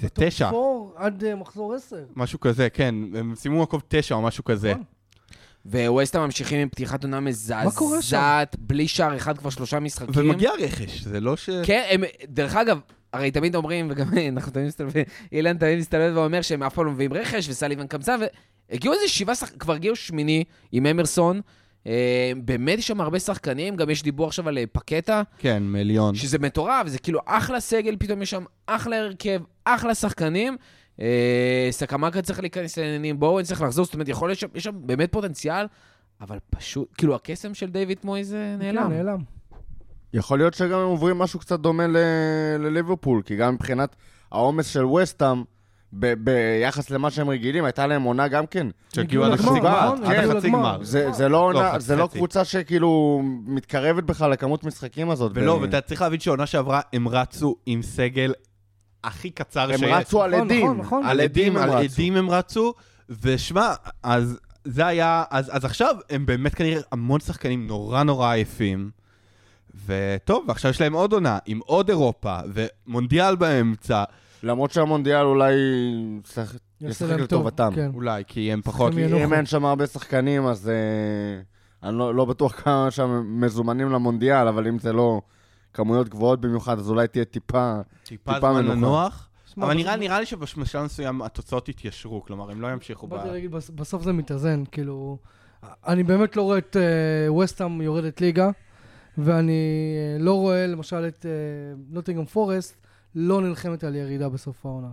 זה 0.00 0.08
תשע, 0.14 0.50
עד 0.96 1.24
אה, 1.24 1.34
מחזור 1.34 1.74
עשר. 1.74 2.04
משהו 2.16 2.40
כזה, 2.40 2.70
כן, 2.70 2.94
הם 3.14 3.34
סיימו 3.34 3.62
מקום 3.62 3.80
תשע 3.88 4.14
או 4.14 4.22
משהו 4.22 4.44
כזה. 4.44 4.74
וווסטה 5.66 6.20
ממשיכים 6.20 6.60
עם 6.60 6.68
פתיחת 6.68 7.04
עונה? 7.04 7.20
מזעזעת, 7.20 8.56
בלי 8.58 8.88
שער 8.88 9.16
אחד 9.16 9.38
כבר 9.38 9.50
שלושה 9.50 9.80
משחקים. 9.80 10.12
ומגיע 10.16 10.50
רכש, 10.60 11.00
זה 11.02 11.20
לא 11.20 11.36
ש... 11.36 11.50
כן, 11.64 11.82
הם, 11.90 12.02
דרך 12.28 12.56
אגב, 12.56 12.78
הרי 13.12 13.30
תמיד 13.30 13.54
אומרים, 13.54 13.88
וגם 13.90 14.06
אנחנו 14.32 14.52
תמיד 14.52 14.66
מסתלבטים, 14.66 15.04
אילן 15.32 15.58
תמיד 15.58 15.78
מסתלבט 15.78 16.16
ואומר 16.16 16.42
שהם 16.42 16.62
אף 16.62 16.74
פעם 16.74 16.86
לא 16.86 16.92
מביאים 16.92 17.12
רכש, 17.12 17.48
וסליבן 17.48 17.86
קמצא, 17.86 18.16
והגיעו 18.70 18.94
איזה 18.94 19.08
שבעה 19.08 19.34
שחקנים, 19.34 19.58
כבר 19.58 19.74
הגיעו 19.74 19.96
שמיני 19.96 20.44
עם 20.72 20.86
אמרסון. 20.86 21.40
אה, 21.86 22.32
באמת 22.36 22.78
יש 22.78 22.86
שם 22.86 23.00
הרבה 23.00 23.18
שחקנים, 23.18 23.76
גם 23.76 23.90
יש 23.90 24.02
דיבור 24.02 24.26
עכשיו 24.26 24.48
על 24.48 24.58
אה, 24.58 24.64
פקטה, 24.72 25.22
כן, 25.38 25.62
מיליון. 25.62 26.14
שזה 26.14 26.38
מטורף, 26.38 26.86
זה 26.86 26.98
כאילו 26.98 27.20
אחלה 27.26 27.60
סגל, 27.60 27.96
פתאום 27.98 28.22
יש 28.22 28.30
שם 28.30 28.44
אחלה 28.66 28.96
הרכב, 28.98 29.40
אחלה 29.64 29.94
שחקנים. 29.94 30.56
אה, 31.00 31.68
סקמקה 31.70 32.22
צריך 32.22 32.40
להיכנס 32.40 32.78
לעניינים, 32.78 33.20
בואו 33.20 33.44
צריך 33.44 33.62
לחזור, 33.62 33.84
זאת 33.84 33.94
אומרת, 33.94 34.08
יכול 34.08 34.28
להיות 34.28 34.38
שיש 34.38 34.64
שם 34.64 34.72
באמת 34.74 35.12
פוטנציאל, 35.12 35.66
אבל 36.20 36.38
פשוט, 36.50 36.88
כאילו, 36.98 37.14
הקסם 37.14 37.54
של 37.54 37.70
דיוויד 37.70 37.98
מויז 38.04 38.34
אה, 38.34 38.56
נעלם. 38.58 38.82
כן, 38.82 38.92
נעלם. 38.96 39.18
יכול 40.14 40.38
להיות 40.38 40.54
שגם 40.54 40.78
הם 40.78 40.86
עוברים 40.88 41.18
משהו 41.18 41.38
קצת 41.40 41.60
דומה 41.60 41.86
ל- 41.86 41.96
לליברפול, 42.58 43.22
כי 43.24 43.36
גם 43.36 43.54
מבחינת 43.54 43.96
העומס 44.32 44.66
של 44.66 44.84
וסטאם, 44.84 45.42
ב- 45.92 46.14
ביחס 46.24 46.90
למה 46.90 47.10
שהם 47.10 47.28
רגילים, 47.28 47.64
הייתה 47.64 47.86
להם 47.86 48.02
עונה 48.02 48.28
גם 48.28 48.46
כן. 48.46 48.66
שהגיעו 48.94 49.24
עד 49.24 49.32
החצי 49.32 49.48
גמר, 49.60 49.84
נכון? 49.94 50.04
עד 50.04 50.10
הגיעו 50.16 50.32
החצי 50.32 50.46
לגמר. 50.46 50.58
גמר. 50.58 50.84
זה, 50.84 51.12
זה 51.12 51.28
לא 51.28 51.38
עונה, 51.38 51.72
חצי 51.72 51.80
זה 51.84 51.96
לא 51.96 52.06
חצי. 52.06 52.18
קבוצה 52.18 52.44
שכאילו 52.44 53.20
מתקרבת 53.46 54.04
בכלל 54.04 54.30
לכמות 54.30 54.64
משחקים 54.64 55.10
הזאת. 55.10 55.32
ולא, 55.34 55.58
ואתה 55.62 55.80
צריך 55.80 56.02
להבין 56.02 56.20
שעונה 56.20 56.46
שעברה 56.46 56.80
הם 56.92 57.08
רצו 57.08 57.56
עם 57.66 57.82
סגל 57.82 58.32
הכי 59.04 59.30
קצר 59.30 59.70
הם 59.72 59.78
שיש. 59.78 59.90
רצו 59.92 60.22
על 60.22 60.30
נכון, 60.30 60.46
עדים. 60.46 60.64
נכון, 60.66 60.78
נכון. 60.78 61.04
על 61.06 61.20
עדים 61.20 61.56
הם 61.56 61.62
על 61.62 61.70
רצו. 61.70 61.78
עדים 61.92 62.16
הם 62.16 62.30
רצו, 62.30 62.74
ושמע, 63.22 63.74
אז 64.02 64.38
זה 64.64 64.86
היה, 64.86 65.24
אז, 65.30 65.50
אז 65.56 65.64
עכשיו 65.64 65.96
הם 66.10 66.26
באמת 66.26 66.54
כנראה 66.54 66.80
המון 66.92 67.20
שחקנים 67.20 67.66
נורא 67.66 68.02
נורא 68.02 68.32
עייפים. 68.32 68.90
וטוב, 69.86 70.44
ועכשיו 70.48 70.70
יש 70.70 70.80
להם 70.80 70.92
עוד 70.92 71.12
עונה, 71.12 71.38
עם 71.46 71.60
עוד 71.66 71.88
אירופה, 71.88 72.36
ומונדיאל 72.52 73.36
באמצע, 73.36 74.04
למרות 74.42 74.70
שהמונדיאל 74.70 75.24
אולי 75.26 75.52
ישחק- 76.80 77.02
לטובתם. 77.20 77.70
כן. 77.74 77.90
אולי, 77.94 78.22
כי 78.26 78.52
הם 78.52 78.60
פחות... 78.64 78.92
הם 78.92 78.98
ינוחו. 78.98 79.24
אם 79.24 79.32
אין 79.32 79.46
שם 79.46 79.64
הרבה 79.64 79.86
שחקנים, 79.86 80.46
אז 80.46 80.68
אה, 80.68 81.42
אני 81.88 81.98
לא, 81.98 82.14
לא 82.14 82.24
בטוח 82.24 82.60
כמה 82.60 82.90
שם 82.90 83.22
מזומנים 83.26 83.90
למונדיאל, 83.90 84.48
אבל 84.48 84.68
אם 84.68 84.78
זה 84.78 84.92
לא 84.92 85.20
כמויות 85.74 86.08
גבוהות 86.08 86.40
במיוחד, 86.40 86.78
אז 86.78 86.90
אולי 86.90 87.08
תהיה 87.08 87.24
טיפה... 87.24 87.74
טיפה 88.04 88.34
טיפה 88.34 88.52
זמן. 88.52 88.66
לנוח. 88.66 89.28
אבל 89.56 89.66
בסוף- 89.66 89.76
נראה, 89.76 89.96
נראה 89.96 90.20
לי 90.20 90.26
שבשלב 90.26 90.84
מסוים 90.84 91.22
התוצאות 91.22 91.68
יתיישרו, 91.68 92.24
כלומר, 92.24 92.50
הם 92.50 92.60
לא 92.60 92.72
ימשיכו 92.72 93.06
ב... 93.06 93.10
באתי 93.10 93.28
להגיד, 93.28 93.50
בס- 93.50 93.70
בסוף 93.70 94.02
זה 94.02 94.12
מתאזן, 94.12 94.62
כאילו... 94.72 95.18
אני 95.86 96.02
באמת 96.02 96.36
לא 96.36 96.42
רואה 96.42 96.58
את 96.58 96.76
אה, 96.76 97.32
וסטהאם 97.32 97.80
יורדת 97.82 98.20
ליגה, 98.20 98.50
ואני 99.18 99.52
אה, 100.18 100.24
לא 100.24 100.34
רואה 100.34 100.66
למשל 100.66 101.04
את 101.08 101.26
נוטינגרם 101.90 102.24
פורסט 102.24 102.76
לא 103.14 103.40
נלחמת 103.40 103.84
על 103.84 103.94
ירידה 103.96 104.28
בסוף 104.28 104.66
העונה. 104.66 104.88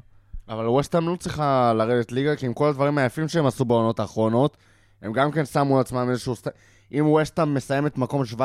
אבל 0.50 0.68
ווסטהאם 0.68 1.10
לא 1.10 1.16
צריכה 1.16 1.74
לרדת 1.74 2.12
ליגה, 2.12 2.36
כי 2.36 2.46
עם 2.46 2.54
כל 2.54 2.70
הדברים 2.70 2.98
היפים 2.98 3.28
שהם 3.28 3.46
עשו 3.46 3.66
בעונות 3.66 4.00
האחרונות, 4.00 4.58
הם 5.02 5.14
גם 5.14 5.32
כן 5.32 5.46
שמו 5.46 5.78
לעצמם 5.78 6.08
איזשהו... 6.10 6.36
אם 6.92 7.06
ווסטהאם 7.08 7.54
מסיימת 7.54 7.98
מקום 7.98 8.22
17-16 8.24 8.36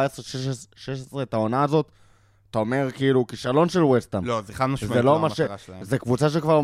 את 1.23 1.35
העונה 1.35 1.62
הזאת, 1.62 1.89
אתה 2.55 2.61
אומר 2.61 2.89
כאילו 2.95 3.27
כישלון 3.27 3.69
של 3.69 3.83
ווסטהאם. 3.83 4.25
לא, 4.25 4.43
זה 4.43 4.53
חד 4.53 4.67
משמעית 4.67 5.05
לא 5.05 5.13
לא 5.15 5.21
מה 5.21 5.31
ש... 5.31 5.41
המטרה 5.41 5.59
שלהם. 5.59 5.85
זה 5.85 5.99
קבוצה 5.99 6.31
שכבר... 6.31 6.61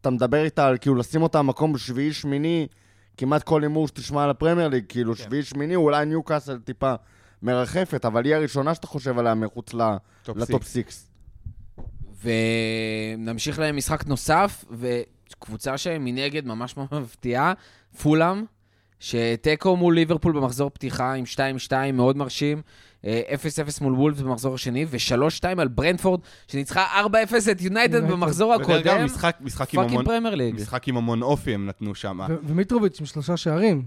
אתה 0.00 0.10
מדבר 0.10 0.44
איתה 0.44 0.66
על 0.66 0.78
כאילו 0.78 0.96
לשים 0.96 1.22
אותה 1.22 1.38
במקום 1.38 1.78
שביעי, 1.78 2.12
שמיני, 2.12 2.66
כמעט 3.16 3.42
כל 3.42 3.62
הימור 3.62 3.88
שתשמע 3.88 4.24
על 4.24 4.30
הפרמייר 4.30 4.68
ליג, 4.68 4.84
כאילו 4.88 5.14
כן. 5.14 5.24
שביעי, 5.24 5.42
שמיני, 5.42 5.74
אולי 5.74 6.06
ניוקאסל 6.06 6.58
טיפה 6.58 6.94
מרחפת, 7.42 8.04
אבל 8.04 8.24
היא 8.24 8.34
הראשונה 8.34 8.74
שאתה 8.74 8.86
חושב 8.86 9.18
עליה 9.18 9.34
מחוץ 9.34 9.74
ל 9.74 9.97
top 9.97 10.64
six. 10.64 10.66
six. 10.66 11.10
ונמשיך 13.18 13.58
להם 13.58 13.76
משחק 13.76 14.06
נוסף, 14.06 14.64
וקבוצה 14.70 15.78
שמנגד 15.78 16.46
ממש 16.46 16.74
מפתיעה, 16.76 17.52
פולאם, 18.02 18.44
שתיקו 19.00 19.76
מול 19.76 19.94
ליברפול 19.94 20.32
במחזור 20.32 20.70
פתיחה 20.70 21.12
עם 21.12 21.24
2-2 21.68 21.72
מאוד 21.92 22.16
מרשים. 22.16 22.62
אה, 23.06 23.20
0-0 23.34 23.38
מול 23.80 23.92
וולפס 23.94 24.20
במחזור 24.20 24.54
השני, 24.54 24.86
ו-3-2 24.88 25.60
על 25.60 25.68
ברנפורד, 25.68 26.20
שניצחה 26.48 26.84
4-0 27.06 27.08
את 27.50 27.60
יונייטד. 27.62 28.10
במחזור 28.10 28.54
הקודם. 28.54 29.04
משחק- 29.04 29.36
משחק 29.40 29.74
עם 29.74 29.80
המון- 29.80 30.04
פרמייר 30.04 30.34
ליג. 30.34 30.54
משחק 30.54 30.88
עם 30.88 30.96
המון 30.96 31.22
אופי 31.22 31.54
הם 31.54 31.66
נתנו 31.66 31.94
שם. 31.94 32.20
ומיטרוביץ' 32.44 33.00
עם 33.00 33.06
שלושה 33.06 33.36
שערים. 33.36 33.82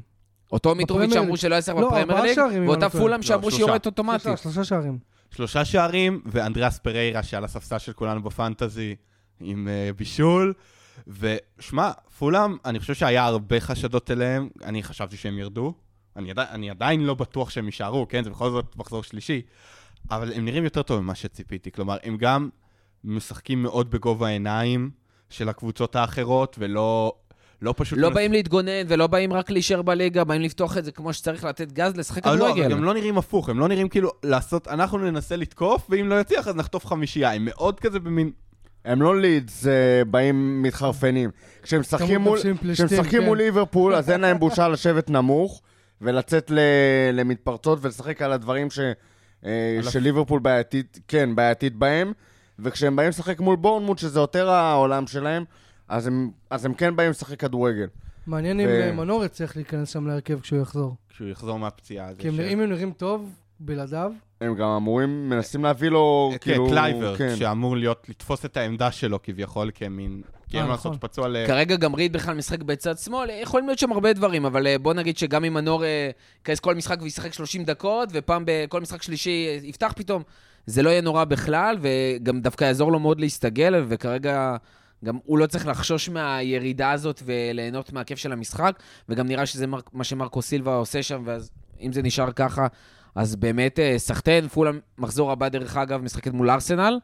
אותו 0.52 0.76
מיטרוביץ' 0.76 1.14
שאמרו. 1.14 1.38
שלא 1.38 1.56
יעשה 1.56 1.74
לא, 1.74 1.88
בפרמייר 1.88 2.22
ליג, 2.46 2.68
ואותה 2.68 2.86
לא. 2.86 2.90
פולאם 2.90 3.22
שאמרו 3.22 3.52
שלושה. 3.52 3.58
שיורד 3.66 3.86
אוטומטית. 3.86 4.22
שלושה, 4.22 4.44
שלושה 4.44 4.64
שערים. 4.64 4.98
שלושה 5.32 5.66
שערים, 5.66 6.22
ואנדריאס 6.26 6.80
פריירה 6.80 7.24
שעל 7.24 7.44
הספסל 7.44 7.78
של 7.78 7.94
כולנו 7.94 8.24
בפנטזי 8.24 8.96
עם 9.40 9.68
uh, 9.68 9.98
בישול. 9.98 10.54
ושמע, 11.08 11.91
פולאם, 12.20 12.58
אני 12.66 12.80
חושב 12.80 12.94
שהיה 12.94 13.26
הרבה 13.26 13.60
חשדות 13.60 14.12
אליהם, 14.12 14.50
אני 14.64 14.84
חשבתי 14.84 15.18
שהם 15.18 15.38
ירדו. 15.38 15.74
אני, 16.20 16.32
עדי, 16.32 16.41
אני 16.52 16.70
עדיין 16.70 17.06
לא 17.06 17.14
בטוח 17.14 17.50
שהם 17.50 17.66
יישארו, 17.66 18.08
כן? 18.08 18.24
זה 18.24 18.30
בכל 18.30 18.50
זאת 18.50 18.76
מחזור 18.76 19.04
שלישי. 19.04 19.41
אבל 20.12 20.34
הם 20.34 20.46
נראים 20.46 20.64
יותר 20.64 20.82
טוב 20.82 21.00
ממה 21.00 21.16
שציפיתי. 21.16 21.72
כלומר, 21.72 21.98
הם 22.04 22.18
גם 22.18 22.50
משחקים 23.04 23.64
מאוד 23.64 23.91
בגובה 23.91 24.28
העיניים 24.28 24.90
של 25.30 25.50
הקבוצות 25.50 25.96
האחרות, 25.96 26.56
ולא 26.60 27.14
לא 27.62 27.74
פשוט... 27.78 28.00
לא 28.00 28.08
מנס- 28.10 28.16
באים 28.16 28.32
להתגונן 28.32 28.72
ולא 28.88 29.08
באים 29.08 29.34
רק 29.34 29.50
להישאר 29.50 29.82
בליגה, 29.82 30.24
באים 30.24 30.41
לפתוח 30.41 30.78
את 30.78 30.86
זה 30.86 30.91
כמו 30.91 31.14
שצריך 31.14 31.44
לתת 31.44 31.72
גז, 31.72 31.96
לשחק 31.96 32.26
לא, 32.26 32.32
אבל 32.32 32.40
כדורגל. 32.40 32.72
הם 32.72 32.84
לא 32.84 32.94
נראים 32.94 33.18
הפוך, 33.18 33.50
הם 33.50 33.60
לא 33.60 33.68
נראים 33.68 33.90
כאילו 33.90 34.10
לעשות, 34.24 34.68
אנחנו 34.68 34.98
ננסה 34.98 35.36
לתקוף, 35.36 35.88
ואם 35.90 36.08
לא 36.10 36.20
יצליח 36.22 36.48
אז 36.48 36.56
נחטוף 36.56 36.86
חמישייה. 36.86 37.34
הם 37.34 37.46
מאוד 37.46 37.80
כזה 37.80 38.00
במין... 38.00 38.32
הם 38.86 39.02
לא 39.02 39.20
לידס 39.22 39.68
אה, 39.68 40.06
באים 40.06 40.64
מתחרפנים. 40.64 41.30
כשהם 41.64 41.80
משחקים 41.80 42.22
מול- 42.22 42.40
כן. 43.12 43.26
מול 43.26 43.38
ליברפול, 43.38 43.96
אז 43.96 44.10
אין 44.10 44.22
להם 44.22 44.40
בושה 44.40 44.68
לשבת 44.68 45.10
נמוך, 45.10 45.62
ולצאת 46.01 46.51
ל- 46.51 46.59
למתפרצות 47.13 47.80
ולשחק 47.81 48.21
על 48.21 48.31
הדברים 48.31 48.69
ש- 48.71 48.80
אה, 49.45 49.76
על 49.80 49.88
הפ- 49.88 49.93
שליברפול 49.93 50.39
בעייתית, 50.39 50.99
כן, 51.07 51.35
בעייתית 51.35 51.76
בהם, 51.76 52.11
וכשהם 52.59 52.95
באים 52.95 53.09
לשחק 53.09 53.39
מול 53.39 53.55
בורנמוט, 53.55 53.97
שזה 53.97 54.19
יותר 54.19 54.49
העולם 54.49 55.07
שלהם, 55.07 55.43
אז 55.88 56.07
הם, 56.07 56.31
אז 56.49 56.65
הם 56.65 56.73
כן 56.73 56.95
באים 56.95 57.09
לשחק 57.09 57.39
כדורגל. 57.39 57.88
מעניין 58.27 58.59
אם 58.59 58.67
ו- 58.69 58.81
אה, 58.81 58.91
מנור 58.91 59.26
יצליח 59.26 59.55
להיכנס 59.55 59.89
שם 59.93 60.07
להרכב 60.07 60.39
כשהוא 60.39 60.61
יחזור. 60.61 60.95
כשהוא 61.09 61.27
יחזור 61.30 61.59
מהפציעה. 61.59 62.13
זה 62.13 62.21
כי 62.21 62.27
הם 62.27 62.34
ש- 62.34 62.38
נראים- 62.38 62.57
אם 62.59 62.63
הם 62.63 62.69
נראים 62.69 62.91
טוב, 62.91 63.30
בלעדיו, 63.59 64.11
הם 64.41 64.55
גם 64.55 64.67
אמורים, 64.69 65.30
מנסים 65.30 65.63
להביא 65.63 65.89
לו, 65.89 66.30
כן, 66.31 66.38
כאילו... 66.41 66.67
קלוייברט, 66.69 67.15
כן. 67.17 67.35
שאמור 67.35 67.77
להיות, 67.77 68.05
לתפוס 68.09 68.45
את 68.45 68.57
העמדה 68.57 68.91
שלו 68.91 69.19
כביכול 69.23 69.71
כמין... 69.76 70.21
כי 70.49 70.57
אין 70.57 70.63
אה, 70.63 70.69
מה 70.69 70.73
נכון. 70.73 70.91
לעשות 70.91 71.01
פצוע 71.01 71.27
ל... 71.27 71.47
כרגע 71.47 71.76
גם 71.76 71.95
ריד 71.95 72.13
בכלל 72.13 72.35
משחק 72.35 72.63
בצד 72.63 72.97
שמאל, 72.97 73.30
יכולים 73.41 73.67
להיות 73.67 73.80
שם 73.80 73.91
הרבה 73.91 74.13
דברים, 74.13 74.45
אבל 74.45 74.67
אה, 74.67 74.77
בוא 74.77 74.93
נגיד 74.93 75.17
שגם 75.17 75.45
אם 75.45 75.53
מנור 75.53 75.84
אה, 75.85 76.09
ייכנס 76.39 76.59
כל 76.59 76.76
משחק 76.76 77.01
וישחק 77.01 77.34
30 77.34 77.63
דקות, 77.63 78.09
ופעם 78.11 78.43
בכל 78.45 78.81
משחק 78.81 79.01
שלישי 79.01 79.47
אה, 79.47 79.67
יפתח 79.67 79.93
פתאום, 79.95 80.23
זה 80.65 80.84
לא 80.84 80.89
יהיה 80.89 81.01
נורא 81.01 81.23
בכלל, 81.23 81.77
וגם 81.81 82.41
דווקא 82.41 82.63
יעזור 82.63 82.91
לו 82.91 82.99
מאוד 82.99 83.19
להסתגל, 83.19 83.85
וכרגע 83.88 84.55
גם 85.05 85.17
הוא 85.26 85.38
לא 85.38 85.45
צריך 85.45 85.67
לחשוש 85.67 86.09
מהירידה 86.09 86.91
הזאת 86.91 87.23
וליהנות 87.26 87.93
מהכיף 87.93 88.19
של 88.19 88.31
המשחק, 88.31 88.80
וגם 89.09 89.27
נראה 89.27 89.45
שזה 89.45 89.67
מר, 89.67 89.80
מה 89.93 90.03
שמרקו 90.03 90.41
סילבה 90.41 90.76
עושה 90.76 91.03
שם, 91.03 91.21
ואז 91.26 91.51
אם 91.81 91.93
זה 91.93 92.01
נשאר 92.01 92.31
ככה, 92.31 92.67
אז 93.15 93.35
באמת 93.35 93.80
אה, 93.80 93.93
סחטיין, 93.97 94.47
פולאם 94.47 94.80
מחזור 94.97 95.31
הבא, 95.31 95.49
דרך 95.49 95.77
אגב, 95.77 96.01
משחקת 96.01 96.34
מול 96.34 96.49
ארסנל, 96.49 96.99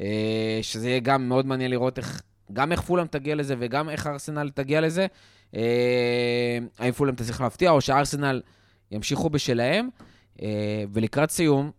אה, 0.00 0.58
שזה 0.62 0.88
יהיה 0.88 1.00
גם 1.00 1.28
מאוד 1.28 1.46
מעניין 1.46 1.70
לראות 1.70 1.98
איך, 1.98 2.22
גם 2.52 2.72
איך 2.72 2.80
פולאם 2.80 3.06
תגיע 3.06 3.34
לזה 3.34 3.54
וגם 3.58 3.90
איך 3.90 4.06
ארסנל 4.06 4.50
תגיע 4.54 4.80
לזה. 4.80 5.06
אה, 5.54 6.58
האם 6.78 6.92
פולאם 6.92 7.14
תצליח 7.14 7.40
להפתיע, 7.40 7.70
או 7.70 7.80
שארסנל 7.80 8.42
ימשיכו 8.90 9.30
בשלהם. 9.30 9.88
אה, 10.42 10.84
ולקראת 10.92 11.30
סיום, 11.30 11.70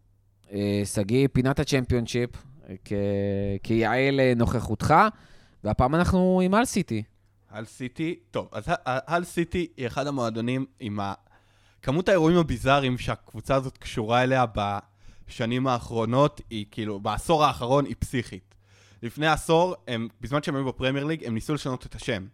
אה, 0.53 0.81
שגיא, 0.85 1.27
פינת 1.33 1.59
הצ'מפיונשיפ, 1.59 2.29
אה, 2.69 2.75
כיעל 3.63 4.19
אה, 4.19 4.33
נוכחותך, 4.35 4.93
והפעם 5.63 5.95
אנחנו 5.95 6.41
עם 6.43 6.55
אל 6.55 6.65
סיטי. 6.65 7.03
על 7.49 7.65
סיטי, 7.65 8.19
טוב, 8.31 8.49
אז 8.51 8.63
על 8.85 9.23
סיטי 9.23 9.67
היא 9.77 9.87
אחד 9.87 10.07
המועדונים 10.07 10.65
עם 10.79 10.99
ה... 10.99 11.13
כמות 11.81 12.09
האירועים 12.09 12.37
הביזאריים 12.37 12.97
שהקבוצה 12.97 13.55
הזאת 13.55 13.77
קשורה 13.77 14.23
אליה 14.23 14.45
בשנים 15.27 15.67
האחרונות, 15.67 16.41
היא 16.49 16.65
כאילו, 16.71 16.99
בעשור 16.99 17.45
האחרון 17.45 17.85
היא 17.85 17.95
פסיכית. 17.99 18.55
לפני 19.06 19.27
עשור, 19.27 19.76
הם, 19.88 20.07
בזמן 20.22 20.44
שהם 20.44 20.56
היו 20.56 20.65
בפרמייר 20.65 21.06
ליג, 21.06 21.23
הם 21.26 21.34
ניסו 21.34 21.53
לשנות 21.53 21.86
את 21.86 21.95
השם. 21.95 22.26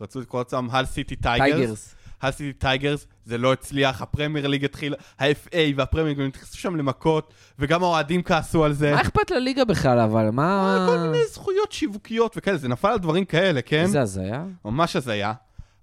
רצו 0.00 0.20
לקרוא 0.20 0.40
לעצמם 0.40 0.68
הל 0.72 0.84
סיטי 0.84 1.16
טייגרס. 1.16 1.94
הל 2.22 2.30
סיטי 2.30 2.52
טייגרס, 2.52 3.06
זה 3.24 3.38
לא 3.38 3.52
הצליח, 3.52 4.02
הפרמייר 4.02 4.46
ליג 4.46 4.64
התחיל, 4.64 4.94
ה-FA 5.18 5.56
והפרמייר 5.76 6.18
ליג, 6.18 6.36
נכנסו 6.36 6.58
שם 6.58 6.76
למכות, 6.76 7.34
וגם 7.58 7.82
האוהדים 7.82 8.22
כעסו 8.22 8.64
על 8.64 8.72
זה. 8.72 8.92
מה 8.94 9.00
אכפת 9.00 9.30
לליגה 9.30 9.64
בכלל, 9.64 9.98
אבל 9.98 10.30
מה... 10.30 10.86
כל 10.88 10.98
מיני 10.98 11.26
זכויות 11.32 11.72
שיווקיות 11.72 12.34
וכאלה, 12.36 12.56
זה 12.56 12.68
נפל 12.68 12.88
על 12.88 12.98
דברים 12.98 13.24
כאלה, 13.24 13.62
כן? 13.62 13.82
איזה 13.82 14.00
הזיה. 14.00 14.44
ממש 14.64 14.96
הזיה. 14.96 15.32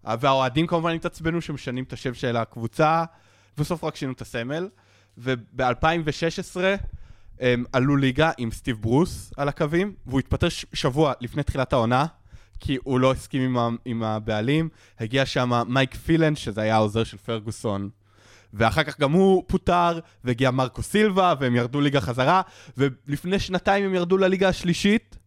והאוהדים 0.03 0.68
כמובן 0.68 0.93
התעצבנו 0.95 1.41
שמשנים 1.41 1.84
את 1.84 1.93
השם 1.93 2.13
של 2.13 2.38
הקבוצה, 2.38 3.03
בסוף 3.57 3.84
רק 3.84 3.95
שינו 3.95 4.11
את 4.11 4.22
הסמל. 4.22 4.69
וב-2016 5.18 6.57
הם 7.41 7.63
עלו 7.73 7.97
ליגה 7.97 8.31
עם 8.38 8.51
סטיב 8.51 8.77
ברוס 8.81 9.34
על 9.38 9.47
הקווים, 9.47 9.93
והוא 10.05 10.19
התפטר 10.19 10.47
שבוע 10.73 11.13
לפני 11.22 11.43
תחילת 11.43 11.73
העונה, 11.73 12.05
כי 12.59 12.77
הוא 12.84 12.99
לא 12.99 13.11
הסכים 13.11 13.57
עם, 13.57 13.76
עם 13.85 14.03
הבעלים. 14.03 14.69
הגיע 14.99 15.26
שם 15.26 15.51
מייק 15.68 15.95
פילן, 15.95 16.35
שזה 16.35 16.61
היה 16.61 16.76
העוזר 16.76 17.03
של 17.03 17.18
פרגוסון. 17.18 17.89
ואחר 18.53 18.84
כך 18.84 18.99
גם 18.99 19.11
הוא 19.11 19.43
פוטר, 19.47 19.99
והגיע 20.23 20.51
מרקו 20.51 20.81
סילבה, 20.84 21.34
והם 21.39 21.55
ירדו 21.55 21.81
ליגה 21.81 22.01
חזרה, 22.01 22.41
ולפני 22.77 23.39
שנתיים 23.39 23.85
הם 23.85 23.95
ירדו 23.95 24.18
לליגה 24.18 24.49
השלישית, 24.49 25.18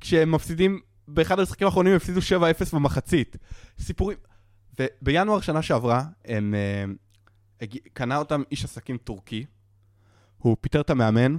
כשהם 0.00 0.32
מפסידים, 0.32 0.80
באחד 1.08 1.38
המשחקים 1.38 1.66
האחרונים 1.66 1.92
הם 1.92 1.96
הפסידו 1.96 2.20
7-0 2.20 2.22
במחצית. 2.72 3.36
סיפורים. 3.80 4.18
ובינואר 4.80 5.40
שנה 5.40 5.62
שעברה, 5.62 6.04
הם... 6.24 6.54
אה, 6.54 6.84
הגיע- 7.60 7.80
קנה 7.92 8.16
אותם 8.16 8.42
איש 8.50 8.64
עסקים 8.64 8.96
טורקי, 8.96 9.44
הוא 10.38 10.56
פיטר 10.60 10.80
את 10.80 10.90
המאמן, 10.90 11.36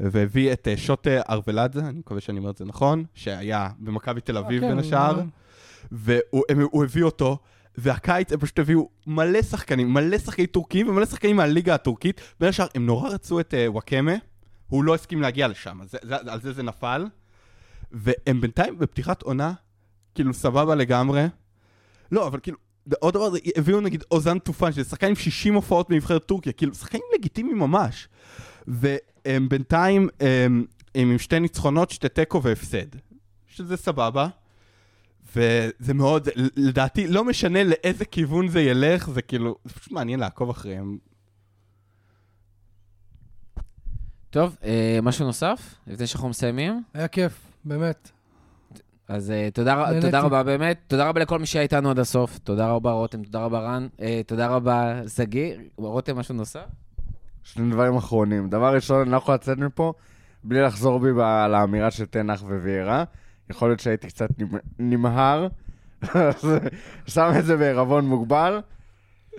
והביא 0.00 0.52
את 0.52 0.68
אה, 0.68 0.76
שוטה 0.76 1.20
ארוולדזה, 1.30 1.80
אני 1.80 1.98
מקווה 1.98 2.20
שאני 2.20 2.38
אומר 2.38 2.50
את 2.50 2.56
זה 2.56 2.64
נכון, 2.64 3.04
שהיה 3.14 3.68
במכבי 3.78 4.20
תל 4.20 4.36
אביב 4.36 4.60
כן, 4.62 4.68
בין 4.68 4.78
השאר. 4.78 5.18
אה, 5.18 5.24
והוא 5.92 6.84
הביא 6.84 7.02
אותו, 7.02 7.38
והקיץ 7.78 8.32
הם 8.32 8.40
פשוט 8.40 8.58
הביאו 8.58 8.88
מלא 9.06 9.42
שחקנים, 9.42 9.94
מלא 9.94 10.18
שחקנים 10.18 10.46
טורקים 10.46 10.88
ומלא 10.88 11.06
שחקנים 11.06 11.36
מהליגה 11.36 11.74
הטורקית. 11.74 12.20
בין 12.40 12.48
השאר, 12.48 12.66
הם 12.74 12.86
נורא 12.86 13.08
רצו 13.08 13.40
את 13.40 13.54
uh, 13.54 13.70
וואקמה, 13.70 14.12
הוא 14.68 14.84
לא 14.84 14.94
הסכים 14.94 15.22
להגיע 15.22 15.48
לשם, 15.48 15.78
אז 15.82 15.90
זה, 15.90 15.98
זה, 16.02 16.16
על 16.32 16.40
זה 16.40 16.52
זה 16.52 16.62
נפל. 16.62 17.06
והם 17.92 18.40
בינתיים 18.40 18.78
בפתיחת 18.78 19.22
עונה, 19.22 19.52
כאילו 20.14 20.34
סבבה 20.34 20.74
לגמרי. 20.74 21.26
לא, 22.12 22.26
אבל 22.26 22.40
כאילו, 22.42 22.56
עוד 22.98 23.14
דבר, 23.14 23.32
הביאו 23.56 23.80
נגיד 23.80 24.04
אוזן 24.10 24.38
טופן, 24.38 24.72
שזה 24.72 24.84
שחקן 24.84 25.06
עם 25.06 25.14
60 25.14 25.54
הופעות 25.54 25.88
בנבחרת 25.88 26.26
טורקיה, 26.26 26.52
כאילו, 26.52 26.74
שחקנים 26.74 27.02
לגיטימיים 27.14 27.58
ממש. 27.58 28.08
והם 28.70 29.48
בינתיים, 29.48 30.08
הם, 30.20 30.64
הם 30.94 31.10
עם 31.10 31.18
שתי 31.18 31.40
ניצחונות, 31.40 31.90
שתי 31.90 32.08
תיקו 32.08 32.42
והפסד. 32.42 32.86
שזה 33.46 33.76
סבבה. 33.76 34.28
וזה 35.36 35.94
מאוד, 35.94 36.28
לדעתי, 36.56 37.06
לא 37.06 37.24
משנה 37.24 37.64
לאיזה 37.64 38.04
כיוון 38.04 38.48
זה 38.48 38.60
ילך, 38.60 39.10
זה 39.10 39.22
כאילו, 39.22 39.56
זה 39.64 39.74
פשוט 39.74 39.92
מעניין 39.92 40.20
לעקוב 40.20 40.50
אחריהם. 40.50 40.98
טוב, 44.30 44.56
אה, 44.64 44.98
משהו 45.02 45.26
נוסף? 45.26 45.74
לפני 45.86 46.06
שאנחנו 46.06 46.28
מסיימים? 46.28 46.82
היה 46.94 47.08
כיף, 47.08 47.32
באמת. 47.64 48.10
אז 49.08 49.30
uh, 49.30 49.54
תודה. 49.54 49.84
תודה 50.00 50.20
רבה 50.20 50.42
באמת, 50.42 50.78
תודה 50.86 51.08
רבה 51.08 51.20
לכל 51.20 51.38
מי 51.38 51.46
שהיה 51.46 51.62
איתנו 51.62 51.90
עד 51.90 51.98
הסוף, 51.98 52.38
תודה 52.38 52.70
רבה 52.70 52.92
רותם, 52.92 53.22
תודה 53.22 53.44
רבה 53.44 53.60
רן, 53.60 53.88
uh, 53.96 54.00
תודה 54.26 54.46
רבה 54.46 55.00
שגיא, 55.08 55.54
רותם 55.76 56.18
משהו 56.18 56.34
נוסף? 56.34 56.66
שני 57.42 57.70
דברים 57.72 57.96
אחרונים. 57.96 58.50
דבר 58.50 58.74
ראשון, 58.74 59.00
אני 59.00 59.10
לא 59.10 59.16
יכול 59.16 59.34
לצאת 59.34 59.58
מפה 59.58 59.92
בלי 60.44 60.62
לחזור 60.62 60.98
בי 60.98 61.08
על 61.22 61.54
האמירה 61.54 61.90
של 61.90 62.06
תנח 62.06 62.42
ווירה. 62.42 63.04
יכול 63.50 63.68
להיות 63.68 63.80
שהייתי 63.80 64.06
קצת 64.08 64.28
נמ- 64.38 64.58
נמהר, 64.78 65.48
שם 67.06 67.32
את 67.38 67.44
זה 67.44 67.56
בערבון 67.56 68.06
מוגבל. 68.06 68.60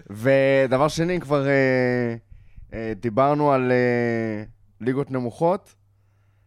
ודבר 0.09 0.87
שני, 0.87 1.19
כבר 1.19 1.47
אה, 1.47 2.15
אה, 2.73 2.93
דיברנו 2.99 3.51
על 3.51 3.71
אה, 3.71 4.43
ליגות 4.81 5.11
נמוכות, 5.11 5.75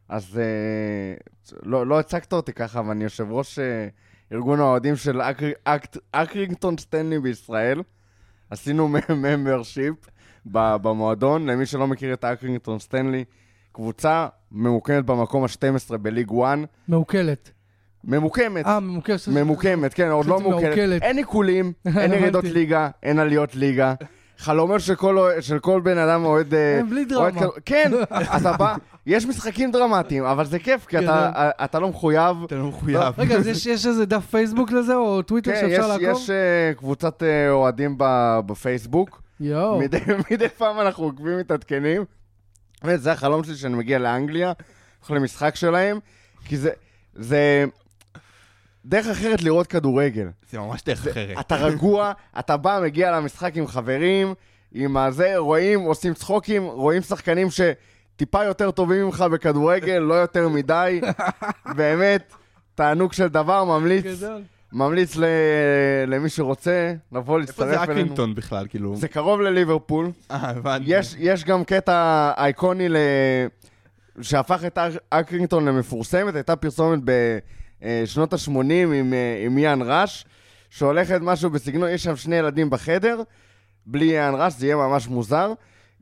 אז 0.09 0.39
אה, 0.39 1.14
לא, 1.62 1.86
לא 1.86 1.98
הצגת 1.98 2.32
אותי 2.32 2.52
ככה, 2.52 2.78
אבל 2.81 2.90
אני 2.90 3.05
יושב 3.05 3.26
ראש 3.31 3.59
אה, 3.59 3.89
ארגון 4.32 4.60
האוהדים 4.60 4.97
של 4.97 5.20
אקר, 5.20 5.47
אקט, 5.64 5.97
אקרינגטון 6.12 6.78
סטנלי 6.78 7.18
בישראל. 7.20 7.82
עשינו 8.51 8.89
membership 9.16 9.95
במועדון, 10.47 11.47
למי 11.47 11.66
שלא 11.66 11.87
מכיר 11.87 12.12
את 12.15 12.25
אקרינגטון 12.25 12.79
סטנלי, 12.79 13.25
קבוצה 13.73 14.27
ממוקמת 14.53 15.05
במקום 15.05 15.45
ה-12 15.45 15.97
בליג 15.97 16.31
1, 16.45 16.59
מעוקלת. 16.89 17.51
ממוקמת, 18.05 18.66
אה, 18.66 18.81
ממוקלת. 18.81 19.29
ממוקמת, 19.29 19.95
כן, 19.95 20.09
עוד 20.11 20.27
לא 20.27 20.41
מעוקלת. 20.41 21.03
אין 21.03 21.16
עיקולים, 21.19 21.73
אין 21.99 22.12
ירידות. 22.12 22.45
ליגה, 22.45 22.89
אין 23.03 23.19
עליות 23.19 23.55
ליגה. 23.55 23.95
חלומות 24.39 24.81
של 24.81 24.95
כל 24.95 25.19
אוה- 25.19 25.43
של 25.43 25.59
כל 25.59 25.81
בן 25.81 25.99
אדם 25.99 26.25
אוהד... 26.25 26.55
אה, 26.55 26.81
הם 26.81 26.91
בלי 26.91 27.05
דרמה. 27.05 27.31
כן, 27.65 27.93
אתה 28.37 28.53
בא, 28.53 28.75
יש 29.07 29.27
משחקים 29.27 29.71
דרמטיים, 29.73 30.25
אבל 30.25 30.45
זה 30.45 30.59
כיף, 30.59 30.87
כי 30.87 30.99
אתה- 30.99 31.31
כן. 31.35 31.65
אתה 31.65 31.79
לא 31.79 31.89
מחויב. 31.89 32.37
אתה 32.47 32.55
לא 32.55 32.69
מחויב. 32.69 33.01
רגע, 33.19 33.37
אז 33.37 33.47
יש- 33.47 33.66
יש 33.66 33.87
איזה 33.87 34.07
דף 34.07 34.27
פייסבוק 34.31 34.73
לזה, 34.73 34.95
או 34.95 35.23
טוויטר 35.23 35.51
כן, 35.53 35.66
יש- 35.66 35.73
שאפשר 35.77 35.89
לעקוב? 35.89 36.23
יש 36.23 36.31
אה, 36.31 36.35
קבוצת 36.77 37.23
אה, 37.23 37.51
אוהדים 37.51 37.95
בפייסבוק. 38.47 39.23
יואו. 39.40 39.78
מדי, 39.78 39.98
מדי 40.31 40.48
פעם 40.48 40.81
אנחנו 40.81 41.05
עוקבים 41.05 41.39
מתעדכנים. 41.39 42.05
באמת, 42.82 43.01
זה 43.01 43.12
החלום 43.12 43.44
שלי 43.44 43.56
שאני 43.56 43.74
מגיע 43.74 43.98
לאנגליה, 43.98 44.52
הולך 45.01 45.11
למשחק 45.11 45.56
שלהם, 45.56 45.98
כי 46.44 46.56
זה, 46.56 46.70
זה 47.15 47.65
דרך 48.85 49.06
אחרת 49.06 49.43
לראות 49.43 49.66
כדורגל. 49.66 50.28
זה 50.51 50.59
ממש 50.59 50.82
דרך 50.85 51.06
אחרת. 51.06 51.40
אתה 51.40 51.56
רגוע, 51.56 52.12
אתה 52.39 52.56
בא, 52.56 52.81
מגיע 52.82 53.11
למשחק 53.11 53.56
עם 53.56 53.66
חברים, 53.66 54.35
עם 54.73 54.97
הזה, 54.97 55.36
רואים, 55.36 55.81
עושים 55.81 56.15
צחוקים, 56.15 56.65
רואים 56.65 57.02
שחקנים 57.02 57.48
שטיפה 57.51 58.44
יותר 58.44 58.70
טובים 58.70 59.05
ממך 59.05 59.20
בכדורגל, 59.20 59.98
לא 59.98 60.15
יותר 60.15 60.48
מדי. 60.48 61.01
באמת, 61.77 62.32
תענוג 62.74 63.12
של 63.12 63.28
דבר, 63.28 63.65
ממליץ, 63.65 64.05
גדול. 64.05 64.43
ממליץ 64.75 65.17
ל, 65.17 65.25
למי 66.07 66.29
שרוצה 66.29 66.95
לבוא 67.13 67.21
איפה 67.21 67.39
להצטרף 67.39 67.69
זה 67.69 67.77
אלינו. 67.77 67.93
אקרינגטון 67.93 68.35
בכלל, 68.35 68.67
כאילו? 68.69 68.97
זה 68.97 69.09
קרוב 69.09 69.41
לליברפול. 69.41 70.11
אה, 70.31 70.37
הבנתי. 70.51 70.85
יש, 70.89 71.15
יש 71.19 71.45
גם 71.45 71.65
קטע 71.65 72.31
אייקוני 72.37 72.89
ל... 72.89 72.97
שהפך 74.21 74.65
את 74.67 74.79
אק- 74.79 74.93
אקרינגטון 75.11 75.65
למפורסמת, 75.69 76.35
הייתה 76.35 76.57
פרסומת 76.57 77.01
בשנות 77.05 78.33
ה-80 78.33 78.51
עם, 78.59 79.13
אה, 79.15 79.43
עם 79.47 79.59
יאן 79.59 79.81
ראש, 79.83 80.25
שהולכת 80.71 81.19
משהו 81.23 81.51
בסגנון, 81.51 81.89
יש 81.89 82.05
שם 82.05 82.17
שני 82.17 82.37
ילדים 82.37 82.71
בחדר, 82.71 83.23
בלי 83.87 84.05
יאן 84.05 84.35
ראש, 84.37 84.53
זה 84.53 84.67
יהיה 84.67 84.77
ממש 84.77 85.09
מוזר. 85.09 85.53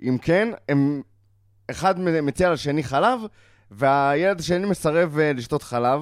אם 0.03 0.19
כן, 0.23 0.49
הם... 0.69 1.03
אחד 1.71 2.01
מציע 2.01 2.53
לשני 2.53 2.83
חלב, 2.83 3.21
והילד 3.71 4.41
השני 4.41 4.67
מסרב 4.67 5.19
אה, 5.19 5.33
לשתות 5.33 5.63
חלב, 5.63 6.01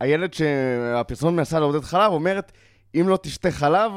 והילד 0.00 0.34
שהפרסומת 0.34 1.32
מנסה 1.34 1.60
לעודד 1.60 1.80
חלב 1.84 2.12
אומרת, 2.12 2.52
אם 3.00 3.08
לא 3.08 3.18
תשתה 3.22 3.50
חלב, 3.50 3.92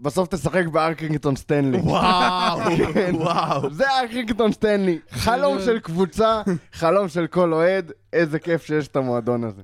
בסוף 0.00 0.28
תשחק 0.28 0.66
בארקינגטון 0.66 1.36
סטנלי. 1.36 1.78
וואו, 1.78 2.60
כן. 2.94 3.10
וואו. 3.14 3.70
זה 3.74 3.84
ארקינגטון 4.02 4.52
סטנלי. 4.52 4.98
חלום 5.10 5.58
של 5.60 5.78
קבוצה, 5.78 6.42
חלום 6.72 7.08
של 7.08 7.26
כל 7.26 7.52
אוהד, 7.52 7.92
איזה 8.12 8.38
כיף 8.38 8.64
שיש 8.66 8.88
את 8.88 8.96
המועדון 8.96 9.44
הזה. 9.44 9.62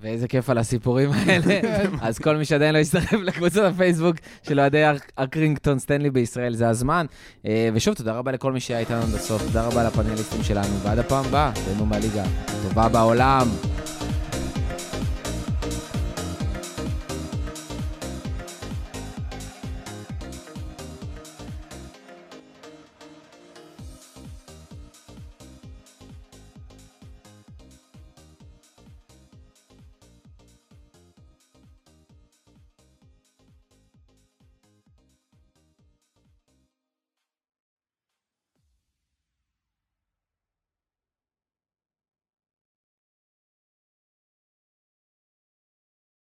ואיזה 0.00 0.28
כיף 0.28 0.50
על 0.50 0.58
הסיפורים 0.58 1.10
האלה. 1.12 1.60
אז 2.02 2.18
כל 2.18 2.36
מי 2.36 2.44
שעדיין 2.44 2.74
לא 2.74 2.78
יצטרף 2.78 3.12
לקבוצת 3.12 3.62
הפייסבוק 3.62 4.16
של 4.42 4.60
אוהדי 4.60 4.84
אר- 4.84 4.96
אקרינגטון 5.16 5.78
סטנלי 5.78 6.10
בישראל, 6.10 6.54
זה 6.54 6.68
הזמן. 6.68 7.06
אה, 7.46 7.68
ושוב, 7.74 7.94
תודה 7.94 8.12
רבה 8.12 8.32
לכל 8.32 8.52
מי 8.52 8.60
שהיה 8.60 8.80
איתנו 8.80 8.96
עד 9.02 9.14
הסוף, 9.14 9.42
תודה 9.42 9.66
רבה 9.66 9.84
לפאנליסטים 9.84 10.42
שלנו, 10.42 10.80
ועד 10.82 10.98
הפעם 10.98 11.24
הבאה, 11.24 11.52
תהנו 11.64 11.86
מהליגה 11.86 12.24
הטובה 12.46 12.88
בעולם. 12.88 13.48